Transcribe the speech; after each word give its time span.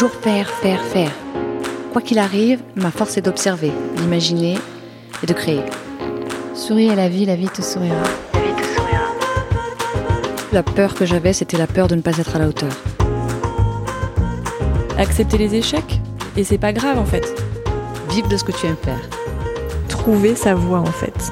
Toujours 0.00 0.18
faire, 0.18 0.48
faire, 0.48 0.82
faire. 0.82 1.12
Quoi 1.92 2.00
qu'il 2.00 2.18
arrive, 2.18 2.62
ma 2.74 2.90
force 2.90 3.18
est 3.18 3.20
d'observer, 3.20 3.70
d'imaginer 3.96 4.56
et 5.22 5.26
de 5.26 5.34
créer. 5.34 5.60
Souris 6.54 6.88
à 6.88 6.94
la 6.94 7.10
vie, 7.10 7.26
la 7.26 7.36
vie 7.36 7.50
te 7.50 7.60
sourira. 7.60 8.02
La 8.32 8.40
vie 8.40 8.54
te 8.56 8.62
sourira. 8.62 9.02
La 10.54 10.62
peur 10.62 10.94
que 10.94 11.04
j'avais, 11.04 11.34
c'était 11.34 11.58
la 11.58 11.66
peur 11.66 11.86
de 11.86 11.96
ne 11.96 12.00
pas 12.00 12.16
être 12.16 12.34
à 12.34 12.38
la 12.38 12.48
hauteur. 12.48 12.72
Accepter 14.96 15.36
les 15.36 15.54
échecs. 15.54 16.00
Et 16.34 16.44
c'est 16.44 16.56
pas 16.56 16.72
grave 16.72 16.98
en 16.98 17.04
fait. 17.04 17.34
Vivre 18.08 18.28
de 18.28 18.38
ce 18.38 18.44
que 18.44 18.52
tu 18.52 18.68
aimes 18.68 18.76
faire. 18.82 19.06
Trouver 19.88 20.34
sa 20.34 20.54
voie 20.54 20.80
en 20.80 20.86
fait. 20.86 21.30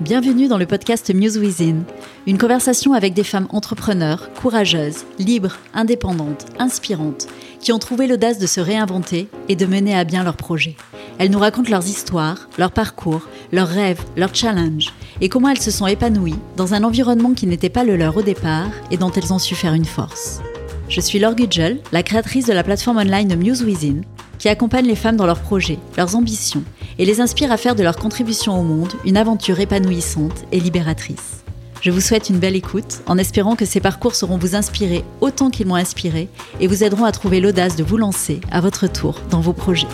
Bienvenue 0.00 0.48
dans 0.48 0.58
le 0.58 0.66
podcast 0.66 1.14
Muse 1.14 1.38
Within, 1.38 1.84
une 2.26 2.36
conversation 2.36 2.92
avec 2.92 3.14
des 3.14 3.24
femmes 3.24 3.46
entrepreneurs, 3.48 4.28
courageuses, 4.34 5.06
libres, 5.18 5.56
indépendantes, 5.72 6.44
inspirantes, 6.58 7.26
qui 7.64 7.72
ont 7.72 7.78
trouvé 7.78 8.06
l'audace 8.06 8.38
de 8.38 8.46
se 8.46 8.60
réinventer 8.60 9.26
et 9.48 9.56
de 9.56 9.64
mener 9.64 9.96
à 9.96 10.04
bien 10.04 10.22
leurs 10.22 10.36
projets. 10.36 10.76
Elles 11.18 11.30
nous 11.30 11.38
racontent 11.38 11.70
leurs 11.70 11.86
histoires, 11.86 12.48
leurs 12.58 12.72
parcours, 12.72 13.26
leurs 13.52 13.68
rêves, 13.68 14.02
leurs 14.16 14.34
challenges, 14.34 14.92
et 15.22 15.30
comment 15.30 15.48
elles 15.48 15.60
se 15.60 15.70
sont 15.70 15.86
épanouies 15.86 16.38
dans 16.56 16.74
un 16.74 16.84
environnement 16.84 17.32
qui 17.32 17.46
n'était 17.46 17.70
pas 17.70 17.84
le 17.84 17.96
leur 17.96 18.18
au 18.18 18.22
départ 18.22 18.68
et 18.90 18.98
dont 18.98 19.10
elles 19.10 19.32
ont 19.32 19.38
su 19.38 19.54
faire 19.54 19.72
une 19.72 19.86
force. 19.86 20.42
Je 20.90 21.00
suis 21.00 21.18
Laure 21.18 21.34
Gudgel, 21.34 21.80
la 21.90 22.02
créatrice 22.02 22.46
de 22.46 22.52
la 22.52 22.62
plateforme 22.62 22.98
online 22.98 23.34
Muse 23.34 23.62
Within, 23.62 24.02
qui 24.38 24.50
accompagne 24.50 24.86
les 24.86 24.96
femmes 24.96 25.16
dans 25.16 25.26
leurs 25.26 25.40
projets, 25.40 25.78
leurs 25.96 26.16
ambitions 26.16 26.64
et 26.98 27.06
les 27.06 27.22
inspire 27.22 27.50
à 27.50 27.56
faire 27.56 27.74
de 27.74 27.82
leur 27.82 27.96
contribution 27.96 28.60
au 28.60 28.62
monde 28.62 28.92
une 29.06 29.16
aventure 29.16 29.58
épanouissante 29.58 30.44
et 30.52 30.60
libératrice. 30.60 31.43
Je 31.84 31.90
vous 31.90 32.00
souhaite 32.00 32.30
une 32.30 32.38
belle 32.38 32.56
écoute 32.56 33.02
en 33.04 33.18
espérant 33.18 33.56
que 33.56 33.66
ces 33.66 33.78
parcours 33.78 34.14
sauront 34.14 34.38
vous 34.38 34.54
inspirer 34.54 35.04
autant 35.20 35.50
qu'ils 35.50 35.66
m'ont 35.66 35.74
inspiré 35.74 36.30
et 36.58 36.66
vous 36.66 36.82
aideront 36.82 37.04
à 37.04 37.12
trouver 37.12 37.40
l'audace 37.40 37.76
de 37.76 37.84
vous 37.84 37.98
lancer 37.98 38.40
à 38.50 38.62
votre 38.62 38.86
tour 38.86 39.20
dans 39.28 39.42
vos 39.42 39.52
projets. 39.52 39.86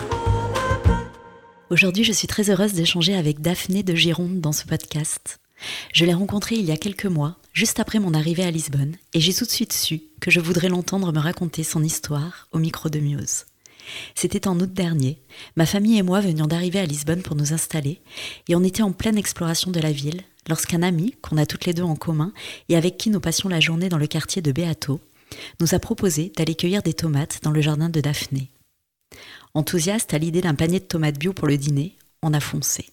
Aujourd'hui, 1.69 2.05
je 2.05 2.13
suis 2.13 2.29
très 2.29 2.49
heureuse 2.49 2.71
d'échanger 2.71 3.13
avec 3.13 3.41
Daphné 3.41 3.83
de 3.83 3.93
Gironde 3.93 4.39
dans 4.39 4.53
ce 4.53 4.63
podcast. 4.63 5.41
Je 5.91 6.05
l'ai 6.05 6.13
rencontrée 6.13 6.55
il 6.55 6.63
y 6.63 6.71
a 6.71 6.77
quelques 6.77 7.07
mois, 7.07 7.35
juste 7.51 7.81
après 7.81 7.99
mon 7.99 8.13
arrivée 8.13 8.45
à 8.45 8.51
Lisbonne, 8.51 8.95
et 9.13 9.19
j'ai 9.19 9.33
tout 9.33 9.43
de 9.43 9.51
suite 9.51 9.73
su 9.73 9.99
que 10.21 10.31
je 10.31 10.39
voudrais 10.39 10.69
l'entendre 10.69 11.11
me 11.11 11.19
raconter 11.19 11.65
son 11.65 11.83
histoire 11.83 12.47
au 12.53 12.59
micro 12.59 12.87
de 12.87 12.99
Muse. 12.99 13.47
C'était 14.15 14.47
en 14.47 14.57
août 14.61 14.71
dernier. 14.71 15.19
Ma 15.57 15.65
famille 15.65 15.97
et 15.97 16.03
moi 16.03 16.21
venions 16.21 16.47
d'arriver 16.47 16.79
à 16.79 16.85
Lisbonne 16.85 17.21
pour 17.21 17.35
nous 17.35 17.51
installer, 17.51 17.99
et 18.47 18.55
on 18.55 18.63
était 18.63 18.81
en 18.81 18.93
pleine 18.93 19.17
exploration 19.17 19.71
de 19.71 19.81
la 19.81 19.91
ville, 19.91 20.21
lorsqu'un 20.47 20.81
ami, 20.81 21.15
qu'on 21.21 21.37
a 21.37 21.45
toutes 21.45 21.65
les 21.65 21.73
deux 21.73 21.83
en 21.83 21.95
commun, 21.95 22.33
et 22.69 22.75
avec 22.75 22.97
qui 22.97 23.09
nous 23.09 23.19
passions 23.19 23.49
la 23.49 23.59
journée 23.59 23.89
dans 23.89 23.97
le 23.97 24.07
quartier 24.07 24.41
de 24.41 24.51
Beato, 24.51 24.99
nous 25.59 25.73
a 25.73 25.79
proposé 25.79 26.31
d'aller 26.35 26.55
cueillir 26.55 26.83
des 26.83 26.93
tomates 26.93 27.39
dans 27.43 27.51
le 27.51 27.61
jardin 27.61 27.89
de 27.89 28.01
Daphné. 28.01 28.49
Enthousiaste 29.53 30.13
à 30.13 30.17
l'idée 30.17 30.41
d'un 30.41 30.55
panier 30.55 30.79
de 30.79 30.85
tomates 30.85 31.19
bio 31.19 31.33
pour 31.33 31.47
le 31.47 31.57
dîner, 31.57 31.95
on 32.21 32.33
a 32.33 32.39
foncé. 32.39 32.87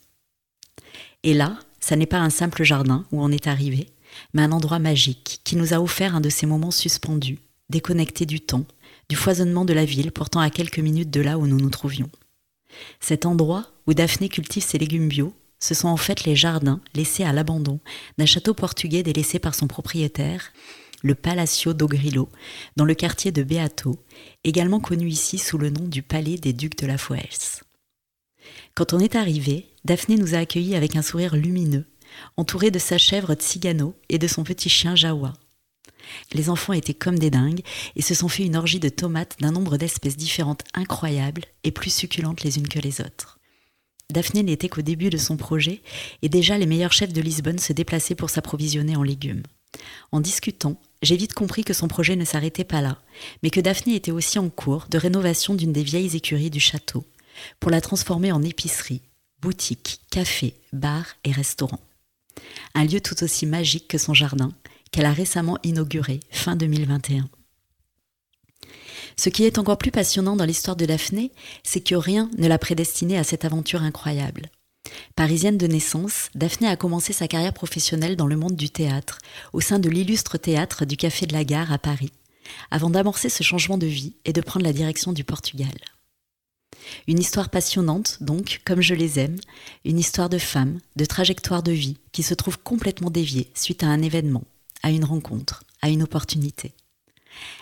Et 1.23 1.35
là, 1.35 1.59
ça 1.81 1.97
n'est 1.97 2.07
pas 2.07 2.19
un 2.19 2.31
simple 2.31 2.65
jardin 2.65 3.07
où 3.13 3.23
on 3.23 3.31
est 3.31 3.47
arrivé, 3.47 3.89
mais 4.35 4.43
un 4.43 4.53
endroit 4.53 4.79
magique 4.79 5.41
qui 5.45 5.57
nous 5.57 5.75
a 5.75 5.81
offert 5.81 6.15
un 6.15 6.21
de 6.21 6.29
ces 6.29 6.47
moments 6.47 6.71
suspendus, 6.71 7.39
déconnectés 7.71 8.27
du 8.27 8.41
temps, 8.41 8.67
du 9.09 9.17
foisonnement 9.17 9.65
de 9.65 9.73
la 9.73 9.85
ville 9.85 10.13
pourtant 10.13 10.41
à 10.41 10.51
quelques 10.51 10.79
minutes 10.79 11.11
de 11.11 11.21
là 11.21 11.39
où 11.39 11.47
nous 11.47 11.59
nous 11.59 11.71
trouvions. 11.71 12.11
Cet 13.01 13.27
endroit 13.27 13.67
où 13.87 13.95
Daphné 13.95 14.29
cultive 14.29 14.63
ses 14.63 14.79
légumes 14.79 15.09
bio, 15.09 15.33
ce 15.61 15.75
sont 15.75 15.89
en 15.89 15.97
fait 15.97 16.25
les 16.25 16.37
jardins 16.37 16.81
laissés 16.95 17.25
à 17.25 17.33
l'abandon 17.33 17.81
d'un 18.17 18.27
château 18.27 18.55
portugais 18.55 19.03
délaissé 19.03 19.39
par 19.39 19.55
son 19.55 19.67
propriétaire, 19.67 20.53
le 21.03 21.15
Palacio 21.15 21.75
do 21.75 21.87
Grillo, 21.87 22.29
dans 22.77 22.85
le 22.85 22.95
quartier 22.95 23.31
de 23.31 23.43
Beato, 23.43 24.05
également 24.45 24.81
connu 24.81 25.09
ici 25.09 25.39
sous 25.39 25.59
le 25.59 25.71
nom 25.71 25.87
du 25.87 26.03
Palais 26.03 26.37
des 26.37 26.53
Ducs 26.53 26.79
de 26.79 26.87
la 26.87 26.99
Foels. 26.99 27.63
Quand 28.75 28.93
on 28.93 28.99
est 28.99 29.17
arrivé, 29.17 29.67
Daphné 29.85 30.17
nous 30.17 30.35
a 30.35 30.39
accueillis 30.39 30.77
avec 30.77 30.97
un 30.97 31.03
sourire 31.03 31.37
lumineux, 31.37 31.87
entouré 32.37 32.71
de 32.71 32.79
sa 32.79 32.99
chèvre 32.99 33.35
Tsigano 33.35 33.95
et 34.09 34.19
de 34.19 34.27
son 34.27 34.45
petit 34.45 34.69
chien 34.69 34.97
Jawa. 34.97 35.35
Les 36.33 36.49
enfants 36.49 36.73
étaient 36.73 36.95
comme 36.95 37.19
des 37.19 37.31
dingues 37.31 37.63
et 37.97 38.03
se 38.03 38.15
sont 38.15 38.29
fait 38.29 38.45
une 38.45 38.57
orgie 38.57 38.81
de 38.81 38.89
tomates 38.89 39.37
d'un 39.41 39.53
nombre 39.53 39.77
d'espèces 39.77 40.17
différentes 40.17 40.65
incroyables 40.75 41.45
et 41.65 41.71
plus 41.71 41.93
succulentes 41.93 42.43
les 42.43 42.59
unes 42.59 42.69
que 42.69 42.79
les 42.79 43.01
autres. 43.01 43.38
Daphné 44.11 44.43
n'était 44.43 44.71
qu'au 44.71 44.81
début 44.81 45.11
de 45.11 45.19
son 45.19 45.37
projet 45.37 45.83
et 46.23 46.31
déjà 46.31 46.57
les 46.57 46.65
meilleurs 46.65 46.95
chefs 46.95 47.13
de 47.13 47.21
Lisbonne 47.21 47.59
se 47.59 47.75
déplaçaient 47.75 48.15
pour 48.15 48.31
s'approvisionner 48.31 48.97
en 48.97 49.03
légumes. 49.03 49.43
En 50.13 50.21
discutant, 50.21 50.81
j'ai 51.03 51.17
vite 51.17 51.35
compris 51.35 51.63
que 51.63 51.75
son 51.75 51.89
projet 51.89 52.17
ne 52.17 52.25
s'arrêtait 52.25 52.65
pas 52.65 52.81
là, 52.81 52.97
mais 53.43 53.51
que 53.51 53.61
Daphné 53.61 53.95
était 53.95 54.11
aussi 54.11 54.39
en 54.39 54.49
cours 54.49 54.87
de 54.89 54.97
rénovation 54.97 55.55
d'une 55.55 55.75
des 55.75 55.83
vieilles 55.83 56.17
écuries 56.17 56.51
du 56.51 56.59
château, 56.59 57.05
pour 57.61 57.71
la 57.71 57.83
transformer 57.83 58.33
en 58.33 58.43
épicerie, 58.43 59.03
boutique, 59.43 60.01
café, 60.11 60.55
bar 60.73 61.05
et 61.25 61.33
restaurant. 61.33 61.81
Un 62.75 62.85
lieu 62.85 63.03
tout 63.03 63.23
aussi 63.23 63.45
magique 63.45 63.89
que 63.89 63.99
son 63.99 64.15
jardin, 64.15 64.53
qu'elle 64.91 65.07
a 65.07 65.13
récemment 65.13 65.59
inauguré 65.65 66.21
fin 66.31 66.57
2021. 66.57 67.29
Ce 69.19 69.31
qui 69.31 69.45
est 69.45 69.59
encore 69.59 69.79
plus 69.79 69.91
passionnant 69.91 70.37
dans 70.37 70.45
l'histoire 70.45 70.77
de 70.77 70.87
Daphné, 70.87 71.33
c'est 71.65 71.81
que 71.81 71.97
rien 71.97 72.31
ne 72.39 72.47
l'a 72.47 72.59
prédestinée 72.59 73.19
à 73.19 73.25
cette 73.25 73.45
aventure 73.45 73.83
incroyable. 73.83 74.49
Parisienne 75.17 75.59
de 75.59 75.67
naissance, 75.67 76.31
Daphné 76.37 76.69
a 76.69 76.77
commencé 76.77 77.13
sa 77.13 77.27
carrière 77.27 77.53
professionnelle 77.53 78.15
dans 78.15 78.29
le 78.29 78.37
monde 78.37 78.55
du 78.55 78.71
théâtre, 78.71 79.19
au 79.53 79.61
sein 79.61 79.81
de 79.81 79.91
l'illustre 79.91 80.39
théâtre 80.39 80.85
du 80.85 80.97
Café 80.97 81.27
de 81.27 81.33
la 81.33 81.45
Gare 81.45 81.73
à 81.73 81.79
Paris, 81.79 82.13
avant 82.71 82.91
d'amorcer 82.91 83.29
ce 83.29 83.43
changement 83.43 83.77
de 83.77 83.87
vie 83.87 84.15
et 84.25 84.33
de 84.33 84.41
prendre 84.41 84.65
la 84.65 84.73
direction 84.73 85.13
du 85.13 85.25
Portugal. 85.25 85.75
Une 87.09 87.19
histoire 87.19 87.51
passionnante, 87.51 88.19
donc, 88.21 88.61
comme 88.65 88.81
je 88.81 88.95
les 88.95 89.19
aime, 89.19 89.41
une 89.85 89.99
histoire 89.99 90.29
de 90.29 90.39
femme, 90.39 90.79
de 90.95 91.05
trajectoire 91.05 91.65
de 91.65 91.73
vie, 91.73 91.99
qui 92.13 92.23
se 92.23 92.35
trouve 92.35 92.59
complètement 92.61 93.11
déviée 93.11 93.51
suite 93.55 93.83
à 93.83 93.89
un 93.89 94.01
événement, 94.01 94.45
à 94.85 94.91
une 94.91 95.05
rencontre, 95.05 95.65
à 95.83 95.89
une 95.89 96.05
opportunité. 96.05 96.73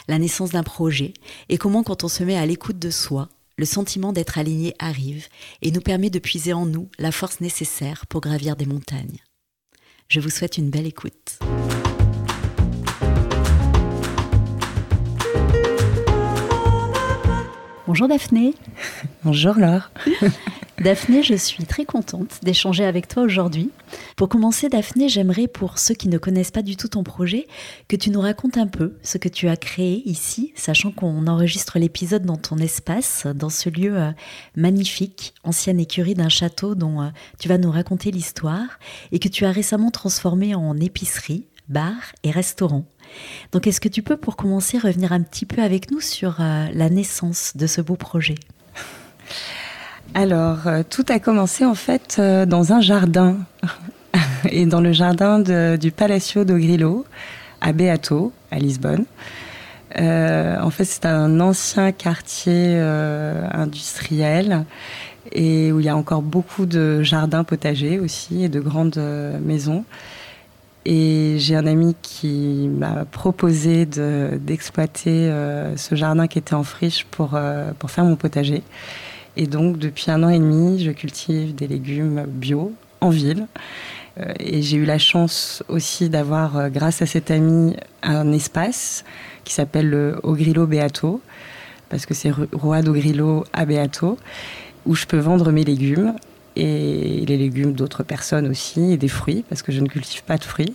La 0.09 0.19
naissance 0.19 0.51
d'un 0.51 0.63
projet 0.63 1.15
et 1.49 1.59
comment 1.59 1.83
quand 1.83 2.05
on 2.05 2.09
se 2.09 2.23
met 2.23 2.37
à 2.37 2.47
l'écoute 2.47 2.79
de 2.79 2.91
soi, 2.91 3.29
le 3.57 3.65
sentiment 3.65 4.13
d'être 4.13 4.39
aligné 4.39 4.75
arrive 4.79 5.29
et 5.63 5.71
nous 5.71 5.81
permet 5.81 6.11
de 6.11 6.19
puiser 6.19 6.53
en 6.53 6.67
nous 6.67 6.89
la 6.99 7.13
force 7.13 7.41
nécessaire 7.41 8.07
pour 8.07 8.21
gravir 8.21 8.57
des 8.57 8.67
montagnes. 8.67 9.23
Je 10.09 10.21
vous 10.21 10.31
souhaite 10.31 10.59
une 10.59 10.71
belle 10.71 10.87
écoute. 10.87 11.39
Bonjour 17.87 18.09
Daphné. 18.09 18.53
Bonjour 19.23 19.55
Laure. 19.55 19.93
Daphné, 20.83 21.23
je 21.23 21.35
suis 21.35 21.65
très 21.65 21.85
contente 21.85 22.41
d'échanger 22.43 22.85
avec 22.85 23.07
toi 23.07 23.23
aujourd'hui. 23.23 23.71
Pour 24.17 24.29
commencer, 24.29 24.69
Daphné, 24.69 25.09
j'aimerais, 25.09 25.47
pour 25.47 25.79
ceux 25.79 25.95
qui 25.95 26.09
ne 26.09 26.19
connaissent 26.19 26.51
pas 26.51 26.63
du 26.63 26.77
tout 26.77 26.89
ton 26.89 27.05
projet, 27.05 27.47
que 27.87 27.95
tu 27.95 28.11
nous 28.11 28.21
racontes 28.21 28.59
un 28.59 28.67
peu 28.67 28.97
ce 29.03 29.19
que 29.19 29.29
tu 29.29 29.47
as 29.47 29.57
créé 29.57 30.03
ici, 30.05 30.53
sachant 30.57 30.91
qu'on 30.91 31.29
enregistre 31.29 31.79
l'épisode 31.79 32.25
dans 32.25 32.37
ton 32.37 32.59
espace, 32.59 33.25
dans 33.37 33.51
ce 33.51 33.71
lieu 33.71 33.97
euh, 33.97 34.11
magnifique, 34.57 35.33
ancienne 35.45 35.79
écurie 35.79 36.15
d'un 36.15 36.29
château 36.29 36.75
dont 36.75 37.03
euh, 37.03 37.09
tu 37.39 37.47
vas 37.47 37.57
nous 37.57 37.71
raconter 37.71 38.11
l'histoire 38.11 38.81
et 39.13 39.21
que 39.21 39.29
tu 39.29 39.45
as 39.45 39.53
récemment 39.53 39.93
transformé 39.93 40.57
en 40.57 40.77
épicerie, 40.77 41.47
bar 41.69 41.95
et 42.25 42.33
restaurant. 42.33 42.85
Donc 43.53 43.67
est-ce 43.67 43.81
que 43.81 43.89
tu 43.89 44.03
peux, 44.03 44.17
pour 44.17 44.37
commencer, 44.37 44.79
revenir 44.79 45.13
un 45.13 45.23
petit 45.23 45.47
peu 45.47 45.63
avec 45.63 45.91
nous 45.91 46.01
sur 46.01 46.37
euh, 46.41 46.67
la 46.73 46.91
naissance 46.91 47.53
de 47.57 47.67
ce 47.67 47.81
beau 47.81 47.97
projet? 47.97 48.37
Alors, 50.15 50.67
euh, 50.67 50.83
tout 50.89 51.05
a 51.09 51.19
commencé 51.19 51.65
en 51.65 51.75
fait 51.75 52.17
euh, 52.19 52.47
dans 52.47 52.73
un 52.73 52.81
jardin, 52.81 53.39
et 54.51 54.67
dans 54.67 54.81
le 54.81 54.93
jardin 54.93 55.41
du 55.77 55.91
Palacio 55.91 56.45
do 56.45 56.57
Grillo, 56.57 57.05
à 57.61 57.73
Beato, 57.73 58.33
à 58.51 58.59
Lisbonne. 58.59 59.05
En 59.99 60.71
fait, 60.71 60.85
c'est 60.85 61.07
un 61.07 61.41
ancien 61.41 61.91
quartier 61.93 62.79
industriel 62.79 64.67
et 65.33 65.73
où 65.73 65.81
il 65.81 65.87
y 65.87 65.89
a 65.89 65.97
encore 65.97 66.21
beaucoup 66.21 66.67
de 66.67 67.03
jardins 67.03 67.45
potagers 67.45 67.99
aussi 67.99 68.45
et 68.45 68.51
de 68.51 68.61
grandes 68.61 69.01
maisons. 69.43 69.85
Et 70.89 71.35
j'ai 71.39 71.57
un 71.57 71.67
ami 71.67 71.97
qui 72.01 72.71
m'a 72.73 73.05
proposé 73.07 73.87
d'exploiter 73.87 75.33
ce 75.77 75.95
jardin 75.97 76.29
qui 76.29 76.39
était 76.39 76.55
en 76.55 76.63
friche 76.63 77.05
pour, 77.11 77.37
pour 77.81 77.91
faire 77.91 78.05
mon 78.05 78.15
potager. 78.15 78.63
Et 79.37 79.47
donc, 79.47 79.79
depuis 79.79 80.11
un 80.11 80.23
an 80.23 80.31
et 80.31 80.39
demi, 80.39 80.83
je 80.83 80.93
cultive 80.93 81.55
des 81.57 81.67
légumes 81.67 82.25
bio 82.29 82.73
en 83.01 83.11
ville. 83.11 83.47
Euh, 84.19 84.33
et 84.41 84.63
j'ai 84.63 84.79
eu 84.79 84.85
la 84.85 84.99
chance 84.99 85.63
aussi 85.69 86.09
d'avoir, 86.09 86.57
euh, 86.57 86.69
grâce 86.69 87.03
à 87.03 87.07
cet 87.07 87.31
ami, 87.31 87.77
un 88.03 88.33
espace 88.33 89.05
qui 89.45 89.53
s'appelle 89.53 89.91
le 89.91 90.19
Ogrillo 90.23 90.67
Beato, 90.67 91.21
parce 91.91 92.07
que 92.07 92.15
c'est 92.15 92.33
Roi 92.53 92.83
d'Ogrillo 92.83 93.45
à 93.53 93.65
Beato, 93.67 94.19
où 94.87 94.95
je 94.95 95.07
peux 95.07 95.19
vendre 95.19 95.53
mes 95.53 95.65
légumes 95.65 96.15
et 96.57 97.25
les 97.27 97.37
légumes 97.37 97.73
d'autres 97.73 98.03
personnes 98.03 98.49
aussi, 98.49 98.93
et 98.93 98.97
des 98.97 99.09
fruits, 99.09 99.45
parce 99.49 99.63
que 99.63 99.73
je 99.73 99.81
ne 99.81 99.89
cultive 99.89 100.25
pas 100.25 100.39
de 100.39 100.45
fruits. 100.45 100.75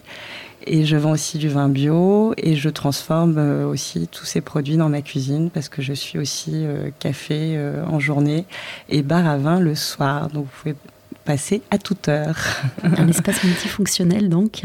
Et 0.67 0.85
je 0.85 0.95
vends 0.95 1.11
aussi 1.11 1.39
du 1.39 1.49
vin 1.49 1.69
bio 1.69 2.33
et 2.37 2.55
je 2.55 2.69
transforme 2.69 3.37
euh, 3.39 3.65
aussi 3.65 4.07
tous 4.07 4.25
ces 4.25 4.41
produits 4.41 4.77
dans 4.77 4.89
ma 4.89 5.01
cuisine 5.01 5.49
parce 5.49 5.69
que 5.69 5.81
je 5.81 5.93
suis 5.93 6.19
aussi 6.19 6.51
euh, 6.53 6.91
café 6.99 7.55
euh, 7.57 7.83
en 7.87 7.99
journée 7.99 8.45
et 8.87 9.01
bar 9.01 9.25
à 9.25 9.37
vin 9.37 9.59
le 9.59 9.73
soir. 9.73 10.27
Donc 10.29 10.45
vous 10.45 10.51
pouvez 10.61 10.75
passer 11.23 11.61
à 11.71 11.77
toute 11.77 12.07
heure. 12.09 12.37
Un 12.83 13.07
espace 13.07 13.43
multifonctionnel 13.43 14.29
donc, 14.29 14.63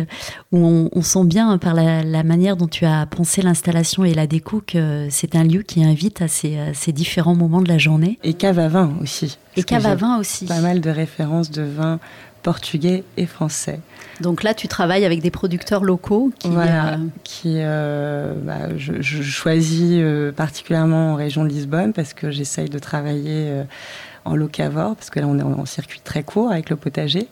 où 0.53 0.59
on, 0.59 0.89
on 0.93 1.03
sent 1.03 1.25
bien 1.25 1.59
par 1.59 1.75
la, 1.75 2.03
la, 2.03 2.23
manière 2.23 2.57
dont 2.57 2.69
tu 2.69 2.85
as 2.85 3.07
pensé 3.07 3.43
l'installation 3.43 4.05
et 4.05 4.15
la 4.15 4.27
déco 4.27 4.63
que 4.67 5.09
c'est 5.11 5.37
un 5.37 5.45
lieu 5.45 5.63
qui 5.63 5.85
invite 5.85 6.23
à 6.23 6.29
ces, 6.29 6.59
à 6.59 6.75
ces, 6.75 6.93
différents 6.93 7.35
moments 7.35 7.63
de 7.63 7.69
la 7.69 7.79
journée. 7.79 8.19
Et 8.25 8.35
cave 8.35 8.59
à 8.59 8.69
vin 8.69 8.93
aussi. 9.03 9.39
Et 9.57 9.63
cave 9.63 9.87
à 9.87 9.95
vin 9.95 10.19
aussi. 10.19 10.47
Pas 10.47 10.61
mal 10.61 10.81
de 10.81 10.91
références 10.91 11.51
de 11.51 11.63
vin 11.63 11.99
portugais 12.47 13.03
et 13.17 13.27
français. 13.27 13.81
Donc 14.21 14.45
là, 14.45 14.55
tu 14.55 14.69
travailles 14.69 15.05
avec 15.05 15.21
des 15.21 15.33
producteurs 15.33 15.83
locaux 15.83 16.31
qui. 16.39 16.49
Voilà, 16.49 16.93
euh... 16.93 16.97
qui 17.25 17.55
euh, 17.57 18.35
bah, 18.41 18.77
je, 18.77 19.03
je, 19.03 19.21
choisis 19.21 19.95
euh, 19.95 20.31
particulièrement 20.31 21.13
en 21.13 21.15
région 21.17 21.43
de 21.43 21.49
Lisbonne 21.49 21.93
parce 21.93 22.15
que 22.15 22.31
j'essaye 22.31 22.69
de 22.69 22.79
travailler 22.79 23.49
euh, 23.51 23.65
en 24.27 24.37
locavore, 24.37 24.97
parce 24.97 25.11
que 25.11 25.21
là, 25.21 25.27
on 25.27 25.39
est 25.39 25.43
en 25.43 25.65
circuit 25.65 26.01
très 26.01 26.23
court 26.23 26.51
avec 26.51 26.71
le 26.71 26.77
potager. 26.77 27.29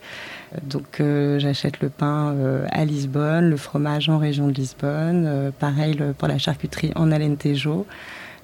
Donc, 0.63 1.01
euh, 1.01 1.39
j'achète 1.39 1.81
le 1.81 1.89
pain 1.89 2.35
à 2.71 2.85
Lisbonne, 2.85 3.51
le 3.51 3.57
fromage 3.57 4.09
en 4.09 4.19
région 4.19 4.49
de 4.49 4.53
Lisbonne, 4.53 5.53
pareil 5.59 5.99
pour 6.19 6.29
la 6.29 6.39
charcuterie 6.39 6.93
en 6.95 7.11
Alentejo. 7.11 7.87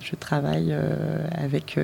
Je 0.00 0.17
travaille 0.17 0.75
avec 1.32 1.79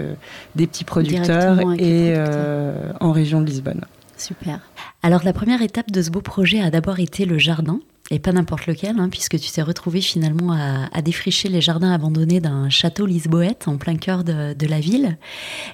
des 0.54 0.66
petits 0.66 0.84
producteurs 0.84 1.60
et 1.60 1.64
producteurs. 1.64 2.96
en 3.00 3.12
région 3.12 3.40
de 3.40 3.46
Lisbonne. 3.46 3.84
Super. 4.16 4.60
Alors 5.02 5.22
la 5.24 5.32
première 5.32 5.62
étape 5.62 5.90
de 5.90 6.02
ce 6.02 6.10
beau 6.10 6.22
projet 6.22 6.60
a 6.60 6.70
d'abord 6.70 6.98
été 6.98 7.26
le 7.26 7.38
jardin, 7.38 7.80
et 8.10 8.18
pas 8.18 8.32
n'importe 8.32 8.66
lequel, 8.66 8.98
hein, 8.98 9.08
puisque 9.10 9.38
tu 9.38 9.50
t'es 9.50 9.62
retrouvé 9.62 10.00
finalement 10.00 10.52
à, 10.52 10.88
à, 10.92 11.02
défricher 11.02 11.48
les 11.48 11.60
jardins 11.60 11.92
abandonnés 11.92 12.40
d'un 12.40 12.70
château 12.70 13.06
lisboète 13.06 13.66
en 13.66 13.76
plein 13.76 13.96
cœur 13.96 14.24
de, 14.24 14.54
de 14.54 14.66
la 14.66 14.80
ville. 14.80 15.16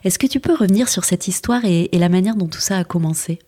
Est-ce 0.05 0.19
que 0.19 0.27
tu 0.27 0.41
peux 0.41 0.55
revenir 0.55 0.89
sur 0.89 1.05
cette 1.05 1.29
histoire 1.29 1.65
et, 1.65 1.89
et 1.93 1.99
la 1.99 2.09
manière 2.09 2.37
dont 2.37 2.49
tout 2.49 2.61
ça 2.61 2.79
a 2.79 2.85
commencé? 2.85 3.39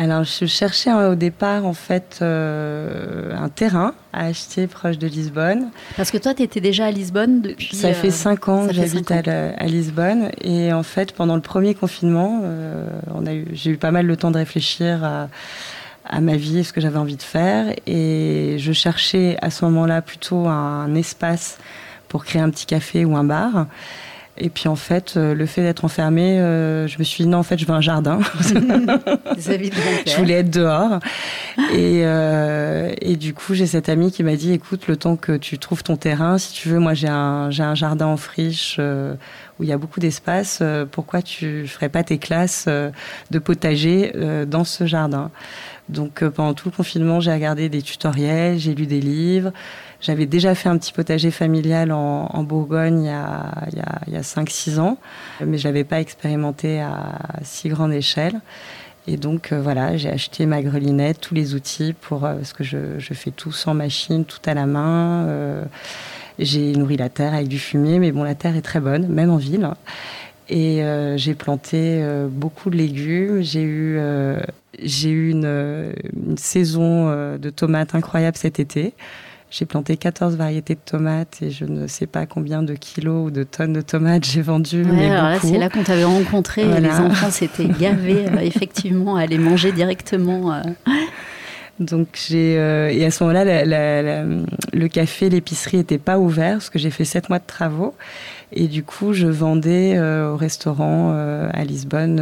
Alors, 0.00 0.24
je 0.24 0.46
cherchais 0.46 0.90
au 0.90 1.14
départ, 1.14 1.66
en 1.66 1.74
fait, 1.74 2.20
euh, 2.22 3.36
un 3.36 3.50
terrain 3.50 3.92
à 4.14 4.28
acheter 4.28 4.66
proche 4.66 4.96
de 4.96 5.06
Lisbonne. 5.06 5.68
Parce 5.98 6.10
que 6.10 6.16
toi, 6.16 6.32
tu 6.32 6.42
étais 6.42 6.62
déjà 6.62 6.86
à 6.86 6.90
Lisbonne 6.90 7.42
depuis... 7.42 7.76
Ça 7.76 7.92
fait 7.92 8.10
cinq 8.10 8.48
ans 8.48 8.66
que 8.66 8.72
j'habite 8.72 9.10
à, 9.10 9.50
à, 9.58 9.66
Lisbonne. 9.66 10.30
Et 10.40 10.72
en 10.72 10.84
fait, 10.84 11.12
pendant 11.12 11.36
le 11.36 11.42
premier 11.42 11.74
confinement, 11.74 12.40
euh, 12.42 12.86
j'ai 13.52 13.72
eu 13.72 13.76
pas 13.76 13.90
mal 13.90 14.06
le 14.06 14.16
temps 14.16 14.30
de 14.30 14.38
réfléchir 14.38 15.04
à, 15.04 15.28
à 16.10 16.20
ma 16.20 16.36
vie 16.36 16.58
et 16.58 16.62
ce 16.64 16.72
que 16.72 16.80
j'avais 16.80 16.98
envie 16.98 17.16
de 17.16 17.22
faire. 17.22 17.74
Et 17.86 18.56
je 18.58 18.72
cherchais 18.72 19.36
à 19.40 19.50
ce 19.50 19.64
moment-là 19.64 20.02
plutôt 20.02 20.48
un 20.48 20.94
espace 20.94 21.58
pour 22.08 22.24
créer 22.24 22.42
un 22.42 22.50
petit 22.50 22.66
café 22.66 23.04
ou 23.04 23.16
un 23.16 23.24
bar. 23.24 23.66
Et 24.42 24.48
puis 24.48 24.68
en 24.68 24.76
fait, 24.76 25.14
euh, 25.16 25.34
le 25.34 25.44
fait 25.44 25.62
d'être 25.62 25.84
enfermée, 25.84 26.40
euh, 26.40 26.86
je 26.86 26.98
me 26.98 27.04
suis 27.04 27.24
dit 27.24 27.28
non, 27.28 27.38
en 27.38 27.42
fait, 27.42 27.58
je 27.58 27.66
veux 27.66 27.74
un 27.74 27.80
jardin. 27.80 28.20
je 28.40 30.16
voulais 30.16 30.34
être 30.34 30.50
dehors. 30.50 30.98
Et, 31.74 32.02
euh, 32.04 32.92
et 33.02 33.16
du 33.16 33.34
coup, 33.34 33.54
j'ai 33.54 33.66
cette 33.66 33.90
amie 33.90 34.10
qui 34.10 34.22
m'a 34.22 34.36
dit 34.36 34.52
écoute, 34.52 34.86
le 34.88 34.96
temps 34.96 35.16
que 35.16 35.36
tu 35.36 35.58
trouves 35.58 35.82
ton 35.82 35.96
terrain, 35.96 36.38
si 36.38 36.54
tu 36.54 36.68
veux, 36.68 36.78
moi 36.78 36.94
j'ai 36.94 37.08
un, 37.08 37.50
j'ai 37.50 37.62
un 37.62 37.74
jardin 37.74 38.06
en 38.06 38.16
friche 38.16 38.76
euh, 38.78 39.14
où 39.58 39.64
il 39.64 39.68
y 39.68 39.72
a 39.72 39.78
beaucoup 39.78 40.00
d'espace. 40.00 40.62
Pourquoi 40.90 41.20
tu 41.20 41.66
ferais 41.66 41.90
pas 41.90 42.02
tes 42.02 42.16
classes 42.16 42.66
de 42.66 43.38
potager 43.38 44.12
dans 44.46 44.64
ce 44.64 44.86
jardin? 44.86 45.30
Donc 45.90 46.24
pendant 46.24 46.54
tout 46.54 46.68
le 46.68 46.76
confinement, 46.76 47.20
j'ai 47.20 47.32
regardé 47.32 47.68
des 47.68 47.82
tutoriels, 47.82 48.58
j'ai 48.58 48.74
lu 48.74 48.86
des 48.86 49.00
livres. 49.00 49.52
J'avais 50.00 50.26
déjà 50.26 50.54
fait 50.54 50.68
un 50.68 50.78
petit 50.78 50.92
potager 50.92 51.30
familial 51.30 51.92
en, 51.92 52.42
Bourgogne 52.42 53.02
il 53.02 53.06
y 53.06 53.10
a, 53.10 53.52
il 53.70 53.78
y 53.78 53.80
a, 53.82 54.00
il 54.06 54.12
y 54.14 54.16
a 54.16 54.22
5-6 54.22 54.78
ans, 54.78 54.96
mais 55.44 55.58
je 55.58 55.64
l'avais 55.64 55.84
pas 55.84 56.00
expérimenté 56.00 56.80
à 56.80 57.18
si 57.42 57.68
grande 57.68 57.92
échelle. 57.92 58.40
Et 59.06 59.16
donc 59.16 59.52
euh, 59.52 59.60
voilà, 59.60 59.96
j'ai 59.96 60.10
acheté 60.10 60.46
ma 60.46 60.62
grelinette, 60.62 61.20
tous 61.20 61.34
les 61.34 61.54
outils 61.54 61.94
pour 62.00 62.24
euh, 62.24 62.34
parce 62.34 62.52
que 62.52 62.64
je, 62.64 62.98
fais 62.98 63.30
tout 63.30 63.52
sans 63.52 63.74
machine, 63.74 64.24
tout 64.24 64.38
à 64.44 64.54
la 64.54 64.66
main. 64.66 65.24
Euh, 65.26 65.64
j'ai 66.38 66.72
nourri 66.72 66.96
la 66.96 67.08
terre 67.08 67.34
avec 67.34 67.48
du 67.48 67.58
fumier, 67.58 67.98
mais 67.98 68.12
bon, 68.12 68.22
la 68.22 68.34
terre 68.34 68.56
est 68.56 68.62
très 68.62 68.80
bonne, 68.80 69.08
même 69.08 69.30
en 69.30 69.36
ville. 69.36 69.68
Et 70.50 70.82
euh, 70.82 71.16
j'ai 71.16 71.34
planté 71.34 72.00
euh, 72.02 72.26
beaucoup 72.28 72.70
de 72.70 72.76
légumes. 72.76 73.40
J'ai 73.40 73.62
eu, 73.62 73.96
euh, 73.98 74.40
j'ai 74.82 75.10
eu 75.10 75.30
une, 75.30 75.94
une 76.26 76.36
saison 76.36 77.08
de 77.38 77.50
tomates 77.50 77.94
incroyable 77.94 78.36
cet 78.36 78.58
été. 78.58 78.92
J'ai 79.48 79.64
planté 79.64 79.96
14 79.96 80.36
variétés 80.36 80.74
de 80.74 80.80
tomates 80.84 81.38
et 81.42 81.50
je 81.50 81.64
ne 81.64 81.86
sais 81.86 82.06
pas 82.06 82.26
combien 82.26 82.62
de 82.62 82.74
kilos 82.74 83.26
ou 83.26 83.30
de 83.30 83.42
tonnes 83.42 83.72
de 83.72 83.80
tomates 83.80 84.24
j'ai 84.24 84.42
vendu. 84.42 84.84
Ouais, 84.84 85.06
alors 85.06 85.24
là, 85.24 85.38
c'est 85.40 85.58
là 85.58 85.68
qu'on 85.68 85.82
t'avait 85.82 86.04
rencontré. 86.04 86.64
Voilà. 86.68 86.88
Les 86.88 87.00
enfants 87.00 87.30
s'étaient 87.30 87.66
gavés, 87.66 88.26
effectivement, 88.42 89.16
à 89.16 89.26
les 89.26 89.38
manger 89.38 89.72
directement. 89.72 90.62
Euh. 91.80 91.84
Donc 91.84 92.08
j'ai 92.14 92.58
euh, 92.58 92.90
et 92.90 93.04
à 93.04 93.10
ce 93.10 93.24
moment-là, 93.24 93.44
la, 93.44 93.64
la, 93.64 94.24
le 94.72 94.88
café, 94.88 95.28
l'épicerie 95.30 95.78
n'étaient 95.78 95.98
pas 95.98 96.18
ouverts 96.18 96.54
parce 96.54 96.70
que 96.70 96.78
j'ai 96.78 96.90
fait 96.90 97.04
sept 97.04 97.28
mois 97.28 97.38
de 97.38 97.46
travaux 97.46 97.94
et 98.52 98.66
du 98.66 98.82
coup 98.82 99.12
je 99.12 99.26
vendais 99.26 99.96
euh, 99.96 100.32
au 100.32 100.36
restaurant 100.36 101.12
euh, 101.14 101.48
à 101.52 101.64
Lisbonne 101.64 102.20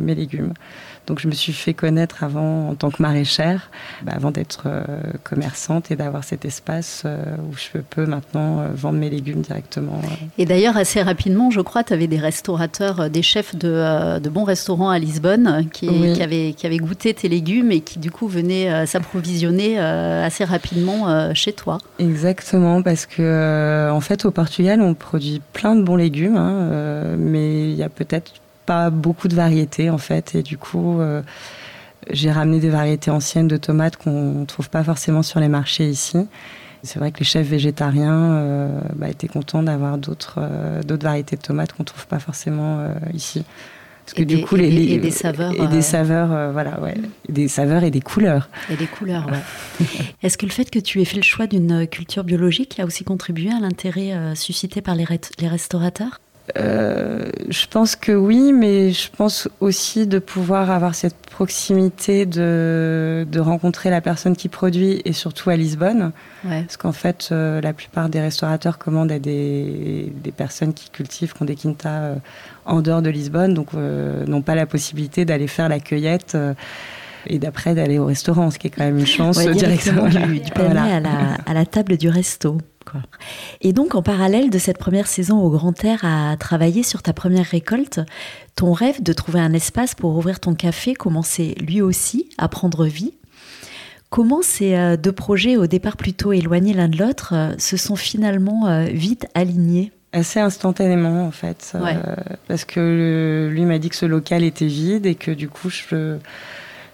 mes 0.00 0.14
légumes. 0.14 0.52
Donc 1.10 1.18
je 1.18 1.26
me 1.26 1.32
suis 1.32 1.52
fait 1.52 1.74
connaître 1.74 2.22
avant 2.22 2.68
en 2.68 2.76
tant 2.76 2.88
que 2.88 3.02
maraîchère, 3.02 3.68
bah, 4.04 4.12
avant 4.14 4.30
d'être 4.30 4.62
euh, 4.66 4.84
commerçante 5.24 5.90
et 5.90 5.96
d'avoir 5.96 6.22
cet 6.22 6.44
espace 6.44 7.02
euh, 7.04 7.34
où 7.50 7.56
je 7.56 7.80
peux 7.80 8.06
maintenant 8.06 8.60
euh, 8.60 8.68
vendre 8.72 9.00
mes 9.00 9.10
légumes 9.10 9.40
directement. 9.40 10.00
Et 10.38 10.46
d'ailleurs, 10.46 10.76
assez 10.76 11.02
rapidement, 11.02 11.50
je 11.50 11.62
crois, 11.62 11.82
tu 11.82 11.92
avais 11.92 12.06
des 12.06 12.18
restaurateurs, 12.18 13.10
des 13.10 13.22
chefs 13.22 13.56
de, 13.56 14.20
de 14.20 14.28
bons 14.30 14.44
restaurants 14.44 14.88
à 14.88 15.00
Lisbonne 15.00 15.68
qui, 15.72 15.88
oui. 15.88 16.12
qui, 16.12 16.22
avaient, 16.22 16.52
qui 16.56 16.64
avaient 16.64 16.76
goûté 16.76 17.12
tes 17.12 17.28
légumes 17.28 17.72
et 17.72 17.80
qui 17.80 17.98
du 17.98 18.12
coup 18.12 18.28
venaient 18.28 18.86
s'approvisionner 18.86 19.80
assez 19.80 20.44
rapidement 20.44 21.34
chez 21.34 21.52
toi. 21.52 21.78
Exactement, 21.98 22.82
parce 22.82 23.06
que 23.06 23.90
en 23.90 24.00
fait 24.00 24.24
au 24.24 24.30
Portugal, 24.30 24.80
on 24.80 24.94
produit 24.94 25.42
plein 25.52 25.74
de 25.74 25.82
bons 25.82 25.96
légumes, 25.96 26.36
hein, 26.36 27.16
mais 27.18 27.68
il 27.68 27.74
y 27.74 27.82
a 27.82 27.88
peut-être 27.88 28.32
pas 28.70 28.90
beaucoup 28.90 29.26
de 29.26 29.34
variétés 29.34 29.90
en 29.90 29.98
fait 29.98 30.36
et 30.36 30.44
du 30.44 30.56
coup 30.56 31.00
euh, 31.00 31.22
j'ai 32.12 32.30
ramené 32.30 32.60
des 32.60 32.68
variétés 32.68 33.10
anciennes 33.10 33.48
de 33.48 33.56
tomates 33.56 33.96
qu'on 33.96 34.44
trouve 34.46 34.70
pas 34.70 34.84
forcément 34.84 35.24
sur 35.24 35.40
les 35.40 35.48
marchés 35.48 35.88
ici. 35.88 36.18
C'est 36.84 37.00
vrai 37.00 37.10
que 37.10 37.18
les 37.18 37.24
chefs 37.24 37.48
végétariens 37.48 38.32
euh, 38.32 38.80
bah, 38.94 39.08
étaient 39.08 39.26
contents 39.26 39.64
d'avoir 39.64 39.98
d'autres 39.98 40.36
euh, 40.38 40.84
d'autres 40.84 41.02
variétés 41.02 41.34
de 41.34 41.42
tomates 41.42 41.72
qu'on 41.72 41.82
trouve 41.82 42.06
pas 42.06 42.20
forcément 42.20 42.86
ici. 43.12 43.42
Parce 44.04 44.14
que 44.14 44.22
et 44.22 44.24
du 44.24 44.36
des, 44.36 44.42
coup, 44.42 44.54
les, 44.54 44.70
les, 44.70 44.92
et 44.92 44.98
des 44.98 45.10
saveurs. 45.10 45.52
Et 45.52 45.66
des 45.66 45.82
saveurs, 45.82 46.52
voilà, 46.52 46.80
ouais. 46.80 46.94
Des 47.28 47.48
saveurs 47.48 47.82
et 47.82 47.90
des 47.90 48.00
couleurs. 48.00 48.48
Et 48.70 48.76
des 48.76 48.86
couleurs, 48.86 49.26
ouais. 49.26 49.86
Est-ce 50.22 50.38
que 50.38 50.46
le 50.46 50.52
fait 50.52 50.70
que 50.70 50.78
tu 50.78 51.00
aies 51.00 51.04
fait 51.04 51.16
le 51.16 51.22
choix 51.22 51.48
d'une 51.48 51.88
culture 51.88 52.22
biologique 52.22 52.78
a 52.78 52.84
aussi 52.84 53.02
contribué 53.02 53.50
à 53.50 53.60
l'intérêt 53.60 54.34
suscité 54.36 54.80
par 54.80 54.94
les, 54.94 55.06
les 55.40 55.48
restaurateurs? 55.48 56.20
Euh, 56.58 57.30
je 57.48 57.66
pense 57.66 57.96
que 57.96 58.12
oui, 58.12 58.52
mais 58.52 58.92
je 58.92 59.10
pense 59.10 59.48
aussi 59.60 60.06
de 60.06 60.18
pouvoir 60.18 60.70
avoir 60.70 60.94
cette 60.94 61.16
proximité 61.16 62.26
de, 62.26 63.26
de 63.30 63.40
rencontrer 63.40 63.90
la 63.90 64.00
personne 64.00 64.36
qui 64.36 64.48
produit 64.48 65.00
et 65.04 65.12
surtout 65.12 65.50
à 65.50 65.56
Lisbonne. 65.56 66.12
Ouais. 66.44 66.62
Parce 66.62 66.76
qu'en 66.76 66.92
fait, 66.92 67.28
euh, 67.32 67.60
la 67.60 67.72
plupart 67.72 68.08
des 68.08 68.20
restaurateurs 68.20 68.78
commandent 68.78 69.12
à 69.12 69.18
des, 69.18 70.12
des 70.22 70.32
personnes 70.32 70.74
qui 70.74 70.90
cultivent, 70.90 71.32
qui 71.32 71.42
ont 71.42 71.46
des 71.46 71.56
quintas 71.56 72.00
euh, 72.00 72.14
en 72.66 72.80
dehors 72.82 73.02
de 73.02 73.10
Lisbonne, 73.10 73.54
donc 73.54 73.68
euh, 73.74 74.24
n'ont 74.26 74.42
pas 74.42 74.54
la 74.54 74.66
possibilité 74.66 75.24
d'aller 75.24 75.46
faire 75.46 75.68
la 75.68 75.80
cueillette 75.80 76.34
euh, 76.34 76.54
et 77.26 77.38
d'après 77.38 77.74
d'aller 77.74 77.98
au 77.98 78.06
restaurant, 78.06 78.50
ce 78.50 78.58
qui 78.58 78.68
est 78.68 78.70
quand 78.70 78.84
même 78.84 78.98
une 78.98 79.06
chance 79.18 79.36
ouais, 79.38 79.52
directement, 79.52 80.08
directement 80.08 80.32
du, 80.32 80.40
du 80.40 80.50
voilà. 80.54 80.84
à, 80.84 81.00
la, 81.00 81.10
à 81.46 81.54
la 81.54 81.66
table 81.66 81.96
du 81.96 82.08
resto. 82.08 82.58
Quoi. 82.84 83.00
Et 83.60 83.72
donc, 83.72 83.94
en 83.94 84.02
parallèle 84.02 84.50
de 84.50 84.58
cette 84.58 84.78
première 84.78 85.06
saison 85.06 85.38
au 85.38 85.50
Grand 85.50 85.84
Air 85.84 86.00
à 86.02 86.36
travailler 86.38 86.82
sur 86.82 87.02
ta 87.02 87.12
première 87.12 87.46
récolte, 87.46 88.00
ton 88.56 88.72
rêve 88.72 89.02
de 89.02 89.12
trouver 89.12 89.40
un 89.40 89.52
espace 89.52 89.94
pour 89.94 90.16
ouvrir 90.16 90.40
ton 90.40 90.54
café 90.54 90.94
commençait 90.94 91.54
lui 91.60 91.82
aussi 91.82 92.30
à 92.38 92.48
prendre 92.48 92.86
vie. 92.86 93.14
Comment 94.08 94.42
ces 94.42 94.74
euh, 94.74 94.96
deux 94.96 95.12
projets, 95.12 95.56
au 95.56 95.68
départ 95.68 95.96
plutôt 95.96 96.32
éloignés 96.32 96.72
l'un 96.72 96.88
de 96.88 96.98
l'autre, 96.98 97.32
euh, 97.32 97.54
se 97.58 97.76
sont 97.76 97.94
finalement 97.96 98.66
euh, 98.66 98.86
vite 98.86 99.28
alignés? 99.34 99.92
Assez 100.12 100.40
instantanément, 100.40 101.24
en 101.24 101.30
fait. 101.30 101.76
Ouais. 101.80 101.94
Euh, 101.94 102.16
parce 102.48 102.64
que 102.64 103.48
lui 103.52 103.64
m'a 103.64 103.78
dit 103.78 103.88
que 103.88 103.94
ce 103.94 104.06
local 104.06 104.42
était 104.42 104.66
vide 104.66 105.06
et 105.06 105.14
que 105.14 105.30
du 105.30 105.48
coup, 105.48 105.70
je, 105.70 106.16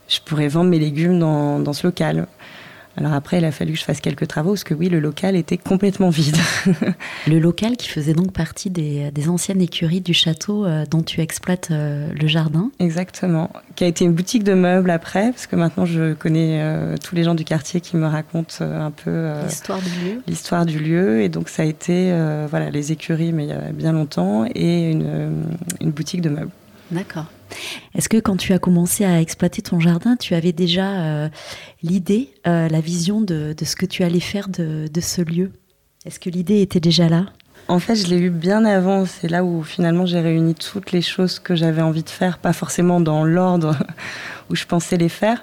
je 0.09 0.21
pourrais 0.27 0.49
vendre 0.49 0.69
mes 0.69 0.79
légumes 0.79 1.19
dans, 1.19 1.59
dans 1.59 1.73
ce 1.73 1.87
local. 1.87 2.27
Alors 2.97 3.13
après, 3.13 3.39
il 3.39 3.45
a 3.45 3.53
fallu 3.53 3.73
que 3.73 3.79
je 3.79 3.85
fasse 3.85 4.01
quelques 4.01 4.27
travaux 4.27 4.51
parce 4.51 4.65
que 4.65 4.73
oui, 4.73 4.89
le 4.89 5.01
local 5.01 5.37
était 5.37 5.59
complètement 5.59 6.09
vide. 6.09 6.37
le 7.27 7.39
local 7.39 7.77
qui 7.77 7.89
faisait 7.89 8.15
donc 8.15 8.33
partie 8.33 8.71
des, 8.71 9.11
anciennes 9.29 9.61
écuries 9.61 10.01
du 10.01 10.15
château 10.15 10.65
euh, 10.65 10.85
dont 10.91 11.03
tu 11.03 11.21
exploites 11.21 11.69
euh, 11.71 12.11
le 12.19 12.27
jardin. 12.27 12.71
Exactement. 12.79 13.51
Qui 13.75 13.85
a 13.85 13.87
été 13.87 14.05
une 14.05 14.13
boutique 14.13 14.45
de 14.45 14.55
meubles 14.55 14.91
après, 14.91 15.31
parce 15.31 15.47
que 15.47 15.57
maintenant 15.57 15.85
je 15.85 16.15
connais 16.15 16.63
euh, 16.63 16.97
tous 16.97 17.15
les 17.15 17.25
gens 17.25 17.35
du 17.35 17.45
quartier 17.45 17.81
qui 17.81 17.97
me 17.97 18.07
racontent 18.07 18.65
un 18.65 18.91
peu 18.91 19.33
l'histoire 19.45 19.81
du 19.81 19.91
lieu. 19.91 20.23
L'histoire 20.27 20.67
du 20.67 20.79
lieu. 20.79 21.21
Et 21.21 21.29
donc 21.29 21.49
ça 21.49 21.63
a 21.63 21.67
été 21.67 22.11
voilà, 22.49 22.71
les 22.71 22.93
écuries, 22.93 23.33
mais 23.33 23.45
il 23.45 23.49
y 23.51 23.53
a 23.53 23.73
bien 23.73 23.93
longtemps, 23.93 24.47
et 24.55 24.91
une, 24.91 25.45
une 25.81 25.91
boutique 25.91 26.23
de 26.23 26.31
meubles. 26.31 26.51
D'accord. 26.91 27.27
Est-ce 27.95 28.09
que 28.09 28.19
quand 28.19 28.37
tu 28.37 28.53
as 28.53 28.59
commencé 28.59 29.05
à 29.05 29.21
exploiter 29.21 29.63
ton 29.63 29.81
jardin, 29.81 30.17
tu 30.17 30.35
avais 30.35 30.53
déjà 30.53 31.01
euh, 31.01 31.29
l'idée, 31.83 32.31
euh, 32.47 32.69
la 32.69 32.81
vision 32.81 33.21
de, 33.21 33.55
ce 33.61 33.77
que 33.77 33.87
tu 33.87 34.03
allais 34.03 34.21
faire 34.21 34.49
de, 34.49 34.89
ce 35.01 35.23
lieu? 35.23 35.53
Est-ce 36.05 36.21
que 36.21 36.31
l'idée 36.31 36.61
était 36.61 36.81
déjà 36.81 37.09
là? 37.09 37.27
En 37.69 37.81
fait, 37.81 37.97
je 37.97 38.07
l'ai 38.07 38.19
eu 38.19 38.31
bien 38.31 38.65
avant. 38.65 39.07
C'est 39.07 39.29
là 39.29 39.43
où 39.45 39.63
finalement 39.65 40.07
j'ai 40.07 40.21
réuni 40.21 40.55
toutes 40.55 40.93
les 40.93 41.03
choses 41.03 41.41
que 41.41 41.57
j'avais 41.57 41.83
envie 41.83 42.05
de 42.05 42.11
faire, 42.11 42.39
pas 42.39 42.53
forcément 42.53 43.01
dans 43.01 43.25
l'ordre 43.25 43.77
où 44.51 44.55
je 44.55 44.65
pensais 44.67 44.97
les 44.97 45.09
faire. 45.09 45.43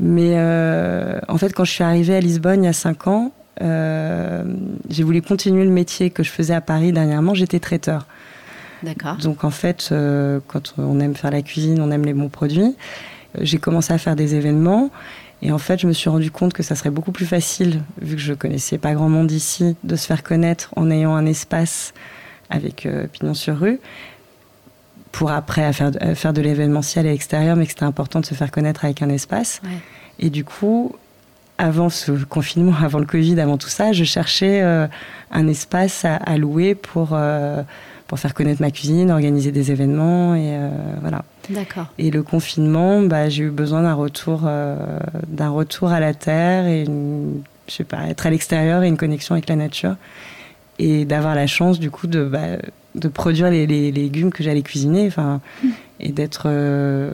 Mais 0.00 0.32
euh, 0.34 1.20
en 1.28 1.38
fait, 1.38 1.52
quand 1.52 1.64
je 1.64 1.70
suis 1.70 1.84
arrivée 1.84 2.16
à 2.16 2.20
Lisbonne 2.20 2.64
il 2.64 2.66
y 2.66 2.70
a 2.70 2.72
cinq 2.72 3.06
ans, 3.06 3.32
j'ai 3.60 5.04
voulu 5.04 5.22
continuer 5.22 5.64
le 5.64 5.70
métier 5.70 6.10
que 6.10 6.24
je 6.24 6.30
faisais 6.30 6.54
à 6.54 6.60
Paris 6.60 6.90
dernièrement. 6.90 7.34
J'étais 7.34 7.60
traiteur. 7.60 8.08
Donc 9.16 9.44
en 9.44 9.50
fait, 9.50 9.90
euh, 9.92 10.40
quand 10.48 10.74
on 10.78 11.00
aime 11.00 11.14
faire 11.14 11.30
la 11.30 11.42
cuisine, 11.42 11.80
on 11.80 11.90
aime 11.90 12.04
les 12.04 12.14
bons 12.14 12.28
produits. 12.28 12.76
Euh, 13.36 13.40
j'ai 13.42 13.58
commencé 13.58 13.92
à 13.92 13.98
faire 13.98 14.16
des 14.16 14.34
événements. 14.34 14.90
Et 15.40 15.50
en 15.50 15.58
fait, 15.58 15.80
je 15.80 15.86
me 15.88 15.92
suis 15.92 16.08
rendu 16.08 16.30
compte 16.30 16.52
que 16.52 16.62
ça 16.62 16.76
serait 16.76 16.90
beaucoup 16.90 17.10
plus 17.10 17.26
facile, 17.26 17.82
vu 18.00 18.14
que 18.14 18.22
je 18.22 18.32
connaissais 18.32 18.78
pas 18.78 18.94
grand 18.94 19.08
monde 19.08 19.30
ici, 19.32 19.76
de 19.82 19.96
se 19.96 20.06
faire 20.06 20.22
connaître 20.22 20.70
en 20.76 20.88
ayant 20.90 21.16
un 21.16 21.26
espace 21.26 21.94
avec 22.48 22.86
euh, 22.86 23.06
pignon 23.08 23.34
sur 23.34 23.58
rue, 23.58 23.80
pour 25.10 25.32
après 25.32 25.72
faire, 25.72 25.90
faire 26.14 26.32
de 26.32 26.40
l'événementiel 26.40 27.06
à 27.06 27.10
l'extérieur, 27.10 27.56
mais 27.56 27.64
que 27.64 27.72
c'était 27.72 27.84
important 27.84 28.20
de 28.20 28.26
se 28.26 28.34
faire 28.34 28.50
connaître 28.50 28.84
avec 28.84 29.02
un 29.02 29.08
espace. 29.08 29.60
Et 30.20 30.30
du 30.30 30.44
coup, 30.44 30.94
avant 31.58 31.90
ce 31.90 32.12
confinement, 32.24 32.74
avant 32.82 33.00
le 33.00 33.06
Covid, 33.06 33.40
avant 33.40 33.58
tout 33.58 33.68
ça, 33.68 33.92
je 33.92 34.04
cherchais 34.04 34.62
un 34.62 35.48
espace 35.48 36.04
à, 36.04 36.36
louer 36.38 36.74
pour 36.74 37.14
pour 38.12 38.18
faire 38.18 38.34
connaître 38.34 38.60
ma 38.60 38.70
cuisine, 38.70 39.10
organiser 39.10 39.52
des 39.52 39.72
événements 39.72 40.34
et 40.34 40.50
euh, 40.52 40.68
voilà. 41.00 41.24
D'accord. 41.48 41.86
Et 41.96 42.10
le 42.10 42.22
confinement, 42.22 43.00
bah, 43.00 43.30
j'ai 43.30 43.44
eu 43.44 43.48
besoin 43.50 43.84
d'un 43.84 43.94
retour, 43.94 44.42
euh, 44.44 44.76
d'un 45.28 45.48
retour 45.48 45.92
à 45.92 45.98
la 45.98 46.12
terre 46.12 46.66
et 46.66 46.84
je 46.84 47.72
sais 47.72 47.84
pas, 47.84 48.06
être 48.08 48.26
à 48.26 48.28
l'extérieur 48.28 48.82
et 48.82 48.88
une 48.88 48.98
connexion 48.98 49.34
avec 49.34 49.48
la 49.48 49.56
nature 49.56 49.96
et 50.78 51.06
d'avoir 51.06 51.34
la 51.34 51.46
chance 51.46 51.80
du 51.80 51.90
coup 51.90 52.06
de, 52.06 52.24
bah, 52.24 52.58
de 52.96 53.08
produire 53.08 53.48
les, 53.48 53.66
légumes 53.66 54.30
que 54.30 54.42
j'allais 54.42 54.60
cuisiner. 54.60 55.06
Enfin, 55.06 55.40
mm 55.64 55.68
et 56.02 56.10
d'être 56.10 56.42
euh, 56.46 57.12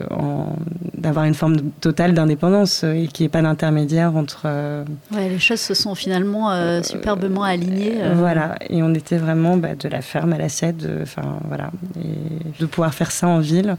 d'avoir 0.95 1.25
une 1.25 1.35
forme 1.35 1.57
totale 1.79 2.13
d'indépendance 2.13 2.83
euh, 2.83 2.93
et 2.93 3.07
qu'il 3.07 3.23
n'y 3.23 3.27
ait 3.27 3.29
pas 3.29 3.41
d'intermédiaire 3.41 4.15
entre. 4.15 4.43
Euh, 4.45 4.83
ouais, 5.13 5.29
les 5.29 5.39
choses 5.39 5.61
se 5.61 5.73
sont 5.73 5.95
finalement 5.95 6.49
superbement 6.83 7.43
alignées. 7.43 7.99
Voilà, 8.15 8.57
et 8.69 8.81
on 8.83 8.93
était 8.93 9.17
vraiment 9.17 9.57
bah, 9.57 9.75
de 9.75 9.87
la 9.87 10.01
ferme 10.01 10.33
à 10.33 10.37
l'assiette, 10.37 10.87
enfin 11.01 11.39
voilà, 11.47 11.71
et 12.03 12.59
de 12.59 12.65
pouvoir 12.65 12.93
faire 12.93 13.11
ça 13.11 13.27
en 13.27 13.39
ville. 13.39 13.77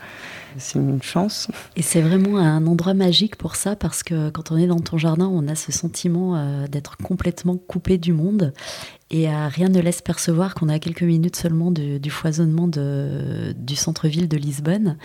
C'est 0.57 0.81
une 0.81 1.01
chance. 1.01 1.47
Et 1.77 1.83
c'est 1.83 2.01
vraiment 2.01 2.39
un 2.39 2.67
endroit 2.67 2.95
magique 2.95 3.37
pour 3.37 3.55
ça 3.55 3.77
parce 3.77 4.03
que 4.03 4.31
quand 4.31 4.51
on 4.51 4.57
est 4.57 4.67
dans 4.67 4.81
ton 4.81 4.99
jardin, 4.99 5.31
on 5.33 5.47
a 5.47 5.55
ce 5.55 5.71
sentiment 5.71 6.67
d'être 6.67 6.97
complètement 6.97 7.57
coupé 7.57 7.99
du 7.99 8.13
monde 8.13 8.53
et 9.13 9.29
rien 9.29 9.69
ne 9.69 9.81
laisse 9.81 10.03
percevoir 10.03 10.55
qu'on 10.57 10.69
a 10.69 10.81
quelques 10.81 11.03
minutes 11.03 11.37
seulement 11.37 11.71
du 11.71 12.11
foisonnement 12.11 12.67
de, 12.67 13.55
du 13.57 13.77
centre-ville 13.77 14.29
de 14.29 14.37
Lisbonne. 14.37 14.97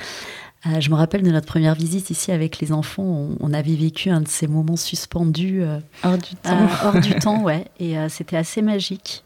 Euh, 0.68 0.80
je 0.80 0.90
me 0.90 0.96
rappelle 0.96 1.22
de 1.22 1.30
notre 1.30 1.46
première 1.46 1.76
visite 1.76 2.10
ici 2.10 2.32
avec 2.32 2.60
les 2.60 2.72
enfants. 2.72 3.30
On, 3.40 3.54
avait 3.54 3.76
vécu 3.76 4.10
un 4.10 4.22
de 4.22 4.28
ces 4.28 4.48
moments 4.48 4.78
suspendus. 4.78 5.62
Euh, 5.62 5.80
hors 6.04 6.18
du 6.18 6.36
temps. 6.36 6.52
Euh, 6.52 6.88
hors 6.88 7.00
du 7.00 7.14
temps, 7.16 7.44
ouais. 7.44 7.66
Et 7.80 7.96
c'était 8.10 8.38
assez 8.38 8.62
magique. 8.62 9.24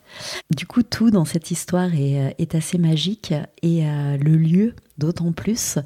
Du 0.56 0.66
coup, 0.66 0.84
tout 0.84 1.12
dans 1.12 1.24
cette 1.24 1.50
histoire 1.52 1.94
est, 1.94 2.36
est 2.38 2.56
assez 2.56 2.78
magique. 2.78 3.34
Et 3.62 3.84
le 3.84 4.36
lieu, 4.36 4.76
d'autant 4.98 5.32
plus. 5.32 5.80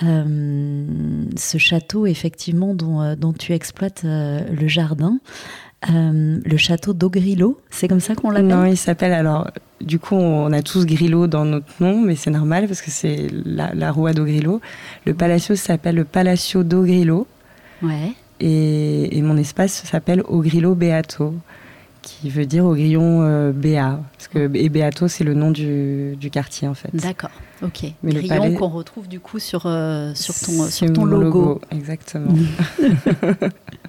ce 0.00 1.58
château, 1.58 2.06
effectivement, 2.06 2.74
dont, 2.74 3.16
dont 3.16 3.32
tu 3.32 3.54
exploites 3.54 4.04
le 4.04 4.68
jardin. 4.68 5.18
Euh, 5.90 6.40
le 6.44 6.56
château 6.56 6.94
d'Ogrilo, 6.94 7.60
c'est 7.70 7.86
comme 7.86 8.00
ça 8.00 8.14
qu'on 8.14 8.30
l'appelle? 8.30 8.48
Non, 8.48 8.64
il 8.64 8.76
s'appelle 8.76 9.12
alors. 9.12 9.50
Du 9.80 9.98
coup, 9.98 10.14
on 10.14 10.52
a 10.52 10.62
tous 10.62 10.86
Grillo 10.86 11.26
dans 11.26 11.44
notre 11.44 11.66
nom, 11.80 12.00
mais 12.00 12.16
c'est 12.16 12.30
normal 12.30 12.66
parce 12.66 12.80
que 12.80 12.90
c'est 12.90 13.28
la, 13.44 13.74
la 13.74 13.92
Rua 13.92 14.14
d'Ogrilo. 14.14 14.60
Le 15.04 15.14
Palacio 15.14 15.54
s'appelle 15.54 15.96
le 15.96 16.04
Palacio 16.04 16.62
d'Ogrilo. 16.62 17.26
Ouais. 17.82 18.12
Et, 18.40 19.20
mon 19.22 19.36
espace 19.36 19.84
s'appelle 19.84 20.22
Ogrillo 20.28 20.74
Beato, 20.74 21.34
qui 22.02 22.30
veut 22.30 22.46
dire 22.46 22.64
au 22.64 22.74
grillon 22.74 23.22
euh, 23.22 23.52
Béa. 23.52 24.00
Parce 24.16 24.28
que, 24.28 24.50
et 24.54 24.68
Beato, 24.68 25.08
c'est 25.08 25.24
le 25.24 25.34
nom 25.34 25.50
du, 25.50 26.16
quartier 26.30 26.68
en 26.68 26.74
fait. 26.74 26.94
D'accord, 26.94 27.30
ok. 27.62 27.92
Mais 28.02 28.12
grillon 28.12 28.54
qu'on 28.54 28.68
retrouve 28.68 29.08
du 29.08 29.20
coup 29.20 29.38
sur, 29.38 29.62
euh, 29.66 30.12
sur 30.14 30.34
ton, 30.34 30.64
sur 30.68 30.92
ton 30.92 31.04
logo. 31.04 31.24
logo. 31.24 31.60
Exactement. 31.70 32.34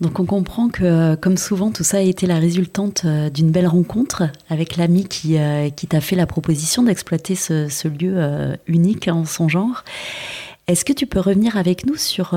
Donc 0.00 0.18
on 0.20 0.24
comprend 0.24 0.68
que, 0.68 1.14
comme 1.16 1.36
souvent, 1.36 1.70
tout 1.70 1.84
ça 1.84 1.98
a 1.98 2.00
été 2.00 2.26
la 2.26 2.38
résultante 2.38 3.02
euh, 3.04 3.30
d'une 3.30 3.50
belle 3.50 3.66
rencontre 3.66 4.24
avec 4.50 4.76
l'ami 4.76 5.04
qui, 5.04 5.38
euh, 5.38 5.70
qui 5.70 5.86
t'a 5.86 6.00
fait 6.00 6.16
la 6.16 6.26
proposition 6.26 6.82
d'exploiter 6.82 7.34
ce, 7.34 7.88
lieu 7.88 8.14
euh, 8.16 8.56
unique 8.66 9.08
en 9.08 9.24
son 9.24 9.48
genre. 9.48 9.84
Est-ce 10.66 10.84
que 10.84 10.92
tu 10.92 11.06
peux 11.06 11.20
revenir 11.20 11.58
avec 11.58 11.84
nous 11.84 11.96
sur 11.96 12.34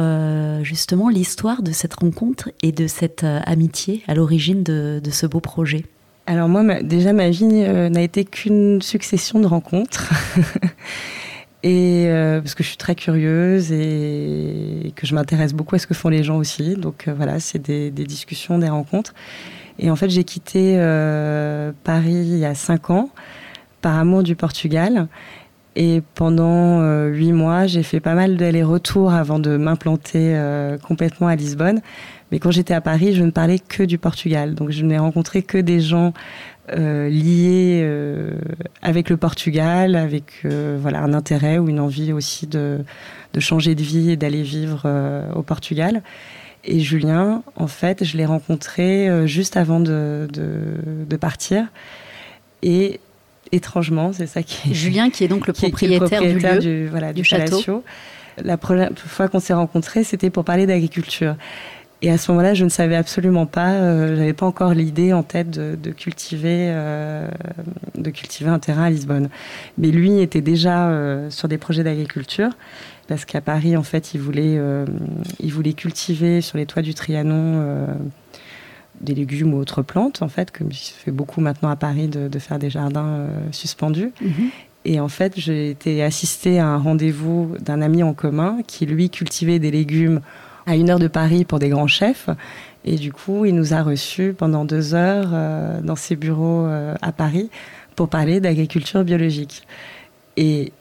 justement 0.61 1.07
l'histoire 1.07 1.61
de 1.61 1.71
cette 1.71 1.93
rencontre 1.93 2.49
et 2.61 2.73
de 2.73 2.85
cette 2.85 3.23
amitié 3.23 4.03
à 4.05 4.15
l'origine 4.15 4.63
de, 4.63 4.99
de, 5.01 5.11
ce 5.11 5.25
beau 5.25 5.39
projet? 5.39 5.85
Alors 6.25 6.49
moi, 6.49 6.83
déjà, 6.83 7.13
ma 7.13 7.29
vie 7.29 7.45
n'a 7.45 8.01
été 8.01 8.25
qu'une 8.25 8.81
succession 8.81 9.39
de 9.39 9.47
rencontres. 9.47 10.11
Et 11.63 12.05
euh, 12.07 12.39
parce 12.39 12.53
que 12.53 12.63
je 12.63 12.69
suis 12.69 12.77
très 12.77 12.95
curieuse 12.95 13.71
et, 13.71 14.93
que 14.95 15.07
je 15.07 15.15
m'intéresse 15.15 15.53
beaucoup 15.53 15.75
à 15.75 15.79
ce 15.79 15.87
que 15.87 15.93
font 15.93 16.09
les 16.09 16.23
gens 16.23 16.37
aussi. 16.37 16.75
Donc 16.75 17.07
euh, 17.07 17.13
voilà, 17.15 17.39
c'est 17.39 17.59
des, 17.59 17.89
discussions, 17.91 18.59
des 18.59 18.69
rencontres. 18.69 19.13
Et 19.79 19.89
en 19.89 19.95
fait, 19.95 20.09
j'ai 20.09 20.23
quitté 20.23 20.75
euh, 20.77 21.71
Paris 21.83 22.13
il 22.13 22.37
y 22.37 22.45
a 22.45 22.55
cinq 22.55 22.89
ans 22.89 23.09
par 23.81 23.97
amour 23.97 24.23
du 24.23 24.35
Portugal. 24.35 25.07
Et 25.75 26.01
pendant 26.15 26.81
huit 27.05 27.33
mois, 27.33 27.67
j'ai 27.67 27.83
fait 27.83 27.99
pas 27.99 28.15
mal 28.15 28.35
d'allers-retours 28.35 29.13
avant 29.13 29.37
de 29.37 29.57
m'implanter 29.57 30.35
complètement 30.81 31.27
à 31.27 31.35
Lisbonne. 31.35 31.81
Mais 32.31 32.39
quand 32.39 32.49
j'étais 32.49 32.73
à 32.73 32.81
Paris, 32.81 33.13
je 33.13 33.23
ne 33.23 33.29
parlais 33.29 33.59
que 33.59 33.83
du 33.83 33.99
Portugal. 33.99 34.55
Donc 34.55 34.71
je 34.71 34.83
n'ai 34.83 34.97
rencontré 34.97 35.43
que 35.43 35.59
des 35.59 35.79
gens 35.79 36.13
euh, 36.69 37.07
lié 37.07 37.79
euh, 37.81 38.31
avec 38.81 39.09
le 39.09 39.15
Portugal, 39.15 39.95
avec 39.95 40.41
euh, 40.43 40.77
voilà 40.81 40.99
un 40.99 41.13
intérêt 41.13 41.59
ou 41.59 41.69
une 41.69 41.79
envie 41.79 42.11
aussi 42.11 42.45
de, 42.45 42.79
de 43.33 43.39
changer 43.39 43.73
de 43.73 43.81
vie 43.81 44.11
et 44.11 44.17
d'aller 44.17 44.43
vivre 44.43 44.85
au 45.35 45.43
Portugal. 45.43 46.01
Et 46.65 46.81
Julien, 46.81 47.43
en 47.55 47.67
fait, 47.67 48.03
je 48.03 48.17
l'ai 48.17 48.25
rencontré 48.25 49.25
juste 49.25 49.55
avant 49.55 49.79
de, 49.79 50.27
de, 50.33 51.15
partir. 51.15 51.65
Et 52.61 52.99
étrangement, 53.53 54.11
c'est 54.11 54.27
ça 54.27 54.43
qui 54.43 54.71
est... 54.71 54.73
Julien, 54.73 55.09
qui 55.09 55.23
est 55.23 55.29
donc 55.29 55.47
le 55.47 55.53
propriétaire, 55.53 56.21
du, 56.21 56.33
lieu, 56.33 56.87
voilà, 56.89 57.13
du, 57.13 57.23
château. 57.23 57.83
La 58.43 58.57
première 58.57 58.89
fois 58.97 59.29
qu'on 59.29 59.39
s'est 59.39 59.53
rencontrés, 59.53 60.03
c'était 60.03 60.29
pour 60.29 60.43
parler 60.43 60.65
d'agriculture. 60.65 61.35
Et 62.03 62.11
à 62.11 62.17
ce 62.17 62.31
moment-là, 62.31 62.53
je 62.53 62.63
ne 62.63 62.69
savais 62.69 62.95
absolument 62.95 63.47
pas, 63.47 63.71
euh, 63.71 64.15
j'avais 64.15 64.33
pas 64.33 64.45
encore 64.45 64.73
l'idée 64.73 65.13
en 65.13 65.23
tête 65.23 65.49
de, 65.49 65.75
de 65.81 65.89
cultiver, 65.89 66.67
euh, 66.69 67.27
de 67.97 68.09
cultiver 68.11 68.51
un 68.51 68.59
terrain 68.59 68.83
à 68.83 68.89
Lisbonne. 68.91 69.29
Mais 69.79 69.89
lui 69.89 70.19
était 70.19 70.41
déjà 70.41 70.89
euh, 70.89 71.31
sur 71.31 71.47
des 71.47 71.57
projets 71.57 71.83
d'agriculture, 71.83 72.51
parce 73.07 73.25
qu'à 73.25 73.41
Paris, 73.41 73.75
en 73.75 73.83
fait, 73.83 74.13
il 74.13 74.19
voulait, 74.19 74.57
euh, 74.57 74.85
il 75.39 75.51
voulait 75.51 75.73
cultiver 75.73 76.41
sur 76.41 76.59
les 76.59 76.67
toits 76.67 76.83
du 76.83 76.93
Trianon 76.93 77.33
euh, 77.33 77.87
des 79.01 79.15
légumes 79.15 79.55
ou 79.55 79.57
autres 79.57 79.81
plantes, 79.81 80.21
en 80.21 80.27
fait, 80.27 80.55
comme 80.55 80.67
il 80.69 80.75
se 80.75 80.93
fait 80.93 81.11
beaucoup 81.11 81.41
maintenant 81.41 81.69
à 81.69 81.75
Paris 81.75 82.09
de, 82.09 82.27
de 82.27 82.39
faire 82.39 82.59
des 82.59 82.69
jardins 82.69 83.27
suspendus. 83.51 84.11
Mhm. 84.21 84.49
Et 84.85 84.99
en 84.99 85.07
fait, 85.07 85.33
j'ai 85.35 85.71
été 85.71 86.03
assistée 86.03 86.59
à 86.59 86.67
un 86.67 86.77
rendez-vous 86.77 87.55
d'un 87.59 87.81
ami 87.81 88.03
en 88.03 88.13
commun 88.13 88.59
qui, 88.67 88.85
lui, 88.85 89.09
cultivait 89.09 89.59
des 89.59 89.71
légumes 89.71 90.21
à 90.67 90.75
une 90.75 90.89
heure 90.89 90.99
de 90.99 91.07
Paris 91.07 91.45
pour 91.45 91.57
des 91.57 91.69
grands 91.69 91.87
chefs. 91.87 92.29
Et 92.85 92.95
du 92.95 93.11
coup, 93.11 93.45
il 93.45 93.55
nous 93.55 93.73
a 93.73 93.81
reçus 93.81 94.35
pendant 94.37 94.65
deux 94.65 94.93
heures 94.93 95.29
euh, 95.33 95.81
dans 95.81 95.95
ses 95.95 96.15
bureaux 96.15 96.65
euh, 96.65 96.93
à 97.01 97.11
Paris 97.11 97.49
pour 97.95 98.09
parler 98.09 98.39
d'agriculture 98.39 99.03
biologique. 99.03 99.65
Et 100.35 100.71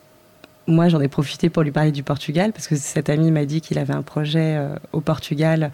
moi, 0.67 0.89
j'en 0.89 1.01
ai 1.01 1.09
profité 1.09 1.49
pour 1.49 1.63
lui 1.63 1.71
parler 1.71 1.93
du 1.93 2.03
Portugal 2.03 2.53
parce 2.53 2.67
que 2.67 2.77
cet 2.77 3.09
ami 3.09 3.31
m'a 3.31 3.45
dit 3.45 3.61
qu'il 3.61 3.79
avait 3.79 3.95
un 3.95 4.03
projet 4.03 4.57
euh, 4.57 4.75
au 4.93 5.01
Portugal 5.01 5.71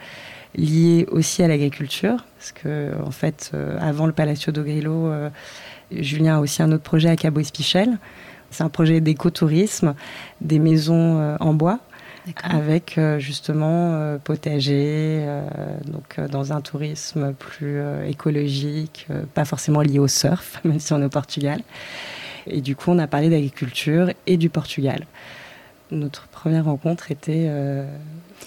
lié 0.54 1.06
aussi 1.10 1.42
à 1.42 1.48
l'agriculture, 1.48 2.26
parce 2.38 2.52
que 2.52 2.90
en 3.06 3.10
fait, 3.10 3.52
avant 3.80 4.04
le 4.04 4.12
Palacio 4.12 4.52
do 4.52 4.62
Grillo, 4.62 5.10
Julien 5.90 6.36
a 6.36 6.40
aussi 6.40 6.62
un 6.62 6.70
autre 6.72 6.82
projet 6.82 7.08
à 7.08 7.16
Cabo 7.16 7.40
Espichel. 7.40 7.96
C'est 8.50 8.62
un 8.62 8.68
projet 8.68 9.00
d'écotourisme, 9.00 9.94
des 10.42 10.58
maisons 10.58 11.38
en 11.40 11.54
bois 11.54 11.78
avec 12.42 12.98
euh, 12.98 13.18
justement 13.18 13.94
euh, 13.94 14.18
potager, 14.18 15.24
euh, 15.26 15.42
donc 15.86 16.20
dans 16.30 16.52
un 16.52 16.60
tourisme 16.60 17.32
plus 17.34 17.80
écologique, 18.06 19.06
pas 19.34 19.44
forcément 19.44 19.80
lié 19.80 19.98
au 19.98 20.08
surf, 20.08 20.60
même 20.64 20.78
si 20.78 20.92
on 20.92 21.00
est 21.00 21.06
au 21.06 21.10
Portugal. 21.10 21.60
Et 22.46 22.60
du 22.60 22.74
coup, 22.74 22.90
on 22.90 22.98
a 22.98 23.06
parlé 23.06 23.30
d'agriculture 23.30 24.10
et 24.26 24.36
du 24.36 24.50
Portugal. 24.50 25.06
Notre 25.90 26.26
première 26.28 26.64
rencontre 26.64 27.12
était 27.12 27.48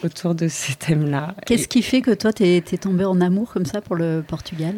autour 0.04 0.36
de 0.36 0.50
ces 0.50 0.74
thèmes-là. 0.74 1.34
Qu'est-ce 1.46 1.70
qui 1.70 1.82
fait 1.82 2.02
que 2.02 2.12
toi, 2.12 2.34
tu 2.34 2.44
es, 2.44 2.62
tombé 2.62 3.06
en 3.06 3.22
amour 3.22 3.54
comme 3.54 3.66
ça 3.66 3.80
pour 3.80 3.96
le 3.96 4.22
Portugal? 4.28 4.76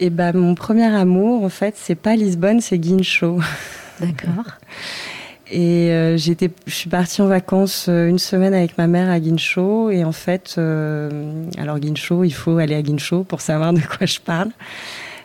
Eh 0.00 0.10
ben, 0.10 0.36
mon 0.36 0.54
premier 0.54 0.84
amour, 0.84 1.44
en 1.44 1.48
fait, 1.48 1.76
c'est 1.78 1.94
pas 1.94 2.14
Lisbonne, 2.14 2.60
c'est 2.60 2.78
Guincho. 2.78 3.40
D'accord. 4.00 4.44
Et 5.50 5.90
euh, 5.90 6.16
j'étais, 6.18 6.50
je 6.66 6.74
suis 6.74 6.90
partie 6.90 7.22
en 7.22 7.26
vacances 7.26 7.86
euh, 7.88 8.06
une 8.06 8.18
semaine 8.18 8.52
avec 8.52 8.76
ma 8.76 8.86
mère 8.86 9.08
à 9.08 9.18
Guincho. 9.18 9.90
Et 9.90 10.04
en 10.04 10.12
fait, 10.12 10.56
euh, 10.58 11.46
alors 11.56 11.78
Guincho, 11.78 12.24
il 12.24 12.32
faut 12.32 12.58
aller 12.58 12.74
à 12.74 12.82
Guincho 12.82 13.24
pour 13.24 13.40
savoir 13.40 13.72
de 13.72 13.80
quoi 13.80 14.06
je 14.06 14.20
parle. 14.20 14.50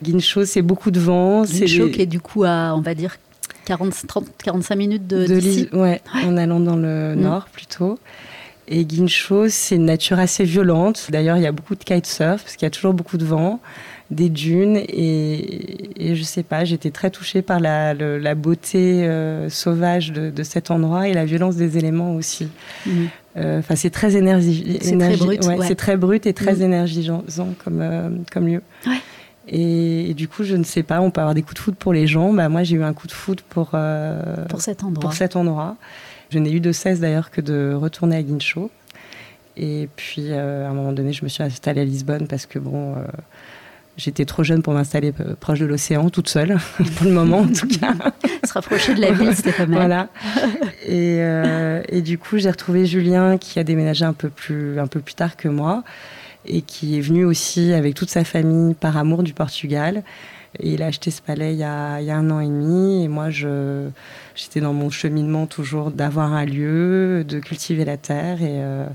Guincho, 0.02 0.46
c'est 0.46 0.62
beaucoup 0.62 0.92
de 0.92 1.00
vent. 1.00 1.44
Guincho 1.44 1.90
qui 1.90 2.02
est 2.02 2.06
du 2.06 2.22
coup 2.22 2.44
à, 2.46 2.74
on 2.76 2.82
va 2.82 2.94
dire, 2.96 3.18
40, 3.66 4.08
30, 4.08 4.26
45 4.44 4.76
minutes 4.76 5.08
de, 5.08 5.26
d'ici. 5.26 5.70
Ouais, 5.74 6.02
en 6.14 6.38
allant 6.38 6.60
dans 6.60 6.78
le 6.78 7.16
mm. 7.16 7.20
nord 7.20 7.46
plutôt. 7.52 8.00
Et 8.70 8.86
Guincho, 8.86 9.50
c'est 9.50 9.76
une 9.76 9.86
nature 9.86 10.20
assez 10.20 10.46
violente. 10.46 11.08
D'ailleurs, 11.10 11.36
il 11.36 11.44
y 11.44 11.48
a 11.48 11.52
beaucoup 11.52 11.76
de 11.76 11.84
kitesurf 11.84 12.44
parce 12.44 12.56
qu'il 12.56 12.66
y 12.66 12.68
a 12.68 12.72
toujours 12.72 12.94
beaucoup 12.94 13.18
de 13.18 13.26
vent 13.26 13.60
des 14.12 14.30
dunes 14.30 14.78
et, 14.78 16.10
et 16.10 16.16
je 16.16 16.24
sais 16.24 16.44
pas, 16.44 16.66
j'étais 16.66 16.92
très 16.92 17.10
touchée 17.10 17.42
par 17.42 17.60
la, 17.60 17.94
la 17.94 18.36
beauté 18.36 19.06
euh, 19.06 19.50
sauvage 19.50 20.12
de, 20.12 20.44
cet 20.44 20.72
endroit 20.72 21.08
et 21.08 21.14
la 21.14 21.26
violence 21.26 21.56
des 21.56 21.78
éléments 21.78 22.16
aussi. 22.16 22.50
Mhm. 22.86 23.10
Euh, 23.36 23.60
enfin, 23.60 23.76
c'est 23.76 23.90
très 23.90 24.16
énergie, 24.16 24.78
c'est 24.82 24.98
très 24.98 25.18
brut, 25.18 25.44
c'est 25.64 25.76
très 25.76 25.98
brut 25.98 26.26
et 26.28 26.34
très 26.34 26.56
mhm. 26.56 26.64
énergisant 26.64 27.24
comme 27.64 27.82
euh, 27.82 28.10
comme 28.32 28.48
lieu. 28.48 28.62
Et, 29.48 30.14
du 30.14 30.30
coup, 30.30 30.44
je 30.44 30.56
ne 30.56 30.64
sais 30.64 30.84
pas, 30.84 31.02
on 31.02 31.12
peut 31.12 31.20
avoir 31.20 31.36
des 31.36 31.42
coups 31.42 31.56
de 31.56 31.60
foot 31.60 31.76
pour 31.76 31.92
les 31.92 32.08
gens. 32.08 32.32
Bah, 32.32 32.48
moi, 32.48 32.64
j'ai 32.64 32.78
eu 32.78 32.84
un 32.84 32.94
coup 32.94 33.08
de 33.08 33.12
foot 33.12 33.42
pour, 33.42 33.76
pour 34.48 34.62
cet 34.62 34.86
endroit. 34.86 35.02
Pour 35.02 35.14
cet 35.14 35.36
endroit. 35.36 35.76
Je 36.30 36.40
n'ai 36.40 36.52
eu 36.54 36.62
de 36.62 36.72
cesse 36.72 37.02
d'ailleurs 37.02 37.30
que 37.30 37.42
de 37.42 37.74
retourner 37.74 38.16
à 38.16 38.24
Guincho. 38.24 38.72
Et 39.58 39.90
puis, 39.98 40.32
à 40.32 40.70
un 40.70 40.74
moment 40.74 40.94
donné, 40.94 41.12
je 41.12 41.26
me 41.26 41.30
suis 41.30 41.44
installée 41.44 41.82
à 41.82 41.84
Lisbonne 41.84 42.26
parce 42.26 42.46
que, 42.46 42.58
bon, 42.58 42.96
J'étais 43.96 44.26
trop 44.26 44.44
jeune 44.44 44.64
pour 44.64 44.74
m'installer 44.74 45.14
euh, 45.20 45.36
proche 45.40 45.60
de 45.60 45.66
l'océan, 45.66 46.10
toute 46.10 46.28
seule, 46.28 46.58
pour 46.96 47.06
le 47.06 47.12
moment 47.12 47.40
en 47.40 47.48
tout 47.48 47.68
cas. 47.68 47.94
Se 48.44 48.54
rapprocher 48.54 48.96
de 48.96 49.02
la 49.02 49.12
ville, 49.12 49.36
c'était 49.36 49.52
pas 49.52 49.68
mal. 49.68 49.78
Voilà. 49.78 50.10
Et, 50.86 51.18
euh, 51.20 51.84
et 51.90 52.02
du 52.02 52.18
coup, 52.18 52.38
j'ai 52.38 52.50
retrouvé 52.50 52.86
Julien 52.86 53.38
qui 53.38 53.60
a 53.60 53.64
déménagé 53.64 54.04
un 54.04 54.14
peu, 54.14 54.30
plus, 54.30 54.80
un 54.80 54.88
peu 54.88 55.00
plus 55.00 55.14
tard 55.14 55.38
que 55.38 55.48
moi 55.48 55.84
et 56.46 56.62
qui 56.62 56.98
est 56.98 57.02
venu 57.02 57.24
aussi 57.24 57.72
avec 57.72 57.96
toute 57.96 58.10
sa 58.10 58.24
famille 58.24 58.74
par 58.74 58.98
amour 58.98 59.24
du 59.24 59.34
Portugal. 59.34 60.04
Et 60.60 60.74
il 60.74 60.84
a 60.84 60.88
acheté 60.88 61.10
ce 61.10 61.22
palais 61.22 61.54
il 61.54 61.60
y 61.60 61.64
a, 61.64 62.00
il 62.00 62.06
y 62.06 62.12
a 62.12 62.18
un 62.18 62.30
an 62.30 62.40
et 62.40 62.48
demi. 62.48 63.04
Et 63.04 63.08
moi, 63.08 63.30
je, 63.30 63.88
j'étais 64.36 64.60
dans 64.60 64.74
mon 64.74 64.90
cheminement 64.90 65.46
toujours 65.46 65.92
d'avoir 65.92 66.34
un 66.34 66.46
lieu, 66.46 67.24
de 67.24 67.40
cultiver 67.40 67.86
la 67.86 67.98
terre. 67.98 68.42
Et, 68.42 68.62
euh, 68.62 68.86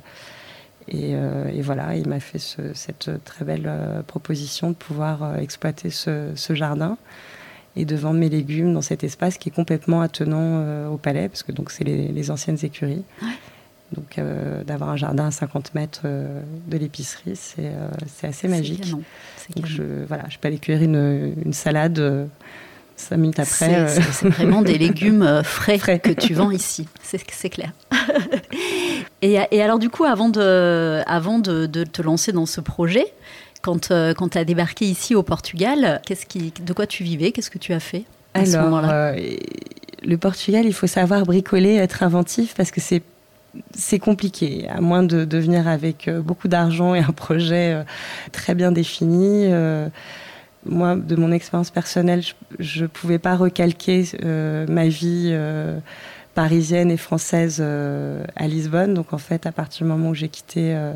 euh, 0.94 1.48
et, 1.48 1.62
voilà, 1.62 1.96
il 1.96 2.08
m'a 2.08 2.20
fait 2.20 2.38
cette 2.74 3.10
très 3.24 3.44
belle 3.44 3.66
euh, 3.66 4.02
proposition 4.02 4.70
de 4.70 4.74
pouvoir 4.74 5.22
euh, 5.22 5.36
exploiter 5.36 5.90
ce, 5.90 6.32
jardin 6.50 6.96
et 7.76 7.84
de 7.84 7.96
vendre 7.96 8.18
mes 8.18 8.28
légumes 8.28 8.72
dans 8.72 8.82
cet 8.82 9.04
espace 9.04 9.38
qui 9.38 9.50
est 9.50 9.52
complètement 9.52 10.00
attenant 10.00 10.88
au 10.88 10.96
palais, 10.96 11.28
parce 11.28 11.44
que 11.44 11.52
donc 11.52 11.70
c'est 11.70 11.84
les, 11.84 12.30
anciennes 12.30 12.58
écuries. 12.62 13.04
Donc 13.92 14.20
d'avoir 14.66 14.90
un 14.90 14.96
jardin 14.96 15.28
à 15.28 15.30
50 15.30 15.74
mètres 15.74 16.02
de 16.02 16.76
l'épicerie, 16.76 17.36
c'est 17.36 18.26
assez 18.26 18.48
magique. 18.48 18.90
Donc 19.54 19.66
je, 19.66 19.84
voilà, 20.08 20.24
je 20.28 20.38
peux 20.38 20.48
aller 20.48 20.58
cueillir 20.58 20.82
une, 20.82 21.34
une 21.44 21.52
salade 21.52 22.28
cinq 23.00 23.16
minutes 23.16 23.40
après. 23.40 23.88
C'est 23.88 24.28
vraiment 24.28 24.62
des 24.62 24.78
légumes 24.78 25.42
frais, 25.44 25.78
frais, 25.78 25.98
que 25.98 26.10
tu 26.12 26.34
vends 26.34 26.50
ici, 26.50 26.88
c'est 27.02 27.50
clair. 27.50 27.72
Et, 29.22 29.38
alors 29.62 29.78
du 29.78 29.90
coup, 29.90 30.04
avant 30.04 30.28
de, 30.28 31.02
avant 31.06 31.38
de, 31.38 31.66
te 31.66 32.02
lancer 32.02 32.32
dans 32.32 32.46
ce 32.46 32.60
projet, 32.60 33.06
quand, 33.62 33.90
euh, 33.90 34.14
quand 34.14 34.30
tu 34.30 34.38
as 34.38 34.44
débarqué 34.44 34.84
ici 34.84 35.14
au 35.14 35.22
Portugal, 35.22 36.00
qui, 36.28 36.52
de 36.60 36.72
quoi 36.72 36.86
tu 36.86 37.02
vivais? 37.02 37.32
Qu'est-ce 37.32 37.50
que 37.50 37.58
tu 37.58 37.72
as 37.72 37.80
fait 37.80 38.04
à 38.34 38.46
ce 38.46 38.56
moment-là? 38.58 39.12
euh, 39.12 39.36
Le 40.02 40.16
Portugal, 40.16 40.64
il 40.64 40.72
faut 40.72 40.86
savoir 40.86 41.24
bricoler, 41.24 41.74
être 41.74 42.02
inventif 42.02 42.54
parce 42.54 42.70
que 42.70 42.80
c'est 42.80 43.02
c'est 43.74 43.98
compliqué, 43.98 44.68
à 44.68 44.80
moins 44.82 45.02
de, 45.02 45.24
de 45.24 45.38
venir 45.38 45.66
avec 45.66 46.06
euh, 46.06 46.20
beaucoup 46.20 46.48
d'argent 46.48 46.94
et 46.94 47.00
un 47.00 47.12
projet 47.12 47.82
très 48.30 48.54
bien 48.54 48.70
défini. 48.70 49.46
Moi, 50.68 50.96
de 50.96 51.16
mon 51.16 51.32
expérience 51.32 51.70
personnelle, 51.70 52.22
je 52.58 52.82
ne 52.82 52.86
pouvais 52.86 53.18
pas 53.18 53.36
recalquer 53.36 54.04
ma 54.68 54.88
vie 54.88 55.32
parisienne 56.38 56.92
et 56.92 56.96
française 56.96 57.58
euh, 57.58 58.22
à 58.36 58.46
Lisbonne. 58.46 58.94
Donc 58.94 59.12
en 59.12 59.18
fait, 59.18 59.44
à 59.44 59.50
partir 59.50 59.84
du 59.84 59.92
moment 59.92 60.10
où 60.10 60.14
j'ai 60.14 60.28
quitté 60.28 60.72
euh, 60.72 60.92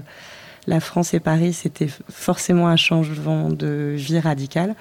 la 0.67 0.79
France 0.79 1.13
et 1.13 1.21
Paris, 1.21 1.53
c'était 1.53 1.89
forcément 2.09 2.69
un 2.69 2.77
changement 2.77 3.49
de 3.49 3.95
vie 3.97 4.21
radical. 4.21 4.77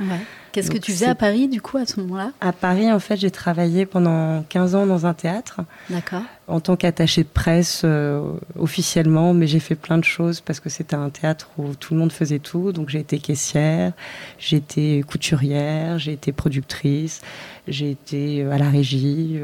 Qu'est-ce 0.51 0.69
que 0.69 0.77
tu 0.77 0.91
faisais 0.91 1.07
à 1.07 1.15
Paris 1.15 1.47
du 1.47 1.61
coup 1.61 1.77
à 1.77 1.85
ce 1.85 1.99
moment-là? 2.01 2.33
À 2.39 2.51
Paris, 2.51 2.91
en 2.91 2.99
fait, 2.99 3.17
j'ai 3.17 3.31
travaillé 3.31 3.85
pendant 3.85 4.43
15 4.43 4.75
ans 4.75 4.85
dans 4.85 5.05
un 5.05 5.13
théâtre. 5.13 5.61
D'accord. 5.89 6.21
En 6.47 6.59
tant 6.59 6.75
qu'attachée 6.75 7.23
de 7.23 7.29
presse 7.29 7.81
euh, 7.83 8.33
officiellement, 8.59 9.33
mais 9.33 9.47
j'ai 9.47 9.59
fait 9.59 9.75
plein 9.75 9.97
de 9.97 10.03
choses 10.03 10.41
parce 10.41 10.59
que 10.59 10.69
c'était 10.69 10.95
un 10.95 11.09
théâtre 11.09 11.49
où 11.57 11.73
tout 11.73 11.93
le 11.93 11.99
monde 11.99 12.11
faisait 12.11 12.39
tout. 12.39 12.73
Donc 12.73 12.89
j'ai 12.89 12.99
été 12.99 13.17
caissière, 13.17 13.93
j'ai 14.37 14.57
été 14.57 15.03
couturière, 15.07 15.97
j'ai 15.97 16.13
été 16.13 16.31
productrice, 16.31 17.21
j'ai 17.67 17.91
été 17.91 18.43
à 18.51 18.57
la 18.57 18.69
régie. 18.69 19.39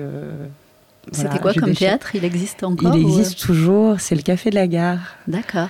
C'était 1.11 1.39
quoi 1.39 1.53
comme 1.53 1.73
théâtre? 1.73 2.15
Il 2.15 2.25
existe 2.25 2.63
encore 2.63 2.95
Il 2.95 3.01
existe 3.01 3.39
toujours, 3.39 3.99
c'est 3.99 4.15
le 4.15 4.21
Café 4.21 4.51
de 4.51 4.55
la 4.55 4.67
Gare. 4.67 5.15
D'accord. 5.27 5.69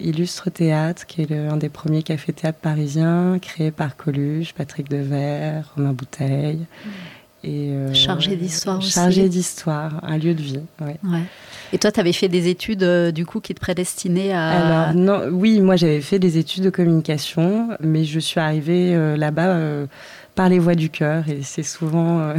Illustre 0.00 0.50
Théâtre, 0.50 1.06
qui 1.06 1.22
est 1.22 1.30
l'un 1.30 1.56
des 1.56 1.68
premiers 1.68 2.02
cafés-théâtres 2.02 2.58
parisiens, 2.58 3.38
créé 3.40 3.70
par 3.70 3.96
Coluche, 3.96 4.52
Patrick 4.52 4.88
Devers, 4.90 5.64
Romain 5.76 5.92
Bouteille. 5.92 6.66
Hmm. 6.84 6.90
Et, 7.44 7.70
euh, 7.70 7.92
chargé 7.92 8.36
d'histoire 8.36 8.78
aussi. 8.78 8.92
Chargé 8.92 9.28
d'histoire, 9.28 10.00
un 10.04 10.16
lieu 10.16 10.32
de 10.32 10.42
vie. 10.42 10.60
Ouais. 10.80 10.96
Et 11.72 11.78
toi, 11.78 11.90
tu 11.90 11.98
avais 11.98 12.12
fait 12.12 12.28
des 12.28 12.48
études 12.48 12.84
euh, 12.84 13.10
du 13.10 13.26
coup 13.26 13.40
qui 13.40 13.52
te 13.52 13.60
prédestinaient 13.60 14.32
à. 14.32 14.50
Alors, 14.50 14.94
non, 14.94 15.28
oui, 15.32 15.60
moi 15.60 15.74
j'avais 15.74 16.00
fait 16.00 16.20
des 16.20 16.38
études 16.38 16.62
de 16.62 16.70
communication, 16.70 17.70
mais 17.80 18.04
je 18.04 18.20
suis 18.20 18.38
arrivée 18.38 18.94
euh, 18.94 19.16
là-bas 19.16 19.58
par 20.36 20.48
les 20.48 20.60
voies 20.60 20.76
du 20.76 20.88
cœur 20.88 21.28
et 21.28 21.42
c'est 21.42 21.64
souvent 21.64 22.32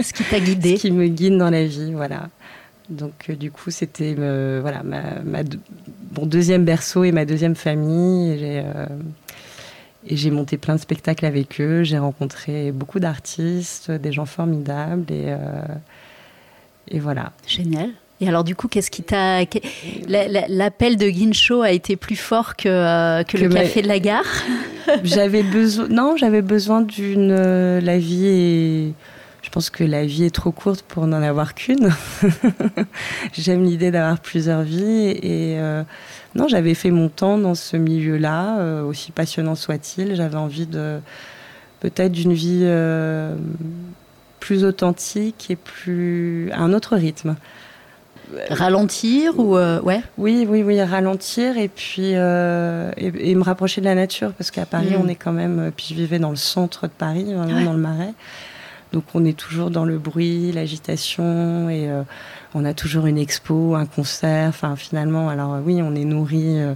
ce 0.00 0.12
qui 0.12 0.24
t'a 0.24 0.40
guidé, 0.40 0.76
ce 0.76 0.82
qui 0.82 0.90
me 0.90 1.06
guide 1.06 1.38
dans 1.38 1.50
la 1.50 1.64
vie, 1.64 1.92
voilà. 1.92 2.28
Donc 2.90 3.12
euh, 3.28 3.34
du 3.34 3.50
coup 3.50 3.70
c'était 3.70 4.14
euh, 4.18 4.58
voilà 4.62 4.82
ma, 4.82 5.42
mon 6.16 6.26
deuxième 6.26 6.64
berceau 6.64 7.04
et 7.04 7.12
ma 7.12 7.24
deuxième 7.24 7.54
famille. 7.54 8.32
Et 8.32 10.16
j'ai, 10.16 10.30
monté 10.30 10.56
plein 10.56 10.74
de 10.74 10.80
spectacles 10.80 11.26
avec 11.26 11.60
eux. 11.60 11.82
J'ai 11.82 11.98
rencontré 11.98 12.72
beaucoup 12.72 13.00
d'artistes, 13.00 13.90
des 13.90 14.12
gens 14.12 14.26
formidables 14.26 15.12
et 15.12 15.34
et 16.90 17.00
voilà. 17.00 17.32
Génial. 17.46 17.90
Et 18.20 18.28
alors 18.28 18.42
du 18.42 18.56
coup, 18.56 18.66
qu'est-ce 18.66 18.90
qui 18.90 19.02
t'a 19.02 19.42
l'appel 20.08 20.96
de 20.96 21.08
Guincho 21.08 21.62
a 21.62 21.70
été 21.70 21.94
plus 21.96 22.16
fort 22.16 22.56
que, 22.56 23.22
que, 23.22 23.36
le 23.36 23.48
café 23.48 23.80
de 23.82 23.88
la 23.88 24.00
gare? 24.00 24.24
J'avais 25.04 25.44
besoin 25.44 25.86
non, 25.88 26.16
j'avais 26.16 26.42
besoin 26.42 26.80
d'une 26.80 27.30
euh, 27.30 27.80
la 27.80 27.98
vie 27.98 28.26
et 28.26 28.94
je 29.48 29.52
pense 29.52 29.70
que 29.70 29.82
la 29.82 30.04
vie 30.04 30.24
est 30.24 30.34
trop 30.34 30.52
courte 30.52 30.82
pour 30.82 31.06
n'en 31.06 31.22
avoir 31.22 31.54
qu'une. 31.54 31.90
J'aime 33.32 33.64
l'idée 33.64 33.90
d'avoir 33.90 34.20
plusieurs 34.20 34.60
vies 34.60 35.08
et 35.08 35.58
euh, 35.58 35.84
non, 36.34 36.48
j'avais 36.48 36.74
fait 36.74 36.90
mon 36.90 37.08
temps 37.08 37.38
dans 37.38 37.54
ce 37.54 37.78
milieu-là, 37.78 38.58
euh, 38.58 38.82
aussi 38.82 39.10
passionnant 39.10 39.54
soit-il. 39.54 40.14
J'avais 40.16 40.36
envie 40.36 40.66
de 40.66 40.98
peut-être 41.80 42.12
d'une 42.12 42.34
vie 42.34 42.68
plus 44.38 44.64
authentique 44.64 45.46
et 45.50 45.56
plus 45.56 46.50
à 46.52 46.60
un 46.60 46.74
autre 46.74 46.96
rythme. 46.96 47.34
Ralentir 48.50 49.38
ou 49.38 49.56
euh, 49.56 49.80
ouais 49.80 50.02
Oui, 50.18 50.46
oui, 50.48 50.62
oui, 50.62 50.82
ralentir 50.82 51.56
et 51.56 51.68
puis 51.68 52.12
euh, 52.14 52.90
et, 52.96 53.34
me 53.34 53.42
rapprocher 53.42 53.80
de 53.80 53.86
la 53.86 53.94
nature 53.94 54.32
parce 54.32 54.50
qu'à 54.50 54.66
Paris, 54.66 54.90
mm. 54.90 55.00
on 55.02 55.08
est 55.08 55.14
quand 55.14 55.32
même. 55.32 55.58
Euh, 55.58 55.70
puis 55.74 55.86
je 55.90 55.94
vivais 55.94 56.18
dans 56.18 56.30
le 56.30 56.36
centre 56.36 56.86
de 56.86 56.92
Paris, 56.92 57.32
vraiment 57.32 57.62
dans 57.62 57.72
le 57.72 57.78
Marais. 57.78 58.12
Donc 58.92 59.04
on 59.14 59.24
est 59.24 59.36
toujours 59.36 59.70
dans 59.70 59.84
le 59.84 59.98
bruit, 59.98 60.52
l'agitation 60.52 61.68
et 61.68 61.90
euh, 61.90 62.02
on 62.54 62.64
a 62.64 62.72
toujours 62.72 63.06
une 63.06 63.18
expo, 63.18 63.74
un 63.74 63.86
concert. 63.86 64.48
Enfin 64.48 64.76
finalement, 64.76 65.28
alors 65.28 65.58
oui, 65.64 65.80
on 65.82 65.94
est 65.94 66.04
nourri 66.04 66.58
euh, 66.58 66.74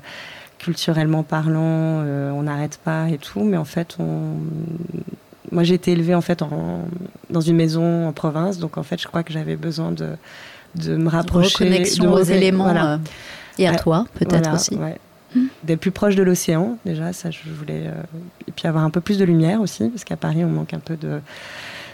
culturellement 0.58 1.22
parlant, 1.22 2.04
on 2.04 2.42
n'arrête 2.42 2.78
pas 2.84 3.08
et 3.08 3.18
tout, 3.18 3.42
mais 3.42 3.56
en 3.56 3.64
fait 3.64 3.96
on 3.98 4.36
moi 5.50 5.64
j'ai 5.64 5.74
été 5.74 5.92
élevée 5.92 6.14
en 6.14 6.20
fait 6.20 6.42
dans 7.30 7.40
une 7.40 7.56
maison 7.56 8.06
en 8.06 8.12
province, 8.12 8.58
donc 8.58 8.78
en 8.78 8.82
fait 8.82 9.00
je 9.00 9.08
crois 9.08 9.22
que 9.22 9.32
j'avais 9.32 9.56
besoin 9.56 9.90
de, 9.90 10.10
de 10.76 10.96
me 10.96 11.08
rapprocher. 11.08 11.68
de 11.68 12.06
aux 12.06 12.22
éléments 12.22 12.98
et 13.58 13.66
à 13.66 13.74
toi 13.74 14.06
peut-être 14.14 14.54
aussi. 14.54 14.78
D'être 15.64 15.80
plus 15.80 15.90
proche 15.90 16.14
de 16.14 16.22
l'océan 16.22 16.76
déjà, 16.84 17.12
ça 17.12 17.30
je 17.30 17.40
voulais. 17.50 17.90
et 18.46 18.52
puis 18.52 18.68
avoir 18.68 18.84
un 18.84 18.90
peu 18.90 19.00
plus 19.00 19.18
de 19.18 19.24
lumière 19.24 19.60
aussi, 19.60 19.88
parce 19.88 20.04
qu'à 20.04 20.16
Paris 20.16 20.44
on 20.44 20.48
manque 20.48 20.74
un 20.74 20.78
peu 20.78 20.96
de 20.96 21.20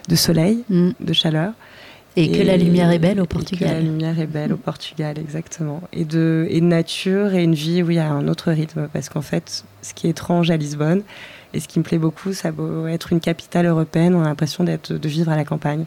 de 0.09 0.17
soleil, 0.17 0.65
mm. 0.69 0.91
de 1.01 1.13
chaleur. 1.13 1.53
Et, 2.17 2.33
que 2.33 2.43
la 2.43 2.57
lumière 2.57 2.91
est 2.91 2.99
belle 2.99 3.21
au 3.21 3.27
Portugal. 3.27 3.69
que 3.69 3.75
la 3.75 3.81
lumière 3.81 4.19
est 4.19 4.27
belle 4.27 4.53
au 4.53 4.57
Portugal, 4.57 5.19
exactement. 5.19 5.83
Et 5.93 6.05
de, 6.05 6.49
et 6.51 6.61
de 6.61 6.67
nature 6.67 7.35
et 7.35 7.45
une 7.45 7.55
vie 7.55 7.83
où 7.83 7.91
il 7.91 7.97
y 7.97 8.01
a 8.01 8.11
un 8.11 8.27
autre 8.27 8.51
rythme. 8.51 8.89
Parce 8.93 9.09
qu'en 9.09 9.23
fait, 9.23 9.65
ce 9.83 9.95
qui 9.95 10.09
est 10.09 10.11
étrange 10.11 10.51
à 10.51 10.57
Lisbonne, 10.57 11.03
et 11.55 11.61
ce 11.61 11.69
qui 11.69 11.79
me 11.79 11.85
plaît 11.85 11.99
beaucoup, 11.99 12.33
ça 12.33 12.51
doit 12.51 12.91
être 12.91 13.13
une 13.13 13.21
capitale 13.21 13.67
européenne, 13.67 14.15
on 14.15 14.23
a 14.23 14.25
l'impression 14.25 14.65
d'être, 14.65 14.93
de 14.93 15.09
vivre 15.09 15.31
à 15.31 15.37
la 15.37 15.45
campagne. 15.45 15.85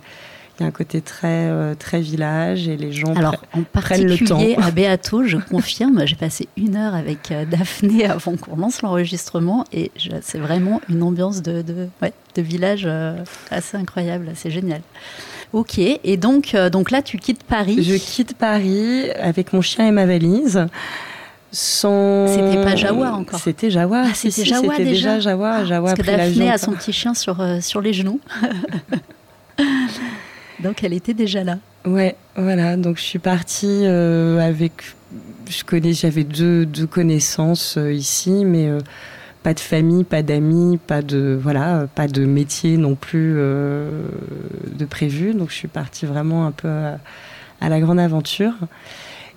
Il 0.62 0.63
y 0.63 0.65
a 0.65 0.67
un 0.67 0.71
côté 0.71 1.02
très, 1.02 1.50
euh, 1.50 1.74
très 1.74 2.02
village 2.02 2.67
et 2.67 2.78
les 2.78 2.91
gens 2.91 3.15
Alors, 3.15 3.36
en 3.54 3.63
particulier 3.63 4.56
à 4.62 4.69
Beato, 4.69 5.24
je 5.24 5.38
confirme, 5.38 6.06
j'ai 6.06 6.15
passé 6.15 6.47
une 6.56 6.76
heure 6.76 6.93
avec 6.93 7.32
euh, 7.32 7.45
Daphné 7.45 8.06
avant 8.06 8.36
qu'on 8.38 8.56
lance 8.58 8.84
l'enregistrement 8.84 9.65
et 9.74 9.89
c'est 10.21 10.38
vraiment 10.38 10.80
une 10.88 11.02
ambiance 11.02 11.41
de, 11.41 11.63
de, 11.63 11.88
ouais, 12.04 12.13
de 12.36 12.41
village 12.43 12.84
euh, 12.86 13.15
assez 13.50 13.76
incroyable, 13.76 14.34
c'est 14.36 14.52
génial. 14.52 14.82
Ok, 15.52 15.80
et 15.80 16.17
donc, 16.17 16.56
donc 16.71 16.91
là, 16.91 17.02
tu 17.02 17.17
quittes 17.17 17.43
Paris 17.43 17.82
Je 17.82 17.95
quitte 17.95 18.36
Paris 18.36 19.10
avec 19.19 19.54
mon 19.54 19.62
chien 19.62 19.88
et 19.88 19.91
ma 19.91 20.06
valise. 20.06 20.67
Sans... 21.52 22.28
C'était 22.28 22.63
pas 22.63 22.76
Jawa 22.76 23.13
encore. 23.13 23.39
C'était 23.39 23.71
Jawa. 23.71 24.04
Ah, 24.06 24.13
c'était 24.13 24.45
Jawa 24.45 24.78
déjà. 24.78 25.17
déjà 25.17 25.19
Jawa. 25.19 25.65
Jawa 25.65 25.95
Parce 25.95 26.08
que 26.08 26.15
Daphné 26.15 26.52
a 26.52 26.60
son 26.60 26.71
petit 26.74 26.93
chien 26.93 27.15
sur, 27.15 27.43
sur 27.62 27.82
les 27.82 27.93
genoux. 27.93 28.21
Donc 30.63 30.84
elle 30.84 30.93
était 30.93 31.13
déjà 31.13 31.43
là. 31.43 31.58
Ouais, 31.86 32.15
voilà. 32.36 32.78
Donc 32.78 32.97
je 32.97 33.02
suis 33.02 33.19
partie 33.19 33.82
euh, 33.86 34.39
avec. 34.39 34.74
Je 35.50 35.63
connais, 35.63 35.93
j'avais 35.93 36.24
deux, 36.24 36.65
connaissances 36.89 37.78
euh, 37.78 37.91
ici, 37.91 38.45
mais 38.45 38.69
euh, 38.69 38.80
pas 39.43 39.54
de 39.54 39.60
famille, 39.60 40.04
pas 40.04 40.21
d'amis, 40.21 40.78
pas 40.78 41.02
de 41.02 41.38
voilà, 41.41 41.88
pas 41.93 42.08
de 42.08 42.26
métier 42.26 42.78
non 42.78 42.95
plus 42.95 43.34
de 43.34 44.86
prévu. 44.89 45.34
Donc 45.34 45.50
je 45.50 45.56
suis 45.56 45.67
partie 45.67 46.06
vraiment 46.06 46.45
un 46.45 46.52
peu 46.52 46.69
à, 46.69 47.69
la 47.69 47.80
grande 47.80 48.00
aventure. 48.00 48.54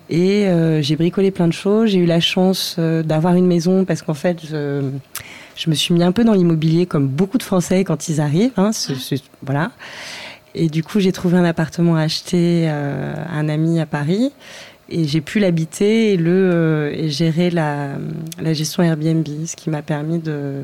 Et 0.07 0.47
j'ai 0.81 0.95
bricolé 0.95 1.31
plein 1.31 1.47
de 1.47 1.53
choses. 1.53 1.89
J'ai 1.89 1.97
eu 1.97 2.05
la 2.05 2.19
chance 2.19 2.77
d'avoir 2.77 3.33
une 3.33 3.47
maison 3.47 3.83
parce 3.85 4.03
qu'en 4.03 4.13
fait, 4.13 4.45
je, 4.45 4.91
je, 5.55 5.69
me 5.71 5.73
suis 5.73 5.95
mis 5.95 6.03
un 6.03 6.11
peu 6.11 6.23
dans 6.23 6.33
l'immobilier 6.33 6.85
comme 6.85 7.07
beaucoup 7.07 7.39
de 7.39 7.43
Français 7.43 7.83
quand 7.83 8.07
ils 8.07 8.21
arrivent. 8.21 8.53
Hein, 8.57 8.69
voilà. 9.41 9.71
Et 10.55 10.69
du 10.69 10.83
coup, 10.83 11.01
j'ai 11.01 11.11
trouvé 11.11 11.37
un 11.37 11.43
appartement 11.43 11.97
acheté 11.97 12.65
euh, 12.67 13.13
à 13.13 13.37
un 13.37 13.49
ami 13.49 13.79
à 13.79 13.85
Paris. 13.85 14.31
Et 14.87 15.03
j'ai 15.03 15.19
pu 15.19 15.39
l'habiter 15.39 16.13
et, 16.13 16.17
le, 16.17 16.31
euh, 16.31 16.93
et 16.95 17.09
gérer 17.09 17.49
la, 17.49 17.89
la, 18.39 18.53
gestion 18.53 18.83
Airbnb, 18.83 19.27
ce 19.45 19.55
qui 19.55 19.69
m'a 19.69 19.81
permis 19.81 20.19
de, 20.19 20.63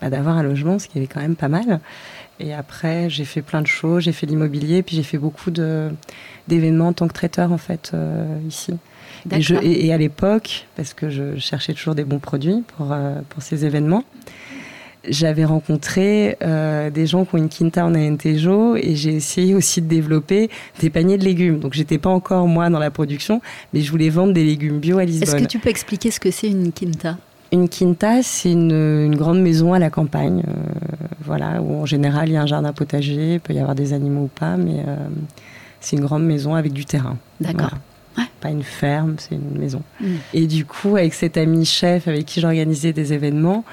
bah, 0.00 0.10
d'avoir 0.10 0.36
un 0.36 0.42
logement, 0.42 0.78
ce 0.78 0.86
qui 0.86 0.98
est 0.98 1.06
quand 1.06 1.20
même 1.20 1.36
pas 1.36 1.48
mal. 1.48 1.80
Et 2.38 2.54
après, 2.54 3.10
j'ai 3.10 3.24
fait 3.24 3.42
plein 3.42 3.62
de 3.62 3.66
choses. 3.66 4.04
J'ai 4.04 4.12
fait 4.12 4.26
l'immobilier, 4.26 4.82
puis 4.82 4.94
j'ai 4.94 5.02
fait 5.02 5.18
beaucoup 5.18 5.50
de, 5.50 5.90
d'événements 6.46 6.88
en 6.88 6.92
tant 6.92 7.08
que 7.08 7.14
traiteur, 7.14 7.50
en 7.50 7.58
fait, 7.58 7.90
euh, 7.94 8.26
ici. 8.46 8.74
Et, 9.30 9.40
je, 9.40 9.54
et, 9.62 9.92
à 9.92 9.96
l'époque, 9.96 10.66
parce 10.76 10.94
que 10.94 11.08
je 11.08 11.36
cherchais 11.38 11.72
toujours 11.72 11.94
des 11.94 12.04
bons 12.04 12.18
produits 12.18 12.62
pour, 12.76 12.94
pour 13.28 13.42
ces 13.42 13.64
événements, 13.64 14.04
j'avais 15.08 15.44
rencontré 15.44 16.36
euh, 16.42 16.90
des 16.90 17.06
gens 17.06 17.24
qui 17.24 17.34
ont 17.34 17.38
une 17.38 17.48
quinta 17.48 17.84
en 17.84 17.94
Alentejo 17.94 18.76
et 18.76 18.94
j'ai 18.94 19.14
essayé 19.14 19.54
aussi 19.54 19.82
de 19.82 19.88
développer 19.88 20.50
des 20.80 20.90
paniers 20.90 21.18
de 21.18 21.24
légumes. 21.24 21.58
Donc 21.58 21.74
j'étais 21.74 21.98
pas 21.98 22.10
encore 22.10 22.46
moi 22.46 22.70
dans 22.70 22.78
la 22.78 22.90
production, 22.90 23.40
mais 23.72 23.80
je 23.80 23.90
voulais 23.90 24.10
vendre 24.10 24.32
des 24.32 24.44
légumes 24.44 24.78
bio 24.78 24.98
à 24.98 25.04
Lisbonne. 25.04 25.28
Est-ce 25.28 25.42
que 25.42 25.48
tu 25.48 25.58
peux 25.58 25.70
expliquer 25.70 26.10
ce 26.10 26.20
que 26.20 26.30
c'est 26.30 26.48
une 26.48 26.72
quinta 26.72 27.16
Une 27.50 27.68
quinta, 27.68 28.22
c'est 28.22 28.52
une, 28.52 28.70
une, 28.70 29.16
grande 29.16 29.40
maison 29.40 29.72
à 29.72 29.78
la 29.78 29.90
campagne, 29.90 30.44
euh, 30.46 30.52
voilà, 31.24 31.60
où 31.60 31.82
en 31.82 31.86
général 31.86 32.28
il 32.28 32.32
y 32.32 32.36
a 32.36 32.42
un 32.42 32.46
jardin 32.46 32.72
potager, 32.72 33.34
il 33.34 33.40
peut 33.40 33.54
y 33.54 33.58
avoir 33.58 33.74
des 33.74 33.92
animaux 33.92 34.24
ou 34.24 34.30
pas, 34.32 34.56
mais 34.56 34.84
euh, 34.86 34.96
c'est 35.80 35.96
une 35.96 36.04
grande 36.04 36.24
maison 36.24 36.54
avec 36.54 36.72
du 36.72 36.84
terrain. 36.84 37.16
D'accord. 37.40 37.72
Ouais. 38.16 38.24
Pas 38.40 38.50
une 38.50 38.62
ferme, 38.62 39.14
c'est 39.18 39.34
une 39.34 39.58
maison. 39.58 39.82
Mm. 40.00 40.06
Et 40.34 40.46
du 40.46 40.66
coup, 40.66 40.96
avec 40.96 41.14
cet 41.14 41.36
ami 41.36 41.64
chef 41.64 42.08
avec 42.08 42.26
qui 42.26 42.40
j'organisais 42.40 42.92
des 42.92 43.12
événements, 43.12 43.64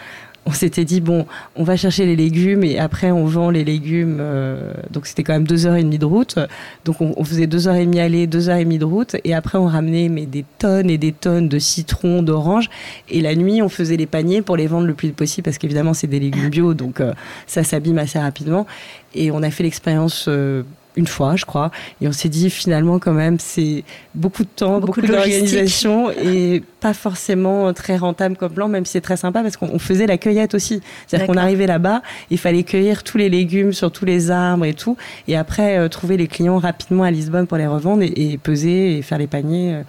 on 0.45 0.51
s'était 0.51 0.85
dit 0.85 1.01
bon, 1.01 1.25
on 1.55 1.63
va 1.63 1.77
chercher 1.77 2.05
les 2.05 2.15
légumes 2.15 2.63
et 2.63 2.79
après 2.79 3.11
on 3.11 3.25
vend 3.25 3.49
les 3.49 3.63
légumes. 3.63 4.17
Euh, 4.19 4.73
donc 4.89 5.05
c'était 5.05 5.23
quand 5.23 5.33
même 5.33 5.47
deux 5.47 5.65
heures 5.65 5.75
et 5.75 5.83
demie 5.83 5.99
de 5.99 6.05
route. 6.05 6.39
Donc 6.85 7.01
on, 7.01 7.23
faisait 7.23 7.47
deux 7.47 7.67
heures 7.67 7.75
et 7.75 7.85
demie 7.85 7.99
aller, 7.99 8.25
deux 8.25 8.49
heures 8.49 8.57
et 8.57 8.63
demie 8.63 8.79
de 8.79 8.85
route 8.85 9.15
et 9.23 9.33
après 9.33 9.57
on 9.57 9.67
ramenait 9.67 10.09
mais 10.09 10.25
des 10.25 10.45
tonnes 10.57 10.89
et 10.89 10.97
des 10.97 11.11
tonnes 11.11 11.47
de 11.47 11.59
citrons, 11.59 12.23
d'oranges 12.23 12.69
et 13.09 13.21
la 13.21 13.35
nuit 13.35 13.61
on 13.61 13.69
faisait 13.69 13.97
les 13.97 14.07
paniers 14.07 14.41
pour 14.41 14.57
les 14.57 14.67
vendre 14.67 14.87
le 14.87 14.93
plus 14.93 15.11
possible 15.11 15.45
parce 15.45 15.57
qu'évidemment 15.57 15.93
c'est 15.93 16.07
des 16.07 16.19
légumes 16.19 16.49
bio 16.49 16.73
donc 16.73 17.01
euh, 17.01 17.13
ça 17.45 17.63
s'abîme 17.63 17.99
assez 17.99 18.17
rapidement 18.17 18.65
et 19.13 19.31
on 19.31 19.43
a 19.43 19.51
fait 19.51 19.63
l'expérience. 19.63 20.25
Euh, 20.27 20.63
une 20.99 21.07
fois, 21.07 21.37
je 21.37 21.45
crois. 21.45 21.71
Et 22.01 22.07
on 22.07 22.11
s'est 22.11 22.29
dit 22.29 22.49
finalement 22.49 22.99
quand 22.99 23.13
même 23.13 23.39
c'est 23.39 23.83
beaucoup 24.13 24.43
de 24.43 24.49
temps, 24.49 24.79
beaucoup, 24.79 25.01
d'organisation 25.01 26.11
et 26.11 26.61
pas 26.81 26.93
forcément 26.93 27.73
très 27.73 27.95
rentable 27.95 28.35
comme 28.35 28.51
plan, 28.51 28.67
même 28.67 28.85
si 28.85 28.93
c'est 28.93 29.01
très 29.01 29.17
sympa 29.17 29.41
parce 29.41 29.55
qu'on 29.55 29.79
faisait 29.79 30.07
la 30.07 30.17
cueillette 30.17 30.53
aussi. 30.53 30.81
C'est-à-dire 31.07 31.27
qu'on 31.27 31.37
arrivait 31.37 31.67
là-bas, 31.67 32.01
il 32.29 32.37
fallait 32.37 32.63
cueillir 32.63 33.03
tous 33.03 33.17
les 33.17 33.29
légumes 33.29 33.71
sur 33.71 33.91
tous 33.91 34.05
les 34.05 34.29
arbres 34.29 34.65
et 34.65 34.73
tout, 34.73 34.97
et 35.27 35.37
après 35.37 35.77
euh, 35.77 35.87
trouver 35.87 36.17
les 36.17 36.27
clients 36.27 36.57
rapidement 36.57 37.03
à 37.03 37.11
Lisbonne 37.11 37.47
pour 37.47 37.57
les 37.57 37.67
revendre 37.67 38.03
et, 38.03 38.37
peser 38.37 38.97
et 38.97 39.01
faire 39.01 39.17
les 39.17 39.27
paniers. 39.27 39.75
Euh. 39.75 39.83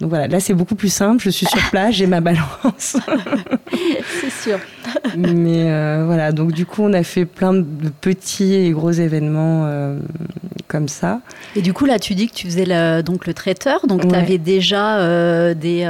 Donc 0.00 0.10
voilà, 0.10 0.26
là 0.26 0.40
c'est 0.40 0.54
beaucoup 0.54 0.74
plus 0.74 0.92
simple. 0.92 1.22
Je 1.22 1.30
suis 1.30 1.46
sur 1.46 1.70
place, 1.70 1.94
j'ai 1.94 2.06
ma 2.06 2.20
balance. 2.20 2.96
c'est 4.20 4.30
sûr. 4.30 4.58
Mais 5.16 5.70
euh, 5.70 6.02
voilà, 6.04 6.32
donc 6.32 6.52
du 6.52 6.66
coup 6.66 6.82
on 6.82 6.92
a 6.92 7.04
fait 7.04 7.24
plein 7.24 7.54
de 7.54 7.64
petits 8.00 8.54
et 8.54 8.70
gros 8.70 8.90
événements 8.90 9.64
euh, 9.66 9.98
comme 10.66 10.88
ça. 10.88 11.20
Et 11.54 11.62
du 11.62 11.72
coup 11.72 11.84
là 11.84 12.00
tu 12.00 12.14
dis 12.14 12.28
que 12.28 12.34
tu 12.34 12.46
faisais 12.46 12.64
le, 12.66 13.02
donc 13.02 13.26
le 13.26 13.34
traiteur, 13.34 13.86
donc 13.86 14.08
tu 14.08 14.14
avais 14.14 14.38
déjà 14.38 14.98
euh, 14.98 15.54
des, 15.54 15.88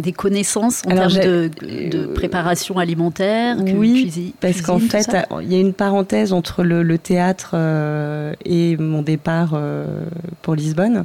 des, 0.00 0.12
connaissances 0.12 0.82
en 0.86 0.94
termes 0.94 1.12
de, 1.12 1.50
de, 1.90 2.06
préparation 2.06 2.78
alimentaire. 2.78 3.56
Oui, 3.74 4.32
parce 4.40 4.62
qu'en 4.62 4.78
fait 4.78 5.10
il 5.42 5.52
y 5.52 5.56
a 5.56 5.60
une 5.60 5.74
parenthèse 5.74 6.32
entre 6.32 6.62
le, 6.62 6.84
le 6.84 6.98
théâtre 6.98 7.56
et 8.44 8.76
mon 8.76 9.02
départ 9.02 9.60
pour 10.42 10.54
Lisbonne. 10.54 11.04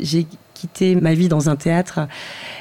J'ai 0.00 0.26
quitté 0.56 0.96
ma 0.96 1.12
vie 1.12 1.28
dans 1.28 1.50
un 1.50 1.56
théâtre 1.56 2.00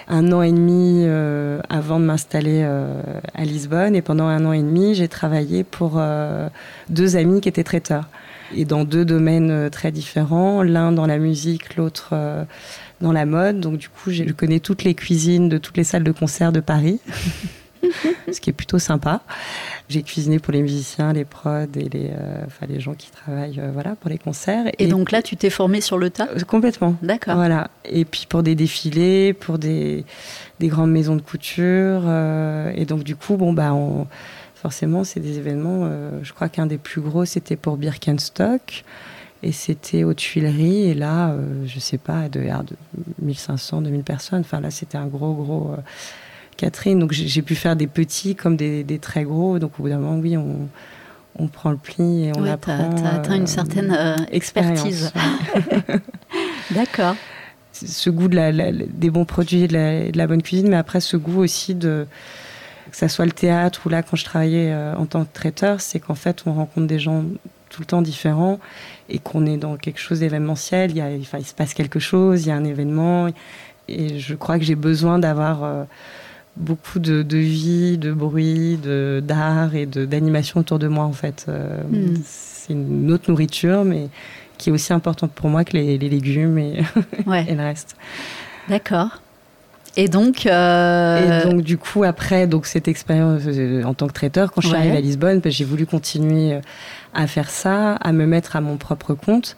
un 0.08 0.32
an 0.32 0.42
et 0.42 0.52
demi 0.52 1.04
euh, 1.06 1.62
avant 1.70 2.00
de 2.00 2.06
m'installer 2.06 2.62
euh, 2.64 3.02
à 3.34 3.44
Lisbonne. 3.46 3.96
Et 3.96 4.02
pendant 4.02 4.26
un 4.26 4.46
an 4.46 4.52
et 4.52 4.62
demi, 4.62 4.96
j'ai 4.96 5.08
travaillé 5.08 5.64
pour 5.64 5.94
euh, 5.96 6.50
deux 6.90 7.16
amis 7.16 7.42
qui 7.42 7.50
étaient 7.50 7.64
traiteurs. 7.64 8.10
Et 8.56 8.66
dans 8.66 8.84
deux 8.84 9.06
domaines 9.06 9.70
très 9.72 9.92
différents, 9.92 10.62
l'un 10.62 10.92
dans 10.92 11.08
la 11.08 11.18
musique, 11.18 11.76
l'autre 11.78 12.14
dans 13.02 13.12
la 13.12 13.26
mode. 13.26 13.60
Donc 13.60 13.78
du 13.78 13.90
coup, 13.90 14.12
je 14.12 14.24
connais 14.34 14.60
toutes 14.60 14.84
les 14.84 14.94
cuisines 14.94 15.50
de 15.50 15.58
toutes 15.58 15.78
les 15.78 15.84
salles 15.84 16.04
de 16.04 16.12
concert 16.12 16.52
de 16.52 16.60
Paris. 16.60 17.00
ce 18.32 18.40
qui 18.40 18.50
est 18.50 18.54
plutôt 18.54 18.80
sympa. 18.80 19.22
J'ai 19.88 20.02
cuisiné 20.02 20.40
pour 20.40 20.52
les 20.52 20.64
musiciens, 20.64 21.14
les 21.14 21.26
prods 21.26 21.66
et 21.76 21.90
les, 21.90 22.10
euh, 22.10 22.44
enfin, 22.46 22.66
les 22.68 22.80
gens 22.80 22.96
qui 22.96 23.12
travaillent 23.12 23.60
euh, 23.60 23.70
voilà, 23.72 23.96
pour 23.96 24.10
les 24.10 24.18
concerts. 24.18 24.66
Et, 24.80 24.88
donc 24.88 25.12
là, 25.12 25.22
tu 25.22 25.36
t'es 25.36 25.52
formé 25.52 25.80
sur 25.80 26.00
le 26.00 26.10
tas? 26.10 26.28
Euh, 26.36 26.40
Complètement. 26.48 26.96
D'accord. 27.04 27.36
Voilà. 27.36 27.70
Et 27.86 28.04
puis 28.04 28.26
pour 28.28 28.42
des 28.42 28.56
défilés, 28.56 29.34
pour 29.34 29.60
des, 29.60 30.04
des 30.60 30.68
grandes 30.70 30.92
maisons 30.92 31.16
de 31.16 31.22
couture. 31.22 32.10
et 32.76 32.86
donc 32.86 33.04
du 33.04 33.16
coup, 33.16 33.38
bon, 33.38 33.54
bah, 33.54 33.74
on, 33.74 34.08
forcément, 34.56 35.04
c'est 35.04 35.20
des 35.20 35.38
événements. 35.38 35.88
je 36.24 36.34
crois 36.34 36.50
qu'un 36.50 36.66
des 36.66 36.80
plus 36.80 37.02
gros, 37.02 37.26
c'était 37.26 37.56
pour 37.56 37.78
Birkenstock. 37.78 38.84
Et 39.44 39.52
c'était 39.52 40.04
aux 40.04 40.16
Tuileries. 40.16 40.90
Et 40.90 40.94
là, 40.96 41.36
je 41.66 41.80
sais 41.80 42.00
pas, 42.00 42.28
de, 42.30 42.40
de 42.40 42.76
1500, 43.22 43.82
2000 43.82 44.02
personnes. 44.02 44.40
Enfin, 44.40 44.60
là, 44.60 44.72
c'était 44.72 44.98
un 44.98 45.06
gros, 45.06 45.34
gros 45.36 45.76
Catherine. 46.58 47.00
Donc 47.00 47.12
j'ai 47.12 47.42
pu 47.42 47.56
faire 47.56 47.76
des 47.76 47.88
petits 47.88 48.36
comme 48.36 48.56
des, 48.56 49.00
très 49.02 49.24
gros. 49.24 49.60
Donc 49.60 49.80
au 49.80 49.84
bout 49.84 49.90
d'un 49.90 50.00
moment, 50.00 50.20
oui, 50.20 50.38
on, 50.38 50.70
on 51.38 51.48
prend 51.48 51.72
le 51.72 51.78
pli 51.78 52.26
et 52.26 52.32
on 52.36 52.46
apprend. 52.46 52.94
Tu 52.94 53.04
as, 53.04 53.16
atteint 53.16 53.36
une 53.36 53.44
euh, 53.44 53.48
certaine 53.48 53.96
euh, 53.98 54.16
expertise. 54.32 55.12
D'accord. 56.72 57.16
Ce 57.74 58.10
goût 58.10 58.30
de 58.30 58.36
la, 58.36 58.72
des 58.72 59.10
bons 59.10 59.26
produits, 59.26 59.68
de 59.68 60.12
la, 60.16 60.28
bonne 60.28 60.42
cuisine, 60.42 60.70
mais 60.70 60.78
après 60.78 61.02
ce 61.02 61.18
goût 61.18 61.42
aussi 61.42 61.76
de 61.76 62.08
que 62.90 62.98
ça 62.98 63.10
soit 63.10 63.26
le 63.26 63.32
théâtre 63.32 63.82
ou 63.86 63.90
là 63.90 64.04
quand 64.04 64.16
je 64.16 64.24
travaillais 64.24 64.72
euh, 64.72 64.96
en 64.96 65.06
tant 65.06 65.26
que 65.26 65.34
traiteur, 65.34 65.82
c'est 65.82 66.00
qu'en 66.00 66.16
fait 66.16 66.44
on 66.46 66.54
rencontre 66.54 66.88
des 66.88 67.00
gens 67.00 67.26
tout 67.70 67.82
le 67.82 67.86
temps 67.86 68.02
différent 68.02 68.60
et 69.10 69.20
qu'on 69.20 69.46
est 69.46 69.58
dans 69.58 69.76
quelque 69.76 70.00
chose 70.00 70.22
d'événementiel. 70.22 70.92
Il, 70.92 70.98
y 70.98 71.02
a, 71.02 71.08
enfin, 71.20 71.40
il 71.40 71.46
se 71.46 71.54
passe 71.54 71.74
quelque 71.74 72.00
chose, 72.00 72.46
il 72.46 72.50
y 72.50 72.52
a 72.52 72.56
un 72.56 72.64
événement. 72.64 73.28
Et 73.88 74.20
je 74.20 74.36
crois 74.36 74.58
que 74.58 74.64
j'ai 74.64 74.76
besoin 74.76 75.20
d'avoir 75.20 75.64
euh, 75.64 75.84
beaucoup 76.58 77.00
de, 77.00 77.22
de, 77.22 77.38
vie, 77.38 77.98
de 77.98 78.12
bruit, 78.12 78.80
d'art 79.22 79.76
et 79.76 79.86
d'animation 79.86 80.60
autour 80.60 80.80
de 80.80 80.88
moi, 80.88 81.06
en 81.06 81.14
fait. 81.14 81.46
Euh, 81.48 81.82
mm. 81.90 82.22
C'est 82.24 82.74
une 82.74 83.12
autre 83.12 83.30
nourriture, 83.30 83.84
mais 83.84 84.10
qui 84.58 84.70
est 84.70 84.74
aussi 84.74 84.94
importante 84.94 85.32
pour 85.32 85.50
moi 85.50 85.64
que 85.64 85.74
les, 85.74 85.98
les 85.98 86.10
légumes 86.10 86.58
et, 86.58 86.84
ouais. 87.28 87.46
et, 87.48 87.56
le 87.56 87.62
reste. 87.62 87.96
D'accord. 88.70 89.22
Et 89.98 90.10
donc, 90.10 90.46
euh... 90.46 91.42
et 91.42 91.50
donc 91.50 91.62
du 91.62 91.78
coup 91.78 92.04
après 92.04 92.48
donc 92.48 92.66
cette 92.66 92.90
expérience 92.90 93.44
euh, 93.46 93.82
en 93.84 93.94
tant 93.94 94.08
que 94.08 94.14
traiteur, 94.14 94.52
quand 94.52 94.60
je 94.60 94.68
suis 94.68 94.76
ouais. 94.76 94.82
arrivée 94.82 94.98
à 94.98 95.02
Lisbonne, 95.02 95.40
ben, 95.40 95.52
j'ai 95.52 95.64
voulu 95.64 95.86
continuer 95.86 96.60
à 97.14 97.28
faire 97.28 97.50
ça, 97.50 97.94
à 97.96 98.12
me 98.12 98.26
mettre 98.26 98.58
à 98.58 98.62
mon 98.62 98.76
propre 98.76 99.14
compte. 99.14 99.56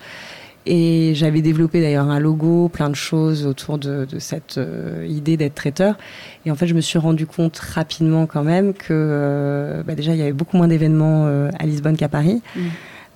Et 0.70 1.14
j'avais 1.16 1.42
développé 1.42 1.80
d'ailleurs 1.80 2.10
un 2.10 2.20
logo, 2.20 2.68
plein 2.68 2.90
de 2.90 2.96
choses 2.96 3.46
autour 3.46 3.78
de, 3.78 4.06
de 4.06 4.20
cette 4.20 4.58
euh, 4.58 5.06
idée 5.08 5.38
d'être 5.38 5.56
traiteur. 5.56 5.98
Et 6.46 6.52
en 6.52 6.56
fait, 6.56 6.68
je 6.68 6.74
me 6.74 6.82
suis 6.82 7.00
rendu 7.00 7.26
compte 7.26 7.58
rapidement 7.58 8.26
quand 8.26 8.44
même 8.44 8.74
que 8.74 8.88
euh, 8.92 9.84
bah 9.84 9.96
déjà, 9.96 10.14
il 10.14 10.20
y 10.20 10.22
avait 10.22 10.34
beaucoup 10.34 10.58
moins 10.58 10.68
d'événements 10.68 11.26
euh, 11.26 11.50
à 11.58 11.66
Lisbonne 11.66 11.96
qu'à 11.96 12.10
Paris. 12.10 12.42
Mmh. 12.56 12.62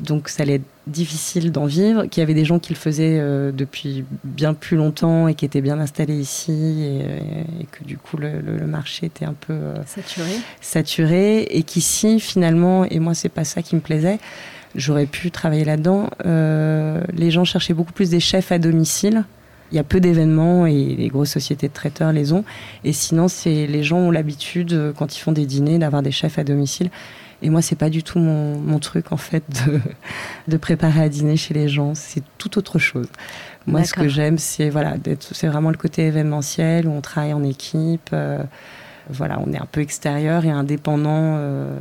Donc 0.02 0.30
ça 0.30 0.44
allait 0.44 0.56
être 0.56 0.66
difficile 0.88 1.52
d'en 1.52 1.66
vivre, 1.66 2.06
qu'il 2.06 2.22
y 2.22 2.24
avait 2.24 2.34
des 2.34 2.46
gens 2.46 2.58
qui 2.58 2.74
le 2.74 2.78
faisaient 2.78 3.20
euh, 3.20 3.52
depuis 3.52 4.04
bien 4.24 4.56
plus 4.56 4.76
longtemps 4.76 5.28
et 5.28 5.36
qui 5.36 5.46
étaient 5.46 5.62
bien 5.62 5.80
installés 5.80 6.16
ici 6.16 6.52
et, 6.52 7.62
et 7.62 7.66
que 7.72 7.84
du 7.84 7.98
coup 7.98 8.18
le, 8.18 8.42
le, 8.42 8.58
le, 8.58 8.66
marché 8.66 9.06
était 9.06 9.26
un 9.26 9.36
peu 9.40 9.54
euh, 9.54 9.76
saturé. 9.86 10.32
saturé 10.60 11.42
et 11.44 11.62
qu'ici 11.62 12.20
finalement, 12.20 12.84
et 12.86 13.00
moi 13.00 13.14
c'est 13.14 13.30
pas 13.30 13.44
ça 13.44 13.62
qui 13.62 13.76
me 13.76 13.82
plaisait, 13.82 14.18
j'aurais 14.76 15.06
pu 15.06 15.32
travailler 15.32 15.66
là-dedans, 15.66 16.10
euh, 16.26 17.02
les 17.14 17.32
gens 17.32 17.44
cherchaient 17.44 17.74
beaucoup 17.74 17.94
plus 17.94 18.10
des 18.10 18.20
chefs 18.20 18.52
à 18.52 18.60
domicile. 18.60 19.26
Il 19.72 19.76
y 19.76 19.80
a 19.80 19.84
peu 19.84 20.02
d'événements 20.02 20.66
et 20.66 20.96
les 20.96 21.08
grosses 21.08 21.32
sociétés 21.32 21.70
de 21.70 21.74
traiteurs 21.74 22.12
les 22.12 22.34
ont. 22.34 22.44
Et 22.84 22.92
sinon, 22.92 23.30
c'est 23.30 23.68
les 23.68 23.84
gens 23.84 23.98
ont 23.98 24.12
l'habitude, 24.12 24.94
quand 24.98 25.16
ils 25.16 25.20
font 25.20 25.32
des 25.32 25.46
dîners, 25.46 25.80
d'avoir 25.80 26.02
des 26.02 26.12
chefs 26.12 26.38
à 26.38 26.44
domicile. 26.44 26.90
Et 27.42 27.50
moi, 27.50 27.62
c'est 27.62 27.76
pas 27.76 27.90
du 27.90 28.04
tout 28.04 28.20
mon, 28.20 28.60
mon, 28.60 28.80
truc, 28.80 29.12
en 29.12 29.18
fait, 29.18 29.44
de, 29.66 29.80
de 30.48 30.58
préparer 30.58 31.02
à 31.02 31.10
dîner 31.10 31.38
chez 31.38 31.54
les 31.54 31.70
gens. 31.70 31.96
C'est 31.96 32.24
tout 32.38 32.58
autre 32.58 32.80
chose. 32.80 33.08
Moi, 33.68 33.84
ce 33.84 33.94
que 33.94 34.08
j'aime, 34.08 34.38
c'est 34.38 34.70
voilà, 34.70 34.96
c'est 35.20 35.48
vraiment 35.48 35.70
le 35.70 35.78
côté 35.78 36.06
événementiel 36.08 36.88
où 36.88 36.92
on 36.92 37.02
travaille 37.02 37.34
en 37.34 37.44
équipe. 37.44 38.10
Euh, 38.14 38.44
voilà, 39.10 39.40
on 39.46 39.52
est 39.54 39.60
un 39.60 39.68
peu 39.72 39.82
extérieur 39.82 40.46
et 40.46 40.52
indépendant. 40.52 41.36
Euh... 41.38 41.76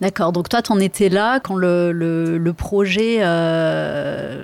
D'accord. 0.00 0.32
Donc 0.32 0.48
toi, 0.48 0.62
tu 0.62 0.72
en 0.72 0.80
étais 0.80 1.08
là 1.08 1.40
quand 1.40 1.56
le, 1.56 2.52
projet 2.56 3.18
euh, 3.20 4.42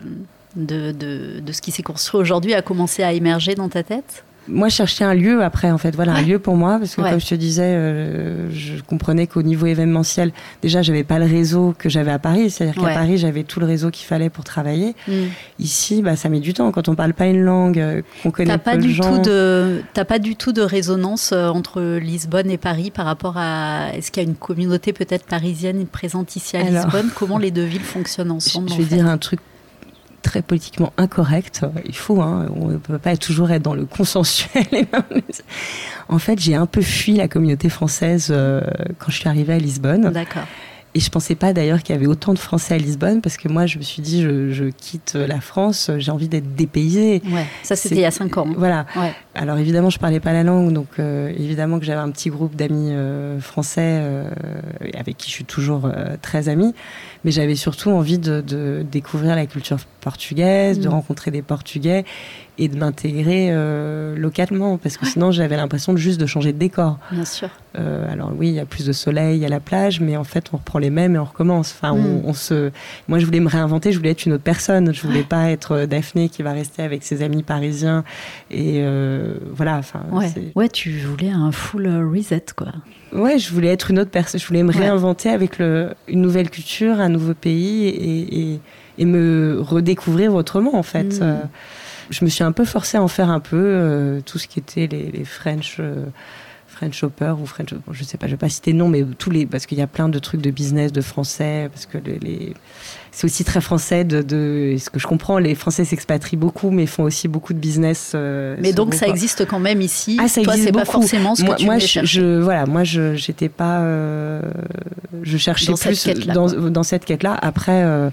de, 0.54 0.92
de 0.92 1.52
ce 1.52 1.62
qui 1.62 1.70
s'est 1.70 1.82
construit 1.82 2.20
aujourd'hui 2.20 2.54
a 2.54 2.62
commencé 2.62 3.02
à 3.02 3.12
émerger 3.12 3.54
dans 3.54 3.68
ta 3.68 3.82
tête? 3.82 4.25
Moi, 4.48 4.68
je 4.68 4.76
cherchais 4.76 5.04
un 5.04 5.14
lieu 5.14 5.42
après, 5.42 5.70
en 5.70 5.78
fait, 5.78 5.94
voilà, 5.94 6.12
ouais. 6.12 6.20
un 6.20 6.22
lieu 6.22 6.38
pour 6.38 6.56
moi, 6.56 6.78
parce 6.78 6.94
que 6.94 7.00
ouais. 7.00 7.10
comme 7.10 7.20
je 7.20 7.26
te 7.26 7.34
disais, 7.34 7.62
euh, 7.64 8.50
je 8.50 8.80
comprenais 8.82 9.26
qu'au 9.26 9.42
niveau 9.42 9.66
événementiel, 9.66 10.32
déjà, 10.62 10.82
j'avais 10.82 11.04
pas 11.04 11.18
le 11.18 11.26
réseau 11.26 11.74
que 11.78 11.88
j'avais 11.88 12.10
à 12.10 12.18
Paris, 12.18 12.50
c'est-à-dire 12.50 12.82
qu'à. 12.82 12.94
Paris, 12.94 13.18
j'avais 13.18 13.42
tout 13.42 13.60
le 13.60 13.66
réseau 13.66 13.90
qu'il 13.90 14.06
fallait 14.06 14.30
pour 14.30 14.44
travailler. 14.44 14.94
Mm. 15.06 15.12
Ici, 15.58 16.02
bah, 16.02 16.16
ça 16.16 16.28
met 16.28 16.40
du 16.40 16.54
temps 16.54 16.70
quand 16.72 16.88
on 16.88 16.94
parle 16.94 17.12
pas 17.12 17.26
une 17.26 17.42
langue, 17.42 17.78
euh, 17.78 18.02
qu'on 18.22 18.30
connaît 18.30 18.56
pas 18.58 18.72
peu 18.72 18.78
du 18.78 18.92
gens. 18.92 19.16
Tout 19.16 19.22
de, 19.22 19.82
t'as 19.92 20.04
pas 20.04 20.18
du 20.18 20.36
tout 20.36 20.52
de 20.52 20.62
résonance 20.62 21.32
euh, 21.32 21.48
entre 21.48 21.98
Lisbonne 21.98 22.50
et 22.50 22.58
Paris 22.58 22.90
par 22.90 23.06
rapport 23.06 23.34
à, 23.36 23.88
est-ce 23.94 24.10
qu'il 24.10 24.22
y 24.22 24.26
a 24.26 24.28
une 24.28 24.36
communauté 24.36 24.92
peut-être 24.92 25.24
parisienne 25.24 25.86
présente 25.86 26.36
ici 26.36 26.56
à 26.56 26.60
Alors, 26.60 26.84
Lisbonne? 26.84 27.10
Comment 27.14 27.38
les 27.46 27.50
deux 27.50 27.64
villes 27.64 27.80
fonctionnent 27.82 28.30
ensemble 28.30 28.68
Je, 28.70 28.74
je 28.74 28.82
vais 28.82 28.96
dire 28.96 29.06
un 29.06 29.18
truc 29.18 29.40
très 30.26 30.42
politiquement 30.42 30.92
incorrect. 30.96 31.64
Il 31.84 31.96
faut, 31.96 32.20
hein, 32.20 32.48
on 32.56 32.66
ne 32.66 32.76
peut 32.78 32.98
pas 32.98 33.16
toujours 33.16 33.52
être 33.52 33.62
dans 33.62 33.74
le 33.74 33.84
consensuel. 33.84 34.66
en 36.08 36.18
fait, 36.18 36.40
j'ai 36.40 36.56
un 36.56 36.66
peu 36.66 36.82
fui 36.82 37.14
la 37.14 37.28
communauté 37.28 37.68
française 37.68 38.28
euh, 38.30 38.60
quand 38.98 39.10
je 39.10 39.18
suis 39.18 39.28
arrivée 39.28 39.54
à 39.54 39.58
Lisbonne. 39.58 40.10
D'accord. 40.10 40.42
Et 40.96 41.00
je 41.00 41.10
pensais 41.10 41.34
pas 41.34 41.52
d'ailleurs 41.52 41.82
qu'il 41.82 41.94
y 41.94 41.98
avait 41.98 42.06
autant 42.06 42.32
de 42.32 42.38
Français 42.38 42.72
à 42.72 42.78
Lisbonne 42.78 43.20
parce 43.20 43.36
que 43.36 43.48
moi 43.48 43.66
je 43.66 43.76
me 43.76 43.82
suis 43.82 44.00
dit 44.00 44.22
je, 44.22 44.50
je 44.50 44.64
quitte 44.64 45.12
la 45.12 45.42
France, 45.42 45.90
j'ai 45.98 46.10
envie 46.10 46.26
d'être 46.26 46.54
dépaysée. 46.54 47.20
Ouais, 47.30 47.44
ça 47.62 47.76
c'était 47.76 47.96
il 47.96 48.00
y 48.00 48.06
a 48.06 48.10
cinq 48.10 48.38
ans. 48.38 48.46
Voilà. 48.56 48.86
Ouais. 48.96 49.12
Alors 49.34 49.58
évidemment 49.58 49.90
je 49.90 49.98
parlais 49.98 50.20
pas 50.20 50.32
la 50.32 50.42
langue 50.42 50.72
donc 50.72 50.86
euh, 50.98 51.28
évidemment 51.36 51.78
que 51.78 51.84
j'avais 51.84 52.00
un 52.00 52.10
petit 52.10 52.30
groupe 52.30 52.56
d'amis 52.56 52.92
euh, 52.92 53.38
français 53.40 53.98
euh, 54.00 54.30
avec 54.94 55.18
qui 55.18 55.28
je 55.28 55.34
suis 55.34 55.44
toujours 55.44 55.92
très 56.22 56.48
amie, 56.48 56.74
mais 57.24 57.30
j'avais 57.30 57.56
surtout 57.56 57.90
envie 57.90 58.18
de, 58.18 58.40
de, 58.40 58.82
découvrir 58.90 59.36
la 59.36 59.44
culture 59.44 59.76
portugaise, 60.00 60.78
mmh. 60.78 60.82
de 60.82 60.88
rencontrer 60.88 61.30
des 61.30 61.42
Portugais 61.42 62.06
et 62.58 62.68
de 62.68 62.76
m'intégrer 62.78 63.48
euh, 63.50 64.16
localement 64.16 64.78
parce 64.78 64.96
que 64.96 65.04
ouais. 65.04 65.10
sinon 65.10 65.30
j'avais 65.30 65.56
l'impression 65.56 65.92
de 65.92 65.98
juste 65.98 66.20
de 66.20 66.26
changer 66.26 66.52
de 66.52 66.58
décor. 66.58 66.98
Bien 67.10 67.24
sûr. 67.24 67.48
Euh, 67.78 68.10
alors 68.10 68.32
oui, 68.34 68.48
il 68.48 68.54
y 68.54 68.60
a 68.60 68.64
plus 68.64 68.86
de 68.86 68.92
soleil, 68.92 69.36
il 69.36 69.42
y 69.42 69.44
a 69.44 69.48
la 69.48 69.60
plage, 69.60 70.00
mais 70.00 70.16
en 70.16 70.24
fait 70.24 70.46
on 70.52 70.56
reprend 70.56 70.78
les 70.78 70.90
mêmes 70.90 71.16
et 71.16 71.18
on 71.18 71.24
recommence. 71.24 71.74
Enfin, 71.76 71.94
mm. 71.94 72.06
on, 72.24 72.28
on, 72.30 72.34
se. 72.34 72.70
Moi, 73.08 73.18
je 73.18 73.26
voulais 73.26 73.40
me 73.40 73.48
réinventer, 73.48 73.92
je 73.92 73.98
voulais 73.98 74.10
être 74.10 74.24
une 74.24 74.32
autre 74.32 74.42
personne. 74.42 74.94
Je 74.94 75.02
voulais 75.02 75.20
ouais. 75.20 75.24
pas 75.24 75.50
être 75.50 75.84
Daphné 75.84 76.28
qui 76.28 76.42
va 76.42 76.52
rester 76.52 76.82
avec 76.82 77.02
ses 77.02 77.22
amis 77.22 77.42
parisiens 77.42 78.04
et 78.50 78.80
euh, 78.80 79.34
voilà. 79.52 79.76
Enfin. 79.76 80.00
Ouais. 80.10 80.32
ouais, 80.54 80.68
tu 80.68 80.98
voulais 81.00 81.30
un 81.30 81.52
full 81.52 81.86
reset 82.12 82.46
quoi. 82.56 82.68
Ouais, 83.12 83.38
je 83.38 83.52
voulais 83.52 83.68
être 83.68 83.90
une 83.90 83.98
autre 83.98 84.10
personne. 84.10 84.40
Je 84.40 84.46
voulais 84.46 84.62
me 84.62 84.72
réinventer 84.72 85.28
avec 85.28 85.58
le, 85.58 85.90
une 86.08 86.22
nouvelle 86.22 86.50
culture, 86.50 87.00
un 87.00 87.08
nouveau 87.08 87.34
pays 87.34 87.86
et, 87.86 88.52
et, 88.52 88.60
et 88.98 89.04
me 89.04 89.58
redécouvrir 89.60 90.34
autrement 90.34 90.76
en 90.76 90.82
fait. 90.82 91.20
Mm 91.20 91.48
je 92.10 92.24
me 92.24 92.30
suis 92.30 92.44
un 92.44 92.52
peu 92.52 92.64
forcée 92.64 92.96
à 92.96 93.02
en 93.02 93.08
faire 93.08 93.30
un 93.30 93.40
peu 93.40 93.56
euh, 93.56 94.20
tout 94.24 94.38
ce 94.38 94.46
qui 94.46 94.58
était 94.58 94.86
les, 94.86 95.10
les 95.10 95.24
French. 95.24 95.76
Euh, 95.80 96.06
French 96.68 97.02
Hopper 97.02 97.34
ou 97.40 97.46
French, 97.46 97.70
je 97.90 98.04
sais 98.04 98.18
pas, 98.18 98.26
je 98.26 98.32
vais 98.32 98.36
pas 98.36 98.50
citer 98.50 98.74
non, 98.74 98.88
mais 98.88 99.02
tous 99.18 99.30
les, 99.30 99.46
parce 99.46 99.64
qu'il 99.64 99.78
y 99.78 99.82
a 99.82 99.86
plein 99.86 100.10
de 100.10 100.18
trucs 100.18 100.42
de 100.42 100.50
business, 100.50 100.92
de 100.92 101.00
français, 101.00 101.70
parce 101.72 101.86
que 101.86 101.96
les, 101.96 102.18
les 102.18 102.54
c'est 103.16 103.24
aussi 103.24 103.44
très 103.44 103.62
français 103.62 104.04
de, 104.04 104.20
de, 104.20 104.76
ce 104.78 104.90
que 104.90 104.98
je 104.98 105.06
comprends, 105.06 105.38
les 105.38 105.54
Français 105.54 105.86
s'expatrient 105.86 106.36
beaucoup, 106.36 106.70
mais 106.70 106.84
font 106.84 107.04
aussi 107.04 107.28
beaucoup 107.28 107.54
de 107.54 107.58
business. 107.58 108.12
Euh, 108.14 108.56
mais 108.60 108.74
donc 108.74 108.92
ça 108.92 109.08
existe 109.08 109.46
quand 109.46 109.58
même 109.58 109.80
ici? 109.80 110.18
Ah, 110.20 110.28
ça 110.28 110.42
Toi, 110.42 110.52
c'est 110.58 110.70
pas 110.70 110.84
forcément 110.84 111.34
ce 111.34 111.42
moi, 111.42 111.54
que 111.54 111.60
tu 111.60 111.64
moi, 111.64 111.78
je, 111.78 112.00
je, 112.04 112.38
voilà, 112.38 112.66
moi, 112.66 112.84
je, 112.84 113.14
j'étais 113.14 113.48
pas, 113.48 113.78
euh, 113.78 114.42
je 115.22 115.38
cherchais 115.38 115.68
dans 115.68 115.78
plus 115.78 115.94
cette 115.94 116.26
dans, 116.26 116.46
dans, 116.68 116.82
cette 116.82 117.06
quête-là. 117.06 117.38
Après. 117.40 117.82
Euh, 117.84 118.10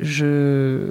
je, 0.00 0.88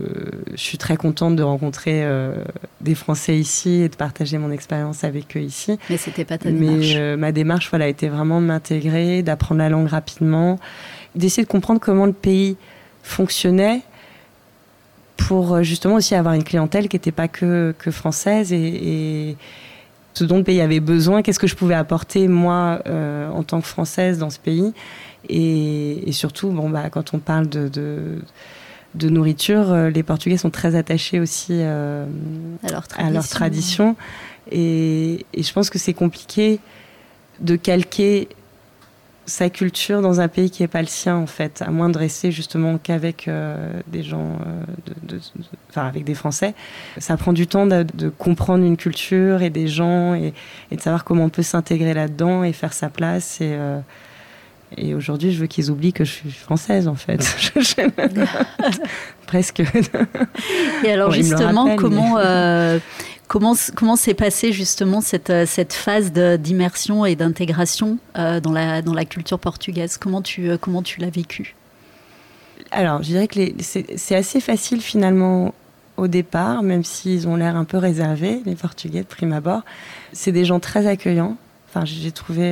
suis 0.56 0.78
très 0.78 0.96
contente 0.96 1.36
de 1.36 1.44
rencontrer 1.44 2.04
euh, 2.04 2.36
des 2.82 2.96
Français 2.96 3.38
ici 3.38 3.82
et 3.82 3.90
de 3.90 3.96
partager 3.96 4.38
mon 4.38 4.52
expérience 4.52 5.04
avec 5.04 5.36
eux 5.36 5.42
ici. 5.42 5.78
Mais 5.90 5.98
c'était 5.98 6.26
pas 6.26 6.38
ta 6.38 6.50
Mais, 6.50 6.60
démarche. 6.60 6.94
Euh, 6.96 7.18
ma 7.18 7.32
démarche, 7.32 7.70
voilà, 7.70 7.88
était 7.88 8.08
vraiment 8.08 8.42
de 8.42 8.46
m'intégrer, 8.46 9.24
d'apprendre 9.24 9.60
la 9.60 9.70
langue 9.70 9.88
rapidement, 9.88 10.60
d'essayer 11.16 11.44
de 11.44 11.50
comprendre 11.50 11.80
comment 11.80 12.06
le 12.06 12.14
pays 12.14 12.58
fonctionnait 13.04 13.82
pour 15.18 15.54
euh, 15.54 15.64
justement 15.64 15.96
aussi 15.96 16.16
avoir 16.16 16.34
une 16.34 16.44
clientèle 16.44 16.88
qui 16.88 16.96
n'était 16.96 17.12
pas 17.12 17.28
que, 17.28 17.74
que 17.78 17.92
française 17.92 18.52
et, 18.54 18.58
et, 19.30 19.38
ce 20.14 20.26
dont 20.26 20.38
le 20.38 20.44
pays 20.44 20.62
avait 20.62 20.80
besoin, 20.80 21.24
qu'est-ce 21.24 21.40
que 21.40 21.48
je 21.48 21.56
pouvais 21.56 21.74
apporter 21.74 22.28
moi 22.28 22.82
euh, 22.86 23.30
en 23.32 23.42
tant 23.42 23.62
que 23.62 23.68
française 23.68 24.20
dans 24.20 24.30
ce 24.30 24.38
pays 24.38 24.72
et, 25.28 26.08
et 26.08 26.12
surtout, 26.12 26.50
bon, 26.50 26.70
bah, 26.70 26.90
quand 26.92 27.16
on 27.16 27.20
parle 27.20 27.50
de, 27.50 27.68
de 27.68 28.20
de 28.96 29.10
nourriture, 29.10 29.72
euh, 29.72 29.90
les 29.90 30.04
Portugais 30.04 30.38
sont 30.38 30.50
très 30.50 30.76
attachés 30.76 31.20
aussi 31.20 31.54
euh, 31.54 32.06
à, 32.64 32.72
leur 32.72 32.84
à, 32.98 33.10
leur 33.10 33.28
tradition. 33.28 33.96
Et, 34.52 35.26
et 35.34 35.44
je 35.44 35.54
pense 35.54 35.70
que 35.70 35.80
c'est 35.80 35.94
compliqué 35.94 36.60
de 37.40 37.56
calquer 37.56 38.28
sa 39.26 39.50
culture 39.50 40.02
dans 40.02 40.20
un 40.20 40.28
pays 40.28 40.52
qui 40.52 40.64
n'est 40.64 40.68
pas 40.68 40.82
le 40.82 40.88
sien, 40.88 41.16
en 41.16 41.28
fait, 41.28 41.62
à 41.62 41.72
moins 41.72 41.90
de 41.90 41.98
rester 41.98 42.32
justement 42.32 42.78
qu'avec 42.78 43.28
euh, 43.28 43.72
des 43.88 44.04
gens, 44.04 44.38
de, 44.86 45.16
de, 45.16 45.18
de, 45.18 45.22
enfin 45.70 45.88
avec 45.88 46.04
des 46.04 46.14
Français. 46.14 46.54
Ça 46.98 47.16
prend 47.16 47.32
du 47.32 47.48
temps 47.48 47.66
de, 47.66 47.86
de, 47.94 48.10
comprendre 48.10 48.66
une 48.66 48.78
culture 48.78 49.42
et 49.42 49.50
des 49.50 49.68
gens 49.68 50.14
et, 50.14 50.34
et 50.72 50.76
de 50.76 50.82
savoir 50.82 51.04
comment 51.06 51.24
on 51.24 51.30
peut 51.30 51.42
s'intégrer 51.42 51.94
là-dedans 51.94 52.44
et 52.44 52.52
faire 52.52 52.74
sa 52.74 52.90
place. 52.90 53.40
Et, 53.40 53.54
euh, 53.54 53.80
et 54.78 54.96
aujourd'hui, 54.96 55.32
je 55.32 55.40
veux 55.40 55.48
qu'ils 55.48 55.72
oublient 55.72 55.94
que 55.94 56.04
je 56.04 56.12
suis 56.12 56.32
française, 56.32 56.88
en 56.88 56.96
fait. 56.96 57.20
Presque. 59.28 59.64
Et 60.84 60.92
alors, 60.92 61.10
bon, 61.10 61.16
justement, 61.16 61.76
comment, 61.76 62.16
mais... 62.16 62.24
euh, 62.26 62.80
comment, 63.28 63.54
comment 63.76 63.96
s'est 63.96 64.14
passée 64.14 64.52
justement 64.52 65.02
cette, 65.02 65.34
cette 65.46 65.74
phase 65.74 66.12
d'immersion 66.12 67.06
et 67.06 67.16
d'intégration 67.16 67.98
euh, 68.18 68.40
dans, 68.40 68.52
la, 68.52 68.82
dans 68.82 68.94
la 68.94 69.06
culture 69.06 69.40
portugaise? 69.40 69.98
Comment 69.98 70.22
tu, 70.22 70.50
euh, 70.50 70.58
comment 70.58 70.82
tu 70.82 71.00
l'as 71.00 71.10
vécu 71.10 71.56
Alors, 72.72 73.04
je 73.04 73.08
dirais 73.08 73.28
que 73.28 73.40
c'est 73.62 74.16
assez 74.16 74.40
facile 74.40 74.82
finalement 74.82 75.54
au 75.98 76.08
départ, 76.08 76.64
même 76.64 76.84
s'ils 76.84 77.28
ont 77.28 77.36
l'air 77.36 77.56
un 77.56 77.66
peu 77.66 77.78
réservés, 77.78 78.42
les 78.46 78.56
Portugais 78.56 79.02
de 79.02 79.08
prime 79.08 79.34
abord. 79.34 79.62
C'est 80.12 80.32
des 80.32 80.44
gens 80.44 80.60
très 80.60 80.88
accueillants. 80.88 81.38
Enfin, 81.70 81.86
j'ai 81.86 82.12
trouvé 82.12 82.52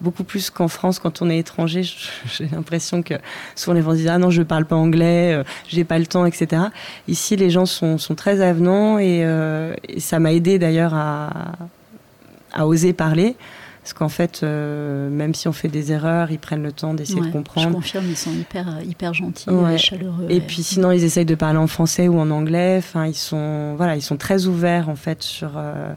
beaucoup 0.00 0.24
plus 0.24 0.50
qu'en 0.50 0.68
France 0.68 0.98
quand 0.98 1.22
on 1.22 1.30
est 1.30 1.38
étranger. 1.38 1.82
J'ai 2.36 2.46
l'impression 2.52 3.02
que 3.02 3.14
souvent 3.54 3.74
les 3.74 3.82
gens 3.82 3.94
disent 3.94 4.08
ah 4.08 4.18
non 4.18 4.30
je 4.30 4.42
parle 4.42 4.64
pas 4.66 4.76
anglais, 4.76 5.32
euh, 5.34 5.44
j'ai 5.68 5.84
pas 5.84 5.98
le 5.98 6.06
temps, 6.06 6.26
etc. 6.26 6.62
Ici 7.08 7.36
les 7.36 7.50
gens 7.50 7.66
sont, 7.66 7.98
sont 7.98 8.14
très 8.14 8.40
avenants 8.40 8.98
et, 8.98 9.22
euh, 9.24 9.74
et 9.88 10.00
ça 10.00 10.18
m'a 10.18 10.32
aidé 10.32 10.58
d'ailleurs 10.58 10.94
à, 10.94 11.52
à 12.52 12.66
oser 12.66 12.92
parler. 12.92 13.36
Parce 13.82 13.92
qu'en 13.94 14.08
fait, 14.08 14.40
euh, 14.42 15.08
même 15.08 15.32
si 15.32 15.46
on 15.46 15.52
fait 15.52 15.68
des 15.68 15.92
erreurs, 15.92 16.32
ils 16.32 16.40
prennent 16.40 16.64
le 16.64 16.72
temps 16.72 16.92
d'essayer 16.92 17.20
Ouais, 17.20 17.28
de 17.28 17.32
comprendre. 17.32 17.68
Je 17.68 17.72
confirme, 17.74 18.06
ils 18.08 18.16
sont 18.16 18.32
hyper, 18.32 18.66
euh, 18.68 18.82
hyper 18.82 19.14
gentils, 19.14 19.48
Ouais. 19.48 19.74
euh, 19.74 19.78
chaleureux. 19.78 20.26
Et 20.28 20.40
puis 20.40 20.64
sinon, 20.64 20.90
ils 20.90 21.04
essayent 21.04 21.24
de 21.24 21.36
parler 21.36 21.58
en 21.60 21.68
français 21.68 22.08
ou 22.08 22.18
en 22.18 22.28
anglais. 22.32 22.74
Enfin, 22.78 23.06
ils 23.06 23.14
sont, 23.14 23.74
voilà, 23.76 23.94
ils 23.94 24.02
sont 24.02 24.16
très 24.16 24.46
ouverts 24.46 24.88
en 24.88 24.96
fait 24.96 25.22
sur 25.22 25.52
euh, 25.56 25.92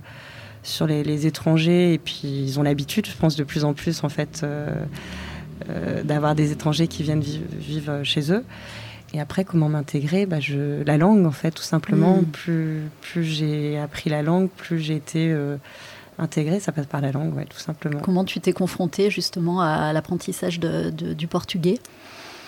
sur 0.69 0.87
les, 0.87 1.03
les 1.03 1.27
étrangers. 1.27 1.93
Et 1.93 1.97
puis 1.97 2.19
ils 2.23 2.59
ont 2.59 2.63
l'habitude, 2.63 3.05
je 3.07 3.15
pense, 3.17 3.35
de 3.35 3.43
plus 3.43 3.63
en 3.65 3.73
plus 3.73 4.03
en 4.03 4.09
fait 4.09 4.41
euh, 4.43 4.69
euh, 5.69 6.03
d'avoir 6.03 6.35
des 6.35 6.51
étrangers 6.51 6.87
qui 6.87 7.03
viennent 7.03 7.21
vivre, 7.21 7.43
vivre 7.57 8.03
chez 8.03 8.31
eux. 8.31 8.43
Et 9.13 9.19
après, 9.19 9.43
comment 9.43 9.69
m'intégrer? 9.69 10.25
Bah, 10.27 10.39
je, 10.39 10.83
La 10.83 10.97
langue, 10.97 11.25
en 11.25 11.31
fait, 11.31 11.49
tout 11.51 11.63
simplement. 11.63 12.17
Mm. 12.21 12.25
Plus, 12.25 12.81
plus 13.01 13.23
j'ai 13.23 13.79
appris 13.79 14.09
la 14.11 14.21
langue, 14.21 14.49
plus 14.49 14.79
j'ai 14.79 14.95
été 14.95 15.31
euh, 15.31 15.57
intégrée. 16.19 16.59
Ça 16.59 16.71
passe 16.71 16.85
par 16.85 17.01
la 17.01 17.11
langue, 17.11 17.35
ouais, 17.35 17.45
tout 17.45 17.57
simplement. 17.57 17.99
Comment 18.01 18.23
tu 18.23 18.39
t'es 18.39 18.53
confronté 18.53 19.09
justement 19.09 19.61
à 19.61 19.91
l'apprentissage 19.93 20.59
de- 20.59 20.91
de- 20.91 21.13
du 21.13 21.25
portugais? 21.27 21.79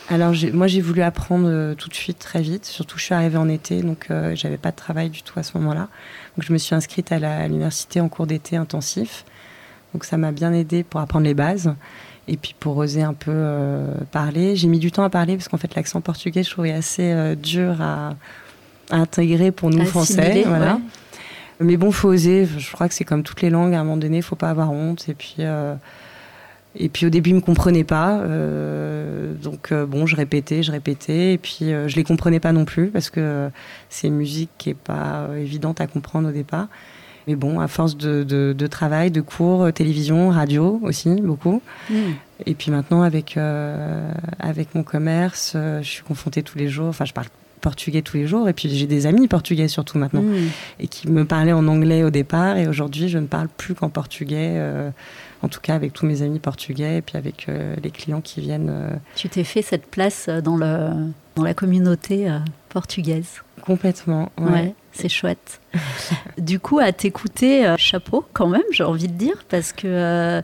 Alors 0.10 0.34
moi 0.54 0.68
j'ai 0.68 0.82
voulu 0.82 1.02
apprendre 1.04 1.48
euh, 1.48 1.74
tout 1.74 1.88
de 1.88 1.94
suite 1.94 2.20
très 2.20 2.42
vite, 2.42 2.66
surtout 2.66 2.98
je 2.98 3.04
suis 3.06 3.14
arrivée 3.14 3.38
en 3.38 3.48
été 3.48 3.82
donc 3.82 4.08
euh, 4.10 4.36
j'avais 4.36 4.58
pas 4.58 4.72
de 4.72 4.76
travail 4.76 5.10
du 5.10 5.22
tout 5.24 5.40
à 5.40 5.44
ce 5.44 5.58
moment-là. 5.58 5.88
Donc 6.36 6.46
je 6.46 6.54
me 6.54 6.58
suis 6.58 6.76
inscrite 6.76 7.12
à 7.12 7.48
l'université 7.48 8.00
en 8.02 8.10
cours 8.10 8.28
d'été 8.28 8.58
intensif. 8.58 9.26
Donc 9.94 10.06
ça 10.06 10.18
m'a 10.18 10.32
bien 10.32 10.54
aidé 10.54 10.84
pour 10.84 11.02
apprendre 11.02 11.26
les 11.26 11.34
bases 11.34 11.74
et 12.28 12.38
puis 12.38 12.56
pour 12.60 12.78
oser 12.78 13.04
un 13.04 13.14
peu 13.14 13.32
euh, 13.34 13.94
parler. 14.12 14.56
J'ai 14.56 14.68
mis 14.68 14.80
du 14.80 14.92
temps 14.92 15.04
à 15.04 15.10
parler 15.10 15.36
parce 15.36 15.50
qu'en 15.50 15.58
fait 15.58 15.76
l'accent 15.76 16.00
portugais 16.02 16.44
je 16.44 16.52
trouvais 16.52 16.72
assez 16.72 17.12
euh, 17.12 17.36
dur 17.36 17.82
à, 17.82 18.16
à 18.90 18.96
intégrer 18.96 19.52
pour 19.52 19.70
nous 19.70 19.86
français. 19.86 20.44
Voilà. 20.46 20.76
ouais. 20.76 20.82
Mais 21.62 21.78
bon, 21.78 21.92
faut 21.92 22.10
oser. 22.10 22.48
Je 22.58 22.72
crois 22.72 22.88
que 22.88 22.94
c'est 22.94 23.04
comme 23.04 23.24
toutes 23.24 23.42
les 23.42 23.50
langues. 23.50 23.76
À 23.76 23.80
un 23.80 23.84
moment 23.84 23.98
donné, 23.98 24.22
faut 24.22 24.36
pas 24.36 24.50
avoir 24.50 24.72
honte. 24.72 25.08
Et 25.10 25.14
puis, 25.14 25.36
euh, 25.40 25.76
et 26.76 26.88
puis 26.90 27.06
au 27.06 27.10
début, 27.10 27.32
ils 27.32 27.36
me 27.36 27.42
comprenaient 27.42 27.84
pas. 27.84 28.20
euh, 28.20 29.34
donc 29.34 29.72
euh, 29.72 29.86
bon, 29.86 30.06
je 30.06 30.16
répétais, 30.16 30.64
je 30.64 30.72
répétais. 30.72 31.34
Et 31.34 31.38
puis 31.38 31.74
euh, 31.74 31.88
je 31.88 31.96
les 31.96 32.04
comprenais 32.04 32.40
pas 32.40 32.52
non 32.54 32.66
plus 32.66 32.88
parce 32.88 33.10
que 33.10 33.50
c'est 33.90 34.08
une 34.08 34.16
musique 34.16 34.50
qui 34.58 34.70
est 34.70 34.74
pas 34.74 35.28
euh, 35.30 35.38
évidente 35.42 35.82
à 35.82 35.88
comprendre 35.88 36.30
au 36.30 36.32
départ. 36.32 36.68
Mais 37.28 37.36
bon, 37.36 37.60
à 37.60 37.68
force 37.68 37.98
de, 37.98 38.24
de- 38.24 38.54
de 38.58 38.68
travail, 38.68 39.12
de 39.12 39.22
cours, 39.22 39.72
télévision, 39.74 40.30
radio 40.30 40.80
aussi, 40.84 41.10
beaucoup. 41.22 41.62
Mm. 41.90 41.96
Et 42.48 42.56
puis 42.56 42.72
maintenant, 42.72 43.04
avec, 43.04 43.38
avec 44.40 44.74
mon 44.74 44.82
commerce, 44.84 45.56
je 45.56 45.88
suis 45.88 46.04
confrontée 46.04 46.42
tous 46.42 46.58
les 46.58 46.68
jours. 46.68 46.88
Enfin, 46.88 47.06
je 47.06 47.14
parle 47.14 47.28
portugais 47.62 48.02
tous 48.02 48.18
les 48.18 48.26
jours. 48.26 48.50
Et 48.50 48.54
puis 48.54 48.70
j'ai 48.70 48.88
des 48.88 49.06
amis 49.06 49.28
portugais 49.28 49.68
surtout 49.68 50.00
maintenant 50.00 50.24
Mm. 50.24 50.36
et 50.80 50.88
qui 50.88 51.10
me 51.12 51.26
parlaient 51.26 51.54
en 51.54 51.68
anglais 51.68 52.04
au 52.04 52.10
départ. 52.10 52.58
Et 52.58 52.68
aujourd'hui, 52.68 53.08
je 53.08 53.20
ne 53.20 53.28
parle 53.28 53.50
plus 53.56 53.76
qu'en 53.76 53.90
portugais, 53.90 54.54
en 55.44 55.48
tout 55.48 55.60
cas 55.62 55.76
avec 55.76 55.94
tous 55.94 56.06
mes 56.06 56.22
amis 56.22 56.40
portugais 56.40 56.98
et 56.98 57.02
puis 57.02 57.18
avec 57.18 57.48
euh, 57.50 57.76
les 57.84 57.90
clients 57.92 58.22
qui 58.22 58.42
viennent 58.42 58.70
euh, 58.70 58.90
Tu 59.16 59.28
t'es 59.30 59.44
fait 59.44 59.62
cette 59.62 59.86
place 59.88 60.28
euh, 60.30 60.42
dans, 60.42 60.56
le, 60.58 60.90
dans 61.36 61.44
la 61.44 61.54
communauté 61.54 62.28
portugaise. 62.70 63.42
complètement. 63.62 64.32
Ouais, 64.40 64.52
Ouais. 64.52 64.76
c'est 64.92 65.10
chouette. 65.10 65.60
du 66.38 66.60
coup, 66.60 66.80
à 66.80 66.92
t'écouter, 66.92 67.74
chapeau 67.78 68.26
quand 68.34 68.48
même, 68.48 68.62
j'ai 68.72 68.84
envie 68.84 69.08
de 69.08 69.14
dire, 69.14 69.44
parce 69.50 69.74
que 69.74 69.88
euh, 69.88 70.42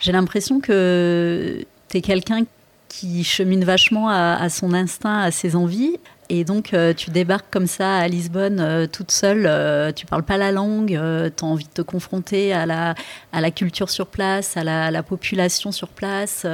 j'ai 0.00 0.12
l'impression 0.12 0.60
que 0.60 1.64
tu 1.88 1.96
es 1.96 2.00
quelqu'un 2.00 2.44
qui 2.88 3.22
chemine 3.24 3.64
vachement 3.64 4.08
à, 4.08 4.34
à 4.34 4.48
son 4.48 4.74
instinct, 4.74 5.20
à 5.20 5.30
ses 5.30 5.54
envies. 5.56 5.96
Et 6.30 6.44
donc, 6.44 6.72
euh, 6.72 6.94
tu 6.94 7.10
débarques 7.10 7.50
comme 7.50 7.66
ça 7.66 7.96
à 7.96 8.08
Lisbonne, 8.08 8.60
euh, 8.60 8.86
toute 8.86 9.10
seule, 9.10 9.46
euh, 9.46 9.92
tu 9.92 10.06
parles 10.06 10.22
pas 10.22 10.38
la 10.38 10.52
langue, 10.52 10.90
tu 10.90 11.44
as 11.44 11.46
envie 11.46 11.64
de 11.64 11.70
te 11.70 11.82
confronter 11.82 12.52
à 12.52 12.64
la, 12.64 12.94
à 13.32 13.40
la 13.40 13.50
culture 13.50 13.90
sur 13.90 14.06
place, 14.06 14.56
à 14.56 14.64
la, 14.64 14.86
à 14.86 14.90
la 14.90 15.02
population 15.02 15.72
sur 15.72 15.88
place, 15.88 16.46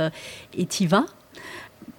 et 0.56 0.66
t'y 0.66 0.86
vas. 0.86 1.06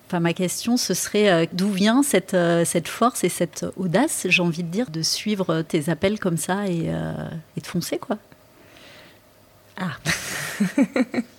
Enfin, 0.07 0.21
ma 0.21 0.31
question, 0.31 0.77
ce 0.77 0.93
serait 0.93 1.29
euh, 1.29 1.45
d'où 1.51 1.69
vient 1.69 2.01
cette, 2.01 2.33
euh, 2.33 2.63
cette 2.63 2.87
force 2.87 3.25
et 3.25 3.29
cette 3.29 3.65
audace, 3.75 4.25
j'ai 4.29 4.41
envie 4.41 4.63
de 4.63 4.69
dire, 4.69 4.89
de 4.89 5.01
suivre 5.01 5.63
tes 5.63 5.89
appels 5.89 6.17
comme 6.17 6.37
ça 6.37 6.65
et, 6.65 6.85
euh, 6.87 7.11
et 7.57 7.59
de 7.59 7.67
foncer, 7.67 7.97
quoi? 7.97 8.17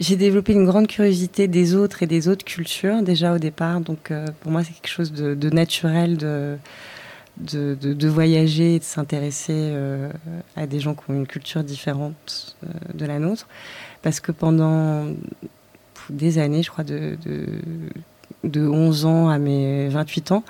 J'ai 0.00 0.16
développé 0.16 0.52
une 0.52 0.66
grande 0.66 0.88
curiosité 0.88 1.46
des 1.46 1.74
autres 1.76 2.02
et 2.02 2.06
des 2.06 2.28
autres 2.28 2.44
cultures 2.44 3.02
déjà 3.02 3.32
au 3.32 3.38
départ. 3.38 3.80
Donc 3.80 4.10
euh, 4.10 4.26
pour 4.40 4.50
moi, 4.50 4.64
c'est 4.64 4.72
quelque 4.72 4.88
chose 4.88 5.12
de, 5.12 5.50
naturel 5.50 6.16
de, 6.16 6.56
de, 7.38 7.74
de- 7.80 8.08
voyager 8.08 8.74
et 8.74 8.78
de 8.80 8.84
s'intéresser 8.84 9.52
euh, 9.54 10.10
à 10.56 10.66
des 10.66 10.80
gens 10.80 10.94
qui 10.94 11.02
ont 11.10 11.14
une 11.14 11.28
culture 11.28 11.62
différente 11.62 12.56
euh, 12.64 12.68
de 12.92 13.06
la 13.06 13.20
nôtre. 13.20 13.46
Parce 14.02 14.18
que 14.18 14.32
pendant 14.32 15.06
des 16.10 16.38
années, 16.38 16.64
je 16.64 16.70
crois 16.70 16.84
de, 16.84 17.16
de, 17.24 17.46
de 18.42 18.66
11 18.66 19.06
ans 19.06 19.28
à 19.28 19.38
mes 19.38 19.88
28 19.88 20.32
ans, 20.32 20.42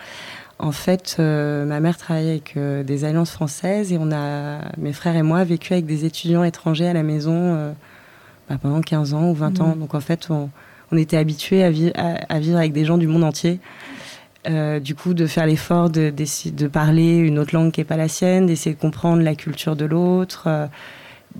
en 0.59 0.73
fait, 0.73 1.17
ma 1.19 1.81
mère 1.81 1.97
travaillait 1.99 2.31
avec 2.31 2.57
des 2.87 3.05
alliances 3.05 3.33
françaises 3.33 3.93
et 3.93 3.99
on 4.01 4.11
a, 4.13 4.61
mes 4.79 4.93
frères 4.93 5.17
et 5.17 5.23
moi, 5.23 5.43
vécu 5.45 5.73
avec 5.73 5.85
des 5.85 6.05
étudiants 6.05 6.45
étrangers 6.45 6.87
à 6.87 6.93
la 6.93 7.03
maison 7.03 7.75
bah, 8.49 8.57
pendant 8.61 8.81
15 8.81 9.15
ans 9.15 9.31
ou 9.31 9.35
20 9.35 9.61
ans. 9.61 9.69
Mhm. 9.75 9.81
Donc 9.81 9.95
en 9.95 10.01
fait, 10.01 10.27
on, 10.31 10.51
on 10.93 10.97
était 10.97 11.17
habitués 11.17 11.63
à, 11.65 11.71
vi- 11.71 11.93
à- 11.95 12.17
à 12.29 12.39
vivre 12.41 12.59
avec 12.59 12.73
des 12.73 12.85
gens 12.85 12.99
du 12.99 13.07
monde 13.07 13.25
entier. 13.25 13.61
Euh, 14.47 14.79
du 14.79 14.95
coup, 14.95 15.15
de 15.15 15.27
faire 15.27 15.47
l'effort 15.47 15.89
de, 15.89 16.11
d'essayer 16.11 16.55
de 16.55 16.67
parler 16.67 17.17
une 17.17 17.39
autre 17.39 17.55
langue 17.55 17.73
qui 17.73 17.81
n'est 17.81 17.85
pas 17.87 17.97
la 17.97 18.09
sienne, 18.09 18.45
d'essayer 18.47 18.75
de 18.75 18.81
comprendre 18.81 19.23
la 19.23 19.35
culture 19.35 19.75
de 19.75 19.87
l'autre. 19.87 20.45
euh, 20.49 20.67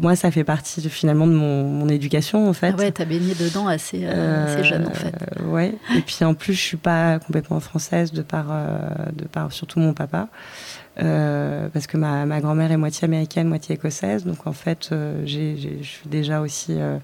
moi, 0.01 0.17
ça 0.17 0.31
fait 0.33 0.43
partie 0.43 0.81
de- 0.81 0.89
finalement 0.89 1.27
de 1.29 1.33
mon, 1.35 1.65
mon 1.65 1.89
éducation, 1.89 2.49
en 2.49 2.53
fait. 2.55 2.73
Ah 2.77 2.81
ouais, 2.81 2.91
t'as 2.91 3.05
baigné 3.05 3.35
dedans 3.35 3.69
assez, 3.69 4.01
euh, 4.05 4.47
assez 4.47 4.65
jeune, 4.65 4.87
en 4.87 4.91
fait. 4.91 5.13
Euh, 5.39 5.45
ouais. 5.51 5.75
Et 5.97 6.01
puis 6.01 6.25
en 6.25 6.33
plus, 6.35 6.55
je 6.55 6.61
suis 6.63 6.77
pas 6.79 7.19
complètement 7.21 7.61
française 7.61 8.11
de 8.13 8.23
par, 8.23 8.47
euh, 8.51 8.79
de 9.15 9.25
par 9.27 9.53
surtout 9.53 9.79
mon 9.81 9.93
papa, 9.93 10.29
Euh, 11.03 11.69
parce 11.73 11.87
que 11.89 11.97
ma, 11.97 12.25
ma 12.25 12.41
grand-mère 12.41 12.71
est 12.71 12.77
moitié 12.77 13.05
américaine, 13.07 13.49
moitié 13.49 13.75
écossaise. 13.75 14.25
Donc 14.25 14.47
en 14.47 14.53
fait, 14.53 14.91
euh, 14.93 15.23
je 15.27 15.83
suis 15.83 16.09
déjà 16.09 16.41
aussi 16.41 16.75
euh, 16.79 16.99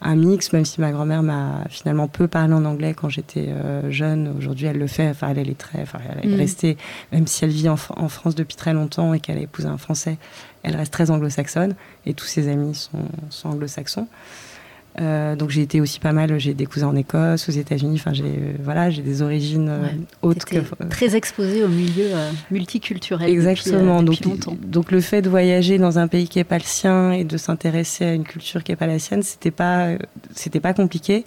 un 0.00 0.14
mix, 0.14 0.52
même 0.52 0.64
si 0.64 0.80
ma 0.80 0.92
grand-mère 0.92 1.22
m'a 1.22 1.64
finalement 1.68 2.06
peu 2.06 2.28
parlé 2.28 2.54
en 2.54 2.64
anglais 2.64 2.94
quand 2.94 3.08
j'étais 3.08 3.48
euh, 3.48 3.90
jeune. 3.90 4.32
Aujourd'hui, 4.38 4.66
elle 4.66 4.78
le 4.78 4.86
fait. 4.86 5.08
Enfin, 5.08 5.28
elle, 5.30 5.38
elle 5.38 5.50
est 5.50 5.58
très, 5.58 5.82
enfin, 5.82 5.98
elle 6.22 6.30
est 6.30 6.34
Mm. 6.34 6.38
restée, 6.38 6.76
même 7.12 7.26
si 7.26 7.44
elle 7.44 7.50
vit 7.50 7.68
en, 7.68 7.76
en 7.96 8.08
France 8.08 8.34
depuis 8.36 8.56
très 8.56 8.72
longtemps 8.72 9.12
et 9.12 9.20
qu'elle 9.20 9.38
a 9.38 9.42
épousé 9.42 9.66
un 9.68 9.78
Français, 9.78 10.16
elle 10.62 10.76
reste 10.76 10.92
très 10.92 11.10
anglo-saxonne 11.10 11.74
et 12.06 12.14
tous 12.14 12.26
ses 12.26 12.48
amis 12.48 12.74
sont, 12.76 12.98
sont 13.30 13.48
anglo-saxons. 13.48 14.06
Euh, 14.98 15.36
donc 15.36 15.50
j'ai 15.50 15.62
été 15.62 15.80
aussi 15.80 16.00
pas 16.00 16.12
mal, 16.12 16.38
j'ai 16.40 16.52
des 16.52 16.66
cousins 16.66 16.88
en 16.88 16.96
Écosse, 16.96 17.48
aux 17.48 17.52
États-Unis. 17.52 17.96
Enfin, 18.00 18.12
j'ai 18.12 18.24
euh, 18.24 18.52
voilà, 18.62 18.90
j'ai 18.90 19.02
des 19.02 19.22
origines 19.22 19.68
euh, 19.68 19.82
Ouais. 19.82 19.96
autres 20.22 20.44
que 20.44 20.56
très 20.88 21.14
exposé 21.14 21.62
au 21.62 21.68
milieu 21.68 22.08
multiculturel 22.50 23.30
Exactement. 23.30 24.02
depuis, 24.02 24.18
depuis 24.18 24.38
donc, 24.40 24.60
donc 24.68 24.90
le 24.90 25.00
fait 25.00 25.22
de 25.22 25.30
voyager 25.30 25.78
dans 25.78 25.98
un 25.98 26.08
pays 26.08 26.28
qui 26.28 26.40
est 26.40 26.44
pas 26.44 26.58
le 26.58 26.64
sien 26.64 27.12
et 27.12 27.22
de 27.24 27.36
s'intéresser 27.36 28.04
à 28.04 28.14
une 28.14 28.24
culture 28.24 28.64
qui 28.64 28.72
est 28.72 28.76
pas 28.76 28.88
la 28.88 28.98
sienne, 28.98 29.22
c'était 29.22 29.52
pas, 29.52 29.90
c'était 30.34 30.60
pas 30.60 30.74
compliqué. 30.74 31.24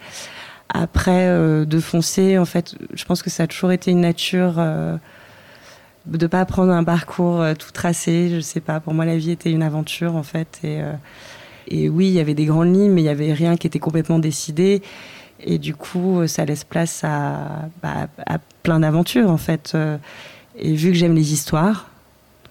Après, 0.69 1.27
euh, 1.27 1.65
de 1.65 1.79
foncer, 1.79 2.37
en 2.37 2.45
fait, 2.45 2.75
je 2.93 3.05
pense 3.05 3.21
que 3.21 3.29
ça 3.29 3.43
a 3.43 3.47
toujours 3.47 3.71
été 3.71 3.91
une 3.91 4.01
nature 4.01 4.55
euh, 4.57 4.97
de 6.07 6.27
pas 6.27 6.43
prendre 6.45 6.71
un 6.73 6.83
parcours 6.83 7.43
tout 7.57 7.71
tracé. 7.71 8.29
Je 8.33 8.39
sais 8.39 8.59
pas. 8.59 8.79
Pour 8.79 8.93
moi, 8.93 9.05
la 9.05 9.15
vie 9.17 9.31
était 9.31 9.51
une 9.51 9.61
aventure, 9.63 10.15
en 10.15 10.23
fait. 10.23 10.59
Et, 10.63 10.81
euh, 10.81 10.91
et 11.67 11.89
oui, 11.89 12.07
il 12.07 12.13
y 12.13 12.19
avait 12.19 12.33
des 12.33 12.45
grandes 12.45 12.73
lignes, 12.75 12.91
mais 12.91 13.01
il 13.01 13.05
y 13.05 13.09
avait 13.09 13.33
rien 13.33 13.55
qui 13.57 13.67
était 13.67 13.79
complètement 13.79 14.19
décidé. 14.19 14.81
Et 15.45 15.57
du 15.57 15.75
coup, 15.75 16.19
euh, 16.21 16.27
ça 16.27 16.45
laisse 16.45 16.63
place 16.63 17.01
à, 17.03 17.69
bah, 17.81 18.07
à 18.25 18.37
plein 18.63 18.79
d'aventures, 18.79 19.29
en 19.29 19.37
fait. 19.37 19.71
Euh, 19.75 19.97
Et 20.57 20.73
vu 20.75 20.89
que 20.91 20.97
j'aime 20.97 21.15
les 21.15 21.33
histoires, 21.33 21.89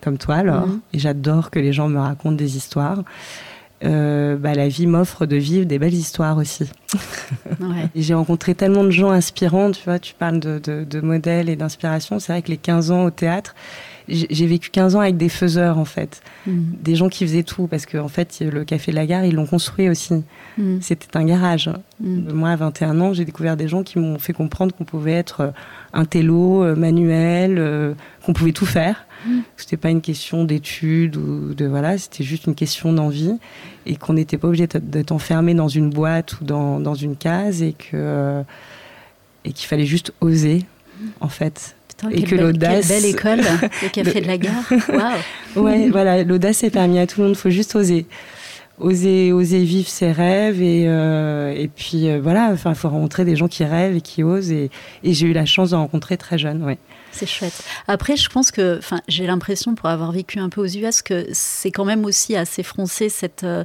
comme 0.03 0.18
toi 0.18 0.35
alors, 0.37 0.66
Mhm. 0.66 0.81
et 0.92 0.98
j'adore 0.98 1.51
que 1.53 1.61
les 1.61 1.72
gens 1.72 1.88
me 1.88 2.01
racontent 2.01 2.35
des 2.35 2.57
histoires, 2.57 3.03
euh, 3.85 4.37
bah, 4.37 4.55
la 4.55 4.68
vie 4.68 4.87
m'offre 4.87 5.25
de 5.27 5.37
vivre 5.37 5.66
des 5.66 5.79
belles 5.79 5.94
histoires 5.94 6.37
aussi. 6.37 6.68
Ouais. 7.61 7.88
J'ai 7.94 8.14
rencontré 8.14 8.55
tellement 8.55 8.83
de 8.85 8.90
gens 8.90 9.11
inspirants, 9.11 9.70
tu 9.70 9.83
vois, 9.85 9.98
tu 10.01 10.14
parles 10.14 10.40
de, 10.40 10.59
de, 10.62 10.85
de 10.85 11.01
modèles 11.01 11.48
et 11.48 11.55
d'inspiration. 11.57 12.18
C'est 12.18 12.33
vrai 12.33 12.42
que 12.42 12.48
les 12.48 12.57
15 12.57 12.90
ans 12.90 13.05
au 13.05 13.11
théâtre, 13.11 13.55
j'ai 14.08 14.46
vécu 14.46 14.70
15 14.70 14.96
ans 14.96 15.00
avec 15.00 15.16
des 15.16 15.28
faiseurs 15.28 15.78
en 15.78 15.84
fait, 15.84 16.22
Mhm. 16.46 16.64
des 16.82 16.94
gens 16.96 17.08
qui 17.08 17.24
faisaient 17.26 17.42
tout, 17.42 17.66
parce 17.66 17.86
qu'en 17.86 18.09
fait, 18.09 18.40
le 18.40 18.64
Café 18.64 18.90
de 18.90 18.96
la 18.96 19.07
Gare, 19.07 19.24
ils 19.24 19.34
l'ont 19.34 19.46
construit 19.46 19.88
aussi. 19.88 20.24
Mhm. 20.59 20.78
C'était 20.80 21.16
un 21.16 21.24
garage. 21.24 21.70
Mhm. 22.00 22.32
Moi, 22.32 22.50
à 22.50 22.57
21 22.57 23.00
ans, 23.00 23.12
j'ai 23.12 23.24
découvert 23.24 23.57
des 23.57 23.68
gens 23.68 23.82
qui 23.82 23.98
m'ont 23.98 24.18
fait 24.18 24.32
comprendre 24.32 24.74
qu'on 24.74 24.84
pouvait 24.84 25.12
être 25.12 25.40
euh, 25.40 25.50
un 25.92 26.05
télo, 26.05 26.64
euh, 26.64 26.74
manuel, 26.74 27.57
euh, 27.59 27.94
qu'on 28.24 28.32
pouvait 28.32 28.53
tout 28.53 28.66
faire. 28.66 29.07
Mm. 29.26 29.38
C'était 29.57 29.76
pas 29.76 29.90
une 29.90 30.00
question 30.00 30.44
d'études 30.44 31.16
ou 31.16 31.55
de 31.55 31.64
voilà, 31.66 31.96
c'était 31.96 32.24
juste 32.24 32.46
une 32.46 32.57
question 32.57 32.92
d'envie. 32.92 33.34
et 33.86 33.94
qu'on 33.96 34.14
n'était 34.14 34.36
pas 34.38 34.48
obligé 34.48 34.66
d'être 34.66 35.12
enfermé 35.12 35.55
dans 35.55 35.68
une 35.68 35.90
boîte 35.90 36.40
ou 36.40 36.44
dans, 36.44 36.80
dans 36.80 36.94
une 36.94 37.14
case 37.16 37.62
et 37.62 37.72
que 37.72 38.42
et 39.44 39.53
qu'il 39.53 39.66
fallait 39.68 39.86
juste 39.86 40.12
oser 40.20 40.64
en 41.20 41.28
fait 41.28 41.74
et 42.11 42.22
que 42.22 42.34
l'audace. 42.34 42.88
Quelle 42.88 43.00
belle 43.00 43.11
école, 43.11 43.40
le 43.82 43.88
café 43.88 44.20
de 44.20 44.26
la 44.26 44.38
gare. 44.38 44.64
Waouh. 44.88 45.64
Ouais, 45.64 45.88
voilà, 45.90 46.24
l'audace 46.24 46.62
est 46.64 46.70
permis 46.70 46.98
à 46.98 47.07
tout 47.07 47.20
le 47.20 47.26
monde. 47.26 47.36
Il 47.36 47.40
faut 47.40 47.50
juste 47.50 47.74
oser, 47.76 48.07
oser, 48.78 49.32
oser 49.32 49.64
vivre 49.64 49.88
ses 49.88 50.12
rêves 50.12 50.61
et 50.62 50.84
euh, 50.86 51.53
et 51.55 51.68
puis 51.68 52.09
euh, 52.09 52.20
voilà. 52.22 52.50
Enfin, 52.53 52.70
il 52.70 52.76
faut 52.76 52.88
rencontrer 52.88 53.24
des 53.24 53.36
gens 53.36 53.48
qui 53.48 53.64
rêvent 53.64 53.96
et 53.96 54.00
qui 54.00 54.22
osent. 54.22 54.50
Et, 54.50 54.70
et 55.05 55.14
j'ai 55.14 55.26
eu 55.26 55.32
la 55.32 55.46
chance 55.46 55.70
de 55.70 55.76
rencontrer 55.76 56.16
très 56.16 56.38
jeune. 56.38 56.62
Ouais. 56.62 56.78
C'est 57.12 57.26
chouette. 57.26 57.62
Après, 57.88 58.16
je 58.16 58.28
pense 58.28 58.50
que, 58.50 58.78
enfin, 58.78 59.00
j'ai 59.07 59.26
l'impression 59.26 59.74
pour 59.74 59.88
avoir 59.88 60.12
vécu 60.12 60.38
un 60.38 60.48
peu 60.48 60.62
aux 60.62 60.66
US 60.66 61.03
que 61.03 61.26
c'est 61.32 61.70
quand 61.70 61.84
même 61.84 62.05
aussi 62.05 62.36
assez 62.36 62.62
français 62.62 63.09
cette. 63.09 63.44
Euh, 63.44 63.64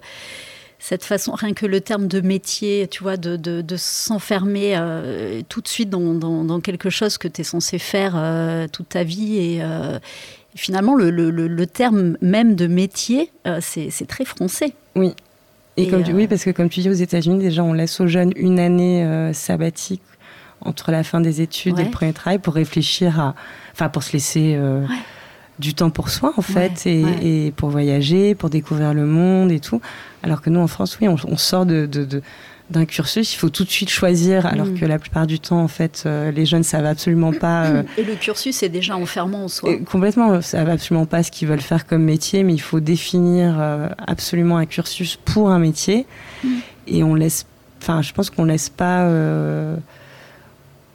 cette 0.80 1.04
façon, 1.04 1.34
rien 1.34 1.54
que 1.54 1.66
le 1.66 1.82
terme 1.82 2.08
de 2.08 2.22
métier, 2.22 2.88
tu 2.88 3.02
vois, 3.04 3.18
de, 3.18 3.36
de, 3.36 3.78
s'enfermer 3.78 4.76
euh, 4.78 5.42
tout 5.50 5.62
de 5.62 5.68
suite 5.68 5.90
dans, 5.90 6.14
dans, 6.14 6.60
quelque 6.60 6.90
chose 6.90 7.18
que 7.18 7.28
tu 7.28 7.42
es 7.42 7.44
censé 7.44 7.80
faire 7.80 8.14
euh, 8.16 8.68
toute 8.72 8.90
ta 8.90 9.04
vie. 9.04 9.38
Et 9.38 9.58
euh, 9.62 9.98
finalement, 10.56 10.96
le, 10.96 11.10
le, 11.10 11.30
le, 11.30 11.68
terme 11.68 12.18
même 12.22 12.56
de 12.56 12.68
métier, 12.68 13.32
c'est 13.60 14.08
très 14.08 14.26
français. 14.26 14.74
Oui. 14.96 15.14
Et, 15.78 15.90
comme 15.90 16.04
tu, 16.04 16.14
oui, 16.14 16.28
parce 16.28 16.44
que 16.44 16.52
comme 16.52 16.70
tu 16.70 16.82
dis, 16.82 16.90
aux 16.90 16.94
États-Unis, 16.94 17.40
déjà, 17.40 17.64
on 17.64 17.74
laisse 17.74 18.00
aux 18.00 18.08
jeunes 18.08 18.32
une 18.36 18.60
année 18.60 19.32
sabbatique 19.34 20.02
entre 20.62 20.92
la 20.92 21.04
fin 21.04 21.22
des 21.22 21.42
études 21.42 21.78
et 21.80 21.84
le 21.84 21.92
premier 21.92 22.14
travail 22.14 22.40
pour 22.40 22.56
réfléchir 22.56 23.20
à. 23.20 23.36
Enfin, 23.74 23.90
pour 23.90 24.02
se 24.02 24.14
laisser 24.14 24.58
du 25.60 25.74
temps 25.74 25.90
pour 25.90 26.10
soi 26.10 26.34
en 26.38 26.42
fait 26.42 26.86
et, 26.86 27.52
pour 27.56 27.70
voyager, 27.70 28.36
pour 28.36 28.50
découvrir 28.50 28.94
le 28.94 29.06
monde 29.06 29.52
et 29.52 29.60
tout. 29.60 29.82
Alors 30.24 30.42
que 30.42 30.50
nous 30.50 30.60
en 30.60 30.68
France, 30.68 30.98
oui, 31.02 31.08
on, 31.08 31.38
sort 31.38 31.66
de, 31.66 31.88
d'un 32.70 32.86
cursus, 32.86 33.34
il 33.34 33.38
faut 33.38 33.50
tout 33.50 33.64
de 33.64 33.70
suite 33.70 33.90
choisir, 33.90 34.46
alors 34.46 34.68
mm. 34.68 34.80
que 34.80 34.86
la 34.86 35.00
plupart 35.00 35.26
du 35.26 35.40
temps, 35.40 35.62
en 35.62 35.68
fait, 35.68 36.04
euh, 36.06 36.32
les 36.32 36.46
jeunes 36.46 36.64
savent 36.64 36.86
absolument 36.86 37.32
pas. 37.32 37.66
Euh, 37.68 37.84
et 37.98 38.04
le 38.04 38.16
cursus 38.16 38.62
est 38.62 38.70
déjà 38.70 38.98
enfermant 38.98 39.46
en 39.46 39.48
soi. 39.48 39.78
complètement, 39.90 40.42
savent 40.42 40.70
absolument 40.70 41.06
pas 41.06 41.24
ce 41.24 41.32
qu'ils 41.32 41.48
veulent 41.48 41.62
faire 41.62 41.88
comme 41.88 42.04
métier, 42.04 42.44
mais 42.44 42.54
il 42.54 42.62
faut 42.62 42.80
définir 42.80 43.56
euh, 43.60 43.88
absolument 44.06 44.58
un 44.58 44.66
cursus 44.66 45.18
pour 45.24 45.50
un 45.50 45.60
métier. 45.60 46.06
Mm. 46.44 46.50
Et 46.88 47.04
on 47.04 47.16
laisse, 47.16 47.46
enfin, 47.82 48.02
je 48.02 48.12
pense 48.14 48.30
qu'on 48.30 48.46
laisse 48.46 48.70
pas 48.70 49.10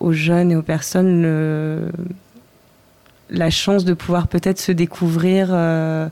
aux 0.01 0.13
jeunes 0.13 0.53
et 0.53 0.57
aux 0.57 0.63
personnes 0.63 1.23
le 1.23 1.89
la 3.33 3.51
chance 3.51 3.85
de 3.85 3.95
pouvoir 3.95 4.29
peut-être 4.29 4.61
se 4.61 4.73
découvrir 4.73 5.49
euh, 5.51 6.09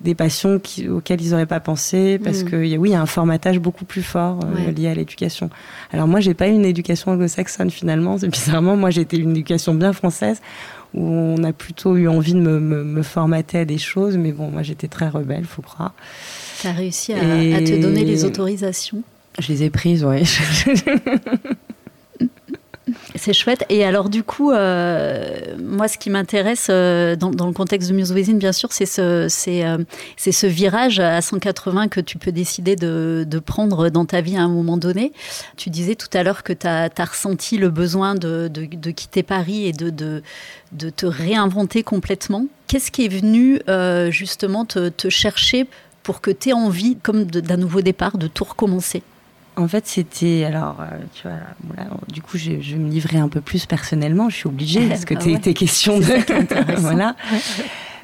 des 0.00 0.14
passions 0.14 0.60
auxquelles 0.88 1.20
ils 1.20 1.30
n'auraient 1.30 1.46
pas 1.46 1.60
pensé, 1.60 2.18
parce 2.18 2.42
mm. 2.42 2.50
que 2.50 2.56
oui, 2.56 2.88
il 2.90 2.92
y 2.92 2.94
a 2.94 3.00
un 3.00 3.06
formatage 3.06 3.58
beaucoup 3.58 3.84
plus 3.84 4.02
fort 4.02 4.40
euh, 4.44 4.70
lié 4.72 4.88
à 4.88 4.94
l'éducation. 4.94 5.50
Alors 5.92 6.08
moi, 6.08 6.20
j'ai 6.20 6.34
pas 6.34 6.48
eu 6.48 6.52
une 6.52 6.64
éducation 6.64 7.12
anglo-saxonne 7.12 7.70
finalement. 7.70 8.16
Bizarrement, 8.16 8.76
moi, 8.76 8.90
j'ai 8.90 9.02
été 9.02 9.18
une 9.18 9.32
éducation 9.32 9.74
bien 9.74 9.92
française 9.92 10.40
où 10.94 11.02
on 11.02 11.44
a 11.44 11.52
plutôt 11.52 11.96
eu 11.96 12.08
envie 12.08 12.32
de 12.32 12.40
me, 12.40 13.02
formater 13.02 13.58
à 13.58 13.64
des 13.64 13.78
choses, 13.78 14.16
mais 14.16 14.32
bon, 14.32 14.50
moi, 14.50 14.62
j'étais 14.62 14.88
très 14.88 15.08
rebelle, 15.08 15.44
faut 15.44 15.62
croire. 15.62 15.92
Tu 16.60 16.66
as 16.66 16.72
réussi 16.72 17.12
à, 17.12 17.18
à, 17.18 17.20
te 17.20 17.80
donner 17.80 18.04
les 18.04 18.24
autorisations? 18.24 19.02
Je 19.38 19.52
les 19.52 19.62
ai 19.62 19.70
prises, 19.70 20.04
oui. 20.04 20.24
C'est 23.14 23.32
chouette. 23.32 23.64
Et 23.68 23.84
alors, 23.84 24.08
du 24.08 24.22
coup, 24.22 24.50
euh, 24.50 25.56
moi, 25.58 25.88
ce 25.88 25.98
qui 25.98 26.10
m'intéresse 26.10 26.68
euh, 26.70 27.16
dans, 27.16 27.46
le 27.46 27.52
contexte 27.52 27.90
de 27.90 27.94
Muse 27.94 28.12
Within, 28.12 28.34
bien 28.34 28.52
sûr, 28.52 28.72
c'est 28.72 28.86
ce, 28.86 29.28
euh, 29.48 30.48
virage 30.48 31.00
à 31.00 31.20
180 31.20 31.88
que 31.88 32.00
tu 32.00 32.18
peux 32.18 32.32
décider 32.32 32.76
de, 32.76 33.26
prendre 33.44 33.88
dans 33.88 34.04
ta 34.04 34.20
vie 34.20 34.36
à 34.36 34.42
un 34.42 34.48
moment 34.48 34.76
donné. 34.76 35.12
Tu 35.56 35.70
disais 35.70 35.94
tout 35.94 36.08
à 36.12 36.22
l'heure 36.22 36.42
que 36.42 36.52
tu 36.52 36.66
as, 36.66 36.90
ressenti 36.98 37.56
le 37.56 37.70
besoin 37.70 38.14
de, 38.14 38.48
quitter 38.92 39.22
Paris 39.22 39.66
et 39.66 39.72
de, 39.72 39.90
de, 39.90 40.90
te 40.90 41.06
réinventer 41.06 41.82
complètement. 41.82 42.46
Qu'est-ce 42.66 42.90
qui 42.90 43.06
est 43.06 43.08
venu 43.08 43.60
justement 44.10 44.64
te, 44.64 44.88
te 44.88 45.08
chercher 45.08 45.66
pour 46.02 46.20
que 46.20 46.30
tu 46.30 46.50
aies 46.50 46.52
envie, 46.52 46.96
comme 47.02 47.24
d'un 47.24 47.56
nouveau 47.56 47.80
départ, 47.80 48.18
de 48.18 48.26
tout 48.26 48.44
recommencer? 48.44 49.02
En 49.60 49.68
fait, 49.68 49.86
c'était. 49.86 50.44
Alors, 50.44 50.80
euh, 50.80 50.98
tu 51.14 51.22
vois, 51.22 51.84
du 52.12 52.22
coup, 52.22 52.38
je, 52.38 52.76
me 52.76 52.88
livrer 52.88 53.18
un 53.18 53.28
peu 53.28 53.40
plus 53.40 53.66
personnellement, 53.66 54.28
je 54.28 54.36
suis 54.36 54.48
obligée, 54.48 54.88
parce 54.88 55.04
que 55.04 55.14
ah 55.14 55.38
tes, 55.38 55.54
questions 55.54 55.98
de. 55.98 56.76
voilà. 56.78 57.16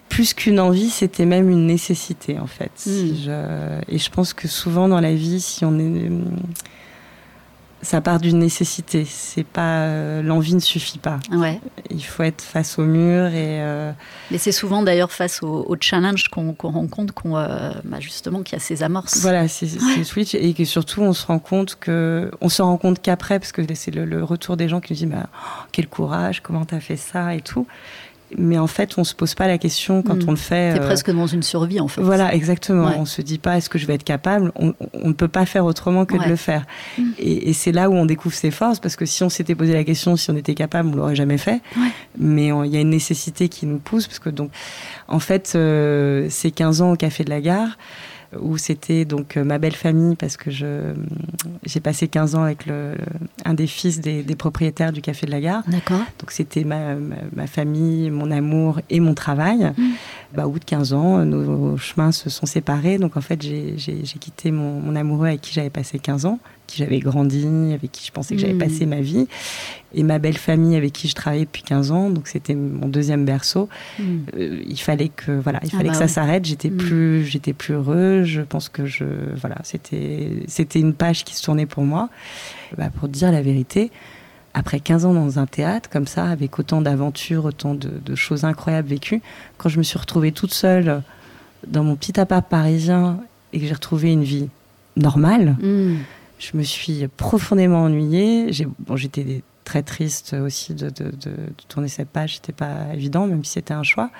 Plus 0.09 0.35
qu'une 0.35 0.61
envie, 0.61 0.91
c'était 0.91 1.27
même 1.27 1.51
une 1.51 1.67
nécessité, 1.67 2.39
en 2.39 2.47
fait. 2.47 2.87
Hmm. 2.87 3.81
Et 3.89 3.99
je 3.99 4.11
pense 4.11 4.35
que 4.35 4.47
souvent 4.47 4.89
dans 4.89 5.01
la 5.01 5.15
vie, 5.15 5.41
si 5.41 5.65
on 5.65 5.79
est 5.79 6.11
ça 7.83 8.01
part 8.01 8.19
d'une 8.19 8.39
nécessité. 8.39 9.07
C'est 9.09 9.45
pas 9.45 9.81
euh, 9.81 10.23
l'envie 10.23 10.55
ne 10.55 10.61
suffit 10.61 10.99
pas. 10.99 11.21
Ouais. 11.31 11.61
Il 11.91 12.03
faut 12.03 12.23
être 12.23 12.43
face 12.43 12.79
au 12.79 12.85
mur 12.85 13.27
et. 13.27 13.63
Euh, 13.63 13.93
Mais 14.31 14.39
c'est 14.39 14.53
souvent 14.53 14.83
d'ailleurs 14.83 15.13
face 15.13 15.43
au, 15.43 15.77
challenge 15.81 16.29
qu'on 16.29 16.55
rencontre 16.59 17.15
qu'on 17.15 17.37
euh, 17.37 17.73
bah, 17.85 18.01
justement 18.01 18.43
qu'il 18.43 18.55
y 18.55 18.61
a 18.61 18.65
ces 18.65 18.83
amorces. 18.83 19.21
Voilà, 19.21 19.47
c'est 19.49 19.69
switch 20.05 20.35
et 20.35 20.55
que 20.55 20.65
surtout 20.65 21.03
on 21.03 21.13
se 21.13 21.27
rend 21.27 21.39
compte 21.39 21.77
que 21.79 22.31
on 22.41 22.49
se 22.49 22.63
rend 22.63 22.77
compte 22.79 23.01
qu'après 23.01 23.39
parce 23.39 23.53
que 23.53 23.63
c'est 23.75 23.95
le, 23.95 24.25
retour 24.25 24.57
des 24.57 24.69
gens 24.69 24.81
qui 24.81 24.93
nous 24.93 24.99
disent 24.99 25.09
bah, 25.09 25.29
quel 25.73 25.87
courage, 25.87 26.43
comment 26.43 26.65
tu 26.65 26.75
as 26.75 26.81
fait 26.81 26.97
ça 26.97 27.35
et 27.35 27.41
tout 27.41 27.67
mais 28.39 28.59
en 28.59 28.67
fait, 28.67 28.99
on 28.99 29.05
se 29.05 29.15
pose 29.15 29.35
pas 29.35 29.47
la 29.47 29.59
question 29.59 30.03
quand 30.03 30.15
hmm. 30.15 30.29
on 30.29 30.31
le 30.33 30.37
fait. 30.37 30.73
C'est 30.75 30.81
euh, 30.81 30.87
presque 30.87 31.11
dans 31.11 31.27
une 31.27 31.43
survie, 31.43 31.81
en 31.81 31.89
fait. 31.89 32.03
Voilà, 32.03 32.35
exactement. 32.35 32.93
On 32.99 33.05
se 33.05 33.23
dit 33.23 33.39
pas 33.39 33.57
est-ce 33.57 33.71
que 33.71 33.79
je 33.79 33.87
vais 33.87 33.95
être 33.95 34.05
capable? 34.05 34.53
On, 34.57 34.75
ne 34.95 35.13
peut 35.13 35.29
pas 35.29 35.47
faire 35.47 35.65
autrement 35.65 36.05
que 36.05 36.17
de 36.17 36.29
le 36.29 36.37
faire. 36.37 36.67
Hmm. 36.99 37.11
Et, 37.19 37.53
c'est 37.53 37.73
là 37.73 37.89
où 37.89 37.95
on 37.95 38.05
découvre 38.05 38.35
ses 38.35 38.51
forces, 38.51 38.79
parce 38.79 38.97
que 38.97 39.07
si 39.07 39.23
on 39.25 39.29
s'était 39.29 39.55
posé 39.55 39.73
la 39.73 39.85
question 39.85 40.17
si 40.17 40.31
on 40.31 40.37
était 40.37 40.55
capable, 40.55 40.91
on 40.91 40.97
l'aurait 40.97 41.17
jamais 41.17 41.39
fait. 41.39 41.61
Mais 42.19 42.49
il 42.49 42.71
y 42.71 42.77
a 42.77 42.81
une 42.81 42.91
nécessité 42.91 43.49
qui 43.49 43.67
nous 43.67 43.79
pousse, 43.79 44.07
parce 44.07 44.19
que 44.19 44.31
donc, 44.31 44.51
en 45.09 45.19
fait, 45.19 45.53
euh, 45.55 46.27
c'est 46.29 46.51
15 46.51 46.83
ans 46.83 46.93
au 46.93 46.97
Café 46.97 47.25
de 47.25 47.31
la 47.31 47.41
Gare 47.41 47.79
où 48.41 48.59
c'était 48.59 49.05
donc 49.05 49.37
euh, 49.37 49.45
ma 49.45 49.59
belle 49.59 49.75
famille 49.75 50.17
parce 50.17 50.37
que 50.37 50.51
je 50.51 50.95
j'ai 51.65 51.81
passé 51.81 52.09
15 52.09 52.35
ans 52.35 52.43
avec 52.43 52.67
le, 52.67 52.95
un 53.45 53.55
des 53.55 53.67
fils 53.67 54.01
des, 54.01 54.23
propriétaires 54.37 54.93
du 54.93 55.01
café 55.01 55.27
de 55.27 55.31
la 55.31 55.41
gare. 55.41 55.63
D'accord. 55.69 56.01
Donc 56.19 56.31
c'était 56.31 56.65
ma, 56.65 56.95
ma, 56.95 57.47
famille, 57.47 58.11
mon 58.11 58.31
amour 58.31 58.81
et 58.91 59.01
mon 59.01 59.15
travail. 59.15 59.73
Mmh. 59.77 59.85
Bah, 60.35 60.47
au 60.47 60.51
bout 60.51 60.59
de 60.59 60.65
15 60.65 60.93
ans, 60.93 61.25
nos 61.25 61.77
chemins 61.77 62.13
se 62.13 62.31
sont 62.31 62.47
séparés. 62.47 62.99
Donc 62.99 63.17
en 63.17 63.21
fait, 63.21 63.43
j'ai 63.43 64.03
quitté 64.21 64.51
mon, 64.51 64.81
mon, 64.81 64.97
amoureux 64.97 65.29
avec 65.29 65.41
qui 65.41 65.53
j'avais 65.53 65.71
passé 65.71 65.99
15 65.99 66.27
ans, 66.27 66.39
qui 66.77 66.83
j'avais 66.83 66.99
grandi, 66.99 67.47
avec 67.73 67.93
qui 67.93 68.07
je 68.07 68.13
pensais 68.13 68.35
que 68.35 68.41
j'avais 68.41 68.55
mmh. 68.55 68.59
passé 68.59 68.87
ma 68.87 69.01
vie 69.01 69.27
et 69.95 70.03
ma 70.03 70.19
belle 70.19 70.37
famille 70.37 70.77
avec 70.77 70.93
qui 70.93 71.09
je 71.09 71.15
travaillais 71.15 71.47
depuis 71.47 71.63
15 71.63 71.91
ans, 71.91 72.11
donc 72.11 72.29
c'était 72.29 72.55
mon 72.55 72.89
deuxième 72.89 73.25
berceau. 73.25 73.69
Hmm. 73.99 74.19
Euh, 74.37 74.63
il 74.67 74.79
fallait 74.79 75.09
que 75.09 75.33
voilà, 75.33 75.59
il 75.63 75.71
ah 75.73 75.77
fallait 75.77 75.89
bah 75.89 75.93
que 75.93 75.99
ça 75.99 76.09
s'arrête. 76.09 76.45
J'étais 76.45 76.69
hmm. 76.69 76.77
plus, 76.77 77.25
j'étais 77.25 77.55
plus 77.55 77.75
heureux. 77.75 78.23
Je 78.25 78.43
pense 78.43 78.69
que 78.69 78.85
je 78.85 79.05
voilà, 79.37 79.57
c'était 79.65 80.43
c'était 80.49 80.81
une 80.81 80.93
page 80.93 81.25
qui 81.25 81.35
se 81.35 81.43
tournait 81.43 81.67
pour 81.67 81.85
moi. 81.85 82.11
Bah, 82.77 82.91
pour 82.91 83.09
dire 83.09 83.33
la 83.33 83.41
vérité, 83.41 83.91
après 84.53 84.81
15 84.81 85.07
ans 85.07 85.15
dans 85.15 85.39
un 85.39 85.47
théâtre 85.47 85.89
comme 85.89 86.07
ça, 86.07 86.27
avec 86.27 86.59
autant 86.59 86.83
d'aventures, 86.83 87.47
autant 87.47 87.75
de, 87.75 88.15
choses 88.15 88.45
incroyables 88.45 88.89
vécues, 88.89 89.23
quand 89.57 89.69
je 89.69 89.79
me 89.79 89.83
suis 89.83 89.99
retrouvée 89.99 90.33
toute 90.33 90.53
seule 90.53 91.03
dans 91.67 91.85
mon 91.85 91.97
petit 91.97 92.19
appart 92.21 92.47
parisien 92.47 93.21
et 93.53 93.61
que 93.61 93.67
j'ai 93.67 93.75
retrouvé 93.75 94.13
une 94.13 94.25
vie 94.25 94.49
normale. 94.97 95.57
Hmm. 95.63 95.97
Je 96.39 96.57
me 96.57 96.63
suis 96.63 97.09
profondément 97.09 97.85
ennuyée. 97.85 98.53
J'étais 98.53 99.43
très 99.65 99.83
triste 99.83 100.35
aussi 100.35 100.75
de, 100.75 100.91
tourner 101.69 101.89
cette 101.89 102.09
page. 102.09 102.37
C'était 102.37 102.53
pas 102.53 102.95
évident, 102.95 103.27
même 103.27 103.45
si 103.45 103.53
c'était 103.53 103.75
un 103.75 103.83
choix. 103.83 104.11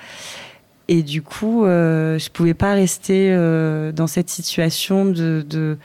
Et 0.87 1.03
du 1.03 1.21
coup, 1.21 1.65
euh, 1.65 2.17
je 2.17 2.29
pouvais 2.29 2.53
pas 2.53 2.73
rester 2.73 3.31
euh, 3.31 3.91
dans 3.91 4.07
cette 4.07 4.29
situation 4.29 5.05
de, 5.05 5.77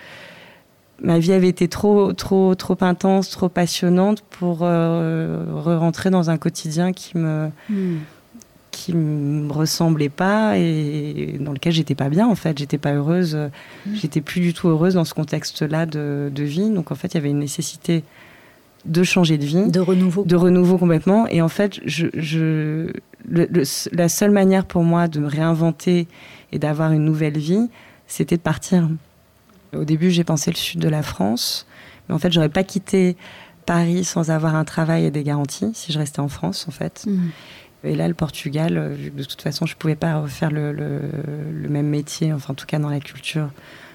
Ma 1.05 1.19
vie 1.19 1.33
avait 1.33 1.49
été 1.49 1.67
trop, 1.67 2.13
trop, 2.13 2.55
trop 2.55 2.77
intense, 2.81 3.29
trop 3.29 3.49
passionnante 3.49 4.21
pour 4.21 4.61
euh, 4.63 5.45
rentrer 5.53 6.11
dans 6.11 6.31
un 6.31 6.39
quotidien 6.39 6.93
qui 6.93 7.19
me. 7.19 7.51
Hmm. 7.69 7.99
Qui 8.73 8.95
me 8.95 9.53
ressemblait 9.53 10.09
pas 10.09 10.59
et 10.59 11.37
dans 11.39 11.53
lequel 11.53 11.73
j'étais 11.73 11.95
pas 11.95 12.09
bien 12.09 12.27
en 12.27 12.35
fait 12.35 12.59
j'étais 12.59 12.79
pas 12.79 12.95
heureuse 12.95 13.37
hmm. 13.37 13.95
j'étais 13.95 14.21
plus 14.21 14.41
du 14.41 14.55
tout 14.55 14.69
heureuse 14.69 14.95
dans 14.95 15.05
ce 15.05 15.15
contexte 15.15 15.63
là 15.63 15.87
de, 15.87 16.33
de 16.35 16.43
vie 16.43 16.71
donc 16.71 16.91
en 16.91 16.97
fait 16.97 17.09
il 17.09 17.15
y 17.15 17.19
avait 17.19 17.31
une 17.31 17.39
nécessité 17.39 18.03
de 18.85 19.03
changer 19.03 19.39
de 19.39 19.45
vie. 19.45 19.71
De 19.71 19.81
renouveau. 19.81 20.25
De 20.25 20.37
renouveau 20.37 20.79
complètement. 20.79 21.27
Et 21.29 21.43
en 21.43 21.49
fait, 21.49 21.81
je, 21.85 22.09
je 22.15 22.93
la 23.93 24.09
seule 24.09 24.31
manière 24.31 24.65
pour 24.65 24.83
moi 24.83 25.09
de 25.09 25.21
me 25.21 25.29
réinventer 25.29 26.09
et 26.51 26.59
d'avoir 26.59 26.93
une 26.93 27.05
nouvelle 27.05 27.39
vie, 27.39 27.69
c'était 28.07 28.37
de 28.37 28.43
partir. 28.43 28.89
Au 29.75 29.85
début, 29.85 30.11
j'ai 30.11 30.25
pensé 30.25 30.51
le 30.51 30.57
sud 30.57 30.81
de 30.81 30.89
la 30.89 31.03
France. 31.03 31.67
Mais 32.09 32.15
en 32.15 32.19
fait, 32.19 32.33
j'aurais 32.33 32.49
pas 32.49 32.65
quitté 32.65 33.17
Paris 33.65 34.05
sans 34.05 34.31
avoir 34.31 34.57
un 34.57 34.65
travail 34.65 35.05
et 35.05 35.11
des 35.11 35.23
garanties 35.23 35.71
si 35.75 35.93
je 35.93 35.99
restais 35.99 36.21
en 36.21 36.29
France, 36.29 36.67
en 36.69 36.73
fait. 36.73 37.05
Mmh. 37.07 37.29
Et 37.85 37.95
là, 37.95 38.09
le 38.09 38.15
Portugal, 38.15 38.97
de 39.15 39.25
toute 39.25 39.43
façon, 39.43 39.67
je 39.67 39.77
pouvais 39.77 39.97
pas 39.97 40.21
refaire 40.21 40.51
le, 40.51 40.73
le, 40.73 41.01
le, 41.53 41.69
même 41.69 41.89
métier, 41.89 42.33
enfin, 42.33 42.53
en 42.53 42.55
tout 42.55 42.67
cas 42.67 42.79
dans 42.79 42.91
la 42.91 43.01
culture, 43.01 43.51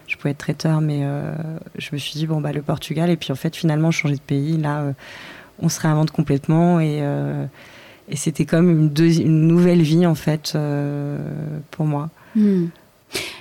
je 0.07 0.17
pouvais 0.17 0.31
être 0.31 0.37
traiteur, 0.37 0.81
mais 0.81 1.03
je 1.77 1.89
me 1.93 1.97
suis 1.97 2.13
dit, 2.13 2.27
bon, 2.27 2.41
bah, 2.41 2.51
le 2.51 2.61
Portugal. 2.61 3.09
Et 3.09 3.15
puis, 3.17 3.31
en 3.31 3.35
fait, 3.35 3.55
finalement, 3.55 3.91
changer 3.91 4.15
de 4.15 4.21
pays, 4.21 4.57
là, 4.57 4.93
on 5.59 5.69
se 5.69 5.79
réinvente 5.79 6.11
complètement. 6.11 6.79
Et, 6.81 7.01
et 8.09 8.15
c'était 8.15 8.45
comme 8.45 8.69
une, 8.69 9.05
une, 9.05 9.47
nouvelle 9.47 9.81
vie, 9.81 10.05
en 10.05 10.15
fait, 10.15 10.57
pour 11.71 11.85
moi. 11.85 12.09
Hmm. 12.35 12.67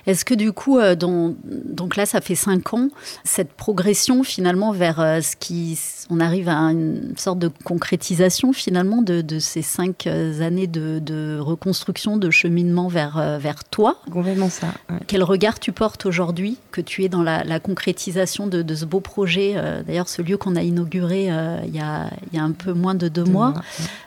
Est-ce 0.06 0.24
que 0.24 0.34
du 0.34 0.52
coup, 0.52 0.78
euh, 0.78 0.94
donc 0.94 1.96
là, 1.96 2.06
ça 2.06 2.20
fait 2.20 2.36
cinq 2.36 2.74
ans, 2.74 2.88
cette 3.24 3.52
progression 3.52 4.22
finalement 4.22 4.72
vers 4.72 5.00
euh, 5.00 5.20
ce 5.20 5.34
qui, 5.34 5.78
on 6.10 6.20
arrive 6.20 6.48
à 6.48 6.56
une 6.56 7.14
sorte 7.16 7.40
de 7.40 7.50
concrétisation 7.64 8.52
finalement 8.52 9.02
de, 9.02 9.38
ces 9.40 9.62
cinq 9.62 10.06
euh, 10.06 10.40
années 10.40 10.68
de, 10.68 11.38
reconstruction, 11.40 12.16
de 12.16 12.30
cheminement 12.30 12.86
vers, 12.88 13.38
vers 13.40 13.64
toi? 13.64 13.96
Complètement 14.12 14.48
ça. 14.48 14.68
Quel 15.06 15.22
regard 15.22 15.58
tu 15.58 15.72
portes 15.72 16.06
aujourd'hui 16.06 16.58
que 16.70 16.80
tu 16.80 17.04
es 17.04 17.08
dans 17.08 17.22
la, 17.22 17.60
concrétisation 17.60 18.46
de, 18.46 18.74
ce 18.74 18.84
beau 18.84 19.00
projet? 19.00 19.54
D'ailleurs, 19.86 20.08
ce 20.08 20.22
lieu 20.22 20.36
qu'on 20.36 20.54
a 20.56 20.62
inauguré 20.62 21.24
il 21.24 21.74
y 21.74 21.80
a, 21.80 22.10
il, 22.32 22.36
y 22.36 22.40
a, 22.40 22.42
un 22.42 22.52
peu 22.52 22.72
moins 22.72 22.94
de 22.94 23.08
deux, 23.08 23.24
mois. 23.24 23.54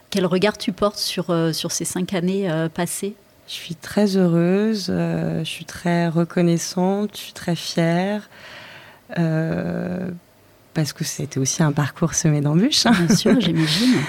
Quel 0.10 0.26
regard 0.26 0.58
tu 0.58 0.72
portes 0.72 0.98
sur, 0.98 1.26
sur 1.54 1.72
ces 1.72 1.86
cinq 1.86 2.14
années 2.14 2.50
passées? 2.74 3.16
Je 3.50 3.54
suis 3.56 3.74
très 3.74 4.16
heureuse, 4.16 4.88
euh, 4.90 5.40
je 5.40 5.50
suis 5.50 5.66
très 5.66 6.08
reconnaissante, 6.08 7.10
je 7.14 7.18
suis 7.18 7.34
très 7.34 7.56
fière. 7.56 8.30
Euh, 9.18 10.12
parce 10.76 10.94
que 10.94 11.04
c'était 11.04 11.40
aussi 11.40 11.64
un 11.64 11.72
parcours 11.72 12.14
semé 12.14 12.42
d'embûches. 12.42 12.86
Hein. 12.86 12.92
Bien 12.92 13.16
sûr, 13.16 13.42
j'imagine. 13.42 13.96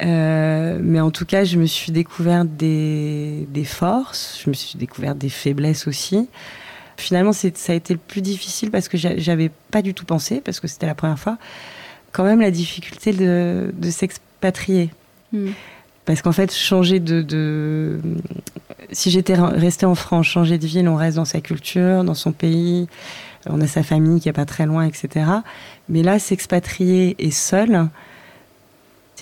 Euh, 0.00 0.80
mais 0.82 0.98
en 0.98 1.12
tout 1.12 1.24
cas, 1.24 1.44
je 1.44 1.56
me 1.58 1.66
suis 1.66 1.92
découverte 1.92 2.48
des, 2.48 3.46
des, 3.50 3.62
forces, 3.62 4.40
je 4.42 4.50
me 4.50 4.54
suis 4.54 4.76
découverte 4.76 5.16
des 5.16 5.28
faiblesses 5.28 5.86
aussi. 5.86 6.28
Finalement, 6.96 7.32
ça 7.32 7.48
a 7.68 7.72
été 7.72 7.94
le 7.94 8.00
plus 8.00 8.20
difficile 8.20 8.72
parce 8.72 8.88
que 8.88 8.96
j'avais 8.96 9.52
pas 9.70 9.80
du 9.80 9.94
tout 9.94 10.04
pensé, 10.04 10.40
parce 10.40 10.58
que 10.58 10.66
c'était 10.66 10.86
la 10.86 10.96
première 10.96 11.20
fois, 11.20 11.38
quand 12.10 12.24
même 12.24 12.40
la 12.40 12.50
difficulté 12.50 13.12
de, 13.12 13.72
de 13.72 13.90
s'expatrier. 13.90 14.90
Hmm. 15.32 15.50
Parce 16.04 16.22
qu'en 16.22 16.32
fait, 16.32 16.52
changer 16.52 17.00
de, 17.00 17.22
de... 17.22 18.00
Si 18.90 19.10
j'étais 19.10 19.34
restée 19.34 19.86
en 19.86 19.94
France, 19.94 20.26
changer 20.26 20.58
de 20.58 20.66
ville, 20.66 20.88
on 20.88 20.96
reste 20.96 21.16
dans 21.16 21.24
sa 21.24 21.40
culture, 21.40 22.04
dans 22.04 22.14
son 22.14 22.32
pays, 22.32 22.88
on 23.46 23.60
a 23.60 23.66
sa 23.66 23.82
famille 23.82 24.20
qui 24.20 24.28
est 24.28 24.32
pas 24.32 24.44
très 24.44 24.66
loin, 24.66 24.84
etc. 24.84 25.26
Mais 25.88 26.02
là, 26.02 26.18
s'expatrier 26.18 27.16
et 27.18 27.30
seul, 27.30 27.88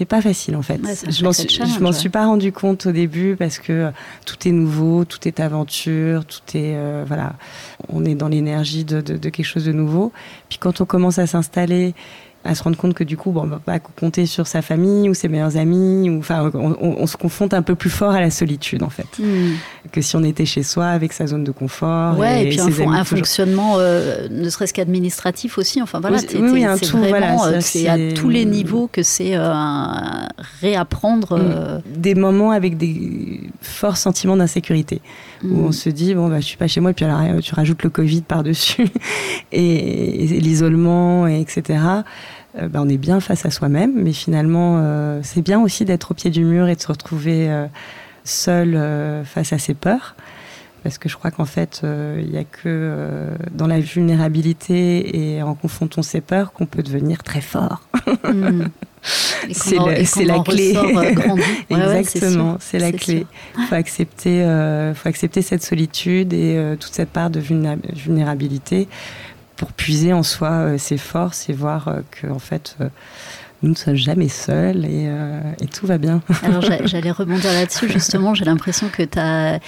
c'est 0.00 0.06
pas 0.06 0.22
facile 0.22 0.56
en 0.56 0.62
fait. 0.62 0.80
je 1.10 1.24
m'en 1.24 1.32
suis, 1.32 1.48
je 1.48 1.80
m'en 1.80 1.92
suis 1.92 2.08
pas 2.08 2.24
rendu 2.24 2.52
compte 2.52 2.86
au 2.86 2.92
début 2.92 3.36
parce 3.36 3.58
que 3.58 3.90
tout 4.24 4.48
est 4.48 4.52
nouveau, 4.52 5.04
tout 5.04 5.28
est 5.28 5.40
aventure, 5.40 6.24
tout 6.24 6.40
est 6.54 6.74
euh, 6.74 7.04
voilà, 7.06 7.34
on 7.90 8.06
est 8.06 8.14
dans 8.14 8.28
l'énergie 8.28 8.84
de, 8.84 9.02
de, 9.02 9.18
de, 9.18 9.28
quelque 9.28 9.44
chose 9.44 9.66
de 9.66 9.72
nouveau. 9.72 10.10
Puis 10.48 10.56
quand 10.58 10.80
on 10.80 10.86
commence 10.86 11.18
à 11.18 11.26
s'installer 11.26 11.94
à 12.42 12.54
se 12.54 12.62
rendre 12.62 12.76
compte 12.76 12.94
que 12.94 13.04
du 13.04 13.18
coup, 13.18 13.32
bon, 13.32 13.42
on 13.42 13.46
va 13.46 13.58
pas 13.58 13.78
compter 13.78 14.24
sur 14.24 14.46
sa 14.46 14.62
famille 14.62 15.10
ou 15.10 15.14
ses 15.14 15.28
meilleurs 15.28 15.58
amis, 15.58 16.08
ou 16.08 16.20
enfin, 16.20 16.50
on, 16.54 17.06
se 17.06 17.18
confronte 17.18 17.52
un 17.52 17.60
peu 17.60 17.74
plus 17.74 17.90
fort 17.90 18.12
à 18.12 18.20
la 18.20 18.30
solitude 18.30 18.82
en 18.82 18.88
fait, 18.88 19.18
hmm. 19.18 19.56
que 19.92 20.00
si 20.00 20.16
on 20.16 20.24
était 20.24 20.46
chez 20.46 20.62
soi 20.62 20.86
avec 20.86 21.12
sa 21.12 21.26
zone 21.26 21.44
de 21.44 21.50
confort. 21.50 22.18
Ouais, 22.18 22.46
et, 22.46 22.48
puis 22.48 22.60
un, 22.60 23.04
fonctionnement, 23.04 23.74
euh, 23.76 24.28
ne 24.30 24.48
serait-ce 24.48 24.72
qu'administratif 24.72 25.58
aussi. 25.58 25.82
Enfin 25.82 26.00
voilà, 26.00 26.18
c'est 26.18 26.38
vraiment, 26.38 27.44
euh, 27.44 27.58
c'est 27.60 27.88
à 27.88 28.12
tous 28.14 28.30
les 28.30 28.46
niveaux 28.46 28.88
que 28.90 29.02
c'est 29.02 29.36
euh, 29.36 29.52
réapprendre. 30.62 31.38
Hmm. 31.38 31.82
Des 31.94 32.14
moments 32.14 32.52
avec 32.52 32.78
des 32.78 33.40
forts 33.60 33.98
sentiments 33.98 34.36
d'insécurité, 34.36 35.02
où 35.44 35.48
hmm. 35.48 35.66
on 35.66 35.72
se 35.72 35.90
dit 35.90 36.14
bon 36.14 36.28
bah 36.28 36.40
je 36.40 36.46
suis 36.46 36.56
pas 36.56 36.68
chez 36.68 36.80
moi, 36.80 36.92
et 36.92 36.94
puis 36.94 37.04
alors 37.04 37.20
tu 37.42 37.54
rajoutes 37.54 37.82
le 37.82 37.90
Covid 37.90 38.22
par 38.22 38.42
dessus 38.42 38.88
et, 39.52 40.24
et 40.24 40.40
l'isolement, 40.40 41.28
et 41.28 41.40
etc. 41.40 41.80
Euh, 42.58 42.68
bah, 42.68 42.80
on 42.82 42.88
est 42.88 42.96
bien 42.96 43.20
face 43.20 43.46
à 43.46 43.50
soi-même, 43.50 43.92
mais 43.94 44.12
finalement, 44.12 44.78
euh, 44.78 45.20
c'est 45.22 45.42
bien 45.42 45.60
aussi 45.60 45.84
d'être 45.84 46.12
au 46.12 46.14
pied 46.14 46.30
du 46.30 46.44
mur 46.44 46.68
et 46.68 46.74
de 46.74 46.80
se 46.80 46.88
retrouver 46.88 47.50
euh, 47.50 47.66
seul 48.24 49.24
face 49.24 49.52
à 49.52 49.58
ses 49.58 49.74
peurs. 49.74 50.16
Parce 50.82 50.96
que 50.96 51.10
je 51.10 51.16
crois 51.16 51.30
qu'en 51.30 51.44
fait, 51.44 51.82
il 51.82 52.30
n'y 52.30 52.38
a 52.38 52.44
que 52.44 53.28
dans 53.52 53.66
la 53.66 53.80
vulnérabilité 53.80 55.34
et 55.34 55.42
en 55.42 55.54
confrontant 55.54 56.00
ses 56.02 56.22
peurs 56.22 56.52
qu'on 56.52 56.64
peut 56.64 56.82
devenir 56.82 57.22
très 57.22 57.42
fort. 57.42 57.82
C'est 59.52 60.24
la 60.24 60.40
clé. 60.40 60.74
Exactement, 61.68 62.56
c'est 62.60 62.78
la 62.78 62.92
clé. 62.92 63.26
Il 63.58 63.64
faut 63.64 63.74
accepter, 63.74 64.92
faut 64.94 65.08
accepter 65.08 65.42
cette 65.42 65.62
solitude 65.62 66.32
et 66.32 66.76
toute 66.78 66.94
cette 66.94 67.10
part 67.10 67.30
de 67.30 67.40
vulnérabilité 67.40 68.88
pour 69.60 69.72
puiser 69.72 70.14
en 70.14 70.22
soi 70.22 70.48
euh, 70.48 70.78
ses 70.78 70.96
forces 70.96 71.50
et 71.50 71.52
voir 71.52 71.88
euh, 71.88 72.00
que 72.10 72.26
en 72.28 72.38
fait 72.38 72.76
euh, 72.80 72.88
nous 73.62 73.68
ne 73.68 73.74
sommes 73.74 73.94
jamais 73.94 74.30
seuls 74.30 74.86
et, 74.86 75.06
et 75.60 75.66
tout 75.66 75.86
va 75.86 75.98
bien. 75.98 76.22
Alors 76.42 76.62
j'allais 76.62 77.10
rebondir 77.10 77.52
là-dessus 77.52 77.90
justement, 77.90 78.32
j'ai 78.34 78.46
l'impression 78.46 78.88
que 78.88 79.02
tu 79.02 79.18
as 79.18 79.60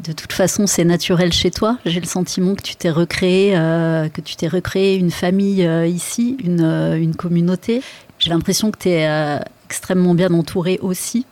de 0.00 0.12
toute 0.12 0.34
façon, 0.34 0.66
c'est 0.66 0.84
naturel 0.84 1.32
chez 1.32 1.50
toi. 1.50 1.78
J'ai 1.86 1.98
le 1.98 2.06
sentiment 2.06 2.54
que 2.54 2.60
tu 2.60 2.76
t'es 2.76 2.90
recréé, 2.90 3.52
que 3.52 4.20
tu 4.20 4.36
t'es 4.36 4.48
recréé 4.48 4.96
une 4.96 5.10
famille 5.10 5.66
ici, 5.88 6.36
une, 6.44 6.60
une 7.00 7.16
communauté. 7.16 7.82
J'ai 8.18 8.28
l'impression 8.28 8.70
que 8.70 8.78
tu 8.78 8.90
es 8.90 9.40
extrêmement 9.64 10.14
bien 10.14 10.32
entouré 10.34 10.78
aussi. 10.82 11.24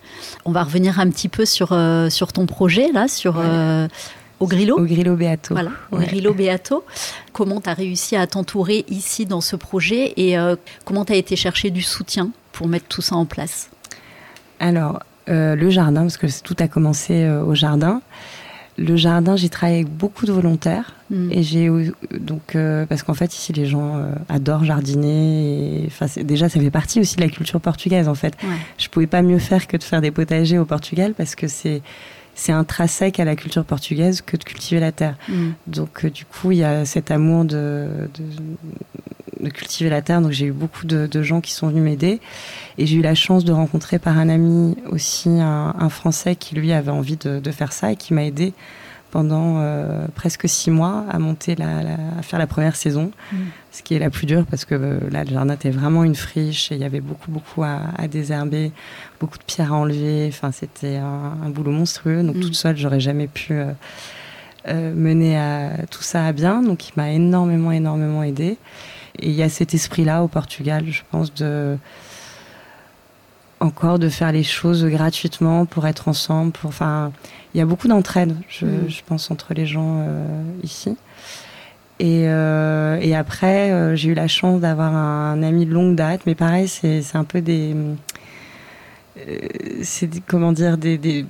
On 0.47 0.53
va 0.53 0.65
revenir 0.65 0.99
un 0.99 1.11
petit 1.11 1.29
peu 1.29 1.45
sur, 1.45 1.79
sur 2.09 2.33
ton 2.33 2.47
projet 2.47 2.91
là, 2.93 3.09
sur 3.09 3.41
au 4.41 4.47
Grillo 4.47 4.79
Au 4.79 4.85
Grillo 4.85 5.17
Beato. 5.17 5.55
Voilà, 5.55 5.71
au 5.91 5.99
Grillo 5.99 6.35
Beato. 6.35 6.85
Comment 7.33 7.61
tu 7.61 7.71
as 7.71 7.75
réussi 7.75 8.17
à 8.17 8.27
t'entourer 8.27 8.85
ici 8.89 9.27
dans 9.27 9.41
ce 9.41 9.57
projet 9.57 10.13
et 10.17 10.39
euh, 10.39 10.57
comment 10.85 11.05
tu 11.05 11.13
as 11.13 11.17
été 11.17 11.37
chercher 11.37 11.71
du 11.71 11.83
soutien 11.83 12.31
pour 12.53 12.69
mettre 12.69 12.87
tout 12.87 13.03
ça 13.03 13.17
en 13.17 13.27
place? 13.27 13.71
Alors, 14.61 15.01
euh, 15.29 15.55
le 15.57 15.71
jardin, 15.71 16.03
parce 16.03 16.17
que 16.17 16.27
tout 16.43 16.57
a 16.59 16.69
commencé 16.69 17.25
euh, 17.25 17.43
au 17.43 17.55
jardin. 17.55 18.03
Le 18.79 18.95
jardin, 18.95 19.37
j'ai 19.37 19.49
travaillé 19.49 19.79
avec 19.79 19.91
beaucoup 19.91 20.27
de 20.27 20.33
volontaires 20.33 20.93
hmm. 21.09 21.33
et 21.33 21.43
j'ai 21.43 21.71
donc 22.21 22.59
parce 22.91 23.03
qu'en 23.03 23.15
fait 23.15 23.35
ici 23.35 23.55
les 23.55 23.65
gens 23.65 24.05
adorent 24.29 24.65
jardiner. 24.65 25.89
Déjà 26.19 26.51
ça 26.51 26.61
fait 26.61 26.71
partie 26.71 27.01
aussi 27.01 27.17
de 27.17 27.23
la 27.23 27.31
culture 27.31 27.59
portugaise 27.59 28.07
en 28.07 28.15
fait. 28.15 28.35
Ouais. 28.43 28.51
Je 28.77 28.89
pouvais 28.89 29.07
pas 29.07 29.23
mieux 29.23 29.39
faire 29.39 29.67
que 29.67 29.79
de 29.79 29.83
faire 29.83 30.03
des 30.03 30.11
potagers 30.11 30.59
au 30.59 30.67
Portugal 30.67 31.15
parce 31.17 31.35
que 31.35 31.49
c'est 31.49 31.81
c'est 32.37 32.53
intrinsèque 32.53 33.19
à 33.19 33.25
la 33.25 33.35
culture 33.35 33.65
portugaise 33.65 34.21
que 34.21 34.37
de 34.37 34.45
cultiver 34.45 34.79
la 34.79 34.93
terre. 34.93 35.17
Mm. 35.29 35.49
Donc 35.67 36.05
euh, 36.05 36.11
du 36.11 36.25
coup, 36.27 36.53
il 36.53 36.59
y 36.59 36.65
a 36.65 36.85
cet 36.85 37.11
amour 37.11 37.47
de, 37.47 37.89
de, 39.41 39.49
cultiver 39.51 39.89
la 39.89 40.03
terre. 40.03 40.21
Donc 40.21 40.33
j'ai 40.33 40.47
eu 40.47 40.53
beaucoup 40.53 40.87
de, 40.87 41.23
gens 41.23 41.41
qui 41.41 41.53
sont 41.53 41.69
venus 41.69 41.83
m'aider. 41.83 42.21
Et 42.79 42.87
j'ai 42.87 42.97
eu 42.97 43.03
la 43.03 43.15
chance 43.15 43.45
de 43.45 43.53
rencontrer 43.53 43.99
par 43.99 44.19
un 44.19 44.29
ami 44.29 44.77
aussi 44.91 45.31
un, 45.31 45.89
Français 45.89 46.37
qui 46.37 46.55
lui 46.55 46.73
avait 46.73 46.91
envie 46.91 47.17
de, 47.17 47.51
faire 47.51 47.73
ça 47.73 47.93
et 47.93 47.97
qui 47.97 48.13
m'a 48.13 48.25
aidé 48.25 48.53
pendant 49.11 49.59
euh, 49.59 50.07
presque 50.15 50.49
six 50.49 50.71
mois 50.71 51.05
à 51.11 51.19
monter 51.19 51.55
la, 51.55 51.79
à 52.19 52.23
faire 52.23 52.39
la 52.39 52.47
première 52.47 52.77
saison, 52.77 53.11
mm. 53.33 53.37
ce 53.73 53.83
qui 53.83 53.95
est 53.95 53.99
la 53.99 54.11
plus 54.11 54.27
dure 54.27 54.45
parce 54.47 54.65
que 54.65 54.75
euh, 54.75 54.99
le 55.11 55.31
jardin 55.31 55.55
était 55.55 55.71
vraiment 55.71 56.05
une 56.05 56.15
friche 56.15 56.73
et 56.73 56.75
il 56.75 56.81
y 56.81 56.85
avait 56.85 57.01
beaucoup 57.01 57.31
beaucoup 57.31 57.63
à, 57.63 58.09
désherber, 58.09 58.73
beaucoup 59.21 59.39
de 59.39 59.45
pierres 59.45 59.73
à 59.73 59.77
enlever. 59.77 60.27
Enfin 60.29 60.53
c'était 60.53 60.97
un, 60.97 61.49
boulot 61.51 61.73
monstrueux. 61.73 62.23
Donc 62.23 62.37
mm. 62.37 62.41
toute 62.41 62.55
seule 62.55 62.77
j'aurais 62.77 63.01
jamais 63.01 63.29
pu 63.29 63.55
euh, 63.55 64.95
mener 64.95 65.39
à, 65.39 65.87
tout 65.91 66.03
ça 66.03 66.27
à 66.27 66.33
bien. 66.33 66.63
Donc 66.63 66.89
il 66.89 66.93
m'a 66.97 67.11
énormément 67.11 67.73
énormément 67.73 68.23
aidé. 68.23 68.59
Et 69.19 69.31
il 69.31 69.35
y 69.35 69.43
a 69.43 69.49
cet 69.49 69.73
esprit 69.73 70.05
là 70.05 70.23
au 70.23 70.29
Portugal, 70.29 70.85
je 70.89 71.03
pense 71.11 71.33
de 71.33 71.79
encore 73.67 73.99
de 73.99 74.09
faire 74.09 74.33
les 74.33 74.43
choses 74.43 74.87
gratuitement 74.87 75.67
pour 75.67 75.87
être 75.87 76.09
ensemble. 76.09 76.53
Pour, 76.53 76.69
enfin, 76.69 77.13
il 77.55 77.59
y 77.59 77.61
a 77.61 77.67
beaucoup 77.67 77.89
d'entraide, 77.89 78.35
je, 78.49 78.65
mm. 78.65 78.89
je, 78.89 79.01
pense, 79.05 79.31
entre 79.31 79.53
les 79.53 79.67
gens 79.67 80.05
euh, 80.07 80.43
ici. 80.63 80.97
Et, 81.99 82.25
euh, 82.27 82.99
et 83.01 83.15
après, 83.15 83.71
euh, 83.71 83.97
j'ai 83.97 84.11
eu 84.11 84.15
la 84.15 84.29
chance 84.29 84.61
d'avoir 84.61 84.95
un, 84.95 85.43
ami 85.43 85.65
de 85.65 85.73
longue 85.73 85.97
date, 85.97 86.23
mais 86.27 86.35
pareil, 86.35 86.69
c'est 86.69 87.03
un 87.15 87.25
peu 87.25 87.41
des. 87.41 87.75
C'est 89.83 90.11
comment 90.27 90.53
dire 90.53 90.77
des, 90.77 90.99
des, 90.99 91.25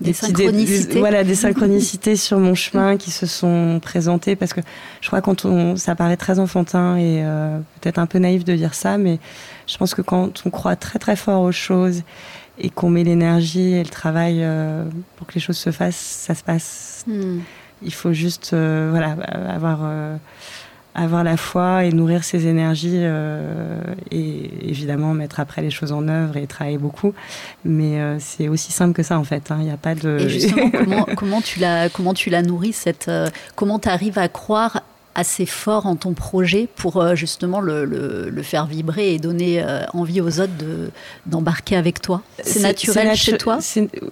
des 0.00 0.12
synchronicités 0.12 0.98
voilà 1.00 1.24
des 1.24 1.34
synchronicités 1.34 2.16
sur 2.16 2.38
mon 2.38 2.54
chemin 2.54 2.96
qui 2.96 3.10
se 3.10 3.26
sont 3.26 3.80
présentées 3.82 4.36
parce 4.36 4.52
que 4.52 4.60
je 5.00 5.08
crois 5.08 5.20
quand 5.20 5.44
on 5.44 5.74
ça 5.76 5.96
paraît 5.96 6.16
très 6.16 6.38
enfantin 6.38 6.96
et 6.96 7.24
peut-être 7.80 7.98
un 7.98 8.06
peu 8.06 8.18
naïf 8.18 8.44
de 8.44 8.54
dire 8.54 8.74
ça 8.74 8.96
mais 8.96 9.18
je 9.66 9.76
pense 9.76 9.94
que 9.94 10.02
quand 10.02 10.42
on 10.46 10.50
croit 10.50 10.76
très 10.76 11.00
très 11.00 11.16
fort 11.16 11.42
aux 11.42 11.52
choses 11.52 12.02
et 12.58 12.70
qu'on 12.70 12.90
met 12.90 13.04
l'énergie 13.04 13.72
et 13.72 13.82
le 13.82 13.88
travail 13.88 14.38
euh, 14.42 14.84
pour 15.16 15.26
que 15.26 15.34
les 15.34 15.40
choses 15.40 15.56
se 15.56 15.70
fassent, 15.70 15.96
ça 15.96 16.34
se 16.34 16.42
passe. 16.42 17.04
Hmm. 17.06 17.40
Il 17.82 17.92
faut 17.92 18.12
juste 18.12 18.52
euh, 18.52 18.88
voilà, 18.90 19.12
avoir, 19.48 19.80
euh, 19.82 20.16
avoir 20.94 21.24
la 21.24 21.36
foi 21.36 21.84
et 21.84 21.92
nourrir 21.92 22.24
ses 22.24 22.46
énergies 22.46 23.02
et 24.10 24.68
évidemment 24.68 25.14
mettre 25.14 25.40
après 25.40 25.62
les 25.62 25.70
choses 25.70 25.92
en 25.92 26.06
œuvre 26.08 26.36
et 26.36 26.46
travailler 26.46 26.78
beaucoup. 26.78 27.14
Mais 27.64 27.98
c'est 28.18 28.48
aussi 28.48 28.72
simple 28.72 28.92
que 28.92 29.02
ça 29.02 29.18
en 29.18 29.24
fait. 29.24 29.50
Hein. 29.50 29.56
Il 29.60 29.64
n'y 29.64 29.70
a 29.70 29.76
pas 29.76 29.94
de. 29.94 30.18
Et 30.20 30.28
justement, 30.28 30.70
comment, 30.74 31.06
comment 31.16 31.40
tu 31.40 31.60
la 31.60 31.88
comment 31.88 32.14
tu 32.14 32.30
la 32.30 32.42
nourris 32.42 32.72
cette 32.72 33.10
comment 33.56 33.78
tu 33.78 33.88
arrives 33.88 34.18
à 34.18 34.28
croire 34.28 34.82
assez 35.14 35.46
fort 35.46 35.86
en 35.86 35.96
ton 35.96 36.14
projet 36.14 36.68
pour 36.76 36.96
euh, 36.96 37.14
justement 37.14 37.60
le, 37.60 37.84
le, 37.84 38.42
faire 38.42 38.66
vibrer 38.66 39.14
et 39.14 39.18
donner 39.18 39.62
euh, 39.62 39.84
envie 39.92 40.20
aux 40.20 40.40
autres 40.40 40.56
de, 40.58 40.90
d'embarquer 41.26 41.76
avec 41.76 42.00
toi? 42.00 42.22
C'est 42.42 42.60
naturel 42.60 43.14
chez 43.16 43.36
toi? 43.36 43.58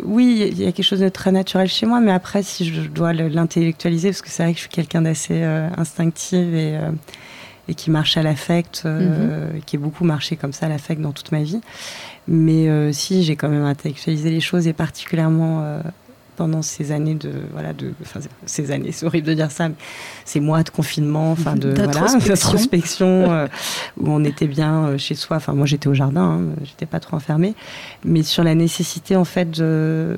Oui, 0.05 0.49
il 0.53 0.61
y 0.61 0.67
a 0.67 0.73
quelque 0.73 0.85
chose 0.85 1.01
de 1.01 1.09
très 1.09 1.33
naturel 1.33 1.69
chez 1.69 1.87
moi, 1.87 2.01
mais 2.01 2.13
après, 2.13 2.43
si 2.43 2.67
je 2.67 2.83
dois 2.83 3.13
l'intellectualiser, 3.13 4.11
parce 4.11 4.23
que 4.23 4.29
c'est 4.29 4.43
vrai 4.43 4.53
que 4.53 4.59
je 4.59 4.63
suis 4.63 4.71
quelqu'un 4.71 5.03
d'assez 5.03 5.43
euh, 5.43 5.69
instinctive 5.77 6.55
et, 6.55 6.79
et 7.69 7.75
qui 7.75 7.91
marche 7.91 8.17
à 8.17 8.23
l'affect, 8.23 8.85
mhm. 8.85 9.61
qui 9.65 9.77
est 9.77 9.79
beaucoup 9.79 10.05
marché 10.05 10.37
comme 10.37 10.53
ça 10.53 10.67
à 10.67 10.69
l'affect 10.69 11.01
dans 11.01 11.13
toute 11.13 11.33
ma 11.33 11.43
vie. 11.43 11.61
Mais 12.29 12.93
si, 12.93 13.25
j'ai 13.25 13.37
quand 13.37 13.49
même 13.49 13.65
intellectualisé 13.65 14.31
les 14.31 14.41
choses 14.41 14.67
et 14.67 14.73
particulièrement 14.73 15.81
pendant 16.41 16.63
ces 16.63 16.91
années 16.91 17.17
de 17.17 17.33
voilà 17.53 17.75
de 17.75 17.93
enfin, 18.01 18.21
ces 18.47 18.71
années 18.71 18.93
c'est 18.93 19.05
horrible 19.05 19.27
de 19.27 19.35
dire 19.35 19.51
ça 19.51 19.69
mais 19.69 19.75
ces 20.25 20.41
mois 20.41 20.63
de 20.63 20.71
confinement 20.71 21.33
enfin 21.33 21.55
de 21.55 21.69
voilà 21.75 22.07
d'introspection. 22.27 23.31
euh, 23.31 23.47
où 23.99 24.11
on 24.11 24.25
était 24.25 24.47
bien 24.47 24.87
euh, 24.87 24.97
chez 24.97 25.15
soi. 25.15 25.37
Enfin 25.37 25.53
moi 25.53 25.67
j'étais 25.67 25.89
au 25.89 25.93
jardin 25.93 26.23
hein, 26.23 26.41
j'étais 26.65 26.87
pas 26.87 26.99
trop 26.99 27.19
enfermée. 27.19 27.55
Mais 28.07 28.23
sur 28.23 28.43
la 28.43 28.55
nécessité 28.55 29.17
en 29.17 29.27
fait 29.27 29.51
de 29.51 30.17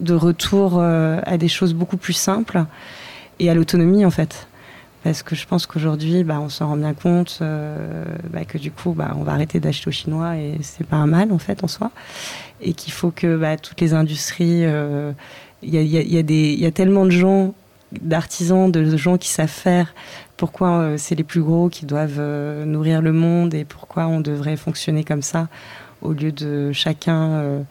de 0.00 0.14
retour 0.14 0.78
euh, 0.78 1.20
à 1.24 1.36
des 1.36 1.48
choses 1.48 1.74
beaucoup 1.74 1.98
plus 1.98 2.14
simples 2.14 2.64
et 3.40 3.50
à 3.50 3.54
l'autonomie 3.54 4.06
en 4.06 4.10
fait. 4.10 4.46
Parce 5.04 5.22
que 5.22 5.36
je 5.36 5.46
pense 5.46 5.66
qu'aujourd'hui, 5.66 6.24
bah, 6.24 6.40
on 6.40 6.48
s'en 6.48 6.68
rend 6.68 6.78
bien 6.78 6.94
compte 6.94 7.40
euh, 7.42 8.06
bah, 8.32 8.46
que 8.46 8.56
du 8.56 8.70
coup, 8.70 8.92
bah, 8.92 9.14
on 9.18 9.22
va 9.22 9.32
arrêter 9.32 9.60
d'acheter 9.60 9.88
aux 9.88 9.92
Chinois 9.92 10.38
et 10.38 10.56
c'est 10.62 10.86
pas 10.86 10.96
un 10.96 11.06
mal 11.06 11.30
en 11.30 11.38
fait 11.38 11.62
en 11.62 11.68
soi, 11.68 11.90
et 12.64 12.72
qu'il 12.72 12.92
faut 12.92 13.10
que 13.10 13.36
bah, 13.36 13.56
toutes 13.56 13.80
les 13.80 13.94
industries, 13.94 14.60
il 14.60 14.66
euh, 14.66 15.12
y, 15.62 16.66
a, 16.66 16.70
tellement 16.70 17.04
de 17.04 17.10
gens, 17.10 17.54
d'artisans, 17.92 18.72
de 18.72 18.96
gens 18.96 19.18
qui 19.18 19.28
savent 19.28 19.48
faire. 19.48 19.94
Pourquoi 20.36 20.70
euh, 20.70 20.94
c'est 20.98 21.14
les 21.14 21.24
plus 21.24 21.42
gros 21.42 21.68
qui 21.68 21.86
doivent 21.86 22.20
nourrir 22.64 23.02
le 23.02 23.12
monde 23.12 23.54
et 23.54 23.64
pourquoi 23.64 24.06
on 24.06 24.20
devrait 24.20 24.56
fonctionner 24.56 25.04
comme 25.04 25.22
ça 25.22 25.48
au 26.02 26.12
lieu 26.12 26.32
de 26.32 26.72
chacun 26.72 27.64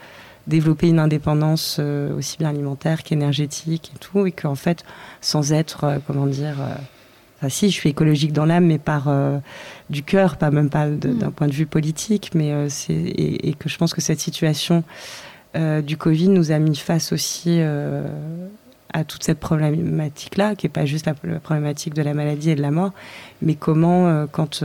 développer 0.47 0.87
une 0.87 0.99
indépendance 0.99 1.79
aussi 2.17 2.37
bien 2.37 2.49
alimentaire 2.49 3.03
qu'énergétique 3.03 3.91
et 3.95 3.99
tout, 3.99 4.25
et 4.25 4.31
qu'en 4.31 4.55
fait, 4.55 4.83
sans 5.21 5.53
être, 5.53 5.99
comment 6.07 6.25
dire, 6.25 6.55
si, 7.49 7.69
je 7.69 7.73
suis 7.73 7.89
écologique 7.89 8.33
dans 8.33 8.45
l'âme, 8.45 8.65
mais 8.65 8.77
par 8.77 9.07
euh, 9.07 9.39
du 9.93 10.03
cœur, 10.03 10.35
pas 10.35 10.51
même 10.51 10.69
pas 10.69 10.89
d'un 10.89 11.29
mm. 11.29 11.31
point 11.31 11.47
de 11.47 11.53
vue 11.53 11.65
politique, 11.65 12.31
mais 12.35 12.51
euh, 12.51 12.67
c'est 12.69 12.93
et, 12.93 13.55
que 13.57 13.69
je 13.69 13.77
pense 13.77 13.93
que 13.93 14.01
cette 14.01 14.19
situation 14.19 14.83
euh, 15.55 15.81
du 15.81 15.95
Covid 15.95 16.27
nous 16.29 16.51
a 16.51 16.59
mis 16.59 16.75
face 16.75 17.13
aussi 17.13 17.61
à 18.95 19.03
toute 19.05 19.23
cette 19.23 19.39
problématique-là, 19.39 20.55
qui 20.55 20.67
est 20.67 20.69
pas 20.69 20.85
juste 20.85 21.05
la, 21.05 21.13
problématique 21.39 21.93
de 21.93 22.01
la 22.01 22.13
maladie 22.13 22.51
et 22.51 22.55
de 22.55 22.61
la 22.61 22.71
mort, 22.71 22.91
mais 23.41 23.55
comment, 23.55 24.27
quand 24.31 24.63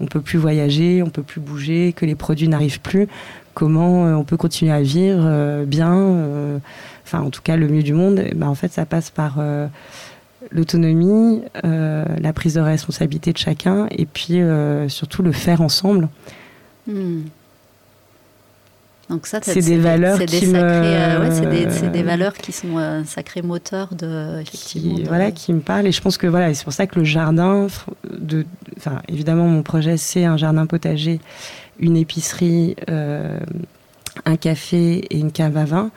on 0.00 0.06
peut 0.06 0.22
plus 0.22 0.38
voyager, 0.38 1.02
on 1.02 1.10
peut 1.10 1.22
plus 1.22 1.40
bouger, 1.40 1.92
que 1.92 2.06
les 2.06 2.14
produits 2.14 2.48
n'arrivent 2.48 2.80
plus, 2.80 3.06
comment 3.52 4.04
on 4.18 4.24
peut 4.24 4.38
continuer 4.38 4.72
à 4.72 4.80
vivre 4.80 5.64
bien, 5.66 6.60
enfin 7.04 7.20
en 7.20 7.28
tout 7.30 7.42
cas 7.42 7.56
le 7.56 7.68
mieux 7.68 7.82
du 7.82 7.92
monde. 7.92 8.22
Ben, 8.34 8.48
en 8.48 8.54
fait, 8.54 8.72
ça 8.72 8.86
passe 8.86 9.10
par 9.10 9.40
l'autonomie, 10.50 11.42
euh, 11.64 12.04
la 12.20 12.32
prise 12.32 12.54
de 12.54 12.60
responsabilité 12.60 13.32
de 13.32 13.38
chacun 13.38 13.86
et 13.90 14.06
puis 14.06 14.40
euh, 14.40 14.88
surtout 14.88 15.22
le 15.22 15.32
faire 15.32 15.60
ensemble. 15.60 16.08
Hmm. 16.86 17.22
Donc 19.08 19.28
ça, 19.28 19.38
c'est 19.40 19.60
des 19.60 19.78
valeurs 19.78 20.18
qui 20.18 20.46
me... 20.48 20.58
Euh, 20.58 21.70
c'est 21.70 21.92
des, 21.92 22.02
valeurs 22.02 22.32
qui 22.32 22.50
sont 22.50 22.76
un 22.76 23.04
sacré 23.04 23.40
moteur 23.40 23.94
de 23.94 24.40
effectivement. 24.40 24.96
Qui, 24.96 25.04
Voilà, 25.04 25.30
qui 25.30 25.52
me 25.52 25.60
parlent 25.60 25.86
et 25.86 25.92
je 25.92 26.00
pense 26.00 26.18
que 26.18 26.26
voilà, 26.26 26.52
c'est 26.54 26.64
pour 26.64 26.72
ça 26.72 26.88
que 26.88 26.98
le 26.98 27.04
jardin, 27.04 27.68
de, 28.10 28.44
enfin 28.76 29.02
évidemment 29.06 29.46
mon 29.46 29.62
projet 29.62 29.96
c'est 29.96 30.24
un 30.24 30.36
jardin 30.36 30.66
potager, 30.66 31.20
une 31.78 31.96
épicerie, 31.96 32.74
un 34.24 34.36
café 34.36 35.04
et 35.10 35.18
une 35.18 35.32
cave 35.32 35.56
à 35.56 35.64
vin 35.64 35.90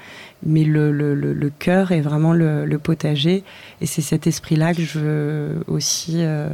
mais 0.43 0.63
le, 0.63 0.91
le, 0.91 1.13
le, 1.15 1.49
cœur 1.49 1.91
est 1.91 2.01
vraiment 2.01 2.33
le, 2.33 2.65
le 2.65 2.79
potager. 2.79 3.43
Et 3.81 3.85
c'est 3.85 4.01
cet 4.01 4.27
esprit-là 4.27 4.73
que 4.73 4.81
je 4.81 4.99
veux 4.99 5.63
aussi 5.67 6.15
euh, 6.17 6.49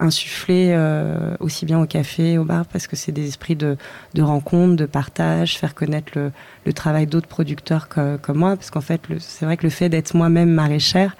insuffler 0.00 0.72
euh, 0.72 1.36
aussi 1.40 1.66
bien 1.66 1.80
au 1.80 1.86
café, 1.86 2.38
au 2.38 2.44
bar, 2.44 2.64
parce 2.66 2.86
que 2.86 2.96
c'est 2.96 3.12
des 3.12 3.28
esprits 3.28 3.56
de, 3.56 3.76
de, 4.14 4.22
rencontre, 4.22 4.76
de 4.76 4.86
partage, 4.86 5.58
faire 5.58 5.74
connaître 5.74 6.12
le, 6.14 6.32
le 6.64 6.72
travail 6.72 7.06
d'autres 7.06 7.28
producteurs 7.28 7.88
comme 7.88 8.38
moi. 8.38 8.56
Parce 8.56 8.70
qu'en 8.70 8.80
fait, 8.80 9.00
c'est 9.18 9.44
vrai 9.44 9.56
que 9.56 9.64
le 9.64 9.70
fait 9.70 9.88
d'être 9.88 10.14
moi-même 10.14 10.50
maraîchère, 10.50 11.16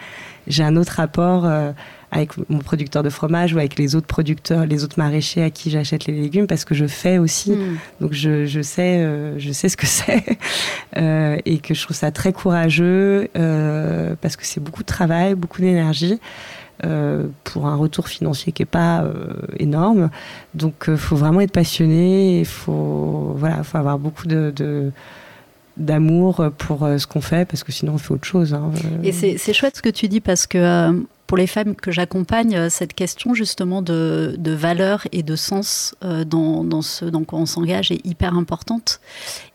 j'ai 0.46 0.64
un 0.64 0.76
autre 0.76 0.94
rapport. 0.96 1.44
Euh, 1.44 1.72
avec 2.12 2.32
mon 2.50 2.58
producteur 2.58 3.02
de 3.02 3.08
fromage 3.08 3.54
ou 3.54 3.58
avec 3.58 3.78
les 3.78 3.96
autres 3.96 4.06
producteurs, 4.06 4.66
les 4.66 4.84
autres 4.84 4.98
maraîchers 4.98 5.42
à 5.42 5.50
qui 5.50 5.70
j'achète 5.70 6.04
les 6.04 6.12
légumes 6.12 6.46
parce 6.46 6.66
que 6.66 6.74
je 6.74 6.86
fais 6.86 7.16
aussi. 7.16 7.52
Hmm. 7.52 7.78
Donc 8.00 8.12
je, 8.12 8.44
je 8.44 8.60
sais, 8.60 8.98
euh, 8.98 9.38
je 9.38 9.50
sais 9.50 9.70
ce 9.70 9.78
que 9.78 9.86
c'est 9.88 10.22
euh, 10.98 11.38
et 11.46 11.58
que 11.58 11.72
je 11.72 11.82
trouve 11.82 11.96
ça 11.96 12.10
très 12.10 12.34
courageux 12.34 13.28
euh, 13.36 14.14
parce 14.20 14.36
que 14.36 14.44
c'est 14.44 14.60
beaucoup 14.60 14.82
de 14.82 14.86
travail, 14.86 15.34
beaucoup 15.34 15.60
d'énergie. 15.62 16.20
Pour 17.44 17.68
un 17.68 17.76
retour 17.76 18.08
financier 18.08 18.50
qui 18.50 18.64
est 18.64 18.66
pas 18.66 19.04
énorme, 19.60 20.10
donc 20.52 20.86
il 20.88 20.96
faut 20.96 21.14
vraiment 21.14 21.40
être 21.40 21.52
passionné, 21.52 22.40
il 22.40 22.44
faut 22.44 23.36
voilà, 23.36 23.62
faut 23.62 23.78
avoir 23.78 24.00
beaucoup 24.00 24.26
de, 24.26 24.52
de 24.56 24.90
d'amour 25.76 26.44
pour 26.58 26.80
ce 26.98 27.06
qu'on 27.06 27.20
fait 27.20 27.46
parce 27.48 27.62
que 27.62 27.70
sinon 27.70 27.92
on 27.92 27.98
fait 27.98 28.12
autre 28.12 28.26
chose. 28.26 28.52
Hein. 28.52 28.72
Et 29.04 29.12
c'est 29.12 29.52
chouette 29.52 29.76
ce 29.76 29.82
que 29.82 29.90
tu 29.90 30.08
dis 30.08 30.20
parce 30.20 30.48
que 30.48 31.04
pour 31.32 31.38
les 31.38 31.46
femmes 31.46 31.74
que 31.74 31.90
j'accompagne, 31.90 32.54
euh, 32.56 32.68
cette 32.68 32.92
question 32.92 33.32
justement 33.32 33.80
de, 33.80 34.34
de, 34.36 34.52
valeur 34.52 35.06
et 35.12 35.22
de 35.22 35.34
sens 35.34 35.94
euh, 36.04 36.24
dans, 36.24 36.82
ce 36.82 37.06
dans 37.06 37.24
quoi 37.24 37.38
on 37.38 37.46
s'engage 37.46 37.90
est 37.90 38.04
hyper 38.04 38.34
importante. 38.34 39.00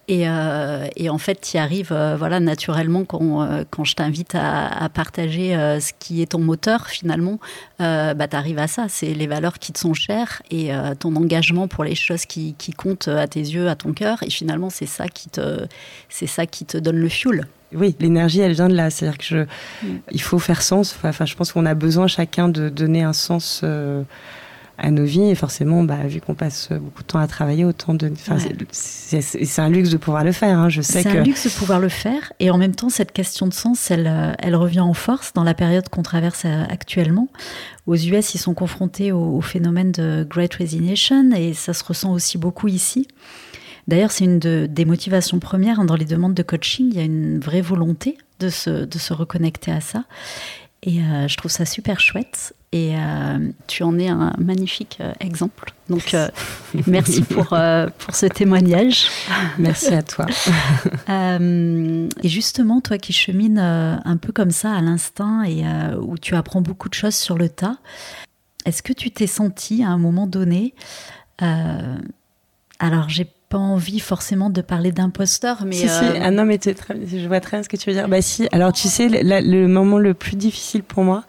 Et, 0.07 0.28
euh, 0.28 0.88
en 1.07 1.17
fait, 1.19 1.39
tu 1.39 1.57
y 1.57 1.59
arrives 1.59 1.93
voilà, 2.17 2.39
naturellement 2.39 3.05
quand, 3.05 3.47
quand 3.69 3.84
je 3.84 3.93
t'invite 3.93 4.34
à, 4.34 4.65
à, 4.65 4.89
partager 4.89 5.51
ce 5.80 5.91
qui 5.99 6.23
est 6.23 6.32
ton 6.32 6.39
moteur, 6.39 6.88
finalement, 6.88 7.39
bah, 7.78 8.28
tu 8.28 8.36
arrives 8.36 8.57
à 8.57 8.67
ça. 8.67 8.86
C'est 8.88 9.13
les 9.13 9.28
valeurs 9.28 9.59
qui 9.59 9.71
te 9.71 9.80
sont 9.80 9.93
chères 9.93 10.41
et 10.49 10.71
ton 10.99 11.15
engagement 11.15 11.67
pour 11.67 11.84
les 11.84 11.93
choses 11.93 12.25
qui, 12.25 12.55
qui, 12.57 12.71
comptent 12.71 13.09
à 13.09 13.28
tes 13.28 13.41
yeux, 13.41 13.67
à 13.67 13.75
ton 13.75 13.91
cœur. 13.91 14.23
Et 14.23 14.30
finalement, 14.30 14.69
c'est 14.69 14.86
ça, 14.86 15.09
qui 15.09 15.30
te, 15.30 15.67
ça 16.09 16.45
qui 16.47 16.65
te 16.65 16.78
donne 16.78 16.97
le 16.97 17.09
fuel 17.09 17.45
oui, 17.74 17.95
l'énergie, 17.99 18.39
elle 18.39 18.53
vient 18.53 18.70
de 18.70 18.76
là. 18.76 18.89
C'est-à-dire 18.89 19.18
que 19.18 19.26
je, 19.26 19.38
mm. 19.38 19.99
il 20.11 20.22
faut 20.22 20.39
faire 20.39 20.61
sens. 20.61 20.97
Enfin, 21.03 21.26
je 21.26 21.36
pense 21.36 21.51
qu'on 21.51 21.65
a 21.65 21.74
besoin 21.74 22.07
chacun 22.07 22.49
de 22.49 22.70
donner 22.70 23.03
un 23.03 23.13
sens 23.13 23.61
euh, 23.63 24.03
à 24.78 24.89
nos 24.89 25.03
vies. 25.03 25.30
Et 25.30 25.36
forcément, 25.36 25.84
bah, 25.84 26.07
vu 26.07 26.22
qu'on 26.22 26.34
passe 26.34 26.70
beaucoup 26.72 27.01
de 27.01 27.07
temps 27.07 27.20
à 27.20 27.28
travailler, 27.28 27.65
autant 27.65 27.93
de. 27.93 28.11
C'est 28.72 29.59
un 29.59 29.70
luxe 29.70 29.89
de 29.89 29.97
pouvoir 29.97 30.24
le 30.24 30.32
faire. 30.32 30.57
Hein. 30.57 30.70
Je 30.70 30.82
sais 30.82 31.03
C'est 31.03 31.09
un 31.09 31.24
luxe 31.24 31.45
de 31.45 31.49
pouvoir 31.49 31.80
le 31.80 31.89
faire. 31.89 32.32
Et 32.39 32.51
en 32.51 32.57
même 32.57 32.76
temps, 32.76 32.89
cette 32.89 33.11
question 33.11 33.47
de 33.47 33.53
sens, 33.53 33.91
elle, 33.91 34.07
euh, 34.07 34.34
elle 34.39 34.55
revient 34.55 34.80
en 34.80 34.93
force 34.93 35.34
dans 35.34 35.43
la 35.43 35.53
période 35.53 35.89
qu'on 35.89 36.03
traverse 36.03 36.43
euh, 36.45 36.63
actuellement. 36.70 37.28
Aux 37.86 37.95
US, 37.95 38.34
ils 38.34 38.39
sont 38.39 38.53
confrontés 38.53 39.11
au, 39.11 39.38
au 39.38 39.41
phénomène 39.41 39.91
de 39.91 40.26
Great 40.30 40.53
Resignation 40.53 41.32
et 41.36 41.53
ça 41.53 41.74
se 41.74 41.84
ressent 41.84 42.13
aussi 42.13 42.38
beaucoup 42.38 42.68
ici. 42.68 43.07
D'ailleurs, 43.88 44.12
c'est 44.12 44.26
une 44.26 44.40
des 44.40 44.86
motivations 44.86 45.40
premières 45.40 45.80
hein, 45.80 45.86
dans 45.86 45.96
les 45.96 46.06
demandes 46.06 46.34
de 46.34 46.44
coaching. 46.44 46.90
Il 46.90 46.98
y 46.98 47.00
a 47.00 47.04
une 47.04 47.40
vraie 47.40 47.62
volonté 47.62 48.18
de 48.40 48.50
se, 48.50 48.86
de 48.86 48.98
se 48.98 49.14
reconnecter 49.14 49.72
à 49.72 49.82
ça. 49.82 50.04
Et 50.84 51.02
euh, 51.02 51.28
je 51.28 51.36
trouve 51.38 51.52
ça 51.52 51.66
super 51.66 52.00
chouette. 52.00 52.54
Et 52.74 52.96
euh, 52.98 53.50
tu 53.68 53.84
en 53.84 53.98
es 53.98 54.10
un 54.10 54.34
magnifique 54.38 54.98
euh, 55.00 55.14
exemple. 55.22 55.74
Donc, 55.90 56.16
merci 56.86 57.22
pour, 57.22 57.48
pour 57.98 58.16
ce 58.16 58.26
témoignage. 58.26 59.08
Merci 59.58 59.94
à 59.94 60.04
toi. 60.04 60.26
et 61.10 62.28
justement, 62.28 62.82
toi 62.82 62.98
qui 62.98 63.14
chemines 63.14 63.58
un 63.60 64.18
peu 64.18 64.34
comme 64.34 64.52
ça 64.52 64.74
à 64.74 64.82
l'instinct 64.82 65.44
et 65.44 65.64
où 65.98 66.18
tu 66.18 66.36
apprends 66.36 66.62
beaucoup 66.62 66.90
de 66.90 66.94
choses 66.94 67.16
sur 67.16 67.38
le 67.38 67.48
tas, 67.48 67.78
est-ce 68.66 68.84
que 68.84 68.92
tu 68.92 69.12
t'es 69.12 69.28
senti 69.28 69.82
à 69.82 69.88
un 69.88 69.98
moment 69.98 70.28
donné 70.28 70.74
alors, 72.80 73.10
j'ai 73.10 73.28
pas 73.50 73.58
envie 73.58 74.00
forcément 74.00 74.50
de 74.50 74.62
parler 74.62 74.91
d'imposteur, 74.91 75.64
mais. 75.66 75.76
Si, 75.76 75.88
si, 75.88 76.04
euh, 76.04 76.20
ah 76.22 76.32
non, 76.32 76.45
mais 76.45 76.60
je 76.64 77.28
vois 77.28 77.39
très 77.39 77.58
bien 77.58 77.64
ce 77.64 77.70
que 77.70 77.78
tu 77.78 77.89
veux 77.89 77.95
dire. 77.95 78.08
Bah, 78.08 78.22
si, 78.22 78.48
alors 78.52 78.74
tu 78.74 78.88
sais, 78.88 79.08
le 79.10 79.68
moment 79.68 80.00
le 80.00 80.14
plus 80.14 80.36
difficile 80.36 80.84
pour 80.84 81.04
moi, 81.04 81.24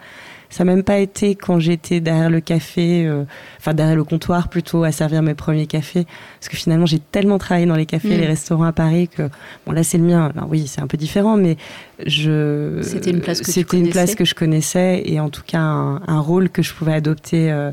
ça 0.50 0.64
n'a 0.64 0.74
même 0.74 0.82
pas 0.82 0.98
été 0.98 1.34
quand 1.34 1.60
j'étais 1.60 2.00
derrière 2.00 2.30
le 2.30 2.40
café, 2.40 3.06
euh, 3.06 3.24
enfin 3.58 3.74
derrière 3.74 3.96
le 3.96 4.04
comptoir 4.04 4.48
plutôt, 4.48 4.82
à 4.82 4.92
servir 4.92 5.22
mes 5.22 5.34
premiers 5.34 5.66
cafés. 5.66 6.06
Parce 6.40 6.48
que 6.48 6.56
finalement, 6.56 6.86
j'ai 6.86 6.98
tellement 6.98 7.38
travaillé 7.38 7.66
dans 7.66 7.76
les 7.76 7.86
cafés, 7.86 8.16
mm. 8.16 8.20
les 8.20 8.26
restaurants 8.26 8.64
à 8.64 8.72
Paris 8.72 9.08
que, 9.08 9.28
bon, 9.66 9.72
là, 9.72 9.82
c'est 9.82 9.98
le 9.98 10.04
mien. 10.04 10.32
Alors, 10.34 10.48
oui, 10.50 10.66
c'est 10.66 10.80
un 10.80 10.86
peu 10.86 10.96
différent, 10.96 11.36
mais 11.36 11.56
je. 12.04 12.80
C'était 12.82 13.10
une 13.10 13.20
place 13.20 13.40
que 13.40 13.52
C'était 13.52 13.78
une 13.78 13.90
place 13.90 14.14
que 14.14 14.24
je 14.24 14.34
connaissais 14.34 15.02
et 15.04 15.20
en 15.20 15.28
tout 15.28 15.42
cas 15.46 15.60
un, 15.60 16.00
un 16.08 16.20
rôle 16.20 16.48
que 16.48 16.62
je 16.62 16.72
pouvais 16.72 16.94
adopter 16.94 17.52
euh, 17.52 17.70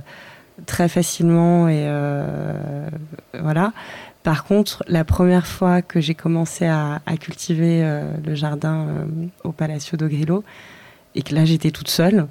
très 0.65 0.89
facilement 0.89 1.69
et 1.69 1.87
voilà. 3.41 3.71
Par 4.25 4.43
contre, 4.43 4.83
la 4.87 5.05
première 5.05 5.45
fois 5.45 5.83
que 5.83 5.99
j'ai 6.01 6.15
commencé 6.15 6.65
à, 6.65 6.99
cultiver 7.19 7.83
euh, 7.83 8.11
le 8.25 8.33
jardin 8.33 8.87
euh, 8.87 9.05
au 9.43 9.51
Palacio 9.51 9.97
do 9.97 10.07
Grillo, 10.07 10.43
et 11.13 11.21
que 11.21 11.35
là 11.35 11.45
j'étais 11.45 11.69
toute 11.69 11.89
seule, 11.89 12.25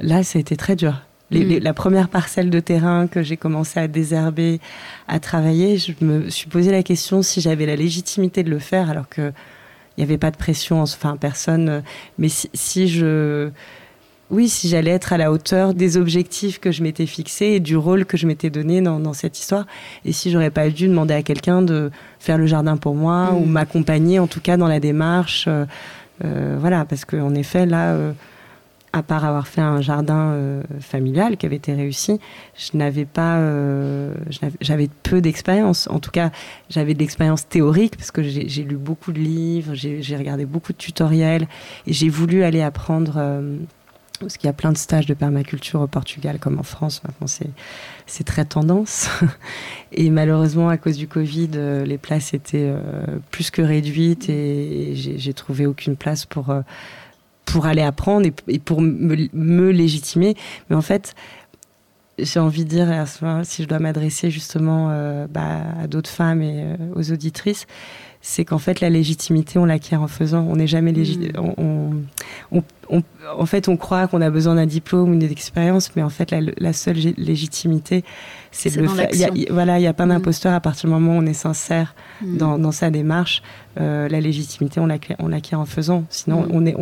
là, 0.00 0.22
ça 0.22 0.38
a 0.38 0.40
été 0.40 0.54
très 0.54 0.76
dur. 0.76 1.00
Les, 1.30 1.58
la 1.58 1.72
première 1.72 2.10
parcelle 2.10 2.50
de 2.50 2.60
terrain 2.60 3.06
que 3.06 3.22
j'ai 3.22 3.38
commencé 3.38 3.80
à 3.80 3.88
désherber, 3.88 4.60
à 5.08 5.18
travailler, 5.18 5.78
je 5.78 5.92
me 6.02 6.28
suis 6.28 6.46
posé 6.46 6.72
la 6.72 6.82
question 6.82 7.22
si 7.22 7.40
j'avais 7.40 7.64
la 7.64 7.76
légitimité 7.76 8.42
de 8.42 8.50
le 8.50 8.58
faire, 8.58 8.90
alors 8.90 9.08
que 9.08 9.32
il 9.96 10.00
n'y 10.00 10.04
avait 10.04 10.18
pas 10.18 10.30
de 10.30 10.36
pression, 10.36 10.82
enfin 10.82 11.16
personne. 11.16 11.82
Mais 12.18 12.28
si, 12.28 12.50
si 12.52 12.86
je 12.86 13.48
oui, 14.30 14.48
si 14.48 14.68
j'allais 14.68 14.92
être 14.92 15.12
à 15.12 15.18
la 15.18 15.32
hauteur 15.32 15.74
des 15.74 15.96
objectifs 15.96 16.60
que 16.60 16.70
je 16.70 16.82
m'étais 16.82 17.06
fixés 17.06 17.46
et 17.46 17.60
du 17.60 17.76
rôle 17.76 18.04
que 18.04 18.16
je 18.16 18.26
m'étais 18.26 18.48
donné 18.50 18.80
dans, 18.80 19.12
cette 19.12 19.38
histoire. 19.38 19.66
Et 20.04 20.12
si 20.12 20.30
j'aurais 20.30 20.50
pas 20.50 20.70
dû 20.70 20.86
demander 20.86 21.14
à 21.14 21.22
quelqu'un 21.22 21.62
de 21.62 21.90
faire 22.20 22.38
le 22.38 22.46
jardin 22.46 22.76
pour 22.76 22.94
moi 22.94 23.32
ou 23.34 23.44
mm. 23.44 23.50
m'accompagner, 23.50 24.18
en 24.20 24.28
tout 24.28 24.40
cas 24.40 24.56
dans 24.56 24.68
la 24.68 24.78
démarche. 24.78 25.46
Euh, 25.48 25.64
euh, 26.24 26.56
voilà, 26.60 26.84
parce 26.84 27.04
qu'en 27.04 27.34
effet, 27.34 27.66
là, 27.66 27.94
euh, 27.94 28.12
à 28.92 29.02
part 29.02 29.24
avoir 29.24 29.48
fait 29.48 29.60
un 29.60 29.80
jardin 29.80 30.34
familial 30.80 31.36
qui 31.36 31.46
avait 31.46 31.56
été 31.56 31.72
réussi, 31.72 32.18
je 32.56 32.76
n'avais 32.76 33.04
pas, 33.04 33.40
j'avais 34.60 34.88
peu 35.04 35.20
d'expérience. 35.20 35.88
En 35.92 36.00
tout 36.00 36.10
cas, 36.10 36.32
j'avais 36.68 36.94
de 36.94 36.98
l'expérience 36.98 37.48
théorique 37.48 37.96
parce 37.96 38.10
que 38.10 38.20
j'ai 38.20 38.64
lu 38.64 38.76
beaucoup 38.76 39.12
de 39.12 39.20
livres, 39.20 39.74
j'ai 39.74 40.16
regardé 40.16 40.44
beaucoup 40.44 40.72
de 40.72 40.78
tutoriels 40.78 41.46
et 41.86 41.92
j'ai 41.92 42.08
voulu 42.08 42.42
aller 42.42 42.62
apprendre 42.62 43.20
parce 44.20 44.36
qu'il 44.36 44.46
y 44.46 44.50
a 44.50 44.54
plein 44.54 44.70
de 44.70 44.76
stages 44.76 45.06
de 45.06 45.14
permaculture 45.14 45.80
au 45.80 45.86
Portugal 45.86 46.38
comme 46.38 46.58
en 46.58 46.62
France. 46.62 47.02
Maintenant, 47.04 47.26
c'est 48.06 48.24
très 48.24 48.44
tendance. 48.44 49.08
Et 49.92 50.10
malheureusement, 50.10 50.68
à 50.68 50.76
cause 50.76 50.96
du 50.96 51.08
Covid, 51.08 51.50
euh, 51.54 51.84
les 51.84 51.98
places 51.98 52.34
étaient 52.34 52.70
euh, 52.70 52.80
plus 53.30 53.50
que 53.50 53.62
réduites 53.62 54.28
et 54.28 54.92
j'ai 54.94 55.34
trouvé 55.34 55.66
aucune 55.66 55.96
place 55.96 56.26
pour, 56.26 56.50
euh, 56.50 56.60
pour 57.46 57.66
aller 57.66 57.82
apprendre 57.82 58.28
et, 58.46 58.58
pour 58.58 58.82
me, 58.82 59.70
légitimer. 59.70 60.36
Mais 60.68 60.76
en 60.76 60.82
fait, 60.82 61.14
j'ai 62.18 62.38
envie 62.40 62.64
de 62.64 62.68
dire, 62.68 63.06
si 63.44 63.62
je 63.62 63.68
dois 63.68 63.78
m'adresser 63.78 64.30
justement 64.30 64.88
bah, 65.30 65.62
à 65.82 65.86
d'autres 65.86 66.10
femmes 66.10 66.42
et 66.42 66.76
aux 66.94 67.12
auditrices, 67.12 67.66
c'est 68.22 68.44
qu'en 68.44 68.58
fait 68.58 68.80
la 68.80 68.90
légitimité 68.90 69.58
on 69.58 69.64
l'acquiert 69.64 70.02
en 70.02 70.08
faisant. 70.08 70.46
On 70.48 70.56
n'est 70.56 70.66
jamais 70.66 70.92
légitime. 70.92 71.32
Hmm. 71.56 72.02
On, 72.52 72.62
en 73.38 73.46
fait, 73.46 73.68
on 73.68 73.76
croit 73.76 74.08
qu'on 74.08 74.20
a 74.20 74.30
besoin 74.30 74.56
d'un 74.56 74.66
diplôme 74.66 75.12
ou 75.12 75.16
d'une 75.16 75.30
expérience, 75.30 75.94
mais 75.94 76.02
en 76.02 76.08
fait 76.08 76.34
la, 76.58 76.72
seule 76.72 76.96
légitimité, 77.16 78.04
c'est 78.50 78.74
le 78.74 78.88
fait. 78.88 79.48
voilà, 79.50 79.78
il 79.78 79.82
n'y 79.82 79.86
a 79.86 79.92
pas 79.92 80.06
hmm. 80.06 80.10
d'imposteur 80.10 80.52
à 80.52 80.60
partir 80.60 80.88
du 80.88 80.94
moment 80.94 81.16
où 81.16 81.20
on 81.22 81.26
est 81.26 81.32
sincère 81.32 81.94
hmm. 82.20 82.36
dans, 82.36 82.72
sa 82.72 82.90
démarche. 82.90 83.42
Euh, 83.80 84.08
la 84.08 84.20
légitimité, 84.20 84.80
on 84.80 84.86
l'acquiert 84.86 85.60
en 85.60 85.66
faisant. 85.66 86.04
Sinon, 86.10 86.46
on 86.50 86.66
est, 86.66 86.74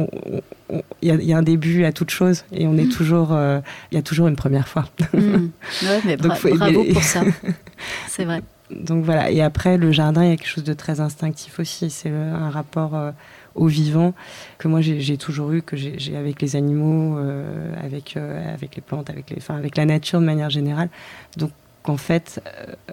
il 1.02 1.22
y, 1.22 1.32
a 1.32 1.36
un 1.36 1.42
début 1.42 1.84
à 1.84 1.92
toute 1.92 2.10
chose 2.10 2.44
et 2.52 2.66
on 2.66 2.76
est 2.78 2.90
toujours, 2.90 3.32
euh, 3.32 3.60
il 3.92 3.96
y 3.96 3.98
a 3.98 4.02
toujours 4.02 4.26
une 4.28 4.36
première 4.36 4.66
fois. 4.66 4.86
Ouais, 5.12 6.00
mais 6.04 6.16
bravo 6.16 6.84
pour 6.92 7.02
ça. 7.02 7.22
C'est 8.08 8.24
vrai 8.24 8.42
donc 8.70 9.04
voilà. 9.04 9.30
Et 9.30 9.40
après, 9.42 9.78
le 9.78 9.92
jardin, 9.92 10.24
il 10.24 10.30
y 10.30 10.32
a 10.32 10.36
quelque 10.36 10.48
chose 10.48 10.64
de 10.64 10.72
très 10.72 11.00
instinctif 11.00 11.58
aussi. 11.58 11.90
C'est 11.90 12.10
un 12.10 12.50
rapport 12.50 12.94
euh, 12.94 13.12
au 13.54 13.66
vivant 13.66 14.14
que 14.58 14.68
moi 14.68 14.80
j'ai 14.80 15.16
toujours 15.16 15.52
eu, 15.52 15.62
que 15.62 15.76
j'ai 15.76 16.16
avec 16.16 16.40
les 16.42 16.56
animaux, 16.56 17.18
euh, 17.18 17.72
avec, 17.82 18.16
euh, 18.16 18.54
avec 18.54 18.76
les 18.76 18.82
plantes, 18.82 19.10
avec, 19.10 19.30
les, 19.30 19.38
avec 19.48 19.76
la 19.76 19.84
nature 19.84 20.20
de 20.20 20.26
manière 20.26 20.50
générale. 20.50 20.90
Donc 21.36 21.50
en 21.84 21.96
fait, 21.96 22.42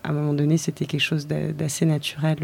à 0.04 0.10
un 0.10 0.14
moment 0.14 0.34
donné, 0.34 0.58
c'était 0.58 0.86
quelque 0.86 1.02
chose 1.02 1.28
d'assez 1.28 1.86
naturel 1.86 2.38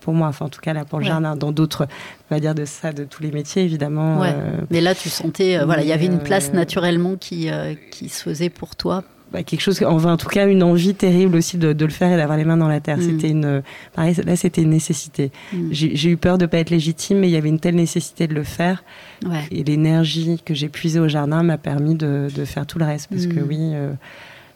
pour 0.00 0.14
moi, 0.14 0.28
enfin 0.28 0.46
en 0.46 0.48
tout 0.48 0.60
cas 0.60 0.72
là 0.72 0.84
pour 0.84 0.98
le 0.98 1.04
jardin, 1.04 1.36
dans 1.36 1.52
d'autres, 1.52 1.86
on 2.30 2.34
va 2.34 2.40
dire 2.40 2.54
de 2.54 2.64
ça, 2.64 2.92
de 2.92 3.04
tous 3.04 3.22
les 3.22 3.30
métiers 3.30 3.62
évidemment. 3.62 4.20
mais 4.70 4.80
là 4.80 4.94
tu 4.94 5.08
sentais, 5.08 5.62
voilà, 5.64 5.82
il 5.82 5.88
y 5.88 5.92
avait 5.92 6.06
une 6.06 6.18
place 6.18 6.52
naturellement 6.52 7.16
qui, 7.16 7.48
qui 7.92 8.08
se 8.08 8.22
faisait 8.24 8.50
pour 8.50 8.74
toi 8.74 9.04
bah, 9.32 9.44
quelque 9.44 9.60
chose, 9.60 9.80
en 9.82 10.16
tout 10.16 10.28
cas 10.28 10.46
une 10.48 10.62
envie 10.62 10.94
terrible 10.94 11.36
aussi 11.36 11.56
de, 11.56 11.72
de 11.72 11.84
le 11.84 11.90
faire 11.90 12.12
et 12.12 12.16
d'avoir 12.16 12.36
les 12.36 12.44
mains 12.44 12.56
dans 12.56 12.68
la 12.68 12.80
terre. 12.80 12.98
Mm. 12.98 13.02
C'était 13.02 13.28
une, 13.28 13.62
pareil, 13.94 14.14
là 14.24 14.36
c'était 14.36 14.62
une 14.62 14.70
nécessité. 14.70 15.30
Mm. 15.52 15.68
J'ai 15.70 16.10
eu 16.10 16.16
peur 16.16 16.38
de 16.38 16.46
pas 16.46 16.58
être 16.58 16.70
légitime, 16.70 17.18
mais 17.18 17.28
il 17.28 17.32
y 17.32 17.36
avait 17.36 17.48
une 17.48 17.60
telle 17.60 17.76
nécessité 17.76 18.26
de 18.26 18.34
le 18.34 18.42
faire. 18.42 18.82
Ouais. 19.24 19.44
Et 19.50 19.62
l'énergie 19.62 20.40
que 20.44 20.54
j'ai 20.54 20.68
puisée 20.68 21.00
au 21.00 21.08
jardin 21.08 21.42
m'a 21.42 21.58
permis 21.58 21.94
de, 21.94 22.28
de, 22.34 22.44
faire 22.44 22.66
tout 22.66 22.78
le 22.78 22.84
reste. 22.84 23.08
Parce 23.10 23.26
que 23.26 23.38
mm. 23.38 23.46
oui, 23.48 23.58
euh, 23.60 23.92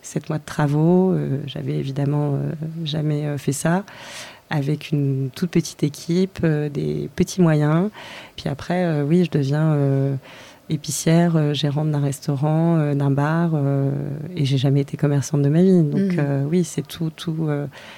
sept 0.03 0.29
mois 0.29 0.39
de 0.39 0.45
travaux, 0.45 1.13
euh, 1.13 1.39
j'avais 1.47 1.75
évidemment 1.75 2.35
euh, 2.35 2.53
jamais 2.85 3.39
fait 3.39 3.53
ça 3.53 3.85
avec 4.51 4.91
une 4.93 5.31
toute 5.35 5.51
petite 5.51 5.83
équipe, 5.83 6.45
des 6.45 7.09
petits 7.17 7.41
moyens. 7.41 7.91
Puis 8.37 8.49
après, 8.49 9.03
oui, 9.03 9.25
je 9.25 9.31
deviens 9.31 9.75
épicière, 10.71 11.37
euh, 11.37 11.53
gérante 11.53 11.91
d'un 11.91 12.01
restaurant, 12.01 12.77
euh, 12.77 12.95
d'un 12.95 13.11
bar, 13.11 13.53
euh, 13.55 13.91
et 14.37 14.45
j'ai 14.45 14.59
jamais 14.59 14.81
été 14.81 14.97
commerçante 14.97 15.43
de 15.43 15.49
ma 15.49 15.63
vie. 15.63 15.83
Donc 15.83 16.15
mhm. 16.15 16.47
oui, 16.49 16.65
c'est 16.65 16.87
tout, 16.87 17.11
tout, 17.15 17.49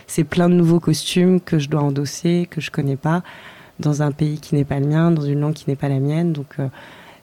c'est 0.07 0.25
plein 0.25 0.49
de 0.49 0.55
nouveaux 0.55 0.81
costumes 0.81 1.41
que 1.41 1.59
je 1.59 1.69
dois 1.69 1.83
endosser, 1.83 2.49
que 2.51 2.61
je 2.61 2.71
connais 2.71 2.97
pas, 2.97 3.23
dans 3.81 4.03
un 4.03 4.13
pays 4.13 4.39
qui 4.39 4.55
n'est 4.55 4.65
pas 4.65 4.81
le 4.81 4.87
mien, 4.87 5.11
dans 5.11 5.23
une 5.23 5.41
langue 5.41 5.55
qui 5.55 5.65
n'est 5.69 5.77
pas 5.77 5.89
la 5.89 6.01
mienne. 6.01 6.33
Donc 6.33 6.57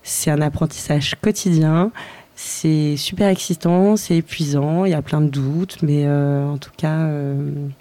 c'est 0.04 0.32
un 0.32 0.42
apprentissage 0.42 1.16
quotidien. 1.22 1.92
C'est 2.36 2.98
super 2.98 3.28
excitant, 3.28 3.96
c'est 3.96 4.18
épuisant, 4.18 4.86
il 4.86 4.92
y 4.92 4.96
a 4.96 5.04
plein 5.04 5.22
de 5.22 5.30
doutes, 5.30 5.78
mais 5.84 6.10
en 6.10 6.58
tout 6.58 6.72
cas. 6.76 7.08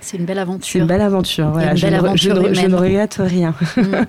c'est 0.00 0.18
une 0.18 0.26
belle 0.26 0.38
aventure. 0.38 0.72
C'est 0.72 0.78
une 0.78 0.86
belle 0.86 1.00
aventure, 1.00 1.50
voilà. 1.50 1.74
Je, 1.74 1.86
ne, 1.86 2.76
regrette 2.76 3.16
rien. 3.18 3.54
Mhm. 3.76 4.06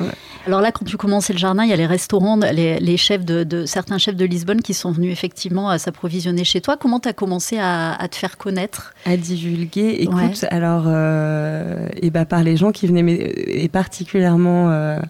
Alors 0.46 0.60
là, 0.60 0.70
quand 0.70 0.84
tu 0.84 0.96
commençais 0.96 1.32
le 1.32 1.38
jardin, 1.38 1.64
il 1.64 1.70
y 1.70 1.72
a 1.72 1.76
les 1.76 1.86
restaurants, 1.86 2.36
les, 2.36 2.96
chefs 2.96 3.24
de, 3.24 3.66
certains 3.66 3.98
chefs 3.98 4.14
de 4.14 4.24
Lisbonne 4.24 4.62
qui 4.62 4.74
sont 4.74 4.92
venus 4.92 5.12
effectivement 5.12 5.68
à 5.68 5.78
s'approvisionner 5.78 6.44
chez 6.44 6.60
toi. 6.60 6.76
Comment 6.76 7.00
tu 7.00 7.08
as 7.08 7.12
commencé 7.12 7.58
à, 7.58 7.98
te 8.10 8.16
faire 8.16 8.36
connaître? 8.38 8.94
À 9.04 9.16
divulguer. 9.16 9.96
Écoute, 10.00 10.44
alors, 10.50 10.84
euh, 10.86 11.88
et 12.00 12.10
bah, 12.10 12.24
par 12.24 12.44
les 12.44 12.56
gens 12.56 12.70
qui 12.70 12.86
venaient 12.86 13.04
et 13.08 13.68
particulièrement 13.68 14.70
euh, 14.70 15.00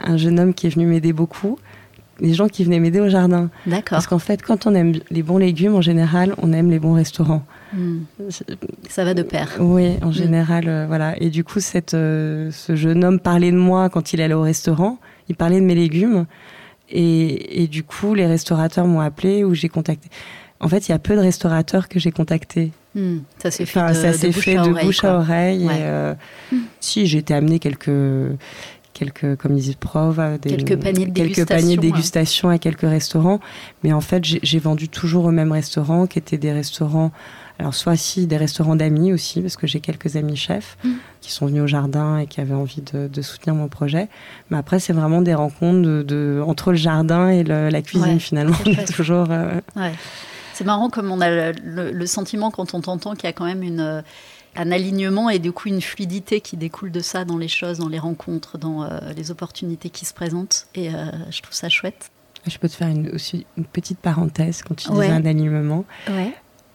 un 0.00 0.16
jeune 0.16 0.40
homme 0.40 0.52
qui 0.52 0.66
est 0.66 0.70
venu 0.70 0.86
m'aider 0.86 1.12
beaucoup 1.12 1.58
les 2.20 2.34
gens 2.34 2.46
qui 2.46 2.62
venaient 2.62 2.78
m'aider 2.78 3.00
au 3.00 3.08
jardin. 3.08 3.50
D'accord. 3.66 3.96
Parce 3.96 4.06
qu'en 4.06 4.18
fait, 4.18 4.42
quand 4.42 4.66
on 4.66 4.74
aime 4.74 4.94
les 5.10 5.22
bons 5.22 5.38
légumes, 5.38 5.74
en 5.74 5.80
général, 5.80 6.34
on 6.40 6.52
aime 6.52 6.70
les 6.70 6.78
bons 6.78 6.94
restaurants. 6.94 7.42
Hmm. 7.72 8.00
Ça 8.88 9.04
va 9.04 9.14
de 9.14 9.22
pair. 9.22 9.56
Oui, 9.60 9.96
en 10.02 10.08
hmm. 10.08 10.12
général, 10.12 10.64
euh, 10.68 10.86
voilà. 10.86 11.20
Et 11.20 11.30
du 11.30 11.44
coup, 11.44 11.60
cette, 11.60 11.94
euh, 11.94 12.50
ce 12.50 12.76
jeune 12.76 13.04
homme 13.04 13.18
parlait 13.18 13.50
de 13.50 13.56
moi 13.56 13.88
quand 13.88 14.12
il 14.12 14.20
allait 14.20 14.34
au 14.34 14.42
restaurant. 14.42 14.98
Il 15.28 15.36
parlait 15.36 15.60
de 15.60 15.64
mes 15.64 15.74
légumes. 15.74 16.26
Et, 16.90 17.62
et 17.62 17.68
du 17.68 17.84
coup, 17.84 18.14
les 18.14 18.26
restaurateurs 18.26 18.86
m'ont 18.86 19.00
appelé 19.00 19.44
ou 19.44 19.54
j'ai 19.54 19.68
contacté. 19.68 20.08
En 20.60 20.68
fait, 20.68 20.88
il 20.88 20.92
y 20.92 20.94
a 20.94 20.98
peu 20.98 21.16
de 21.16 21.20
restaurateurs 21.20 21.88
que 21.88 21.98
j'ai 21.98 22.12
contactés. 22.12 22.70
Hmm. 22.94 23.18
Ça 23.38 23.50
s'est 23.50 23.66
fait, 23.66 23.80
de, 23.88 24.32
fait 24.32 24.56
bouche 24.84 25.02
à 25.02 25.16
oreille. 25.18 25.66
Euh, 25.70 26.14
si, 26.78 27.06
j'ai 27.06 27.18
été 27.18 27.34
amenée 27.34 27.58
quelques 27.58 27.90
quelques, 28.92 29.36
comme 29.36 29.56
ils 29.56 29.62
disent, 29.62 29.74
preuves, 29.74 30.38
des, 30.40 30.56
quelques 30.56 30.80
paniers 30.80 31.06
de 31.06 31.12
quelques 31.12 31.48
paniers 31.48 31.76
de 31.76 31.80
dégustation 31.80 32.48
à 32.48 32.58
quelques 32.58 32.82
restaurants. 32.82 33.40
Mais 33.82 33.92
en 33.92 34.00
fait, 34.00 34.22
j'ai 34.24 34.58
vendu 34.58 34.88
toujours 34.88 35.24
au 35.24 35.30
même 35.30 35.52
restaurant, 35.52 36.06
qui 36.06 36.18
étaient 36.18 36.38
des 36.38 36.52
restaurants, 36.52 37.10
alors 37.58 37.74
soit 37.74 37.96
si 37.96 38.26
des 38.26 38.36
restaurants 38.36 38.76
d'amis 38.76 39.12
aussi, 39.12 39.40
parce 39.40 39.56
que 39.56 39.66
j'ai 39.66 39.80
quelques 39.80 40.16
amis 40.16 40.36
chefs 40.36 40.76
mmh. 40.84 40.90
qui 41.20 41.30
sont 41.32 41.46
venus 41.46 41.62
au 41.62 41.66
jardin 41.66 42.18
et 42.18 42.26
qui 42.26 42.40
avaient 42.40 42.54
envie 42.54 42.82
de, 42.82 43.22
soutenir 43.22 43.54
mon 43.54 43.68
projet. 43.68 44.08
Mais 44.50 44.58
après, 44.58 44.80
c'est 44.80 44.92
vraiment 44.92 45.22
des 45.22 45.34
rencontres 45.34 46.02
de, 46.02 46.42
entre 46.46 46.72
le 46.72 46.76
jardin 46.76 47.28
et 47.28 47.44
la 47.44 47.82
cuisine 47.82 48.20
finalement. 48.20 48.56
toujours. 48.96 49.28
Euh, 49.30 49.60
c'est 50.54 50.64
marrant 50.64 50.90
comme 50.90 51.10
on 51.10 51.20
a 51.20 51.52
le 51.52 52.06
sentiment 52.06 52.50
quand 52.50 52.74
on 52.74 52.80
t'entend 52.80 53.14
qu'il 53.14 53.24
y 53.24 53.28
a 53.28 53.32
quand 53.32 53.46
même 53.46 53.62
une 53.62 54.02
un 54.56 54.70
alignement 54.70 55.30
et 55.30 55.38
du 55.38 55.52
coup 55.52 55.68
une 55.68 55.80
fluidité 55.80 56.40
qui 56.40 56.56
découle 56.56 56.90
de 56.90 57.00
ça 57.00 57.24
dans 57.24 57.38
les 57.38 57.48
choses, 57.48 57.78
dans 57.78 57.88
les 57.88 57.98
rencontres, 57.98 58.58
dans 58.58 58.82
euh, 58.82 58.98
les 59.16 59.30
opportunités 59.30 59.90
qui 59.90 60.04
se 60.04 60.14
présentent. 60.14 60.66
Et 60.74 60.88
euh, 60.88 61.10
je 61.30 61.40
trouve 61.40 61.54
ça 61.54 61.68
chouette. 61.68 62.10
Je 62.46 62.58
peux 62.58 62.68
te 62.68 62.74
faire 62.74 62.88
une, 62.88 63.08
aussi 63.10 63.46
une 63.56 63.64
petite 63.64 64.00
parenthèse 64.00 64.62
quand 64.62 64.74
tu 64.74 64.90
disais 64.90 65.08
un 65.08 65.24
alignement. 65.24 65.84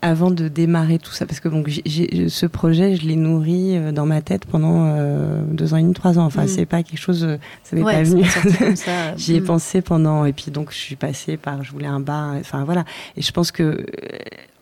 Avant 0.04 0.30
de 0.30 0.48
démarrer 0.48 1.00
tout 1.00 1.12
ça, 1.12 1.26
parce 1.26 1.40
que 1.40 1.50
donc, 1.50 1.70
ce 1.70 2.46
projet, 2.46 2.96
je 2.96 3.08
l'ai 3.08 3.16
nourri 3.16 3.76
euh, 3.76 3.92
dans 3.92 4.06
ma 4.06 4.22
tête 4.22 4.46
pendant 4.46 4.96
deux 5.52 5.74
ans 5.74 5.78
et 5.78 5.82
demi, 5.82 5.94
trois 5.94 6.20
ans. 6.20 6.26
Enfin, 6.26 6.44
mm. 6.44 6.48
c'est 6.48 6.66
pas 6.68 6.84
quelque 6.84 7.00
chose, 7.00 7.28
ça 7.64 7.76
m'est 7.76 7.82
pas 7.82 8.04
venu. 8.04 8.24
J'y 9.18 9.36
ai 9.36 9.42
mm. 9.42 9.46
pensé 9.46 9.82
pendant, 9.82 10.26
et 10.26 10.34
puis 10.34 10.52
donc 10.52 10.72
je 10.72 10.78
suis 10.78 10.96
passée 10.96 11.36
par, 11.38 11.64
je 11.64 11.72
voulais 11.72 11.88
un 11.88 12.00
bar, 12.00 12.36
enfin 12.40 12.64
voilà. 12.64 12.86
Et 13.16 13.22
je 13.22 13.32
pense 13.32 13.52
que 13.52 13.86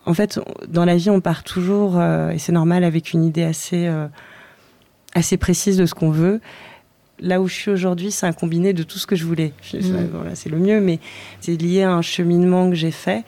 en 0.05 0.13
fait, 0.13 0.39
dans 0.67 0.86
la 0.86 0.95
vie, 0.95 1.09
on 1.09 1.19
part 1.19 1.43
toujours, 1.43 1.97
euh, 1.97 2.29
et 2.29 2.38
c'est 2.38 2.51
normal, 2.51 2.83
avec 2.83 3.13
une 3.13 3.23
idée 3.23 3.43
assez, 3.43 3.88
euh, 3.88 4.07
assez 5.13 5.38
précise 5.38 5.77
de 5.77 5.86
ce 5.86 5.95
qu'on 5.95 6.11
veut. 6.11 6.41
Là 7.19 7.41
où 7.41 7.47
je 7.47 7.53
suis 7.53 7.71
aujourd'hui, 7.71 8.11
c'est 8.11 8.27
un 8.27 8.33
combiné 8.33 8.73
de 8.73 8.83
tout 8.83 8.99
ce 8.99 9.07
que 9.07 9.15
je 9.15 9.25
voulais. 9.25 9.53
Mm. 9.73 9.79
Voilà, 10.13 10.36
c'est 10.36 10.49
le 10.49 10.59
mieux, 10.59 10.79
mais 10.79 10.99
c'est 11.39 11.55
lié 11.55 11.83
à 11.83 11.91
un 11.91 12.01
cheminement 12.01 12.69
que 12.69 12.75
j'ai 12.75 12.91
fait. 12.91 13.23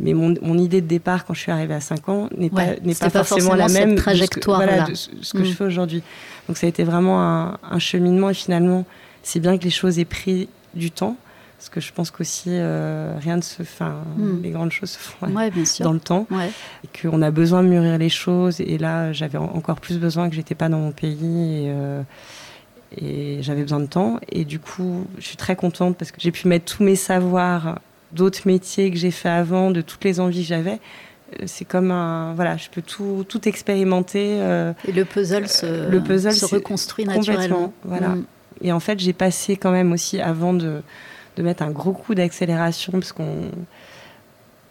Mais 0.00 0.14
mon, 0.14 0.58
idée 0.58 0.80
de 0.80 0.86
départ, 0.86 1.24
quand 1.24 1.34
je 1.34 1.40
suis 1.40 1.52
arrivée 1.52 1.74
à 1.74 1.80
5 1.80 2.08
ans, 2.08 2.28
n'est 2.36 2.50
pas, 2.50 2.74
n'est 2.82 2.94
pas, 2.94 3.10
forcément, 3.10 3.54
la 3.54 3.68
même 3.68 3.94
trajectoire 3.94 4.88
de 4.88 4.94
ce, 4.94 5.32
que, 5.32 5.44
je 5.44 5.50
mm. 5.50 5.54
fais 5.54 5.64
aujourd'hui. 5.64 6.02
Donc 6.48 6.56
ça 6.56 6.66
a 6.66 6.68
été 6.68 6.82
vraiment 6.82 7.22
un, 7.22 7.58
un 7.62 7.78
cheminement, 7.78 8.30
et 8.30 8.34
finalement, 8.34 8.84
c'est 9.22 9.38
bien 9.38 9.56
que 9.58 9.64
les 9.64 9.70
choses 9.70 9.98
aient 9.98 10.04
pris 10.04 10.48
du 10.74 10.90
temps 10.90 11.16
Parce 11.58 11.68
que 11.68 11.80
je 11.80 11.92
pense 11.92 12.10
qu'aussi, 12.10 12.48
euh, 12.50 13.14
rien 13.20 13.36
ne 13.36 13.42
se 13.42 13.62
fait, 13.62 13.84
Mm. 13.84 14.42
les 14.42 14.50
grandes 14.50 14.72
choses 14.72 14.90
se 14.90 14.98
font 14.98 15.28
Ouais, 15.28 15.50
bien 15.50 15.64
sûr. 15.64 15.84
dans 15.84 15.92
le 15.92 16.00
temps. 16.00 16.26
Ouais. 16.30 16.50
Et 16.84 17.00
qu'on 17.00 17.22
a 17.22 17.30
besoin 17.30 17.62
de 17.62 17.68
mûrir 17.68 17.98
les 17.98 18.08
choses. 18.08 18.60
Et 18.60 18.78
là, 18.78 19.12
j'avais 19.12 19.38
en- 19.38 19.54
encore 19.54 19.78
plus 19.80 19.98
besoin 19.98 20.28
que 20.28 20.34
j'étais 20.34 20.54
pas 20.56 20.68
dans 20.68 20.78
mon 20.78 20.92
pays. 20.92 21.66
Et, 21.66 21.70
euh, 21.70 22.02
et 22.96 23.38
j'avais 23.42 23.62
besoin 23.62 23.80
de 23.80 23.86
temps. 23.86 24.18
Et 24.30 24.44
du 24.44 24.58
coup, 24.58 25.06
je 25.18 25.24
suis 25.24 25.36
très 25.36 25.54
contente 25.54 25.96
parce 25.96 26.10
que 26.10 26.20
j'ai 26.20 26.32
pu 26.32 26.48
mettre 26.48 26.76
tous 26.76 26.82
mes 26.82 26.96
savoirs 26.96 27.78
d'autres 28.12 28.42
métiers 28.46 28.90
que 28.90 28.96
j'ai 28.96 29.10
fait 29.10 29.28
avant, 29.28 29.70
de 29.70 29.80
toutes 29.80 30.04
les 30.04 30.20
envies 30.20 30.42
que 30.42 30.48
j'avais. 30.48 30.78
Euh, 31.40 31.44
C'est 31.46 31.64
comme 31.64 31.90
un. 31.90 32.34
Voilà, 32.34 32.56
je 32.56 32.68
peux 32.68 32.82
tout, 32.82 33.24
tout 33.28 33.48
expérimenter. 33.48 34.38
euh, 34.40 34.72
Et 34.86 34.92
le 34.92 35.04
puzzle 35.04 35.48
se, 35.48 35.88
le 35.88 36.00
puzzle, 36.02 36.32
se 36.32 36.44
reconstruit 36.46 37.04
naturellement. 37.04 37.72
voilà. 37.84 38.08
Mm. 38.10 38.24
Et 38.62 38.72
en 38.72 38.80
fait, 38.80 39.00
j'ai 39.00 39.12
passé 39.12 39.56
quand 39.56 39.72
même 39.72 39.92
aussi, 39.92 40.20
avant 40.20 40.52
de, 40.52 40.82
de 41.36 41.42
mettre 41.42 41.62
un 41.62 41.70
gros 41.70 41.92
coup 41.92 42.14
d'accélération, 42.14 42.92
parce 42.92 43.12
qu'on 43.12 43.50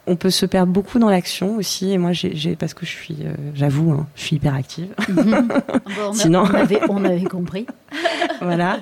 on 0.06 0.16
peut 0.16 0.30
se 0.30 0.46
perdre 0.46 0.72
beaucoup 0.72 0.98
dans 0.98 1.08
l'action 1.10 1.56
aussi. 1.56 1.92
Et 1.92 1.98
moi, 1.98 2.10
j'ai, 2.12 2.56
parce 2.56 2.74
que 2.74 2.84
je 2.84 2.90
suis, 2.90 3.16
euh, 3.22 3.34
j'avoue, 3.54 3.92
hein, 3.92 4.06
je 4.16 4.22
suis 4.22 4.36
hyperactive. 4.36 4.88
Mhm. 5.08 5.48
Bon, 5.48 6.08
on, 6.08 6.10
a- 6.10 6.14
Sinon- 6.14 6.42
on 6.42 6.54
avait, 6.54 6.80
on 6.88 7.04
avait 7.04 7.24
compris. 7.24 7.66
voilà. 8.40 8.80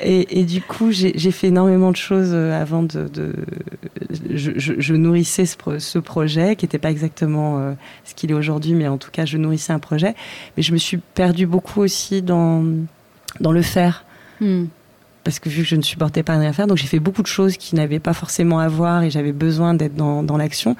Et, 0.00 0.40
et 0.40 0.44
du 0.44 0.60
coup, 0.62 0.92
j'ai, 0.92 1.12
fait 1.32 1.48
énormément 1.48 1.90
de 1.90 1.96
choses 1.96 2.30
euh, 2.32 2.60
avant 2.60 2.82
de. 2.82 3.08
de- 3.08 3.34
je, 4.30 4.52
je- 4.56 4.74
je 4.78 4.94
nourrissais 4.94 5.46
ce, 5.46 5.56
pro- 5.56 5.78
ce 5.78 5.98
projet, 5.98 6.54
qui 6.56 6.64
n'était 6.64 6.78
pas 6.78 6.90
exactement 6.90 7.58
euh, 7.58 7.72
ce 8.04 8.14
qu'il 8.14 8.30
est 8.30 8.34
aujourd'hui, 8.34 8.74
mais 8.74 8.86
en 8.88 8.98
tout 8.98 9.10
cas, 9.10 9.24
je 9.24 9.38
nourrissais 9.38 9.72
un 9.72 9.78
projet. 9.78 10.14
Mais 10.56 10.62
je 10.62 10.72
me 10.72 10.78
suis 10.78 10.98
perdue 10.98 11.46
beaucoup 11.46 11.80
aussi 11.80 12.22
dans, 12.22 12.62
dans 13.40 13.52
le 13.52 13.62
faire. 13.62 14.04
Mm. 14.40 14.64
Parce 15.24 15.38
que 15.40 15.48
vu 15.48 15.62
que 15.62 15.68
je 15.68 15.76
ne 15.76 15.82
supportais 15.82 16.22
pas 16.22 16.36
rien 16.36 16.52
faire, 16.52 16.66
donc 16.66 16.76
j'ai 16.76 16.86
fait 16.86 17.00
beaucoup 17.00 17.22
de 17.22 17.26
choses 17.26 17.56
qui 17.56 17.74
n'avaient 17.74 17.98
pas 17.98 18.12
forcément 18.12 18.58
à 18.60 18.68
voir 18.68 19.02
et 19.02 19.10
j'avais 19.10 19.32
besoin 19.32 19.74
d'être 19.74 19.94
dans, 19.96 20.22
dans 20.22 20.36
l'action. 20.36 20.76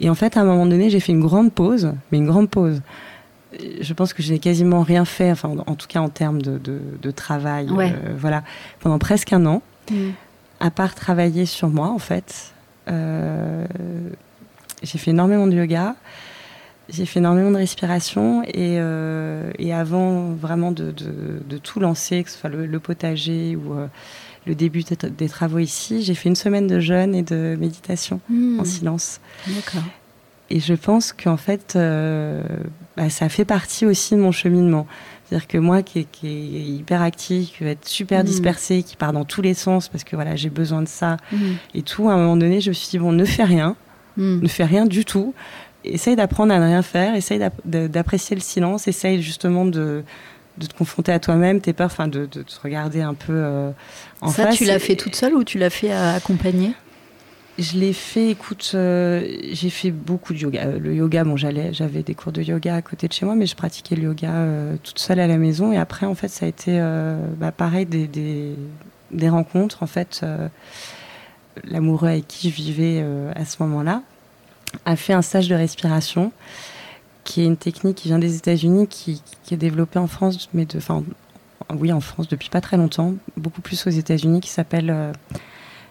Et 0.00 0.08
en 0.10 0.14
fait, 0.14 0.36
à 0.36 0.42
un 0.42 0.44
moment 0.44 0.66
donné, 0.66 0.90
j'ai 0.90 1.00
fait 1.00 1.12
une 1.12 1.20
grande 1.22 1.52
pause, 1.52 1.92
mais 2.12 2.18
une 2.18 2.26
grande 2.26 2.48
pause. 2.50 2.82
Euh, 3.54 3.58
Je 3.80 3.94
pense 3.94 4.12
que 4.12 4.22
je 4.22 4.30
n'ai 4.32 4.38
quasiment 4.38 4.82
rien 4.82 5.04
fait, 5.06 5.30
enfin, 5.30 5.54
en 5.66 5.74
tout 5.74 5.86
cas 5.88 6.00
en 6.00 6.10
termes 6.10 6.42
de, 6.42 6.58
de, 6.58 6.80
de 7.00 7.10
travail, 7.10 7.70
Ouais. 7.70 7.92
euh, 8.06 8.14
voilà, 8.18 8.42
pendant 8.80 8.98
presque 8.98 9.32
un 9.32 9.44
an, 9.46 9.62
Mm. 9.90 10.10
à 10.60 10.70
part 10.70 10.94
travailler 10.94 11.46
sur 11.46 11.68
moi, 11.70 11.88
en 11.88 11.98
fait. 11.98 12.52
Euh, 12.90 13.64
j'ai 14.82 14.98
fait 14.98 15.10
énormément 15.12 15.46
de 15.46 15.54
yoga. 15.56 15.94
J'ai 16.90 17.04
fait 17.04 17.18
énormément 17.20 17.50
de 17.50 17.56
respiration 17.56 18.42
et, 18.44 18.78
euh, 18.78 19.50
et 19.58 19.74
avant 19.74 20.30
vraiment 20.32 20.72
de, 20.72 20.90
de- 20.90 21.42
de 21.46 21.58
tout 21.58 21.80
lancer, 21.80 22.24
que 22.24 22.30
ce 22.30 22.38
soit 22.38 22.48
le, 22.50 22.64
le 22.66 22.80
potager 22.80 23.56
ou 23.56 23.74
euh, 23.74 23.86
le 24.46 24.54
début 24.54 24.82
des, 24.84 24.96
des 25.10 25.28
travaux 25.28 25.58
ici, 25.58 26.02
j'ai 26.02 26.14
fait 26.14 26.30
une 26.30 26.36
semaine 26.36 26.66
de 26.66 26.80
jeûne 26.80 27.14
et 27.14 27.22
de 27.22 27.56
méditation 27.60 28.20
Mm. 28.30 28.60
en 28.60 28.64
silence. 28.64 29.20
D'accord. 29.46 29.82
Et 30.50 30.60
je 30.60 30.72
pense 30.72 31.12
qu'en 31.12 31.36
fait, 31.36 31.74
euh, 31.76 32.42
bah, 32.96 33.10
ça 33.10 33.28
fait 33.28 33.44
partie 33.44 33.84
aussi 33.84 34.14
de 34.14 34.20
mon 34.20 34.32
cheminement. 34.32 34.86
C'est-à-dire 35.28 35.46
que 35.46 35.58
moi, 35.58 35.82
qui 35.82 35.98
est, 35.98 36.06
qui 36.10 36.26
est 36.28 36.62
hyper 36.78 37.02
active, 37.02 37.48
qui 37.48 37.64
va 37.64 37.70
être 37.70 37.86
super 37.86 38.22
Mm. 38.22 38.26
dispersée, 38.26 38.82
qui 38.82 38.96
part 38.96 39.12
dans 39.12 39.26
tous 39.26 39.42
les 39.42 39.52
sens 39.52 39.88
parce 39.90 40.04
que 40.04 40.16
voilà, 40.16 40.36
j'ai 40.36 40.48
besoin 40.48 40.80
de 40.80 40.88
ça 40.88 41.18
Mm. 41.32 41.36
et 41.74 41.82
tout, 41.82 42.08
à 42.08 42.14
un 42.14 42.16
moment 42.16 42.38
donné, 42.38 42.62
je 42.62 42.70
me 42.70 42.74
suis 42.74 42.88
dit, 42.88 42.98
bon, 42.98 43.12
ne 43.12 43.26
fais 43.26 43.44
rien, 43.44 43.76
Mm. 44.18 44.40
ne 44.42 44.48
fais 44.48 44.64
rien 44.64 44.84
du 44.84 45.04
tout. 45.06 45.32
Essaye 45.84 46.16
d'apprendre 46.16 46.52
à 46.52 46.58
ne 46.58 46.64
rien 46.64 46.82
faire, 46.82 47.14
essaye 47.14 47.40
d'apprécier 47.64 48.36
le 48.36 48.42
silence, 48.42 48.88
essaye 48.88 49.22
justement 49.22 49.64
de, 49.64 50.02
de 50.58 50.66
te 50.66 50.74
confronter 50.76 51.12
à 51.12 51.20
toi-même, 51.20 51.60
tes 51.60 51.72
peurs, 51.72 51.86
enfin 51.86 52.08
de, 52.08 52.26
de 52.26 52.42
te 52.42 52.60
regarder 52.62 53.00
un 53.00 53.14
peu 53.14 53.32
euh, 53.32 53.70
en 54.20 54.28
Ça, 54.30 54.46
face. 54.46 54.56
tu 54.56 54.64
l'as 54.64 54.80
fait 54.80 54.96
toute 54.96 55.14
seule 55.16 55.34
ou 55.34 55.44
tu 55.44 55.56
l'as 55.58 55.70
fait 55.70 55.92
euh, 55.92 56.16
accompagnée? 56.16 56.72
Je 57.60 57.76
l'ai 57.76 57.92
fait, 57.92 58.30
écoute, 58.30 58.70
euh, 58.74 59.26
j'ai 59.52 59.70
fait 59.70 59.90
beaucoup 59.90 60.32
de 60.32 60.38
yoga. 60.38 60.66
Le 60.78 60.94
yoga, 60.94 61.24
bon, 61.24 61.36
j'allais, 61.36 61.72
j'avais 61.72 62.04
des 62.04 62.14
cours 62.14 62.30
de 62.30 62.40
yoga 62.40 62.76
à 62.76 62.82
côté 62.82 63.08
de 63.08 63.12
chez 63.12 63.24
moi, 63.26 63.34
mais 63.34 63.46
je 63.46 63.56
pratiquais 63.56 63.96
le 63.96 64.02
yoga 64.04 64.30
euh, 64.30 64.76
toute 64.82 64.98
seule 65.00 65.18
à 65.18 65.26
la 65.26 65.38
maison. 65.38 65.72
Et 65.72 65.76
après, 65.76 66.06
en 66.06 66.14
fait, 66.14 66.28
ça 66.28 66.46
a 66.46 66.48
été 66.48 66.76
euh, 66.78 67.18
bah, 67.36 67.50
pareil, 67.50 67.84
des, 67.86 68.06
des, 68.06 68.54
des 69.10 69.28
rencontres. 69.28 69.82
En 69.82 69.88
fait, 69.88 70.24
l'amoureux 71.64 72.08
avec 72.08 72.28
qui 72.28 72.50
je 72.50 72.54
vivais 72.54 73.00
euh, 73.02 73.32
à 73.34 73.44
ce 73.44 73.62
moment-là 73.62 74.02
a 74.84 74.96
fait 74.96 75.12
un 75.12 75.22
stage 75.22 75.48
de 75.48 75.54
respiration, 75.54 76.32
qui 77.24 77.42
est 77.42 77.46
une 77.46 77.56
technique 77.56 77.96
qui 77.96 78.08
vient 78.08 78.18
des 78.18 78.36
États-Unis, 78.36 78.86
qui, 78.86 79.22
qui 79.44 79.54
est 79.54 79.58
développée 79.58 79.98
en 79.98 80.06
France, 80.06 80.48
mais 80.54 80.64
de, 80.66 80.78
enfin, 80.78 81.02
oui, 81.78 81.92
en 81.92 82.00
France 82.00 82.28
depuis 82.28 82.48
pas 82.50 82.60
très 82.60 82.76
longtemps, 82.76 83.14
beaucoup 83.36 83.60
plus 83.60 83.86
aux 83.86 83.90
États-Unis, 83.90 84.40
qui 84.40 84.50
s'appelle 84.50 84.90
euh, 84.90 85.12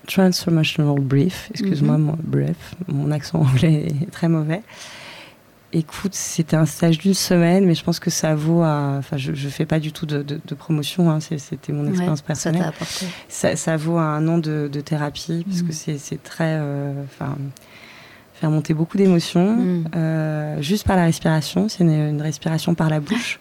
Transformational 0.07 0.99
Brief. 1.01 1.49
Excuse-moi, 1.51 1.97
Mhm. 1.97 2.03
mon, 2.03 2.17
bref, 2.23 2.75
mon 2.87 3.11
accent 3.11 3.39
anglais 3.41 3.87
est 4.01 4.11
très 4.11 4.29
mauvais. 4.29 4.61
Écoute, 5.73 6.13
c'était 6.15 6.55
un 6.55 6.65
stage 6.65 6.97
d'une 6.97 7.13
semaine, 7.13 7.65
mais 7.65 7.75
je 7.75 7.83
pense 7.83 7.99
que 7.99 8.09
ça 8.09 8.35
vaut 8.35 8.61
à. 8.63 8.95
Enfin, 8.99 9.17
je 9.17 9.31
ne 9.31 9.35
fais 9.35 9.65
pas 9.65 9.79
du 9.79 9.91
tout 9.91 10.05
de, 10.05 10.23
de- 10.23 10.39
de 10.45 10.55
promotion, 10.55 11.11
hein, 11.11 11.19
c'était 11.19 11.73
mon 11.73 11.85
expérience 11.87 12.19
Ouais, 12.21 12.25
personnelle 12.27 12.63
apporté. 12.63 13.05
ça, 13.27 13.55
ça 13.57 13.75
vaut 13.75 13.97
un 13.97 14.25
an 14.29 14.37
de, 14.37 14.69
de 14.71 14.79
thérapie 14.81 15.45
parce 15.47 15.63
que 15.63 15.73
c'est 15.73 15.97
c'est 15.97 16.23
très 16.23 16.55
euh, 16.57 16.93
faire 18.33 18.49
monter 18.49 18.73
beaucoup 18.73 18.97
d'émotions 18.97 19.57
Mm. 19.57 19.85
euh, 19.95 20.61
juste 20.61 20.85
par 20.87 20.95
la 20.95 21.03
respiration 21.05 21.67
c'est 21.69 21.83
une, 21.83 21.89
une 21.91 22.21
respiration 22.21 22.75
par 22.75 22.89
la 22.89 22.99
bouche 22.99 23.39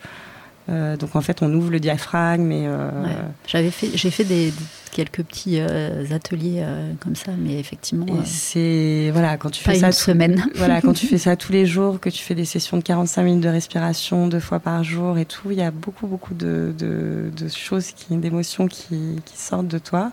Euh, 0.68 0.96
donc 0.96 1.14
en 1.14 1.20
fait 1.20 1.42
on 1.42 1.52
ouvre 1.54 1.70
le 1.70 1.78
diaphragme 1.80 2.50
et 2.50 2.66
euh, 2.66 2.90
Ouais. 3.04 3.10
J'avais 3.46 3.70
fait, 3.70 3.90
j'ai 3.94 4.10
fait 4.10 4.24
des, 4.24 4.52
quelques 4.90 5.22
petits 5.22 5.58
euh, 5.60 6.04
ateliers 6.10 6.64
comme 7.00 7.14
ça, 7.14 7.30
mais 7.38 7.58
effectivement, 7.60 8.06
c'est 8.24 9.10
voilà 9.12 9.36
quand 9.36 9.50
tu 9.50 9.62
pas 9.62 9.70
fais 9.72 9.76
une 9.76 9.82
ça 9.82 9.90
tout- 9.90 10.10
semaine. 10.10 10.44
voilà 10.56 10.80
quand 10.80 10.92
tu 10.92 11.06
fais 11.06 11.18
ça 11.18 11.36
tous 11.36 11.52
les 11.52 11.66
jours 11.66 12.00
que 12.00 12.08
tu 12.10 12.22
fais 12.22 12.34
des 12.34 12.44
sessions 12.44 12.78
de 12.78 12.82
45 12.82 13.22
minutes 13.22 13.44
de 13.44 13.48
respiration 13.48 14.26
deux 14.26 14.40
fois 14.40 14.58
par 14.58 14.82
jour 14.82 15.18
et 15.18 15.24
tout 15.24 15.50
il 15.52 15.58
y 15.58 15.62
a 15.62 15.70
beaucoup 15.70 16.06
beaucoup 16.08 16.34
de, 16.34 16.74
de, 16.76 17.30
de 17.36 17.48
choses 17.48 17.92
qui 17.92 18.16
d'émotions 18.16 18.66
qui, 18.66 19.20
qui 19.24 19.36
sortent 19.38 19.68
de 19.68 19.78
toi 19.78 20.10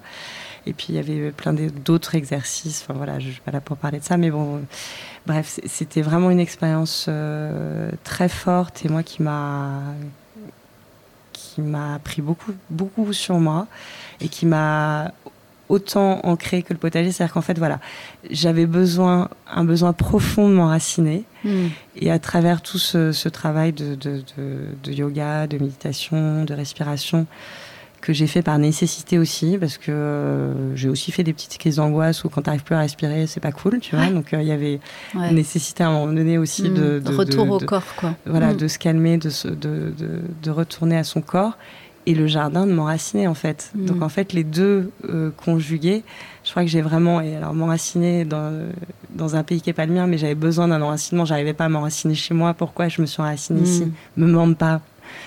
et 0.68 0.74
puis 0.74 0.88
il 0.90 0.96
y 0.96 1.00
avait 1.00 1.32
plein 1.32 1.54
d'autres 1.54 2.14
exercices 2.16 2.84
enfin 2.88 2.94
voilà 2.98 3.20
je 3.20 3.30
suis 3.32 3.42
pas 3.42 3.52
là 3.52 3.60
pour 3.62 3.78
parler 3.78 4.00
de 4.00 4.04
ça 4.04 4.18
mais 4.18 4.30
bon 4.30 4.62
bref 5.26 5.60
c'était 5.66 6.02
vraiment 6.02 6.30
une 6.30 6.40
expérience 6.40 7.08
euh, 7.10 7.90
très 8.04 8.30
forte 8.30 8.86
et 8.86 8.90
moi 8.90 9.02
qui 9.04 9.24
m'a 9.24 9.82
qui 11.54 11.62
m'a 11.62 11.96
appris 11.96 12.22
beaucoup 12.22 12.52
beaucoup 12.70 13.14
sur 13.14 13.38
moi 13.40 13.68
et 14.22 14.28
qui 14.30 14.46
m'a 14.46 15.12
autant 15.70 16.20
ancré 16.24 16.62
que 16.62 16.74
le 16.74 16.80
potager 16.80 17.12
c'est-à-dire 17.12 17.34
qu'en 17.34 17.42
fait 17.42 17.58
voilà 17.58 17.80
j'avais 18.30 18.66
besoin 18.66 19.30
un 19.52 19.64
besoin 19.64 19.94
profond 19.94 20.50
de 20.50 20.54
m'enraciner 20.56 21.24
Mm. 21.46 21.68
et 21.98 22.10
à 22.10 22.20
travers 22.20 22.62
tout 22.62 22.78
ce, 22.78 23.12
ce 23.12 23.28
travail 23.28 23.74
de, 23.74 23.96
de, 23.96 24.24
de- 24.38 24.68
de 24.82 24.92
yoga, 24.94 25.46
de 25.46 25.58
méditation, 25.58 26.46
de 26.46 26.54
respiration, 26.54 27.28
que 28.06 28.14
j'ai 28.14 28.28
fait 28.28 28.42
par 28.42 28.58
nécessité 28.60 29.18
aussi, 29.18 29.58
parce 29.58 29.78
que 29.78 29.92
euh, 29.92 30.76
j'ai 30.76 30.90
aussi 30.90 31.12
fait 31.12 31.24
des 31.24 31.34
petites 31.34 31.58
crises 31.58 31.78
d'angoisse 31.78 32.24
où 32.24 32.30
quand 32.30 32.42
tu 32.42 32.48
n'arrives 32.50 32.64
plus 32.64 32.76
à 32.76 32.80
respirer, 32.80 33.26
c'est 33.28 33.40
pas 33.40 33.52
cool, 33.52 33.80
tu 33.80 33.96
vois. 33.96 34.06
Ouais. 34.06 34.12
Donc 34.12 34.34
euh, 34.34 34.42
il 34.42 34.48
y 34.48 34.52
avait 34.52 34.80
Ouais. 35.16 35.30
une 35.30 35.36
nécessité 35.36 35.84
à 35.84 35.88
un 35.88 35.94
moment 35.94 36.14
donné 36.14 36.38
aussi 36.38 36.70
Mm. 36.70 36.74
de, 36.74 37.00
de- 37.00 37.16
retour 37.16 37.46
de- 37.46 37.52
au 37.52 37.58
de- 37.60 37.66
corps, 37.66 37.96
quoi. 37.98 38.14
voilà, 38.26 38.54
Mm. 38.54 38.58
de 38.58 38.68
se 38.68 38.78
calmer, 38.78 39.18
de, 39.18 39.30
se- 39.30 39.48
de, 39.48 39.94
de, 39.98 40.22
de 40.44 40.52
retourner 40.52 40.98
à 40.98 41.04
son 41.04 41.22
corps. 41.22 41.58
Et 42.06 42.16
le 42.16 42.28
jardin 42.28 42.68
de 42.68 42.74
m'enraciner, 42.74 43.28
en 43.30 43.34
fait. 43.34 43.72
Mm. 43.76 43.86
Donc, 43.86 44.02
en 44.02 44.10
fait, 44.10 44.34
les 44.34 44.44
deux 44.44 44.92
euh, 45.08 45.32
conjugués, 45.38 46.04
je 46.44 46.52
crois 46.52 46.64
que 46.64 46.68
j'ai 46.70 46.82
vraiment. 46.82 47.22
Et 47.22 47.38
alors, 47.38 47.54
m'enraciner 47.54 48.26
dans, 48.26 48.52
dans 49.16 49.38
un 49.38 49.44
pays 49.44 49.62
qui 49.62 49.70
n'est 49.70 49.74
pas 49.74 49.86
le 49.86 49.94
mien, 49.94 50.06
mais 50.06 50.18
j'avais 50.18 50.36
besoin 50.36 50.68
d'un 50.68 50.82
enracinement. 50.82 51.24
J'arrivais 51.24 51.54
pas 51.54 51.64
à 51.64 51.70
m'enraciner 51.70 52.14
chez 52.16 52.34
moi. 52.34 52.54
Pourquoi 52.54 52.90
je 52.90 53.00
me 53.02 53.06
suis 53.06 53.22
enracinée 53.22 53.62
Mm. 53.62 53.64
ici 53.64 53.88
Me 54.18 54.28
demande 54.28 54.58
pas. 54.58 54.82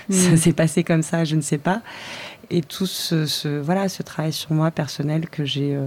Mm. 0.09 0.13
Ça 0.13 0.37
s'est 0.37 0.53
passé 0.53 0.83
comme 0.83 1.01
ça, 1.01 1.23
je 1.25 1.35
ne 1.35 1.41
sais 1.41 1.57
pas. 1.57 1.81
Et 2.49 2.61
tout 2.61 2.85
ce, 2.85 3.25
ce- 3.25 3.59
voilà, 3.59 3.89
ce 3.89 4.03
travail 4.03 4.31
sur 4.33 4.51
moi 4.53 4.71
personnel 4.71 5.27
que 5.29 5.43
j'ai. 5.45 5.75
euh, 5.75 5.85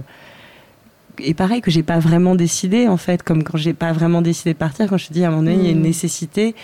et 1.19 1.33
pareil, 1.33 1.59
que 1.61 1.69
j'ai 1.69 1.83
pas 1.83 1.99
vraiment 1.99 2.35
décidé, 2.35 2.87
en 2.87 2.97
fait, 2.97 3.21
comme 3.21 3.43
quand 3.43 3.57
j'ai 3.57 3.73
pas 3.73 3.91
vraiment 3.91 4.21
décidé 4.21 4.53
de 4.53 4.57
partir, 4.57 4.87
quand 4.87 4.97
je 4.97 5.07
te 5.07 5.13
dis 5.13 5.23
à 5.23 5.27
un 5.27 5.31
moment 5.31 5.43
donné, 5.43 5.55
il 5.55 5.63
y 5.65 5.67
a 5.67 5.71
une 5.71 5.79
Mm. 5.79 5.83
nécessité, 5.83 6.55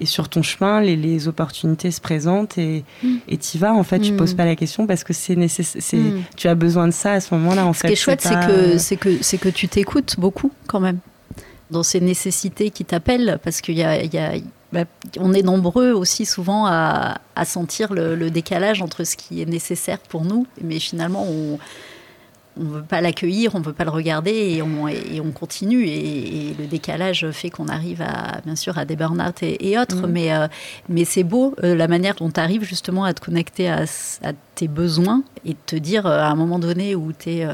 et 0.00 0.06
sur 0.06 0.28
ton 0.28 0.42
chemin, 0.42 0.80
les, 0.80 0.96
les 0.96 1.28
opportunités 1.28 1.90
se 1.90 2.00
présentent, 2.00 2.56
et 2.58 2.82
Mm. 3.02 3.16
et 3.28 3.36
t'y 3.36 3.58
vas, 3.58 3.74
en 3.74 3.82
fait, 3.84 4.00
tu 4.00 4.12
Mm. 4.12 4.16
poses 4.16 4.34
pas 4.34 4.46
la 4.46 4.56
question 4.56 4.86
parce 4.86 5.04
que 5.04 5.12
c'est 5.12 5.36
nécessaire, 5.36 6.00
Mm. 6.00 6.22
tu 6.36 6.48
as 6.48 6.54
besoin 6.54 6.86
de 6.88 6.92
ça 6.92 7.12
à 7.12 7.20
ce 7.20 7.34
moment-là, 7.34 7.66
en 7.66 7.72
Ce 7.72 7.80
fait. 7.80 7.88
qui 7.88 7.92
est 7.92 7.96
chouette, 7.96 8.22
c'est 8.22 8.34
que, 8.46 8.78
c'est 8.78 8.96
que, 8.96 9.22
c'est 9.22 9.38
que 9.38 9.48
tu 9.50 9.68
t'écoutes 9.68 10.18
beaucoup 10.18 10.50
quand 10.66 10.80
même 10.80 10.98
dans 11.70 11.82
ces 11.82 12.00
nécessités 12.00 12.70
qui 12.70 12.84
t'appellent, 12.86 13.38
parce 13.44 13.60
qu'il 13.60 13.76
y 13.76 13.82
a, 13.82 14.02
il 14.02 14.12
y 14.12 14.18
a- 14.18 14.32
bah, 14.72 14.84
on 15.18 15.32
est 15.32 15.42
nombreux 15.42 15.92
aussi 15.92 16.26
souvent 16.26 16.66
à, 16.66 17.18
à 17.34 17.44
sentir 17.44 17.92
le, 17.92 18.14
le 18.14 18.30
décalage 18.30 18.82
entre 18.82 19.04
ce 19.04 19.16
qui 19.16 19.42
est 19.42 19.46
nécessaire 19.46 19.98
pour 19.98 20.24
nous, 20.24 20.46
mais 20.62 20.78
finalement 20.78 21.24
on 21.28 21.58
on 22.58 22.64
veut 22.64 22.82
pas 22.82 23.00
l'accueillir, 23.00 23.54
on 23.54 23.60
veut 23.60 23.72
pas 23.72 23.84
le 23.84 23.90
regarder 23.90 24.32
et 24.32 24.62
on, 24.62 24.88
et 24.88 25.20
on 25.20 25.30
continue. 25.30 25.84
Et, 25.84 26.50
et 26.50 26.54
le 26.54 26.66
décalage 26.66 27.30
fait 27.30 27.48
qu'on 27.48 27.68
arrive 27.68 28.02
à, 28.02 28.40
bien 28.44 28.56
sûr, 28.56 28.76
à 28.76 28.84
des 28.84 28.96
burn-out 28.96 29.42
et, 29.42 29.70
et 29.70 29.78
autres. 29.78 30.06
Mais, 30.06 30.32
euh, 30.32 30.48
mais 30.88 31.04
c'est 31.04 31.22
beau 31.22 31.54
euh, 31.62 31.74
la 31.74 31.88
manière 31.88 32.16
dont 32.16 32.30
tu 32.30 32.40
arrives 32.40 32.64
justement 32.64 33.04
à 33.04 33.14
te 33.14 33.20
connecter 33.20 33.68
à, 33.68 33.84
à 34.22 34.32
tes 34.54 34.68
besoins 34.68 35.22
et 35.44 35.54
te 35.66 35.76
dire 35.76 36.06
à 36.06 36.28
un 36.28 36.34
moment 36.34 36.58
donné 36.58 36.94
où 36.94 37.12
tu 37.12 37.30
es 37.30 37.48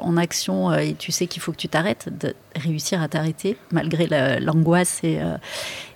en 0.00 0.16
action 0.16 0.72
et 0.72 0.94
tu 0.94 1.12
sais 1.12 1.26
qu'il 1.26 1.40
faut 1.42 1.52
que 1.52 1.58
tu 1.58 1.68
t'arrêtes, 1.68 2.08
réussir 2.56 3.02
à 3.02 3.08
t'arrêter 3.08 3.56
malgré 3.72 4.06
l'angoisse 4.40 5.00
et, 5.02 5.18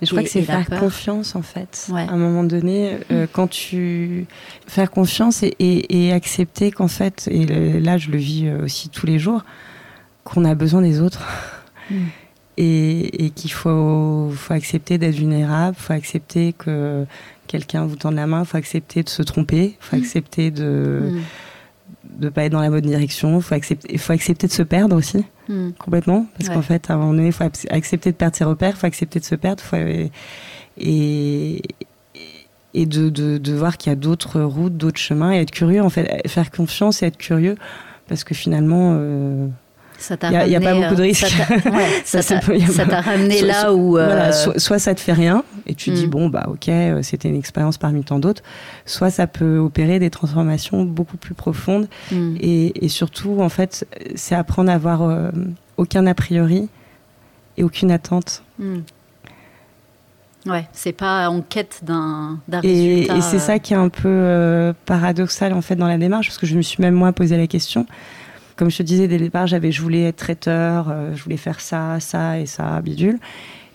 je 0.01 0.09
crois 0.09 0.23
que 0.23 0.29
c'est 0.29 0.41
faire 0.41 0.67
confiance 0.67 1.35
en 1.35 1.41
fait. 1.41 1.87
À 1.93 2.13
un 2.13 2.17
moment 2.17 2.43
donné, 2.43 2.97
quand 3.33 3.47
tu 3.47 4.27
faire 4.67 4.91
confiance 4.91 5.43
et, 5.43 5.55
et 5.59 6.11
accepter 6.11 6.71
qu'en 6.71 6.87
fait, 6.87 7.27
et 7.31 7.45
là 7.79 7.97
je 7.97 8.11
le 8.11 8.17
vis 8.17 8.51
aussi 8.63 8.89
tous 8.89 9.05
les 9.05 9.19
jours, 9.19 9.43
qu'on 10.23 10.45
a 10.45 10.55
besoin 10.55 10.81
des 10.81 11.01
autres. 11.01 11.25
Mm. 11.89 11.95
Et, 12.61 13.31
qu'il 13.35 13.53
faut, 13.53 14.33
faut 14.35 14.53
accepter 14.53 14.97
d'être 14.97 15.15
vulnérable, 15.15 15.77
faut 15.79 15.93
accepter 15.93 16.51
que 16.51 17.05
quelqu'un 17.47 17.85
vous 17.85 17.95
tende 17.95 18.15
la 18.15 18.27
main, 18.27 18.43
faut 18.43 18.57
accepter 18.57 19.01
de 19.01 19.07
se 19.07 19.23
tromper, 19.23 19.77
faut 19.79 19.95
mm. 19.95 19.99
accepter 19.99 20.51
de 20.51 21.21
mm. 22.19 22.29
pas 22.29 22.43
être 22.43 22.51
dans 22.51 22.61
la 22.61 22.69
bonne 22.69 22.81
direction, 22.81 23.39
faut 23.41 23.55
accepter, 23.55 23.97
faut 23.97 24.13
accepter 24.13 24.47
de 24.47 24.51
se 24.51 24.63
perdre 24.63 24.95
aussi, 24.95 25.25
complètement, 25.79 26.27
parce 26.37 26.49
qu'en 26.49 26.61
fait, 26.61 26.89
à 26.89 26.93
un 26.93 26.97
moment 26.97 27.13
donné, 27.13 27.27
il 27.27 27.33
faut 27.33 27.43
accepter 27.43 28.11
de 28.11 28.15
perdre 28.15 28.35
ses 28.35 28.43
repères, 28.43 28.77
faut 28.77 28.87
accepter 28.87 29.19
de 29.19 29.25
se 29.25 29.35
perdre, 29.35 29.63
et, 30.77 31.61
et 32.73 32.85
de, 32.85 33.09
de, 33.09 33.53
voir 33.53 33.77
qu'il 33.77 33.89
y 33.89 33.93
a 33.93 33.95
d'autres 33.95 34.41
routes, 34.41 34.77
d'autres 34.77 34.99
chemins, 34.99 35.33
et 35.33 35.41
être 35.41 35.51
curieux, 35.51 35.81
en 35.81 35.89
fait, 35.89 36.27
faire 36.27 36.51
confiance 36.51 37.01
et 37.01 37.07
être 37.07 37.17
curieux, 37.17 37.55
parce 38.07 38.23
que 38.23 38.33
finalement, 38.33 38.97
euh, 38.99 39.47
il 39.99 40.47
n'y 40.47 40.55
a, 40.55 40.59
pas 40.59 40.73
beaucoup 40.73 40.95
de 40.95 41.01
euh, 41.01 41.03
risques. 41.03 41.35
Ça 42.05 42.23
t'a 42.23 43.01
ramené 43.01 43.41
là 43.41 43.73
où. 43.73 43.97
Euh, 43.97 44.31
soit, 44.57 44.79
ça 44.79 44.95
te 44.95 44.99
fait 44.99 45.13
rien 45.13 45.43
et 45.67 45.75
tu 45.75 45.91
dis 45.91 46.07
mm. 46.07 46.09
bon 46.09 46.29
bah 46.29 46.47
ok 46.49 46.69
euh, 46.69 47.01
c'était 47.01 47.29
une 47.29 47.35
expérience 47.35 47.77
parmi 47.77 48.03
tant 48.03 48.19
d'autres. 48.19 48.43
Soit 48.85 49.09
ça 49.09 49.27
peut 49.27 49.57
opérer 49.57 49.99
des 49.99 50.09
transformations 50.09 50.83
beaucoup 50.83 51.17
plus 51.17 51.33
profondes 51.33 51.87
mm. 52.11 52.35
et, 52.39 52.89
surtout 52.89 53.41
en 53.41 53.49
fait 53.49 53.85
c'est 54.15 54.35
apprendre 54.35 54.71
à 54.71 54.73
avoir 54.73 55.31
aucun 55.77 56.07
a 56.07 56.13
priori 56.13 56.69
et 57.57 57.63
aucune 57.63 57.91
attente. 57.91 58.43
Mm. 58.57 58.79
Ouais, 60.45 60.67
c'est 60.71 60.93
pas 60.93 61.29
en 61.29 61.41
quête 61.41 61.81
d'un 61.83 62.39
résultat. 62.49 63.17
Et, 63.17 63.21
c'est 63.21 63.39
ça 63.39 63.59
qui 63.59 63.73
est 63.73 63.77
un 63.77 63.89
peu 63.89 64.73
paradoxal 64.85 65.53
en 65.53 65.61
fait 65.61 65.75
dans 65.75 65.87
la 65.87 65.97
démarche 65.97 66.27
parce 66.27 66.37
que 66.37 66.47
je 66.47 66.55
me 66.55 66.61
suis 66.61 66.81
même 66.81 66.95
moi 66.95 67.11
posé 67.11 67.37
la 67.37 67.47
question 67.47 67.85
comme 68.59 68.69
je 68.69 68.77
te 68.77 68.83
disais 68.83 69.07
dès 69.07 69.17
le 69.17 69.23
départ, 69.23 69.47
j'avais, 69.47 69.71
je 69.71 69.81
voulais 69.81 70.03
être 70.03 70.17
traiteur, 70.17 70.87
euh, 70.89 71.15
je 71.15 71.23
voulais 71.23 71.37
faire 71.37 71.61
ça, 71.61 72.01
ça 72.01 72.37
et 72.39 72.45
ça, 72.45 72.81
bidule. 72.81 73.17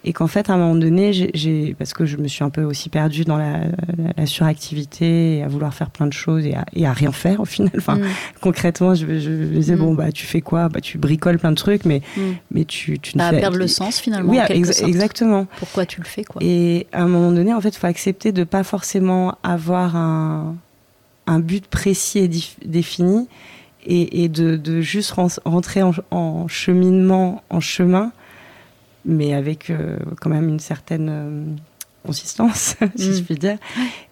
Et 0.05 0.13
qu'en 0.13 0.27
fait, 0.27 0.51
à 0.51 0.53
un 0.53 0.59
moment 0.59 0.75
donné, 0.75 1.15
j'ai, 1.15 1.75
parce 1.79 1.95
que 1.95 2.05
je 2.05 2.19
me 2.19 2.29
suis 2.29 2.45
un 2.45 2.51
peu 2.51 2.65
aussi 2.65 2.91
perdue 2.91 3.25
dans 3.25 3.39
la, 3.39 3.63
suractivité 4.27 5.39
et 5.39 5.43
à 5.43 5.49
vouloir 5.49 5.73
faire 5.73 5.89
plein 5.89 6.07
de 6.07 6.13
choses 6.13 6.45
et 6.45 6.55
à, 6.55 6.67
et 6.75 6.87
à 6.87 6.93
rien 6.93 7.13
faire 7.13 7.41
au 7.41 7.47
final. 7.47 7.73
Enfin, 7.79 7.97
mm. 7.97 8.05
concrètement, 8.43 8.95
je, 8.95 9.19
je, 9.19 9.31
me 9.31 9.57
disais, 9.57 9.77
bon, 9.77 9.95
mm. 9.95 9.97
bah, 9.97 10.13
tu 10.13 10.27
fais 10.27 10.43
quoi? 10.43 10.69
Bah, 10.69 10.83
tu 10.83 10.99
bricoles 10.99 11.39
plein 11.39 11.53
de 11.53 11.57
trucs, 11.57 11.87
mais, 11.87 12.03
mm. 12.19 12.21
mais 12.51 12.67
tu, 12.67 12.99
tu 12.99 13.17
ne 13.17 13.23
fais... 13.23 13.41
perdre 13.41 13.57
le 13.57 13.69
sens 13.69 13.99
finalement. 13.99 14.33
Oui, 14.33 14.39
exactement. 14.51 15.47
Pourquoi 15.57 15.87
tu 15.87 16.03
le 16.03 16.07
fais, 16.07 16.25
quoi? 16.25 16.43
Et 16.45 16.87
à 16.93 17.05
un 17.05 17.09
moment 17.09 17.33
donné, 17.33 17.55
en 17.55 17.61
fait, 17.63 17.71
il 17.71 17.79
faut 17.79 17.87
accepter 17.87 18.33
de 18.33 18.45
pas 18.45 18.65
forcément 18.65 19.39
avoir 19.43 19.97
un, 19.97 20.55
un 21.27 21.39
but 21.39 21.67
précis 21.67 22.19
et 22.19 22.31
défini 22.67 23.27
et, 23.87 24.29
de, 24.29 24.81
juste 24.81 25.15
rentrer 25.45 25.83
en, 25.83 26.49
cheminement, 26.49 27.43
en 27.51 27.61
chemin, 27.61 28.13
mais 29.05 29.35
avec 29.35 29.71
euh, 29.71 29.99
quand 30.21 30.31
même 30.31 30.49
une 30.49 30.61
certaine 30.61 31.09
euh, 31.11 31.45
consistance, 32.07 32.77
si 32.97 33.15
je 33.15 33.21
mm. 33.21 33.25
puis 33.25 33.35
dire, 33.37 33.59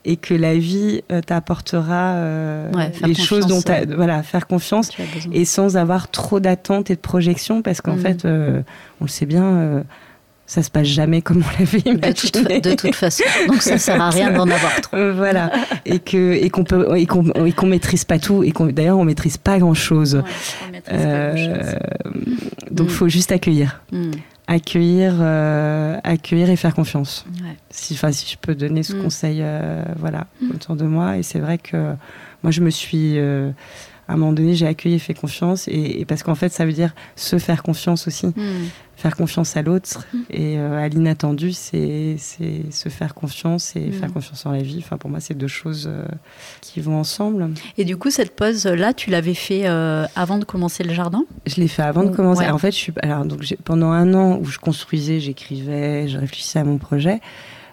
et 0.04 0.16
que 0.16 0.34
la 0.34 0.56
vie 0.56 1.02
euh, 1.10 1.20
t'apportera 1.20 2.16
les 3.04 3.14
choses 3.14 3.46
dont 3.46 3.62
tu 3.62 3.72
voilà, 3.94 4.22
faire 4.22 4.46
confiance, 4.46 4.90
et 5.32 5.44
sans 5.44 5.76
avoir 5.76 6.10
trop 6.10 6.40
d'attentes 6.40 6.90
et 6.90 6.96
de 6.96 7.00
projections, 7.00 7.62
parce 7.62 7.80
qu'en 7.80 7.96
mm. 7.96 8.00
fait, 8.00 8.24
on 8.24 9.04
le 9.04 9.08
sait 9.08 9.26
bien 9.26 9.84
ça 10.52 10.62
se 10.62 10.70
passe 10.70 10.86
jamais 10.86 11.22
comme 11.22 11.42
on 11.42 11.58
l'avait 11.58 11.78
imaginé. 11.78 12.60
De 12.60 12.74
toute, 12.74 12.94
façon, 12.94 13.24
donc 13.48 13.62
ça 13.62 13.78
sert 13.78 13.98
à 13.98 14.10
rien 14.10 14.30
d'en 14.32 14.50
avoir 14.50 14.78
trop. 14.82 14.98
Euh, 14.98 15.14
voilà, 15.14 15.50
et 15.86 15.98
que 15.98 16.34
et 16.34 16.50
qu'on 16.50 16.64
peut 16.64 16.94
et 16.94 17.06
qu'on 17.06 17.24
qu'on 17.24 17.66
maîtrise 17.66 18.04
pas 18.04 18.18
tout 18.18 18.44
et 18.44 18.52
qu'on 18.52 18.66
d'ailleurs 18.66 18.98
on 18.98 19.04
maîtrise 19.06 19.38
pas 19.38 19.58
grand 19.58 19.72
chose. 19.72 20.22
euh, 20.92 21.72
donc 22.70 22.88
il 22.88 22.92
mm. 22.92 22.96
faut 22.96 23.08
juste 23.08 23.32
accueillir, 23.32 23.80
mm. 23.92 24.10
accueillir, 24.46 25.14
euh, 25.20 25.96
accueillir 26.04 26.50
et 26.50 26.56
faire 26.56 26.74
confiance. 26.74 27.24
Si 27.70 27.94
enfin 27.94 28.12
si 28.12 28.30
je 28.30 28.36
peux 28.36 28.54
donner 28.54 28.82
ce 28.82 28.94
mm. 28.94 29.02
conseil, 29.02 29.38
euh, 29.40 29.82
voilà, 29.96 30.26
autour 30.54 30.76
de 30.76 30.84
moi. 30.84 31.16
Et 31.16 31.22
c'est 31.22 31.38
vrai 31.38 31.56
que 31.56 31.94
moi 32.42 32.50
je 32.50 32.60
me 32.60 32.68
suis 32.68 33.18
à 34.08 34.14
un 34.14 34.16
moment 34.16 34.32
donné, 34.32 34.54
j'ai 34.54 34.66
accueilli 34.66 34.96
et 34.96 34.98
fait 34.98 35.14
confiance. 35.14 35.68
Et, 35.68 36.04
parce 36.06 36.22
qu'en 36.22 36.34
fait, 36.34 36.50
ça 36.50 36.66
veut 36.66 36.72
dire 36.72 36.94
se 37.16 37.38
faire 37.38 37.62
confiance 37.62 38.06
aussi. 38.06 38.26
Hmm. 38.26 38.66
Faire 38.96 39.16
confiance 39.16 39.56
à 39.56 39.62
l'autre 39.62 40.06
hmm. 40.12 40.18
et 40.30 40.58
euh, 40.58 40.78
à 40.78 40.88
l'inattendu, 40.88 41.52
c'est 41.52 42.16
se 42.18 42.88
faire 42.88 43.14
confiance 43.14 43.74
et 43.74 43.90
faire 43.90 44.08
hmm. 44.08 44.12
confiance 44.12 44.46
en 44.46 44.52
la 44.52 44.62
vie. 44.62 44.78
Enfin, 44.78 44.96
pour 44.96 45.08
moi, 45.08 45.20
c'est 45.20 45.34
deux 45.34 45.48
choses 45.48 45.88
euh, 45.90 46.04
qui 46.60 46.80
vont 46.80 46.98
ensemble. 46.98 47.50
Et 47.78 47.84
du 47.84 47.96
coup, 47.96 48.10
cette 48.10 48.34
pause-là, 48.34 48.92
tu 48.92 49.10
l'avais 49.10 49.34
fait 49.34 49.66
euh, 49.66 50.06
avant 50.16 50.38
de 50.38 50.44
commencer 50.44 50.84
le 50.84 50.92
jardin? 50.92 51.24
Je 51.46 51.56
l'ai 51.56 51.68
fait 51.68 51.82
avant 51.82 52.02
de 52.02 52.10
commencer. 52.10 52.48
En 52.48 52.58
fait, 52.58 52.72
je 52.72 52.76
suis, 52.76 52.92
alors, 53.02 53.24
donc, 53.24 53.44
pendant 53.64 53.92
un 53.92 54.14
an 54.14 54.38
où 54.38 54.44
je 54.44 54.58
construisais, 54.58 55.20
j'écrivais, 55.20 56.08
je 56.08 56.18
réfléchissais 56.18 56.58
à 56.58 56.64
mon 56.64 56.78
projet, 56.78 57.20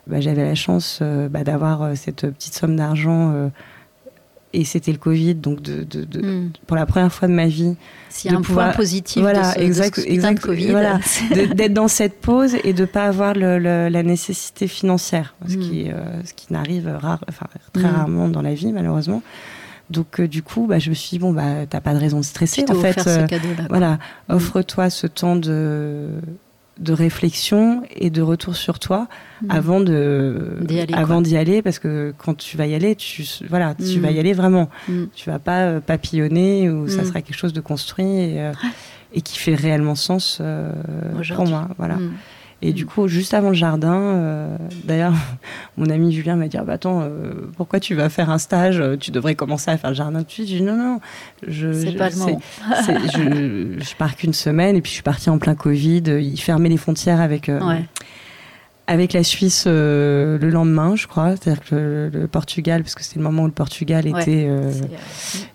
bah, 0.08 0.22
j'avais 0.22 0.44
la 0.44 0.56
chance 0.56 1.02
bah, 1.02 1.44
d'avoir 1.44 1.96
cette 1.98 2.30
petite 2.30 2.54
somme 2.54 2.76
d'argent 2.76 3.52
et 4.54 4.66
c'était 4.66 4.92
le 4.92 4.98
Covid, 4.98 5.36
donc 5.36 5.62
de, 5.62 5.84
de, 5.84 6.04
de 6.04 6.22
hmm. 6.22 6.52
pour 6.66 6.76
la 6.76 6.86
première 6.86 7.14
fois 7.14 7.28
de 7.28 7.34
ma 7.34 7.48
vie. 7.48 7.76
S'il 8.10 8.32
y 8.32 8.34
a 8.34 8.38
un 8.38 8.42
point 8.42 8.72
positif 8.72 9.22
voilà, 9.22 9.54
de 9.54 9.62
exact, 9.62 10.00
exact, 10.06 10.42
Covid. 10.42 10.72
Voilà, 10.72 11.00
d'être 11.56 11.74
dans 11.74 11.88
cette 11.88 12.20
pause 12.20 12.56
et 12.64 12.74
de 12.74 12.86
pas 12.86 13.06
avoir 13.06 13.34
le, 13.36 13.60
la 13.60 14.04
nécessité 14.04 14.68
financière, 14.68 15.36
ce 15.48 15.56
hmm. 15.56 15.60
qui, 15.60 15.92
euh, 15.92 16.24
ce 16.24 16.34
qui 16.34 16.52
n'arrive 16.52 16.88
rare, 16.88 17.24
enfin, 17.30 17.46
très 17.74 17.84
hmm. 17.84 17.96
rarement 17.96 18.28
dans 18.28 18.42
la 18.42 18.54
vie, 18.54 18.72
malheureusement. 18.74 19.22
Donc 19.90 20.20
euh, 20.20 20.28
du 20.28 20.44
coup, 20.44 20.68
bah, 20.68 20.80
je 20.80 20.90
me 20.90 20.96
suis 20.96 21.10
dit 21.12 21.20
bon 21.20 21.34
bah 21.34 21.66
t'as 21.68 21.82
pas 21.82 21.94
de 21.94 22.00
raison 22.00 22.20
de 22.20 22.26
stresser. 22.26 22.66
en 22.70 22.76
fait, 22.76 23.00
ce 23.00 23.10
euh, 23.10 23.28
voilà, 23.70 23.98
offre-toi 24.30 24.90
ce 24.90 25.08
temps 25.08 25.36
de 25.36 26.10
de 26.80 26.94
réflexion 26.94 27.84
et 27.96 28.10
de 28.10 28.22
retour 28.22 28.56
sur 28.56 28.80
toi 28.80 29.08
mm. 29.42 29.52
avant 29.52 29.80
de 29.82 30.58
d'y 30.62 30.80
aller, 30.80 30.94
avant 30.94 31.22
d'y 31.22 31.38
aller 31.38 31.62
parce 31.62 31.78
que 31.78 32.14
quand 32.18 32.36
tu 32.36 32.58
vas 32.58 32.68
y 32.68 32.74
aller 32.74 32.96
tu 32.96 33.24
voilà 33.50 33.76
tu 33.76 34.00
vas 34.00 34.12
y 34.12 34.16
mm. 34.16 34.20
aller 34.20 34.34
vraiment. 34.34 34.70
Mm. 34.88 35.04
tu 35.14 35.30
vas 35.30 35.40
pas 35.40 35.66
euh, 35.66 35.80
papillonner 35.80 36.70
ou 36.70 36.88
ça 36.88 37.04
sera 37.04 37.22
quelque 37.22 37.38
chose 37.38 37.54
de 37.54 37.62
construit 37.62 38.06
et, 38.06 38.42
euh, 38.42 38.54
et 39.14 39.22
qui 39.22 39.38
fait 39.38 39.56
réellement 39.56 39.96
sens 39.96 40.40
euh, 40.42 40.72
pour 41.36 41.48
moi 41.48 41.68
voilà 41.78 41.98
et 42.62 42.74
du 42.74 42.86
coup, 42.86 43.08
juste 43.08 43.34
avant 43.34 43.50
le 43.50 43.56
jardin, 43.56 43.96
euh, 43.96 44.58
d'ailleurs, 44.84 45.14
mon 45.78 45.90
ami 45.90 46.12
Julien 46.12 46.36
m'a 46.36 46.48
dit 46.48 46.58
ah, 46.58 46.64
bah, 46.64 46.74
Attends, 46.74 47.02
euh, 47.02 47.50
pourquoi 47.56 47.80
tu 47.80 47.96
vas 47.96 48.10
faire 48.10 48.30
un 48.30 48.38
stage? 48.38 48.84
Tu 49.00 49.12
devrais 49.12 49.36
commencer 49.36 49.72
à 49.72 49.78
faire 49.78 49.92
le 49.92 49.96
jardin 49.96 50.20
tout 50.20 50.26
de 50.26 50.32
suite. 50.32 50.48
J'ai 50.48 50.58
dit 50.58 50.64
Non, 50.64 50.76
non, 50.76 51.00
je, 51.48 51.72
c'est 51.72 51.94
pas 51.94 52.10
le 52.10 52.16
moment. 52.18 52.42
je, 52.88 53.80
je 53.80 53.96
pars 53.96 54.16
qu'une 54.16 54.34
semaine 54.34 54.76
et 54.76 54.82
puis 54.82 54.90
je 54.90 54.96
suis 54.96 55.04
partie 55.04 55.30
en 55.30 55.38
plein 55.38 55.56
Covid. 55.56 56.04
Ils 56.08 56.40
fermaient 56.40 56.70
les 56.70 56.78
frontières 56.78 57.22
avec. 57.22 57.50
Euh, 57.50 57.60
ouais 57.62 57.84
avec 58.90 59.14
la 59.14 59.24
Suisse 59.24 59.66
euh, 59.68 60.40
le 60.40 60.50
lendemain, 60.50 60.96
je 60.96 61.06
crois. 61.06 61.36
C'est-à-dire 61.36 61.64
que 61.64 62.10
le, 62.12 62.28
Portugal, 62.28 62.82
parce 62.82 62.96
que 62.96 63.04
c'était 63.04 63.20
le 63.20 63.24
moment 63.24 63.44
où 63.44 63.46
le 63.46 63.52
Portugal 63.52 64.08
était, 64.08 64.48
euh, 64.50 64.72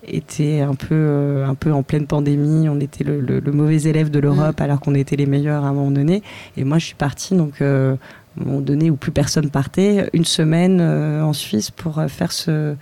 était 0.07 0.61
un, 0.61 0.77
peu, 0.77 0.95
euh, 0.95 1.45
un 1.45 1.57
peu 1.57 1.73
en 1.73 1.83
pleine 1.83 2.07
pandémie. 2.07 2.69
On 2.69 2.79
était 2.79 3.03
le, 3.03 3.21
le, 3.21 3.53
mauvais 3.53 3.83
élève 3.83 4.09
de 4.09 4.21
l'Europe 4.21 4.61
mm. 4.61 4.63
alors 4.63 4.79
qu'on 4.79 4.95
était 4.95 5.17
les 5.17 5.27
meilleurs 5.27 5.65
à 5.65 5.69
un 5.69 5.73
moment 5.73 5.91
donné. 5.91 6.23
Et 6.57 6.63
moi, 6.63 6.79
je 6.79 6.87
suis 6.87 6.95
partie, 6.95 7.35
donc, 7.35 7.61
à 7.61 7.65
un 7.65 7.99
moment 8.37 8.61
donné 8.61 8.89
où 8.89 8.95
plus 8.95 9.11
personne 9.11 9.51
partait, 9.51 10.09
une 10.13 10.25
semaine 10.25 10.81
en 10.81 11.33
Suisse 11.33 11.73
pour 11.73 12.01
faire 12.09 12.31
ce 12.31 12.77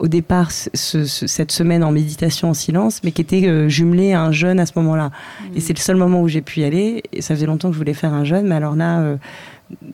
au 0.00 0.06
départ 0.06 0.52
ce, 0.52 1.04
cette 1.04 1.50
semaine 1.50 1.82
en 1.82 1.90
méditation 1.90 2.50
en 2.50 2.54
silence, 2.54 3.00
mais 3.02 3.10
qui 3.10 3.20
était 3.20 3.68
jumelée 3.68 4.12
à 4.12 4.22
un 4.22 4.30
jeûne 4.30 4.60
à 4.60 4.66
ce 4.66 4.72
moment-là. 4.76 5.08
Mm. 5.08 5.56
Et 5.56 5.60
c'est 5.60 5.76
le 5.76 5.80
seul 5.80 5.96
moment 5.96 6.22
où 6.22 6.28
j'ai 6.28 6.40
pu 6.40 6.60
y 6.60 6.64
aller. 6.64 7.02
Et 7.12 7.20
ça 7.20 7.34
faisait 7.34 7.46
longtemps 7.46 7.68
que 7.68 7.74
je 7.74 7.78
voulais 7.78 7.94
faire 7.94 8.14
un 8.14 8.24
jeûne, 8.24 8.46
mais 8.46 8.54
alors 8.54 8.76
là, 8.76 9.18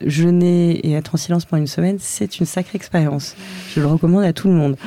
jeûner 0.01 0.71
et 0.85 0.93
être 0.93 1.15
en 1.15 1.17
silence 1.17 1.45
pendant 1.45 1.61
une 1.61 1.67
semaine, 1.67 1.97
c'est 1.99 2.39
une 2.39 2.45
sacrée 2.45 2.75
expérience. 2.77 3.35
Je 3.73 3.81
le 3.81 3.87
recommande 3.87 4.23
à 4.23 4.33
tout 4.33 4.47
le 4.47 4.53
monde. 4.53 4.77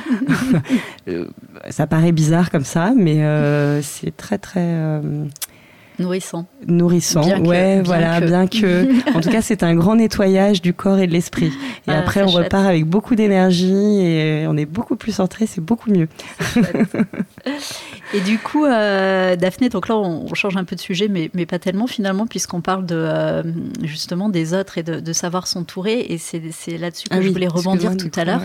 Euh, 1.07 1.25
ça 1.69 1.87
paraît 1.87 2.11
bizarre 2.11 2.51
comme 2.51 2.63
ça, 2.63 2.93
mais 2.95 3.23
euh, 3.23 3.81
c'est 3.81 4.15
très 4.15 4.37
très. 4.37 4.61
Euh, 4.63 5.25
Nourrissant. 5.99 6.47
Nourrissant, 6.67 7.21
Bien 7.21 7.41
que- 7.41 7.47
ouais, 7.47 7.73
bien 7.75 7.83
voilà, 7.83 8.19
que. 8.21 8.25
bien 8.25 8.47
que. 8.47 8.89
En 9.17 9.21
tout 9.21 9.29
cas, 9.29 9.41
c'est 9.41 9.63
un 9.63 9.75
grand 9.75 9.95
nettoyage 9.97 10.61
du 10.61 10.73
corps 10.73 10.99
et 10.99 11.07
de 11.07 11.11
l'esprit. 11.13 11.47
Et 11.87 11.91
Ah, 11.91 11.99
après, 11.99 12.23
on 12.23 12.27
chouette. 12.29 12.45
repart 12.45 12.65
avec 12.65 12.85
beaucoup 12.85 13.15
d'énergie 13.15 14.01
et 14.01 14.45
on 14.47 14.55
est 14.57 14.65
beaucoup 14.65 14.95
plus 14.95 15.11
centré, 15.11 15.45
c'est 15.47 15.61
beaucoup 15.61 15.91
mieux. 15.91 16.07
Et 18.13 18.21
du 18.21 18.39
coup, 18.39 18.65
euh, 18.65 19.35
Daphné, 19.35 19.69
donc 19.69 19.87
là, 19.87 19.95
on, 19.95 20.25
on 20.29 20.33
change 20.33 20.57
un 20.57 20.63
peu 20.63 20.75
de 20.75 20.81
sujet, 20.81 21.07
mais, 21.07 21.29
mais 21.33 21.45
pas 21.45 21.59
tellement 21.59 21.85
finalement, 21.87 22.25
puisqu'on 22.25 22.61
parle 22.61 22.85
de 22.85 22.95
euh, 22.97 23.43
justement 23.83 24.29
des 24.29 24.53
autres 24.53 24.77
et 24.79 24.83
de, 24.83 24.99
de 24.99 25.13
savoir 25.13 25.45
s'entourer. 25.47 25.99
Et 26.09 26.17
c'est 26.17 26.39
là-dessus 26.77 27.07
que 27.07 27.15
Ah 27.15 27.21
je 27.21 27.27
oui, 27.27 27.33
voulais 27.33 27.47
rebondir 27.47 27.95
tout 27.97 28.09
à 28.15 28.25
l'heure. 28.25 28.41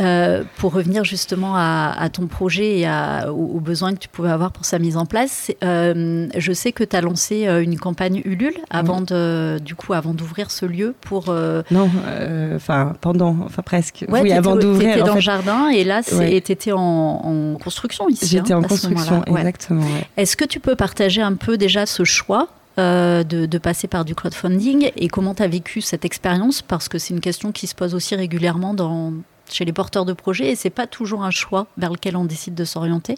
Euh, 0.00 0.42
pour 0.56 0.72
revenir 0.72 1.04
justement 1.04 1.54
à, 1.56 1.94
à 1.96 2.08
ton 2.08 2.26
projet 2.26 2.78
et 2.80 2.86
à- 2.86 3.32
aux, 3.32 3.56
aux 3.56 3.60
besoins 3.60 3.92
que 3.94 3.98
tu 3.98 4.08
pouvais 4.08 4.30
avoir 4.30 4.50
pour 4.52 4.64
sa 4.64 4.78
mise 4.78 4.96
en 4.96 5.06
place, 5.06 5.50
euh, 5.64 6.26
je 6.36 6.52
sais 6.52 6.61
que 6.70 6.84
tu 6.84 6.94
as 6.94 7.00
lancé 7.00 7.48
euh, 7.48 7.60
une 7.64 7.76
campagne 7.76 8.22
Ulule 8.24 8.54
avant 8.70 9.00
de, 9.00 9.58
du 9.64 9.74
coup, 9.74 9.94
avant 9.94 10.14
d'ouvrir 10.14 10.52
ce 10.52 10.64
lieu 10.66 10.94
pour. 11.00 11.24
euh, 11.30 11.62
Non, 11.72 11.90
euh, 12.06 12.54
enfin, 12.54 12.92
pendant, 13.00 13.36
enfin 13.44 13.62
presque. 13.62 14.04
ouais, 14.08 14.20
oui, 14.20 14.32
avant 14.32 14.54
d'ouvrir. 14.54 14.90
t'étais 14.90 15.02
en 15.02 15.06
dans 15.06 15.12
fait, 15.14 15.18
le 15.18 15.20
jardin 15.22 15.68
et 15.70 15.82
là, 15.82 16.02
Ouais. 16.12 16.40
t'étais 16.40 16.70
en, 16.70 16.78
en 16.78 17.54
construction 17.58 18.08
ici. 18.08 18.26
J'étais 18.28 18.52
hein, 18.52 18.58
en 18.58 18.60
à 18.60 18.64
ce 18.64 18.68
construction, 18.68 19.24
exactement. 19.24 19.80
ouais. 19.82 20.06
Est-ce 20.16 20.36
que 20.36 20.44
tu 20.44 20.60
peux 20.60 20.76
partager 20.76 21.22
un 21.22 21.34
peu 21.34 21.56
déjà 21.56 21.86
ce 21.86 22.04
choix 22.04 22.46
euh, 22.78 23.24
de, 23.24 23.46
de 23.46 23.58
passer 23.58 23.88
par 23.88 24.04
du 24.04 24.14
crowdfunding 24.14 24.92
et 24.96 25.08
comment 25.08 25.34
tu 25.34 25.42
as 25.42 25.48
vécu 25.48 25.80
cette 25.80 26.04
expérience? 26.04 26.62
Parce 26.62 26.88
que 26.88 26.98
c'est 26.98 27.12
une 27.14 27.20
question 27.20 27.50
qui 27.50 27.66
se 27.66 27.74
pose 27.74 27.94
aussi 27.94 28.14
régulièrement 28.14 28.72
dans, 28.74 29.12
chez 29.50 29.64
les 29.66 29.72
porteurs 29.74 30.04
de 30.06 30.12
projets 30.14 30.50
et 30.50 30.56
c'est 30.56 30.70
pas 30.70 30.86
toujours 30.86 31.22
un 31.24 31.30
choix 31.30 31.66
vers 31.76 31.90
lequel 31.92 32.16
on 32.16 32.24
décide 32.24 32.54
de 32.54 32.64
s'orienter. 32.64 33.16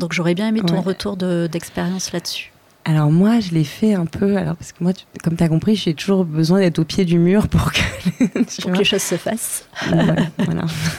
Donc 0.00 0.12
j'aurais 0.12 0.34
bien 0.34 0.48
aimé 0.48 0.60
ton 0.66 0.74
Ouais. 0.74 0.80
retour 0.80 1.16
de- 1.16 1.48
d'expérience 1.50 2.12
là-dessus. 2.12 2.52
Alors 2.90 3.12
moi, 3.12 3.38
je 3.38 3.52
l'ai 3.52 3.62
fait 3.62 3.94
un 3.94 4.06
peu. 4.06 4.36
Alors 4.36 4.56
parce 4.56 4.72
que 4.72 4.82
moi, 4.82 4.92
tu- 4.92 5.04
comme 5.22 5.36
tu 5.36 5.44
as 5.44 5.48
compris, 5.48 5.76
j'ai 5.76 5.94
toujours 5.94 6.24
besoin 6.24 6.58
d'être 6.58 6.80
au 6.80 6.84
pied 6.84 7.04
du 7.04 7.18
mur 7.20 7.46
pour 7.46 7.70
que, 7.72 7.78
Pour 8.62 8.72
que 8.72 8.78
les 8.78 8.84
choses 8.84 9.02
se 9.02 9.14
fassent. 9.16 9.64
Voilà. 9.88 10.64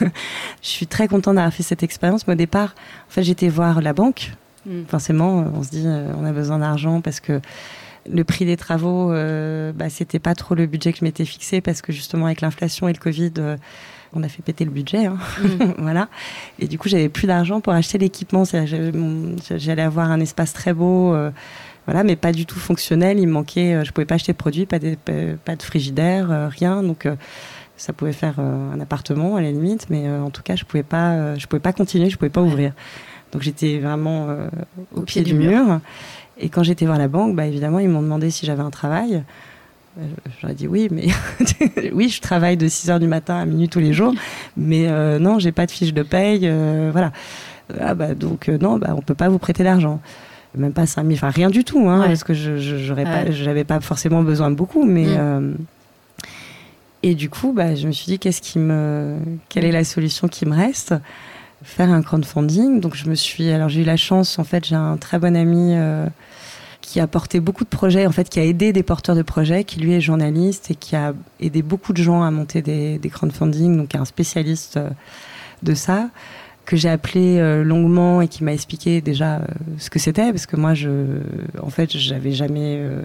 je 0.62 0.68
suis 0.68 0.86
très 0.86 1.06
contente 1.06 1.34
d'avoir 1.34 1.52
fait 1.52 1.62
cette 1.62 1.82
expérience. 1.82 2.26
Mais 2.26 2.32
au 2.32 2.36
départ, 2.36 2.74
en 3.08 3.10
fait, 3.10 3.22
j'étais 3.22 3.48
voir 3.50 3.82
la 3.82 3.92
banque. 3.92 4.32
Mm. 4.64 4.84
Forcément, 4.88 5.44
on 5.54 5.62
se 5.62 5.68
dit, 5.70 5.82
euh, 5.84 6.12
on 6.18 6.24
a 6.24 6.32
besoin 6.32 6.58
d'argent 6.60 7.02
parce 7.02 7.20
que 7.20 7.40
le 8.10 8.24
prix 8.24 8.46
des 8.46 8.56
travaux, 8.56 9.12
euh, 9.12 9.72
bah, 9.74 9.90
c'était 9.90 10.18
pas 10.18 10.34
trop 10.34 10.54
le 10.54 10.66
budget 10.66 10.92
que 10.92 10.98
je 11.00 11.04
m'étais 11.04 11.24
fixé 11.26 11.60
parce 11.60 11.82
que 11.82 11.92
justement 11.92 12.26
avec 12.26 12.40
l'inflation 12.40 12.88
et 12.88 12.92
le 12.94 12.98
Covid, 12.98 13.32
euh, 13.38 13.56
on 14.14 14.22
a 14.22 14.28
fait 14.28 14.42
péter 14.42 14.64
le 14.64 14.70
budget. 14.70 15.06
hein. 15.06 15.18
Mm. 15.42 15.46
voilà. 15.78 16.08
Et 16.58 16.68
du 16.68 16.78
coup, 16.78 16.88
j'avais 16.88 17.08
plus 17.10 17.26
d'argent 17.26 17.60
pour 17.60 17.74
acheter 17.74 17.98
l'équipement. 17.98 18.44
J'allais 18.44 19.82
avoir 19.82 20.10
un 20.10 20.20
espace 20.20 20.52
très 20.54 20.72
beau, 20.72 21.12
euh, 21.14 21.30
voilà, 21.86 22.04
mais 22.04 22.16
pas 22.16 22.32
du 22.32 22.46
tout 22.46 22.58
fonctionnel. 22.58 23.18
Il 23.18 23.26
me 23.26 23.32
manquait, 23.32 23.74
euh, 23.74 23.84
je 23.84 23.92
pouvais 23.92 24.04
pas 24.04 24.16
acheter 24.16 24.32
de 24.32 24.36
produits, 24.36 24.66
pas 24.66 24.78
de, 24.78 24.94
pas, 24.94 25.12
pas 25.44 25.56
de 25.56 25.62
frigidaire, 25.62 26.30
euh, 26.30 26.48
rien. 26.48 26.82
Donc, 26.82 27.06
euh, 27.06 27.16
ça 27.76 27.92
pouvait 27.92 28.12
faire 28.12 28.38
un 28.38 28.78
appartement 28.80 29.34
à 29.36 29.42
la 29.42 29.50
limite, 29.50 29.88
mais 29.90 30.08
en 30.08 30.30
tout 30.30 30.42
cas, 30.42 30.54
je 30.54 30.64
pouvais 30.64 30.84
pas, 30.84 31.34
je 31.36 31.46
pouvais 31.48 31.58
pas 31.58 31.72
continuer, 31.72 32.10
je 32.10 32.16
pouvais 32.16 32.30
pas 32.30 32.42
ouvrir. 32.42 32.74
Donc, 33.32 33.42
j'étais 33.42 33.78
vraiment 33.78 34.26
euh, 34.28 34.48
au, 34.94 35.00
pied, 35.00 35.22
du 35.22 35.34
mur. 35.34 35.80
Et 36.38 36.48
quand 36.48 36.62
j'étais 36.62 36.84
voir 36.84 36.98
la 36.98 37.08
banque, 37.08 37.34
bah, 37.34 37.46
évidemment, 37.46 37.78
ils 37.78 37.88
m'ont 37.88 38.02
demandé 38.02 38.30
si 38.30 38.46
j'avais 38.46 38.62
un 38.62 38.70
travail. 38.70 39.24
J'aurais 40.40 40.54
dit 40.54 40.66
oui, 40.66 40.88
mais 40.90 41.08
oui, 41.92 42.08
je 42.08 42.20
travaille 42.20 42.56
de 42.56 42.68
6 42.68 42.90
heures 42.90 43.00
du 43.00 43.08
matin 43.08 43.36
à 43.36 43.44
minuit 43.44 43.68
tous 43.68 43.78
les 43.78 43.92
jours, 43.92 44.14
mais 44.56 44.88
euh, 44.88 45.18
non, 45.18 45.38
j'ai 45.38 45.52
pas 45.52 45.66
de 45.66 45.70
fiche 45.70 45.92
de 45.92 46.02
paye, 46.02 46.40
euh, 46.44 46.88
voilà. 46.92 47.12
Ah 47.78 47.94
bah 47.94 48.14
donc 48.14 48.48
non, 48.48 48.78
bah 48.78 48.94
on 48.96 49.02
peut 49.02 49.14
pas 49.14 49.28
vous 49.28 49.38
prêter 49.38 49.62
d'argent, 49.64 50.00
même 50.56 50.72
pas 50.72 50.86
5 50.86 51.02
000, 51.04 51.14
enfin 51.14 51.30
rien 51.30 51.50
du 51.50 51.64
tout, 51.64 51.88
hein, 51.88 52.00
Ouais. 52.00 52.06
parce 52.08 52.24
que 52.24 52.34
je 52.34 52.58
je- 52.58 52.76
j'aurais 52.76 53.04
pas, 53.04 53.24
Ouais. 53.24 53.32
j'avais 53.32 53.64
pas 53.64 53.80
forcément 53.80 54.22
besoin 54.22 54.50
de 54.50 54.54
beaucoup, 54.56 54.84
mais 54.84 55.06
Mm. 55.06 55.16
euh, 55.18 55.52
et 57.02 57.14
du 57.14 57.28
coup, 57.30 57.52
bah 57.52 57.74
je 57.74 57.86
me 57.86 57.92
suis 57.92 58.06
dit 58.06 58.18
qu'est-ce 58.18 58.40
qui 58.42 58.58
me, 58.58 59.16
quelle 59.48 59.64
est 59.64 59.72
la 59.72 59.84
solution 59.84 60.28
qui 60.28 60.46
me 60.46 60.54
reste? 60.54 60.94
Faire 61.64 61.90
un 61.90 62.02
crowdfunding. 62.02 62.80
Donc 62.80 62.94
je 62.94 63.08
me 63.08 63.14
suis, 63.14 63.50
alors 63.50 63.68
j'ai 63.68 63.82
eu 63.82 63.84
la 63.84 63.96
chance, 63.96 64.38
en 64.38 64.44
fait, 64.44 64.64
j'ai 64.66 64.74
un 64.76 64.96
très 64.96 65.18
bon 65.18 65.36
ami. 65.36 65.74
euh, 65.74 66.06
qui 66.80 66.98
a 66.98 67.06
porté 67.06 67.38
beaucoup 67.38 67.62
de 67.62 67.68
projets, 67.68 68.06
en 68.08 68.10
fait, 68.10 68.28
qui 68.28 68.40
a 68.40 68.44
aidé 68.44 68.72
des 68.72 68.82
porteurs 68.82 69.14
de 69.14 69.22
projets, 69.22 69.62
qui 69.62 69.78
lui 69.78 69.92
est 69.92 70.00
journaliste 70.00 70.72
et 70.72 70.74
qui 70.74 70.96
a 70.96 71.14
aidé 71.38 71.62
beaucoup 71.62 71.92
de 71.92 72.02
gens 72.02 72.24
à 72.24 72.30
monter 72.32 72.60
des, 72.60 72.98
des 72.98 73.08
crowdfunding, 73.08 73.76
donc 73.76 73.94
un 73.94 74.04
spécialiste 74.04 74.78
euh, 74.78 74.90
de 75.62 75.74
ça, 75.74 76.08
que 76.64 76.76
j'ai 76.76 76.88
appelé 76.88 77.38
euh, 77.38 77.64
longuement 77.64 78.20
et 78.22 78.28
qui 78.28 78.44
m'a 78.44 78.52
expliqué 78.52 79.00
déjà 79.00 79.36
euh, 79.36 79.44
ce 79.78 79.90
que 79.90 79.98
c'était, 79.98 80.30
parce 80.30 80.46
que 80.46 80.56
moi, 80.56 80.74
je, 80.74 80.88
en 81.60 81.70
fait, 81.70 81.90
j'avais 81.96 82.32
jamais 82.32 82.76
euh, 82.78 83.02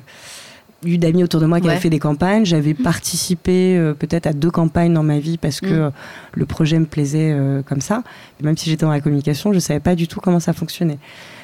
eu 0.86 1.00
d'amis 1.00 1.24
autour 1.24 1.42
de 1.42 1.48
moi 1.48 1.60
qui 1.60 1.66
Ouais. 1.66 1.72
avaient 1.72 1.82
fait 1.82 1.90
des 1.90 1.98
campagnes. 2.00 2.46
J'avais 2.46 2.76
participé 2.76 3.76
euh, 3.78 3.94
peut-être 3.96 4.28
à 4.28 4.34
deux 4.34 4.52
campagnes 4.52 4.94
dans 4.94 5.02
ma 5.04 5.18
vie 5.20 5.38
parce 5.40 5.60
que 5.60 5.66
Mm. 5.68 5.82
euh, 5.82 5.90
le 6.34 6.46
projet 6.46 6.78
me 6.78 6.86
plaisait 6.86 7.32
euh, 7.34 7.64
comme 7.64 7.82
ça. 7.82 8.04
Même 8.44 8.56
si 8.58 8.70
j'étais 8.70 8.86
dans 8.86 8.92
la 8.92 9.02
communication, 9.02 9.54
je 9.54 9.60
savais 9.60 9.80
pas 9.80 9.96
du 9.96 10.08
tout 10.08 10.20
comment 10.20 10.40
ça 10.40 10.54
fonctionnait. 10.54 11.00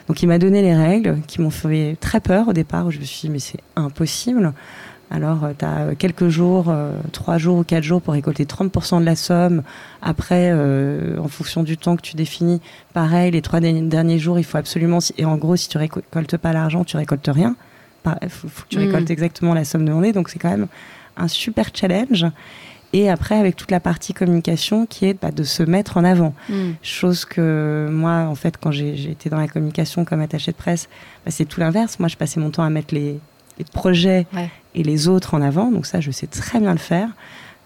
Donc 0.07 0.22
il 0.22 0.28
m'a 0.28 0.38
donné 0.38 0.61
les 0.61 0.76
règles 0.76 1.18
qui 1.26 1.41
m'ont 1.41 1.49
fait 1.49 1.97
très 1.99 2.20
peur 2.20 2.47
au 2.49 2.53
départ. 2.53 2.86
Où 2.86 2.91
je 2.91 2.99
me 2.99 3.05
suis 3.05 3.28
dit 3.28 3.30
mais 3.34 3.39
c'est 3.39 3.59
impossible. 3.76 4.53
Alors 5.14 5.47
tu 5.57 5.64
as 5.64 5.93
quelques 5.95 6.28
jours, 6.28 6.66
euh, 6.70 6.91
trois 7.11 7.38
jours 7.38 7.59
ou 7.59 7.64
quatre 7.64 7.84
jours 7.84 8.01
pour 8.01 8.14
récolter 8.14 8.45
30% 8.45 8.99
de 8.99 9.05
la 9.05 9.16
somme. 9.16 9.61
Après, 10.01 10.49
euh, 10.51 11.18
en 11.20 11.28
fonction 11.28 11.61
du 11.61 11.78
temps 11.78 11.95
que 11.95 12.01
tu 12.01 12.16
définis, 12.16 12.59
pareil, 12.93 13.30
les 13.32 13.43
trois 13.43 13.59
derniers- 13.59 14.18
jours, 14.18 14.39
il 14.39 14.43
faut 14.43 14.57
absolument... 14.57 14.97
Et 15.20 15.26
en 15.26 15.38
gros, 15.38 15.55
si 15.55 15.70
tu 15.70 15.78
récoltes 15.78 16.38
pas 16.38 16.51
l'argent, 16.51 16.84
tu 16.84 16.97
récoltes 16.97 17.30
rien. 17.32 17.55
Il 18.24 18.30
faut, 18.30 18.47
faut 18.47 18.64
que 18.64 18.70
tu 18.70 18.78
Mm. 18.80 18.82
récoltes 18.88 19.11
exactement 19.11 19.53
la 19.53 19.64
somme 19.66 19.86
demandée. 19.86 20.14
Donc 20.14 20.30
c'est 20.30 20.39
quand 20.39 20.49
même 20.49 20.68
un 21.16 21.28
super 21.28 21.68
challenge. 21.74 22.26
Et 22.91 23.09
après, 23.09 23.36
avec 23.36 23.55
toute 23.55 23.70
la 23.72 23.80
partie 23.80 24.14
communication 24.14 24.86
qui 24.88 25.05
est 25.05 25.20
bah, 25.22 25.30
de 25.32 25.43
se 25.43 25.61
mettre 25.64 25.97
en 25.97 26.03
avant. 26.03 26.34
Mm. 26.49 26.72
Chose 26.82 27.24
que 27.26 27.88
moi, 27.91 28.26
en 28.28 28.36
fait, 28.36 28.57
quand 28.59 28.72
j'ai 28.72 28.95
j'ai 28.95 29.11
été 29.11 29.30
dans 29.30 29.38
la 29.38 29.47
communication 29.47 30.05
comme 30.05 30.22
attachée 30.22 30.51
de 30.51 30.57
presse, 30.57 30.89
bah, 31.24 31.30
c'est 31.32 31.45
tout 31.45 31.59
l'inverse. 31.59 31.99
Moi, 31.99 32.07
je 32.07 32.18
passais 32.18 32.39
mon 32.39 32.49
temps 32.49 32.64
à 32.64 32.70
mettre 32.72 32.93
les, 32.95 33.20
les 33.59 33.66
projets 33.72 34.26
Ouais. 34.34 34.49
Et 34.76 34.84
les 34.84 35.07
autres 35.07 35.34
en 35.34 35.41
avant. 35.41 35.71
Donc 35.71 35.86
ça, 35.86 35.99
je 36.01 36.11
sais 36.11 36.28
très 36.28 36.59
bien 36.59 36.71
le 36.71 36.78
faire. 36.80 37.09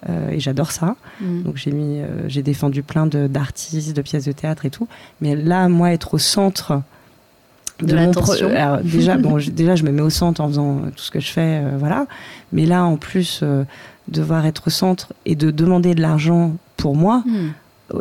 Euh, 0.09 0.29
et 0.29 0.39
j'adore 0.39 0.71
ça. 0.71 0.95
Mm. 1.21 1.41
Donc 1.43 1.55
j'ai 1.57 1.71
mis, 1.71 1.99
euh, 1.99 2.05
j'ai 2.27 2.43
défendu 2.43 2.83
plein 2.83 3.07
de- 3.07 3.25
d'artistes, 3.27 3.95
de, 3.95 4.01
pièces 4.03 4.25
de 4.25 4.31
théâtre 4.31 4.65
et 4.65 4.69
tout. 4.69 4.87
Mais 5.21 5.35
là, 5.35 5.67
moi, 5.69 5.91
être 5.91 6.13
au 6.13 6.17
centre 6.19 6.81
De 7.81 7.95
mon 7.95 8.11
pro- 8.11 8.21
l'attention. 8.33 8.49
alors, 8.55 8.77
déjà, 8.83 9.17
bon, 9.25 9.39
je, 9.39 9.49
déjà, 9.49 9.75
je 9.75 9.83
me 9.83 9.91
mets 9.91 10.03
au 10.03 10.11
centre 10.11 10.39
en 10.41 10.47
faisant 10.49 10.77
euh, 10.77 10.89
tout 10.95 11.01
ce 11.03 11.09
que 11.11 11.19
je 11.19 11.31
fais, 11.31 11.61
euh, 11.63 11.77
voilà. 11.79 12.05
Mais 12.53 12.65
là, 12.67 12.83
en 12.85 12.95
plus, 12.97 13.39
euh, 13.41 13.63
devoir 14.07 14.45
être 14.45 14.67
au 14.67 14.69
centre 14.69 15.13
et 15.25 15.35
de 15.35 15.49
demander 15.49 15.95
de 15.95 16.01
l'argent 16.01 16.55
pour 16.77 16.95
moi. 16.95 17.23
Mm. 17.25 17.31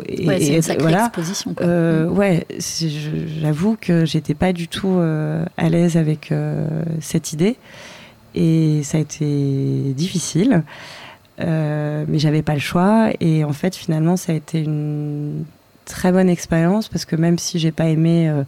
Et, 0.09 0.27
Ouais, 0.27 0.39
c'est 0.39 0.45
et 0.47 0.55
une 0.57 0.61
sacrée 0.61 0.81
voilà. 0.83 1.05
exposition. 1.05 1.53
quoi. 1.55 1.65
Euh, 1.65 2.09
Mm. 2.09 2.17
ouais, 2.17 2.47
j'avoue 3.41 3.77
que 3.79 4.05
j'étais 4.05 4.33
pas 4.35 4.53
du 4.53 4.67
tout 4.67 4.87
euh, 4.99 5.43
à 5.57 5.69
l'aise 5.69 5.97
avec 5.97 6.31
euh, 6.31 6.67
cette 7.01 7.33
idée 7.33 7.55
et 8.35 8.81
ça 8.83 8.97
a 8.97 9.01
été 9.01 9.93
difficile, 9.95 10.63
Euh, 11.39 12.03
mais 12.07 12.17
j'avais 12.17 12.41
pas 12.41 12.55
le 12.55 12.59
choix 12.59 13.09
et 13.19 13.43
en 13.43 13.53
fait 13.53 13.75
finalement 13.75 14.17
ça 14.17 14.31
a 14.31 14.35
été 14.35 14.59
une 14.63 15.45
très 15.85 16.11
bonne 16.11 16.29
expérience 16.29 16.87
parce 16.87 17.05
que 17.05 17.15
même 17.15 17.37
si 17.37 17.59
j'ai 17.59 17.71
pas 17.71 17.85
aimé 17.89 18.27
euh, 18.27 18.41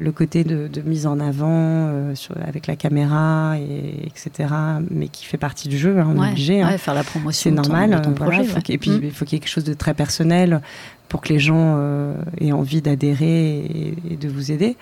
le 0.00 0.10
côté 0.10 0.42
de, 0.42 0.66
de 0.66 0.80
mise 0.80 1.06
en 1.06 1.20
avant 1.20 1.46
euh, 1.52 2.16
sur- 2.16 2.34
avec 2.44 2.66
la 2.66 2.74
caméra 2.74 3.54
et 3.60 4.08
etc, 4.08 4.52
mais 4.90 5.06
qui 5.06 5.26
fait 5.26 5.36
partie 5.38 5.68
du 5.68 5.78
jeu, 5.78 5.96
hein, 6.00 6.12
on 6.12 6.24
est 6.24 6.30
obligé. 6.30 6.60
hein. 6.60 6.70
ouais, 6.70 6.78
faire 6.78 6.94
la 6.94 7.04
promotion. 7.04 7.50
C'est 7.52 7.54
ton- 7.54 7.62
normal. 7.70 8.02
ton 8.02 8.10
euh, 8.10 8.14
voilà, 8.16 8.32
projet, 8.38 8.48
faut 8.48 8.58
et 8.68 8.78
puis 8.78 8.90
Mm. 8.90 9.00
il 9.04 9.10
faut 9.12 9.24
qu'il 9.24 9.34
y 9.34 9.36
ait 9.36 9.40
quelque 9.40 9.48
chose 9.48 9.62
de 9.62 9.74
très 9.74 9.94
personnel 9.94 10.60
pour 11.08 11.20
que 11.20 11.28
les 11.32 11.38
gens 11.38 11.76
euh, 11.78 12.14
aient 12.40 12.50
envie 12.50 12.82
d'adhérer 12.82 13.58
et, 13.58 13.94
et 14.10 14.16
de 14.16 14.28
vous 14.28 14.50
aider. 14.50 14.76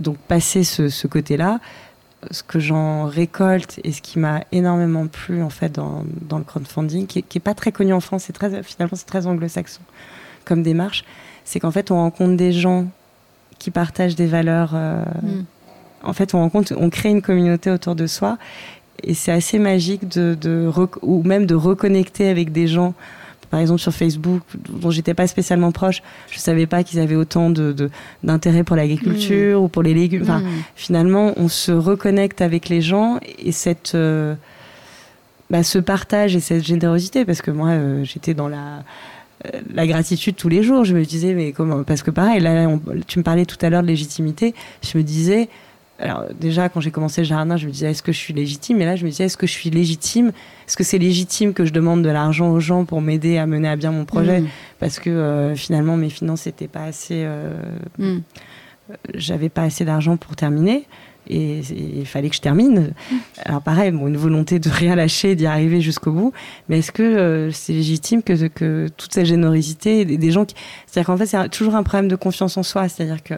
Donc 0.00 0.16
passer 0.18 0.64
ce, 0.64 0.88
ce 0.88 1.06
côté-là, 1.06 1.60
ce 2.30 2.42
que 2.42 2.58
j'en 2.58 3.04
récolte 3.06 3.80
et 3.84 3.92
ce 3.92 4.00
qui 4.02 4.18
m'a 4.18 4.42
énormément 4.52 5.06
plu 5.06 5.42
en 5.42 5.50
fait 5.50 5.70
dans, 5.72 6.04
dans 6.22 6.38
le 6.38 6.44
crowdfunding, 6.44 7.06
qui, 7.06 7.20
est- 7.20 7.22
qui 7.22 7.38
est 7.38 7.40
pas 7.40 7.54
très 7.54 7.72
connu 7.72 7.92
en 7.92 8.00
France, 8.00 8.24
c'est 8.26 8.32
très 8.32 8.62
finalement 8.62 8.96
c'est 8.96 9.06
très 9.06 9.26
anglo-saxon 9.26 9.80
comme 10.44 10.62
démarche, 10.62 11.04
c'est 11.44 11.58
qu'en 11.60 11.70
fait 11.70 11.90
on 11.90 11.96
rencontre 11.96 12.36
des 12.36 12.52
gens 12.52 12.86
qui 13.58 13.70
partagent 13.70 14.16
des 14.16 14.26
valeurs. 14.26 14.72
euh, 14.74 15.04
Mm. 15.22 15.44
En 16.06 16.12
fait, 16.12 16.34
on 16.34 16.40
rencontre, 16.40 16.74
on 16.76 16.90
crée 16.90 17.08
une 17.08 17.22
communauté 17.22 17.70
autour 17.70 17.94
de 17.94 18.06
soi 18.06 18.36
et 19.02 19.14
c'est 19.14 19.32
assez 19.32 19.58
magique 19.58 20.06
de, 20.06 20.36
ou 21.00 21.22
même 21.22 21.46
de 21.46 21.54
reconnecter 21.54 22.28
avec 22.28 22.52
des 22.52 22.66
gens. 22.66 22.92
Par 23.54 23.60
exemple 23.60 23.80
sur 23.80 23.92
Facebook, 23.94 24.42
dont 24.68 24.90
j'étais 24.90 25.14
pas 25.14 25.28
spécialement 25.28 25.70
proche, 25.70 26.02
je 26.28 26.40
savais 26.40 26.66
pas 26.66 26.82
qu'ils 26.82 26.98
avaient 26.98 27.14
autant 27.14 27.50
de 27.50 27.88
d'intérêt 28.24 28.64
pour 28.64 28.74
l'agriculture 28.74 29.62
ou 29.62 29.68
pour 29.68 29.84
les 29.84 29.94
légumes. 29.94 30.22
Enfin, 30.22 30.40
Mm. 30.40 30.48
finalement, 30.74 31.32
on 31.36 31.46
se 31.46 31.70
reconnecte 31.70 32.40
avec 32.42 32.68
les 32.68 32.80
gens 32.82 33.20
et 33.38 33.52
cette, 33.52 33.92
euh, 33.94 34.34
bah, 35.50 35.62
ce 35.62 35.78
partage 35.78 36.34
et 36.34 36.40
cette 36.40 36.64
générosité, 36.64 37.24
parce 37.24 37.42
que 37.42 37.52
moi, 37.52 37.68
euh, 37.68 38.02
j'étais 38.02 38.34
dans 38.34 38.48
la, 38.48 38.82
euh, 39.46 39.60
la 39.72 39.86
gratitude 39.86 40.34
tous 40.34 40.48
les 40.48 40.64
jours. 40.64 40.84
Je 40.84 40.96
me 40.96 41.04
disais, 41.04 41.32
mais 41.34 41.52
comment 41.52 41.84
Parce 41.84 42.02
que 42.02 42.10
pareil, 42.10 42.40
là, 42.40 42.66
on- 42.68 42.80
tu 43.06 43.20
me 43.20 43.24
parlais 43.24 43.44
tout 43.46 43.58
à 43.64 43.70
l'heure 43.70 43.82
de 43.82 43.86
légitimité. 43.86 44.52
Je 44.82 44.98
me 44.98 45.04
disais, 45.04 45.48
alors 46.04 46.26
déjà 46.38 46.68
quand 46.68 46.80
j'ai 46.80 46.90
commencé 46.90 47.22
le 47.22 47.26
jardin, 47.26 47.56
je 47.56 47.66
me 47.66 47.72
disais 47.72 47.90
est-ce 47.90 48.02
que 48.02 48.12
je 48.12 48.18
suis 48.18 48.34
légitime? 48.34 48.80
Et 48.82 48.84
là, 48.84 48.94
je 48.94 49.04
me 49.04 49.10
disais 49.10 49.24
est-ce 49.24 49.38
que 49.38 49.46
je 49.46 49.52
suis 49.52 49.70
légitime? 49.70 50.28
Est-ce 50.68 50.76
que 50.76 50.84
c'est 50.84 50.98
légitime 50.98 51.54
que 51.54 51.64
je 51.64 51.72
demande 51.72 52.02
de 52.02 52.10
l'argent 52.10 52.50
aux 52.50 52.60
gens 52.60 52.84
pour 52.84 53.00
m'aider 53.00 53.38
à 53.38 53.46
mener 53.46 53.68
à 53.68 53.76
bien 53.76 53.90
mon 53.90 54.04
projet? 54.04 54.42
Mm. 54.42 54.48
Parce 54.78 55.00
que 55.00 55.08
euh, 55.10 55.54
finalement 55.56 55.96
mes 55.96 56.10
finances 56.10 56.44
n'étaient 56.46 56.68
pas 56.68 56.84
assez, 56.84 57.22
euh, 57.24 57.50
Mm. 57.98 58.18
j'avais 59.14 59.48
pas 59.48 59.62
assez 59.62 59.84
d'argent 59.84 60.16
pour 60.18 60.36
terminer. 60.36 60.84
Et 61.26 61.60
il 62.00 62.04
fallait 62.04 62.28
que 62.28 62.36
je 62.36 62.42
termine. 62.42 62.92
Alors 63.46 63.62
pareil, 63.62 63.90
bon, 63.92 64.08
une 64.08 64.16
volonté 64.18 64.58
de 64.58 64.68
rien 64.68 64.94
lâcher, 64.94 65.34
d'y 65.34 65.46
arriver 65.46 65.80
jusqu'au 65.80 66.12
bout. 66.12 66.34
Mais 66.68 66.80
est-ce 66.80 66.92
que 66.92 67.02
euh, 67.02 67.50
c'est 67.50 67.72
légitime 67.72 68.22
que, 68.22 68.48
que 68.48 68.88
toute 68.94 69.14
cette 69.14 69.24
générosité, 69.24 70.04
des, 70.04 70.18
des 70.18 70.30
gens 70.30 70.44
qui... 70.44 70.54
C'est-à-dire 70.86 71.06
qu'en 71.06 71.16
fait, 71.16 71.24
c'est 71.24 71.48
toujours 71.48 71.76
un 71.76 71.82
problème 71.82 72.08
de 72.08 72.16
confiance 72.16 72.58
en 72.58 72.62
soi. 72.62 72.90
C'est-à-dire 72.90 73.22
que 73.22 73.32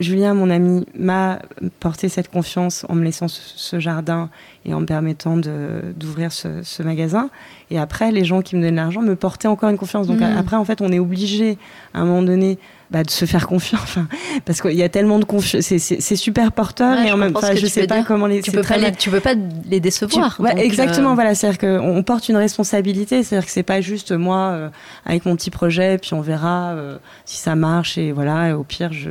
Julien, 0.00 0.34
mon 0.34 0.50
ami, 0.50 0.84
m'a 0.98 1.38
porté 1.78 2.08
cette 2.08 2.28
confiance 2.28 2.84
en 2.88 2.94
me 2.94 3.04
laissant 3.04 3.28
ce, 3.28 3.78
jardin 3.78 4.30
et 4.64 4.74
en 4.74 4.80
me 4.80 4.86
permettant 4.86 5.36
d'ouvrir 5.36 6.32
ce, 6.32 6.62
ce 6.62 6.82
magasin. 6.82 7.30
Et 7.70 7.78
après, 7.78 8.10
les 8.10 8.24
gens 8.24 8.42
qui 8.42 8.56
me 8.56 8.62
donnent 8.62 8.76
l'argent 8.76 9.02
me 9.02 9.14
portaient 9.14 9.48
encore 9.48 9.70
une 9.70 9.78
confiance. 9.78 10.06
Donc 10.08 10.20
Mm. 10.20 10.36
après, 10.38 10.56
en 10.56 10.64
fait, 10.64 10.80
on 10.80 10.90
est 10.90 10.98
obligé, 10.98 11.56
à 11.94 12.00
un 12.00 12.04
moment 12.04 12.22
donné, 12.22 12.58
bah, 12.92 13.02
de 13.02 13.10
se 13.10 13.24
faire 13.24 13.46
confiance. 13.46 13.80
Enfin, 13.82 14.06
parce 14.44 14.60
qu'il 14.60 14.74
y 14.74 14.82
a 14.82 14.88
tellement 14.88 15.18
de 15.18 15.24
confiance. 15.24 15.62
C'est- 15.64 16.16
super 16.16 16.52
porteur 16.52 16.96
Ouais, 16.96 17.04
et 17.04 17.08
je 17.08 17.12
en 17.14 17.16
même 17.16 17.34
ce 17.34 17.40
temps, 17.40 17.46
je 17.54 17.60
tu 17.60 17.68
sais 17.68 17.86
pas 17.86 17.96
dire. 17.96 18.04
comment 18.06 18.26
les. 18.26 18.42
Tu 18.42 18.52
peux, 18.52 18.60
très 18.60 18.78
pas 18.80 18.90
les, 18.90 18.92
tu 18.96 19.10
peux 19.10 19.20
pas 19.20 19.34
les 19.68 19.80
décevoir. 19.80 20.36
tu- 20.36 20.42
ouais, 20.42 20.50
donc, 20.50 20.58
euh, 20.60 20.62
exactement, 20.62 21.14
voilà. 21.14 21.34
C'est-à-dire 21.34 21.58
qu'on 21.58 21.96
on 21.96 22.02
porte 22.02 22.28
une 22.28 22.36
responsabilité. 22.36 23.22
C'est-à-dire 23.22 23.46
que 23.46 23.52
c'est 23.52 23.62
pas 23.62 23.80
juste 23.80 24.12
moi 24.12 24.50
euh, 24.52 24.68
avec 25.06 25.24
mon 25.26 25.34
petit 25.36 25.50
projet, 25.50 25.98
puis 25.98 26.14
on 26.14 26.20
verra 26.20 26.72
euh, 26.72 26.98
si 27.24 27.38
ça 27.38 27.54
marche 27.56 27.96
et 27.98 28.12
voilà. 28.12 28.50
Et 28.50 28.52
au 28.52 28.62
pire, 28.62 28.92
je 28.92 29.10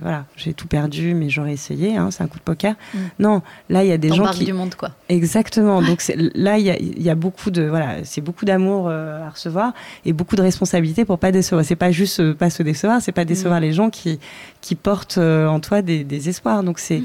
voilà, 0.00 0.24
j'ai 0.36 0.54
tout 0.54 0.66
perdu, 0.68 1.14
mais 1.14 1.28
j'aurais 1.28 1.52
essayé. 1.52 1.96
Hein, 1.96 2.10
c'est 2.12 2.22
un 2.22 2.28
coup 2.28 2.38
de 2.38 2.44
poker. 2.44 2.74
Mm. 2.94 2.98
Non, 3.18 3.42
là 3.68 3.82
il 3.84 3.88
y 3.88 3.92
a 3.92 3.98
des 3.98 4.12
gens 4.12 4.26
qui 4.30 4.44
du 4.44 4.52
monde, 4.52 4.74
quoi. 4.76 4.90
exactement. 5.08 5.82
Donc 5.82 6.00
là 6.34 6.58
il 6.58 6.64
y 6.64 6.70
a, 6.70 6.76
y 6.80 7.10
a 7.10 7.14
beaucoup 7.14 7.50
de 7.50 7.62
voilà, 7.64 7.96
c'est 8.04 8.20
beaucoup 8.20 8.44
d'amour 8.44 8.88
à 8.88 9.28
recevoir 9.30 9.72
et 10.04 10.12
beaucoup 10.12 10.36
de 10.36 10.42
responsabilité 10.42 11.04
pour 11.04 11.18
pas 11.18 11.32
décevoir. 11.32 11.64
C'est 11.64 11.76
pas 11.76 11.90
juste 11.90 12.32
pas 12.34 12.50
se 12.50 12.62
décevoir, 12.62 13.02
c'est 13.02 13.12
pas 13.16 13.24
Mm. 13.24 13.28
décevoir 13.28 13.58
les 13.60 13.72
gens 13.72 13.90
qui 13.90 14.20
qui 14.60 14.74
portent 14.76 15.18
euh, 15.18 15.48
en 15.48 15.58
toi 15.60 15.82
des, 15.82 16.04
des 16.04 16.28
espoirs. 16.28 16.62
Donc 16.62 16.78
c'est 16.78 17.02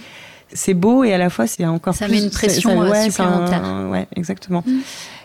c'est 0.54 0.74
beau 0.74 1.04
et 1.06 1.14
à 1.14 1.18
la 1.18 1.30
fois 1.30 1.48
c'est 1.48 1.66
encore 1.66 1.94
Mm. 1.94 1.98
Ça 1.98 2.06
plus 2.06 2.16
met 2.16 2.24
une 2.24 2.30
pression, 2.30 2.70
c'est- 2.70 2.76
euh, 2.78 2.90
ouais, 2.92 3.10
c'est 3.10 3.22
un- 3.24 3.48
supplémentaire. 3.48 3.90
ouais, 3.90 4.08
exactement. 4.16 4.64
Mm. 4.68 4.80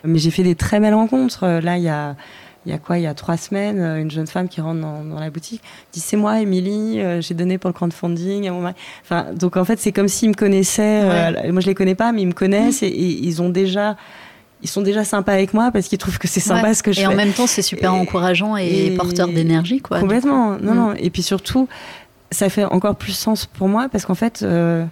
Mais 0.04 0.18
j'ai 0.18 0.30
fait 0.30 0.42
des 0.44 0.54
très 0.54 0.80
belles 0.80 0.94
rencontres. 0.94 1.44
Euh, 1.44 1.60
Là, 1.60 1.76
il 1.78 1.82
y 1.82 1.88
a, 1.88 2.14
il 2.64 2.70
y 2.70 2.74
a 2.74 2.78
quoi? 2.78 2.98
Il 2.98 3.02
y 3.02 3.06
a 3.06 3.14
trois 3.14 3.36
semaines, 3.36 3.78
une 4.00 4.10
jeune 4.10 4.26
femme 4.28 4.48
qui 4.48 4.60
rentre 4.60 4.80
dans, 4.80 5.02
dans 5.04 5.18
la 5.20 5.30
boutique 5.30 5.62
dit 5.92 6.00
C'est 6.00 6.16
moi, 6.16 6.40
Émilie, 6.40 7.00
euh, 7.00 7.20
j'ai 7.20 7.34
donné 7.34 7.58
pour 7.58 7.68
le 7.70 7.74
crowdfunding 7.74 8.48
à 8.48 8.52
mon 8.52 8.60
mari. 8.60 8.74
Enfin, 9.02 9.26
donc 9.34 9.56
en 9.56 9.64
fait, 9.64 9.78
c'est 9.80 9.92
comme 9.92 10.08
s'ils 10.08 10.28
me 10.30 10.34
connaissaient. 10.34 11.00
euh, 11.02 11.52
moi, 11.52 11.60
je 11.60 11.66
les 11.66 11.74
connais 11.74 11.94
pas, 11.96 12.12
mais 12.12 12.22
ils 12.22 12.26
me 12.28 12.32
connaissent 12.32 12.82
et, 12.82 12.86
et 12.88 13.26
ils 13.26 13.42
ont 13.42 13.48
déjà. 13.50 13.96
Ils 14.62 14.68
sont 14.68 14.80
déjà 14.82 15.04
sympas 15.04 15.32
avec 15.32 15.52
moi 15.54 15.70
parce 15.70 15.86
qu'ils 15.88 15.98
trouvent 15.98 16.18
que 16.18 16.26
c'est 16.28 16.40
sympa 16.40 16.68
Ouais. 16.68 16.74
ce 16.74 16.82
que 16.82 16.92
je 16.92 17.00
Et 17.00 17.02
fais. 17.04 17.08
en 17.08 17.14
même 17.14 17.32
temps, 17.32 17.46
c'est 17.46 17.62
super 17.62 17.92
Et- 17.92 17.98
encourageant 17.98 18.56
et, 18.56 18.86
et- 18.86 18.90
porteur 18.96 19.28
d'énergie, 19.28 19.80
quoi. 19.80 20.00
Complètement. 20.00 20.52
Non, 20.58 20.72
Mm. 20.72 20.76
non. 20.76 20.94
Et 20.94 21.10
puis 21.10 21.22
surtout, 21.22 21.68
ça 22.30 22.48
fait 22.48 22.64
encore 22.64 22.96
plus 22.96 23.12
sens 23.12 23.46
pour 23.46 23.68
moi 23.68 23.88
parce 23.90 24.06
qu'en 24.06 24.14
fait, 24.14 24.40
euh, 24.42 24.84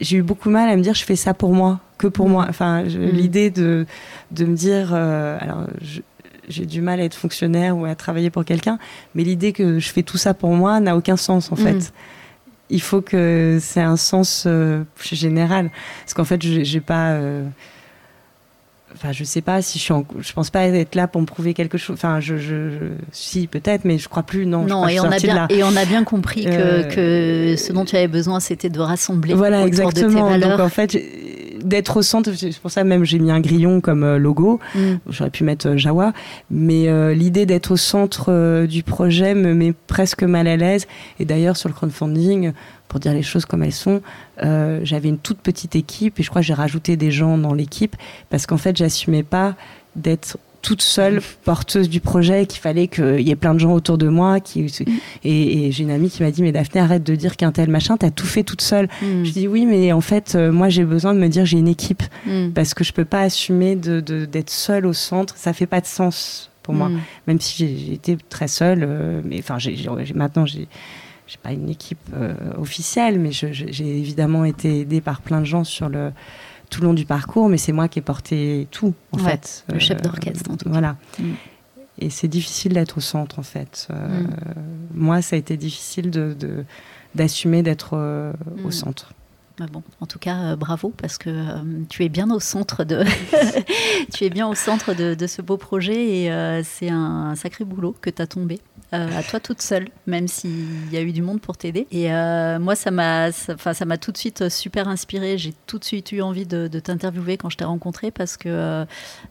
j'ai 0.00 0.18
eu 0.18 0.22
beaucoup 0.22 0.50
mal 0.50 0.68
à 0.68 0.76
me 0.76 0.82
dire 0.82 0.94
je 0.94 1.04
fais 1.04 1.16
ça 1.16 1.34
pour 1.34 1.52
moi, 1.52 1.80
que 1.98 2.06
pour 2.06 2.28
Mm. 2.28 2.32
moi. 2.32 2.46
Enfin, 2.48 2.84
je- 2.86 2.98
Mm. 2.98 3.10
l'idée 3.10 3.50
de, 3.50 3.86
de 4.30 4.44
me 4.44 4.54
dire, 4.54 4.90
euh, 4.92 5.36
alors, 5.40 5.66
je- 5.80 6.00
j'ai 6.48 6.64
du 6.66 6.80
mal 6.80 7.00
à 7.00 7.04
être 7.04 7.14
fonctionnaire 7.16 7.76
ou 7.76 7.84
à 7.84 7.94
travailler 7.96 8.30
pour 8.30 8.44
quelqu'un, 8.44 8.78
mais 9.14 9.24
l'idée 9.24 9.52
que 9.52 9.78
je 9.80 9.88
fais 9.90 10.02
tout 10.04 10.16
ça 10.18 10.32
pour 10.32 10.50
moi 10.54 10.78
n'a 10.80 10.96
aucun 10.96 11.16
sens 11.16 11.50
en 11.52 11.56
fait. 11.56 11.74
Mm. 11.74 11.80
Il 12.70 12.80
faut 12.80 13.00
que 13.02 13.58
c'est 13.60 13.80
un 13.82 13.96
sens 13.96 14.44
euh, 14.46 14.82
plus 14.94 15.16
général. 15.16 15.70
Parce 16.04 16.14
qu'en 16.14 16.24
fait, 16.24 16.40
j'ai 16.40 16.64
j'ai 16.64 16.80
pas. 16.80 17.10
euh, 17.10 17.44
Enfin, 18.94 19.12
je 19.12 19.24
sais 19.24 19.40
pas 19.40 19.62
si 19.62 19.78
je 19.78 19.84
suis. 19.84 19.92
En... 19.92 20.04
Je 20.20 20.32
pense 20.32 20.50
pas 20.50 20.64
être 20.66 20.94
là 20.94 21.08
pour 21.08 21.20
me 21.20 21.26
prouver 21.26 21.54
quelque 21.54 21.78
chose. 21.78 21.94
Enfin, 21.94 22.20
je, 22.20 22.36
je, 22.36 22.70
je- 22.70 22.76
si 23.10 23.46
peut-être, 23.46 23.84
mais 23.84 23.98
je 23.98 24.08
crois 24.08 24.22
plus. 24.22 24.46
Non. 24.46 24.64
Non, 24.64 24.86
et 24.88 25.00
on, 25.00 25.04
a 25.04 25.18
bien, 25.18 25.46
et 25.50 25.62
on 25.64 25.74
a 25.76 25.84
bien 25.84 26.04
compris 26.04 26.44
que, 26.44 26.50
Euh, 26.50 26.82
que 26.84 27.56
ce 27.56 27.72
dont 27.72 27.84
tu 27.84 27.96
avais 27.96 28.08
besoin, 28.08 28.40
c'était 28.40 28.68
de 28.70 28.80
rassembler 28.80 29.34
Voilà, 29.34 29.58
autour 29.58 29.68
exactement. 29.68 30.08
de 30.08 30.34
tes 30.34 30.40
valeurs. 30.40 30.58
Donc 30.58 30.66
en 30.66 30.68
fait, 30.68 30.96
d'être 31.64 31.96
au 31.98 32.02
centre, 32.02 32.32
c'est 32.34 32.58
pour 32.58 32.70
ça 32.70 32.82
même 32.84 33.04
j'ai 33.04 33.18
mis 33.18 33.30
un 33.30 33.40
grillon 33.40 33.80
comme 33.80 34.02
euh, 34.04 34.18
logo. 34.18 34.60
Mm. 34.74 34.80
J'aurais 35.08 35.30
pu 35.30 35.44
mettre 35.44 35.68
euh, 35.68 35.76
Jawa, 35.76 36.12
mais 36.50 36.88
euh, 36.88 37.14
l'idée 37.14 37.46
d'être 37.46 37.72
au 37.72 37.76
centre 37.76 38.26
euh, 38.30 38.66
du 38.66 38.82
projet 38.82 39.34
me 39.34 39.54
met 39.54 39.72
presque 39.86 40.22
mal 40.24 40.46
à 40.48 40.56
l'aise. 40.56 40.86
Et 41.20 41.24
d'ailleurs, 41.24 41.56
sur 41.56 41.68
le 41.68 41.74
crowdfunding, 41.74 42.52
pour 42.92 43.00
dire 43.00 43.14
les 43.14 43.22
choses 43.22 43.46
comme 43.46 43.62
elles 43.62 43.72
sont, 43.72 44.02
euh, 44.44 44.80
j'avais 44.84 45.08
une 45.08 45.16
toute 45.16 45.38
petite 45.38 45.74
équipe 45.76 46.20
et 46.20 46.22
je 46.22 46.28
crois 46.28 46.42
que 46.42 46.46
j'ai 46.46 46.52
rajouté 46.52 46.98
des 46.98 47.10
gens 47.10 47.38
dans 47.38 47.54
l'équipe 47.54 47.96
parce 48.28 48.44
qu'en 48.44 48.58
fait, 48.58 48.76
j'assumais 48.76 49.22
pas 49.22 49.54
d'être 49.96 50.36
toute 50.60 50.82
seule 50.82 51.22
porteuse 51.44 51.88
du 51.88 52.00
projet, 52.00 52.44
qu'il 52.44 52.60
fallait 52.60 52.86
qu'il 52.88 53.20
y 53.22 53.30
ait 53.30 53.34
plein 53.36 53.54
de 53.54 53.58
gens 53.60 53.72
autour 53.72 53.96
de 53.96 54.08
moi. 54.08 54.40
Qui, 54.40 54.66
et, 55.24 55.66
et 55.66 55.72
j'ai 55.72 55.82
une 55.84 55.90
amie 55.90 56.10
qui 56.10 56.22
m'a 56.22 56.30
dit, 56.30 56.42
mais 56.42 56.52
Daphné, 56.52 56.82
arrête 56.82 57.02
de 57.02 57.14
dire 57.16 57.36
qu'un 57.38 57.50
tel 57.50 57.70
machin, 57.70 57.96
t'as 57.96 58.10
tout 58.10 58.26
fait 58.26 58.44
toute 58.44 58.60
seule. 58.60 58.88
Mm. 59.00 59.24
Je 59.24 59.30
dis 59.32 59.48
oui, 59.48 59.64
mais 59.64 59.90
en 59.92 60.02
fait, 60.02 60.34
euh, 60.36 60.52
moi, 60.52 60.68
j'ai 60.68 60.84
besoin 60.84 61.14
de 61.14 61.18
me 61.18 61.28
dire 61.28 61.46
j'ai 61.46 61.58
une 61.58 61.66
équipe 61.66 62.02
Mm. 62.26 62.50
parce 62.50 62.74
que 62.74 62.84
je 62.84 62.92
peux 62.92 63.04
pas 63.06 63.22
assumer 63.22 63.74
de 63.74 64.00
de- 64.00 64.24
d'être 64.26 64.50
seule 64.50 64.84
au 64.86 64.92
centre. 64.92 65.34
Ça 65.38 65.52
fait 65.54 65.66
pas 65.66 65.80
de 65.80 65.86
sens 65.86 66.50
pour 66.62 66.74
moi, 66.74 66.90
Mm. 66.90 67.00
même 67.26 67.40
si 67.40 67.56
j'ai 67.66 67.94
été 67.94 68.16
très 68.28 68.46
seule. 68.48 68.84
euh, 68.86 69.20
mais 69.24 69.38
enfin, 69.40 69.58
j'ai- 69.58 69.76
maintenant 70.14 70.46
j'ai 70.46 70.68
j'ai 71.26 71.38
pas 71.42 71.52
une 71.52 71.68
équipe 71.68 71.98
euh, 72.14 72.34
officielle, 72.58 73.18
mais 73.18 73.30
j'ai 73.32 73.98
évidemment 73.98 74.44
été 74.44 74.80
aidée 74.80 75.00
par 75.00 75.20
plein 75.20 75.40
de 75.40 75.46
gens 75.46 75.64
sur 75.64 75.88
le 75.88 76.12
tout 76.70 76.80
le 76.80 76.86
long 76.88 76.94
du 76.94 77.04
parcours. 77.04 77.48
Mais 77.48 77.58
c'est 77.58 77.72
moi 77.72 77.88
qui 77.88 77.98
ai 77.98 78.02
porté 78.02 78.66
tout 78.70 78.94
en 79.12 79.18
Ouais, 79.18 79.30
fait. 79.32 79.64
le 79.72 79.78
chef 79.78 80.00
d'orchestre, 80.02 80.50
en 80.50 80.56
tout 80.56 80.64
cas. 80.66 80.70
Voilà. 80.70 80.96
Mm. 81.18 81.24
Et 81.98 82.10
c'est 82.10 82.28
difficile 82.28 82.72
d'être 82.72 82.98
au 82.98 83.00
centre 83.02 83.38
en 83.38 83.42
fait. 83.42 83.88
Euh, 83.90 84.20
Mm. 84.22 84.28
Moi, 84.94 85.22
ça 85.22 85.36
a 85.36 85.38
été 85.38 85.56
difficile 85.56 86.10
de 86.10 86.36
d'assumer 87.14 87.62
d'être 87.62 87.90
euh, 87.94 88.32
au 88.64 88.68
Mm. 88.68 88.72
centre. 88.72 89.12
Ah 89.60 89.66
bon, 89.70 89.82
en 90.00 90.06
tout 90.06 90.18
cas, 90.18 90.38
euh, 90.52 90.56
bravo 90.56 90.92
parce 90.96 91.18
que 91.18 91.28
euh, 91.28 91.58
tu 91.90 92.04
es 92.04 92.08
bien 92.08 92.30
au 92.30 92.40
centre 92.40 92.84
de, 92.84 93.04
tu 94.14 94.24
es 94.24 94.30
bien 94.30 94.48
au 94.48 94.54
centre 94.54 94.94
de, 94.94 95.14
de 95.14 95.26
ce 95.26 95.42
beau 95.42 95.58
projet 95.58 96.22
et 96.22 96.32
euh, 96.32 96.62
c'est 96.64 96.88
un 96.88 97.34
sacré 97.36 97.64
boulot 97.64 97.94
que 98.00 98.08
tu 98.08 98.22
as 98.22 98.26
tombé. 98.26 98.60
Euh, 98.92 99.18
à 99.18 99.22
toi 99.22 99.40
toute 99.40 99.62
seule, 99.62 99.88
même 100.06 100.28
s'il 100.28 100.92
y 100.92 100.96
a 100.96 101.02
eu 101.02 101.12
du 101.12 101.22
monde 101.22 101.40
pour 101.40 101.56
t'aider. 101.56 101.86
Et 101.90 102.12
euh, 102.12 102.58
moi, 102.58 102.74
ça 102.74 102.90
m'a, 102.90 103.32
ça, 103.32 103.56
'fin, 103.56 103.74
ça 103.74 103.84
m'a 103.84 103.98
tout 103.98 104.12
de 104.12 104.18
suite 104.18 104.48
super 104.48 104.88
inspirée. 104.88 105.38
J'ai 105.38 105.54
tout 105.66 105.78
de 105.78 105.84
suite 105.84 106.12
eu 106.12 106.22
envie 106.22 106.46
de, 106.46 106.68
t'interviewer 106.78 107.36
quand 107.36 107.50
je 107.50 107.56
t'ai 107.56 107.64
rencontré 107.64 108.10
parce 108.10 108.36
que 108.36 108.48
euh, 108.48 108.84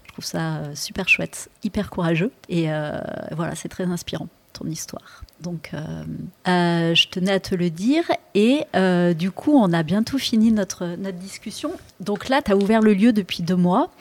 je 0.05 0.11
trouve 0.13 0.25
ça 0.25 0.57
euh, 0.57 0.75
super 0.75 1.07
chouette, 1.07 1.49
hyper 1.63 1.89
courageux. 1.89 2.31
Et 2.49 2.71
euh, 2.71 2.99
voilà, 3.35 3.55
c'est 3.55 3.69
très 3.69 3.85
inspirant 3.85 4.27
ton 4.53 4.67
histoire. 4.67 5.23
Donc, 5.39 5.71
euh, 5.73 6.03
euh, 6.47 6.95
je 6.95 7.07
tenais 7.07 7.31
à 7.31 7.39
te 7.39 7.55
le 7.55 7.69
dire. 7.69 8.03
Et 8.35 8.63
euh, 8.75 9.13
du 9.13 9.31
coup, 9.31 9.53
on 9.53 9.73
a 9.73 9.83
bientôt 9.83 10.17
fini 10.17 10.51
notre, 10.51 10.95
notre 10.97 11.17
discussion. 11.17 11.71
Donc 11.99 12.29
là, 12.29 12.41
tu 12.41 12.51
as 12.51 12.55
ouvert 12.55 12.81
le 12.81 12.93
lieu 12.93 13.13
depuis 13.13 13.43
deux 13.43 13.55
mois. 13.55 13.91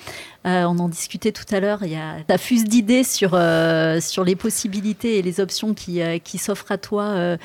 Euh, 0.46 0.64
on 0.64 0.78
en 0.78 0.88
discutait 0.88 1.32
tout 1.32 1.44
à 1.54 1.60
l'heure. 1.60 1.80
Il 1.82 1.90
y 1.90 1.96
a 1.96 2.22
ta 2.26 2.38
fuse 2.38 2.64
d'idées 2.64 3.04
sur, 3.04 3.32
euh, 3.34 4.00
sur 4.00 4.24
les 4.24 4.36
possibilités 4.36 5.18
et 5.18 5.22
les 5.22 5.40
options 5.40 5.74
qui, 5.74 6.00
euh, 6.00 6.18
qui 6.18 6.38
s'offrent 6.38 6.72
à 6.72 6.78
toi 6.78 7.36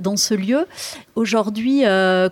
dans 0.00 0.16
ce 0.16 0.34
lieu. 0.34 0.66
Aujourd'hui, 1.14 1.82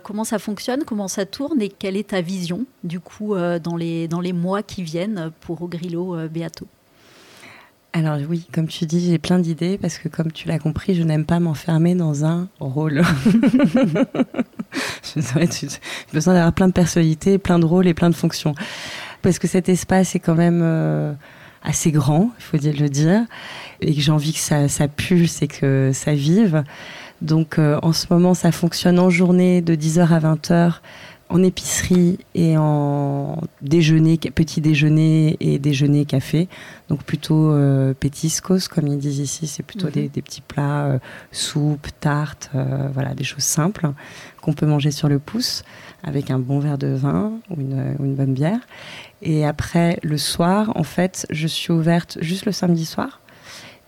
comment 0.03 0.23
ça 0.23 0.39
fonctionne? 0.39 0.83
Comment 0.85 1.07
ça 1.07 1.25
tourne? 1.25 1.61
Et 1.61 1.69
quelle 1.69 1.97
est 1.97 2.09
ta 2.09 2.21
vision, 2.21 2.65
du 2.83 2.99
coup, 2.99 3.35
dans, 3.35 3.75
les, 3.75 4.07
dans 4.07 4.21
les 4.21 4.33
mois 4.33 4.63
qui 4.63 4.83
viennent 4.83 5.31
pour 5.41 5.61
Ogrillo 5.61 6.27
Beato? 6.27 6.67
Alors 7.91 8.19
oui, 8.29 8.45
comme 8.53 8.67
tu 8.67 8.85
dis, 8.85 9.09
j'ai 9.09 9.17
plein 9.17 9.39
d'idées 9.39 9.79
parce 9.79 9.97
que 9.97 10.09
comme 10.09 10.31
tu 10.31 10.47
l'as 10.47 10.59
compris, 10.59 10.93
je 10.93 11.01
n'aime 11.01 11.25
pas 11.25 11.39
m'enfermer 11.39 11.95
dans 11.95 12.23
un 12.23 12.47
rôle. 12.59 13.01
J'ai 15.15 15.21
besoin 16.13 16.33
d'avoir 16.33 16.53
plein 16.53 16.67
de 16.67 16.73
personnalités, 16.73 17.37
plein 17.37 17.59
de 17.59 17.65
rôles 17.65 17.87
et 17.87 17.93
plein 17.93 18.09
de 18.09 18.15
fonctions. 18.15 18.53
Parce 19.21 19.39
que 19.39 19.47
cet 19.47 19.69
espace 19.69 20.15
est 20.15 20.19
quand 20.19 20.35
même 20.35 20.61
euh, 20.63 21.13
assez 21.63 21.91
grand, 21.91 22.31
il 22.39 22.43
faut 22.43 22.57
dire- 22.57 22.75
le 22.79 22.89
dire, 22.89 23.21
et 23.81 23.93
que 23.93 23.99
j'ai 24.01 24.11
envie 24.11 24.33
que 24.33 24.39
ça, 24.39 24.67
ça 24.67 24.87
pulse 24.87 25.41
et 25.41 25.47
que 25.47 25.91
ça 25.93 26.13
vive. 26.13 26.63
Donc 27.21 27.59
euh, 27.59 27.77
en 27.83 27.91
ce 27.91 28.05
moment, 28.09 28.33
ça 28.33 28.51
fonctionne 28.51 28.97
en 28.99 29.09
journée 29.09 29.61
de 29.61 29.75
10h 29.75 30.07
à 30.13 30.19
20h 30.19 30.75
en 31.29 31.43
épicerie 31.43 32.17
et 32.33 32.57
en 32.57 33.39
déjeuner, 33.61 34.17
petit 34.17 34.61
déjeuner 34.61 35.37
et 35.39 35.59
déjeuner 35.59 36.05
café. 36.05 36.47
Donc 36.89 37.03
plutôt 37.03 37.51
euh, 37.51 37.93
pétiscos, 37.93 38.67
comme 38.69 38.87
ils 38.87 38.97
disent 38.97 39.19
ici, 39.19 39.45
c'est 39.45 39.61
plutôt 39.63 39.87
Mhm. 39.87 39.93
des, 39.93 40.09
des 40.09 40.21
petits 40.21 40.41
plats, 40.41 40.85
euh, 40.85 40.99
soupe, 41.31 41.87
tarte, 41.99 42.49
euh, 42.55 42.87
voilà, 42.93 43.13
des 43.13 43.23
choses 43.23 43.43
simples 43.43 43.91
qu'on 44.41 44.53
peut 44.53 44.65
manger 44.65 44.89
sur 44.91 45.07
le 45.07 45.19
pouce 45.19 45.63
avec 46.03 46.31
un 46.31 46.39
bon 46.39 46.59
verre 46.59 46.77
de 46.77 46.87
vin 46.87 47.33
ou 47.49 47.59
une, 47.61 47.95
ou 47.99 48.05
une 48.05 48.15
bonne 48.15 48.33
bière. 48.33 48.59
Et 49.21 49.45
après, 49.45 49.99
le 50.01 50.17
soir, 50.17 50.71
en 50.75 50.83
fait, 50.83 51.27
je 51.29 51.47
suis 51.47 51.71
ouverte 51.73 52.17
juste 52.21 52.45
le 52.45 52.51
samedi 52.51 52.85
soir. 52.85 53.19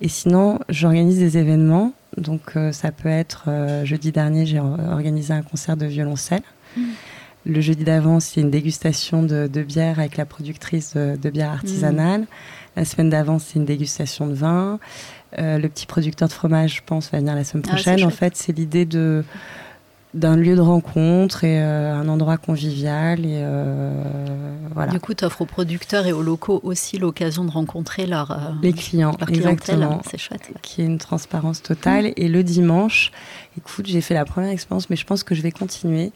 Et 0.01 0.09
sinon, 0.09 0.59
j'organise 0.69 1.19
des 1.19 1.37
événements. 1.37 1.93
Donc, 2.17 2.41
euh, 2.55 2.71
ça 2.71 2.91
peut 2.91 3.07
être 3.09 3.45
euh, 3.47 3.85
jeudi 3.85 4.11
dernier, 4.11 4.45
j'ai 4.45 4.59
organisé 4.59 5.33
un 5.33 5.41
concert 5.41 5.77
de 5.77 5.85
violoncelle. 5.85 6.41
Mmh. 6.75 6.81
Le 7.45 7.59
jeudi 7.59 7.83
d'avant, 7.83 8.19
c'est 8.19 8.41
une 8.41 8.51
dégustation 8.51 9.23
de, 9.23 9.47
bière 9.63 9.99
avec 9.99 10.17
la 10.17 10.25
productrice 10.25 10.95
de, 10.95 11.29
bière 11.29 11.51
artisanale. 11.51 12.21
Mmh. 12.21 12.27
La 12.77 12.85
semaine 12.85 13.09
d'avant, 13.09 13.39
c'est 13.39 13.55
une 13.55 13.65
dégustation 13.65 14.27
de 14.27 14.33
vin. 14.33 14.79
Euh, 15.39 15.57
le 15.57 15.69
petit 15.69 15.85
producteur 15.85 16.27
de 16.27 16.33
fromage, 16.33 16.77
je 16.77 16.81
pense, 16.85 17.09
va 17.11 17.19
venir 17.19 17.35
la 17.35 17.43
semaine 17.43 17.63
ah, 17.67 17.71
prochaine. 17.71 18.03
en 18.03 18.09
fait, 18.09 18.35
c'est 18.35 18.55
l'idée 18.57 18.85
de 18.85 19.23
d'un 20.13 20.35
lieu 20.35 20.57
de 20.57 20.61
rencontre 20.61 21.45
et 21.45 21.61
euh, 21.61 21.95
un 21.95 22.09
endroit 22.09 22.35
convivial 22.35 23.21
et 23.21 23.39
euh, 23.45 24.03
voilà. 24.73 24.91
Du 24.91 24.99
coup, 24.99 25.13
tu 25.13 25.23
offres 25.23 25.43
aux 25.43 25.45
producteurs 25.45 26.05
et 26.05 26.11
aux 26.11 26.21
locaux 26.21 26.59
aussi 26.63 26.97
l'occasion 26.97 27.45
de 27.45 27.51
rencontrer 27.51 28.07
leur, 28.07 28.57
les 28.61 28.73
clients, 28.73 29.15
exactement. 29.29 30.01
C'est 30.09 30.17
chouette. 30.17 30.51
Qui 30.61 30.81
est 30.81 30.85
une 30.85 30.97
transparence 30.97 31.63
totale. 31.63 32.07
Mmh. 32.07 32.13
Et 32.17 32.27
le 32.27 32.43
dimanche, 32.43 33.13
écoute, 33.57 33.85
j'ai 33.87 34.01
fait 34.01 34.13
la 34.13 34.25
première 34.25 34.51
expérience, 34.51 34.89
mais 34.89 34.97
je 34.97 35.05
pense 35.05 35.23
que 35.23 35.33
je 35.33 35.41
vais 35.41 35.51
continuer 35.51 36.11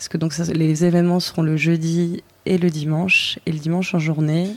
parce 0.00 0.08
que 0.08 0.16
donc 0.16 0.34
les 0.38 0.86
événements 0.86 1.20
seront 1.20 1.42
le 1.42 1.58
jeudi 1.58 2.24
et 2.46 2.56
le 2.56 2.70
dimanche 2.70 3.38
et 3.44 3.52
le 3.52 3.58
dimanche 3.58 3.94
en 3.94 3.98
journée. 3.98 4.48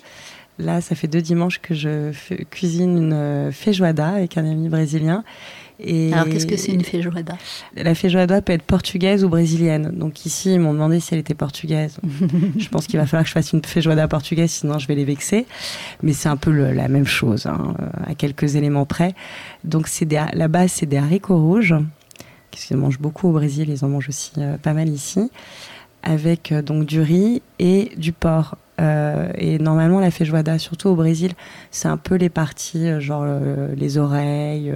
Là, 0.57 0.79
ça 0.79 0.95
fait 0.95 1.09
deux 1.09 1.21
dimanches 1.21 1.59
que 1.59 1.73
je 1.73 2.13
cuisine 2.45 2.97
une 2.97 3.13
euh, 3.13 3.51
feijoada 3.51 4.07
avec 4.07 4.37
un 4.37 4.49
ami 4.49 4.69
brésilien. 4.69 5.25
Et 5.81 6.13
Alors, 6.13 6.29
qu'est-ce 6.29 6.47
que 6.47 6.55
c'est 6.55 6.71
une 6.71 6.85
feijoada? 6.85 7.37
La 7.75 7.93
feijoada 7.93 8.41
peut 8.41 8.53
être 8.53 8.63
portugaise 8.63 9.25
ou 9.25 9.29
brésilienne. 9.29 9.91
Donc 9.93 10.25
ici, 10.25 10.53
ils 10.53 10.61
m'ont 10.61 10.71
demandé 10.71 11.01
si 11.01 11.13
elle 11.13 11.19
était 11.19 11.33
portugaise. 11.33 11.97
je 12.57 12.69
pense 12.69 12.87
qu'il 12.87 12.97
va 12.97 13.05
falloir 13.05 13.23
que 13.23 13.27
je 13.29 13.33
fasse 13.33 13.51
une 13.51 13.65
feijoada 13.65 14.07
portugaise, 14.07 14.49
sinon 14.49 14.79
je 14.79 14.87
vais 14.87 14.95
les 14.95 15.03
vexer. 15.03 15.45
Mais 16.03 16.13
c'est 16.13 16.29
un 16.29 16.37
peu 16.37 16.51
la 16.71 16.87
même 16.87 17.05
chose, 17.05 17.47
hein, 17.47 17.73
à 18.07 18.15
quelques 18.15 18.55
éléments 18.55 18.85
près. 18.85 19.13
Donc 19.65 19.89
c'est 19.89 20.09
la 20.09 20.47
base, 20.47 20.71
c'est 20.71 20.85
des 20.85 20.95
haricots 20.95 21.35
rouges, 21.35 21.75
qu'ils 22.55 22.77
mangent 22.77 22.99
beaucoup 22.99 23.29
au 23.29 23.31
Brésil, 23.31 23.69
ils 23.69 23.83
en 23.83 23.89
mangent 23.89 24.09
aussi 24.09 24.31
euh, 24.37 24.57
pas 24.57 24.73
mal 24.73 24.89
ici, 24.89 25.29
avec 26.03 26.53
donc 26.53 26.85
du 26.85 27.01
riz 27.01 27.41
et 27.59 27.91
du 27.97 28.11
porc. 28.13 28.55
Euh, 28.81 29.31
et 29.37 29.59
normalement, 29.59 29.99
la 29.99 30.09
feijoada, 30.09 30.57
surtout 30.57 30.89
au 30.89 30.95
Brésil, 30.95 31.33
c'est 31.69 31.87
un 31.87 31.97
peu 31.97 32.15
les 32.15 32.29
parties, 32.29 32.87
euh, 32.87 32.99
genre 32.99 33.23
euh, 33.23 33.73
les 33.75 33.97
oreilles, 33.97 34.73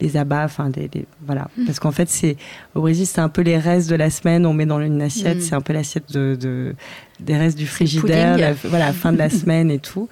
les 0.00 0.16
abats, 0.16 0.44
enfin, 0.44 0.70
des, 0.70 0.90
voilà. 1.24 1.48
Mm. 1.56 1.66
Parce 1.66 1.78
qu'en 1.78 1.92
fait, 1.92 2.08
c'est 2.08 2.36
au 2.74 2.80
Brésil, 2.80 3.06
c'est 3.06 3.20
un 3.20 3.28
peu 3.28 3.42
les 3.42 3.58
restes 3.58 3.88
de 3.90 3.94
la 3.94 4.10
semaine, 4.10 4.44
on 4.44 4.54
met 4.54 4.66
dans 4.66 4.80
une 4.80 5.00
assiette, 5.00 5.38
mm. 5.38 5.40
c'est 5.40 5.54
un 5.54 5.60
peu 5.60 5.72
l'assiette 5.72 6.12
de, 6.12 6.74
des 7.20 7.36
restes 7.36 7.58
du 7.58 7.66
frigidaire, 7.66 8.54
voilà, 8.64 8.92
fin 8.92 9.12
de 9.12 9.18
la 9.18 9.30
semaine 9.30 9.70
et 9.70 9.78
tout. 9.78 10.08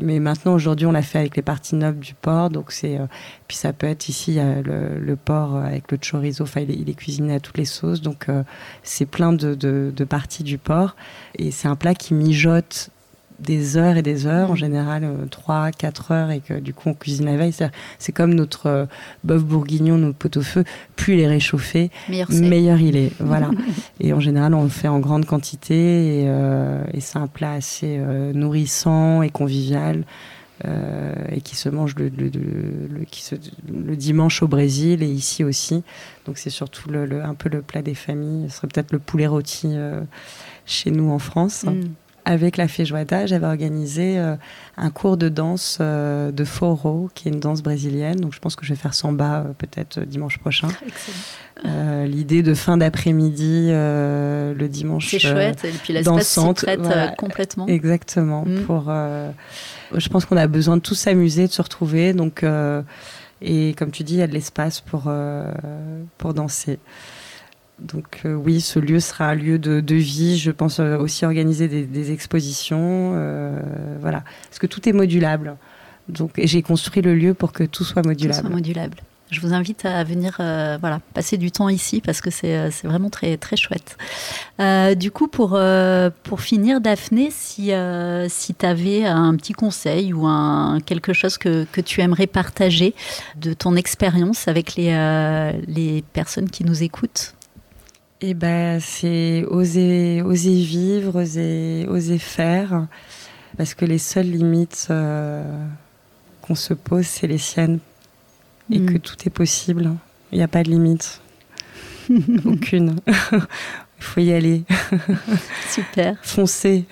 Mais 0.00 0.18
maintenant, 0.18 0.54
aujourd'hui, 0.54 0.86
on 0.86 0.92
l'a 0.92 1.02
fait 1.02 1.18
avec 1.18 1.36
les 1.36 1.42
parties 1.42 1.76
nobles 1.76 2.00
du 2.00 2.14
porc. 2.14 2.50
Donc 2.50 2.72
c'est, 2.72 2.98
euh, 2.98 3.06
puis 3.48 3.56
ça 3.56 3.72
peut 3.72 3.86
être 3.86 4.08
ici 4.08 4.38
le, 4.38 4.98
le, 4.98 5.16
porc 5.16 5.56
avec 5.56 5.90
le 5.92 5.98
chorizo. 5.98 6.44
Enfin, 6.44 6.62
il 6.62 6.88
est, 6.88 6.94
cuisiné 6.94 7.34
à 7.34 7.40
toutes 7.40 7.58
les 7.58 7.64
sauces. 7.64 8.00
Donc 8.00 8.28
euh, 8.28 8.42
c'est 8.82 9.06
plein 9.06 9.32
de, 9.32 9.54
de, 9.54 9.92
de, 9.94 10.04
parties 10.04 10.42
du 10.42 10.58
porc. 10.58 10.96
Et 11.38 11.50
c'est 11.50 11.68
un 11.68 11.76
plat 11.76 11.94
qui 11.94 12.14
mijote 12.14 12.90
des 13.40 13.76
heures 13.76 13.96
et 13.96 14.02
des 14.02 14.26
heures, 14.26 14.50
en 14.50 14.54
général 14.54 15.08
3, 15.30 15.54
euh, 15.54 15.70
4 15.76 16.12
heures, 16.12 16.30
et 16.30 16.40
que 16.40 16.54
du 16.54 16.72
coup 16.72 16.88
on 16.88 16.94
cuisine 16.94 17.26
la 17.26 17.36
veille. 17.36 17.54
C'est 17.98 18.12
comme 18.12 18.34
notre 18.34 18.66
euh, 18.66 18.86
bœuf 19.24 19.42
bourguignon, 19.44 19.98
notre 19.98 20.16
pot-au-feu, 20.16 20.64
plus 20.96 21.14
il 21.14 21.20
est 21.20 21.28
réchauffé, 21.28 21.90
meilleur, 22.08 22.80
il 22.80 22.96
est. 22.96 23.12
Voilà. 23.20 23.50
et 24.00 24.12
en 24.12 24.20
général, 24.20 24.54
on 24.54 24.62
le 24.62 24.68
fait 24.68 24.88
en 24.88 25.00
grande 25.00 25.26
quantité, 25.26 26.22
et, 26.22 26.28
euh, 26.28 26.82
c'est 26.98 27.18
un 27.18 27.26
plat 27.26 27.52
assez 27.52 27.98
nourrissant 28.32 29.22
et 29.22 29.30
convivial. 29.30 30.04
et 30.64 31.40
qui 31.42 31.56
se 31.56 31.68
mange 31.68 31.94
le, 31.96 32.08
qui 33.10 33.22
se, 33.22 33.34
le, 33.68 33.96
dimanche 33.96 34.42
au 34.42 34.48
Brésil 34.48 35.02
et 35.02 35.08
ici 35.08 35.44
aussi. 35.44 35.82
Donc 36.24 36.38
c'est 36.38 36.48
surtout 36.48 36.88
le, 36.88 37.22
un 37.22 37.34
peu 37.34 37.50
le 37.50 37.60
plat 37.60 37.82
des 37.82 37.94
familles. 37.94 38.48
Ce 38.48 38.56
serait 38.56 38.68
peut-être 38.68 38.92
le 38.92 38.98
poulet 38.98 39.26
rôti 39.26 39.76
chez 40.64 40.90
nous 40.90 41.10
en 41.10 41.18
France. 41.18 41.64
Mm 41.64 41.82
avec 42.24 42.56
la 42.56 42.68
Feijoada, 42.68 43.26
j'avais 43.26 43.46
organisé 43.46 44.18
euh, 44.18 44.36
un 44.76 44.90
cours 44.90 45.16
de 45.16 45.28
danse 45.28 45.78
euh, 45.80 46.32
de 46.32 46.44
Foro, 46.44 47.10
qui 47.14 47.28
est 47.28 47.32
une 47.32 47.40
danse 47.40 47.62
brésilienne. 47.62 48.16
Donc 48.16 48.34
je 48.34 48.38
pense 48.38 48.56
que 48.56 48.64
je 48.64 48.72
vais 48.72 48.78
faire 48.78 48.94
samba 48.94 49.40
euh, 49.40 49.52
peut-être 49.56 50.00
dimanche 50.00 50.38
prochain. 50.38 50.68
L'idée 51.64 52.42
de 52.42 52.52
fin 52.52 52.76
d'après-midi, 52.76 53.68
le 53.70 54.66
dimanche. 54.66 55.08
C'est 55.08 55.18
chouette. 55.18 55.64
Et 55.64 55.70
puis 55.70 55.92
l'espace 55.92 56.28
s'y 56.28 56.52
prête 56.54 57.16
complètement. 57.16 57.66
Exactement. 57.68 58.44
Mm. 58.44 58.62
Pour, 58.64 58.92
je 59.94 60.08
pense 60.08 60.26
qu'on 60.26 60.36
a 60.36 60.46
besoin 60.46 60.76
de 60.76 60.82
tous 60.82 60.96
s'amuser, 60.96 61.46
de 61.46 61.52
se 61.52 61.62
retrouver. 61.62 62.12
Donc, 62.12 62.44
et 63.40 63.74
comme 63.78 63.92
tu 63.92 64.02
dis, 64.02 64.14
il 64.14 64.18
y 64.18 64.22
a 64.22 64.26
de 64.26 64.34
l'espace 64.34 64.80
pour, 64.80 65.10
pour 66.18 66.34
danser. 66.34 66.78
Donc 67.80 68.22
euh, 68.24 68.34
oui, 68.34 68.60
ce 68.60 68.78
lieu 68.78 69.00
sera 69.00 69.30
un 69.30 69.34
lieu 69.34 69.58
de, 69.58 69.94
vie. 69.94 70.38
Je 70.38 70.50
pense 70.50 70.78
euh, 70.78 70.96
aussi 70.96 71.24
organiser 71.24 71.68
des, 71.68 72.12
expositions, 72.12 73.12
euh, 73.14 73.60
voilà, 74.00 74.22
parce 74.48 74.58
que 74.58 74.66
tout 74.66 74.88
est 74.88 74.92
modulable. 74.92 75.56
Donc 76.08 76.32
j'ai 76.36 76.62
construit 76.62 77.02
le 77.02 77.14
lieu 77.14 77.34
pour 77.34 77.52
que 77.52 77.64
tout 77.64 77.84
soit 77.84 78.04
modulable. 78.04 78.48
Modulable. 78.48 78.98
Je 79.30 79.40
vous 79.40 79.52
invite 79.54 79.84
à 79.86 80.04
venir 80.04 80.34
voilà, 80.36 81.00
passer 81.14 81.38
du 81.38 81.50
temps 81.50 81.68
ici 81.68 82.00
parce 82.04 82.20
que 82.20 82.30
c'est 82.30 82.70
vraiment 82.84 83.08
très, 83.08 83.36
très 83.36 83.56
chouette. 83.56 83.96
du 84.96 85.10
coup, 85.10 85.26
pour, 85.26 85.58
pour 86.22 86.40
finir, 86.40 86.80
Daphné, 86.80 87.30
si, 87.32 87.72
si 88.28 88.54
tu 88.54 88.66
avais 88.66 89.06
un 89.06 89.34
petit 89.34 89.54
conseil 89.54 90.12
ou 90.12 90.26
un, 90.26 90.78
quelque 90.84 91.14
chose 91.14 91.38
que, 91.38 91.64
que 91.72 91.80
tu 91.80 92.02
aimerais 92.02 92.28
partager 92.28 92.94
de 93.36 93.54
ton 93.54 93.74
expérience 93.74 94.46
avec 94.46 94.76
les, 94.76 94.92
les 95.66 96.04
personnes 96.12 96.50
qui 96.50 96.62
nous 96.62 96.84
écoutent, 96.84 97.34
eh 98.20 98.34
ben, 98.34 98.80
c'est 98.80 99.44
oser, 99.48 100.22
oser 100.22 100.62
vivre, 100.62 101.20
oser, 101.20 101.86
oser 101.88 102.18
faire, 102.18 102.86
parce 103.56 103.74
que 103.74 103.84
les 103.84 103.98
seules 103.98 104.30
limites 104.30 104.88
euh, 104.90 105.42
qu'on 106.42 106.54
se 106.54 106.74
pose, 106.74 107.06
c'est 107.06 107.26
les 107.26 107.38
siennes, 107.38 107.80
et 108.70 108.78
mm. 108.78 108.86
que 108.86 108.98
tout 108.98 109.16
est 109.26 109.30
possible. 109.30 109.90
Il 110.32 110.38
n'y 110.38 110.44
a 110.44 110.48
pas 110.48 110.62
de 110.62 110.70
limite, 110.70 111.20
aucune. 112.44 112.96
Il 113.06 114.04
faut 114.04 114.20
y 114.20 114.32
aller. 114.32 114.64
Super. 115.70 116.16
Foncer. 116.22 116.84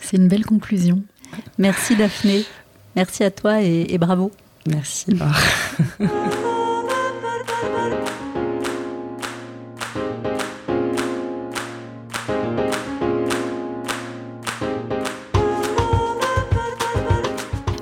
C'est 0.00 0.16
une 0.16 0.28
belle 0.28 0.44
conclusion. 0.44 1.02
Merci 1.58 1.96
Daphné. 1.96 2.44
Merci 2.94 3.24
à 3.24 3.30
toi 3.30 3.62
et, 3.62 3.86
et 3.88 3.98
bravo. 3.98 4.32
Merci. 4.66 5.18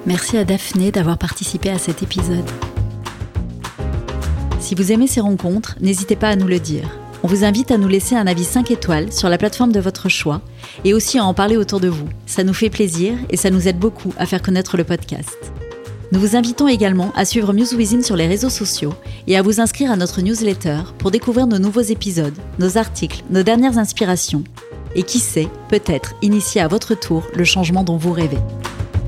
Merci 0.07 0.37
à 0.37 0.45
Daphné 0.45 0.91
d'avoir 0.91 1.17
participé 1.17 1.71
à 1.71 1.79
cet 1.79 2.03
épisode. 2.03 2.45
Si 4.61 4.75
vous 4.75 4.93
aimez 4.93 5.07
ces 5.07 5.21
rencontres, 5.21 5.77
n'hésitez 5.81 6.15
pas 6.15 6.29
à 6.29 6.37
nous 6.37 6.47
le 6.47 6.61
dire. 6.61 6.91
On 7.23 7.27
vous 7.27 7.43
invite 7.43 7.71
à 7.71 7.79
nous 7.79 7.89
laisser 7.89 8.15
un 8.15 8.27
avis 8.27 8.45
5 8.45 8.71
étoiles 8.71 9.11
sur 9.11 9.31
la 9.31 9.39
plateforme 9.39 9.73
de 9.73 9.81
votre 9.81 10.11
choix 10.11 10.43
et 10.85 10.93
aussi 10.93 11.19
à 11.19 11.25
en 11.25 11.33
parler 11.33 11.57
autour 11.57 11.81
de 11.81 11.89
vous. 11.89 12.07
Ça 12.27 12.45
nous 12.45 12.53
fait 12.53 12.69
plaisir 12.69 13.15
et 13.31 13.39
ça 13.39 13.49
nous 13.49 13.67
aide 13.67 13.79
beaucoup 13.79 14.13
à 14.19 14.27
faire 14.27 14.43
connaître 14.43 14.77
le 14.77 14.85
podcast. 14.85 15.39
Nous 16.13 16.21
vous 16.21 16.37
invitons 16.37 16.69
également 16.69 17.11
à 17.17 17.25
suivre 17.25 17.55
Muse 17.55 17.75
sur 18.05 18.17
les 18.17 18.27
réseaux 18.27 18.51
sociaux 18.51 18.93
et 19.27 19.39
à 19.39 19.43
vous 19.43 19.59
inscrire 19.59 19.91
à 19.91 19.97
notre 19.97 20.21
newsletter 20.21 20.81
pour 20.99 21.13
découvrir 21.13 21.47
nos 21.47 21.59
nouveaux 21.59 21.81
épisodes, 21.81 22.37
nos 22.59 22.77
articles, 22.77 23.25
nos 23.31 23.43
dernières 23.43 23.79
inspirations 23.79 24.45
et 24.95 25.03
qui 25.03 25.19
sait, 25.19 25.49
peut-être 25.71 26.15
initier 26.21 26.61
à 26.61 26.69
votre 26.69 26.95
tour 26.95 27.25
le 27.35 27.45
changement 27.45 27.85
dont 27.85 27.97
vous 27.97 28.13
rêvez. 28.13 28.39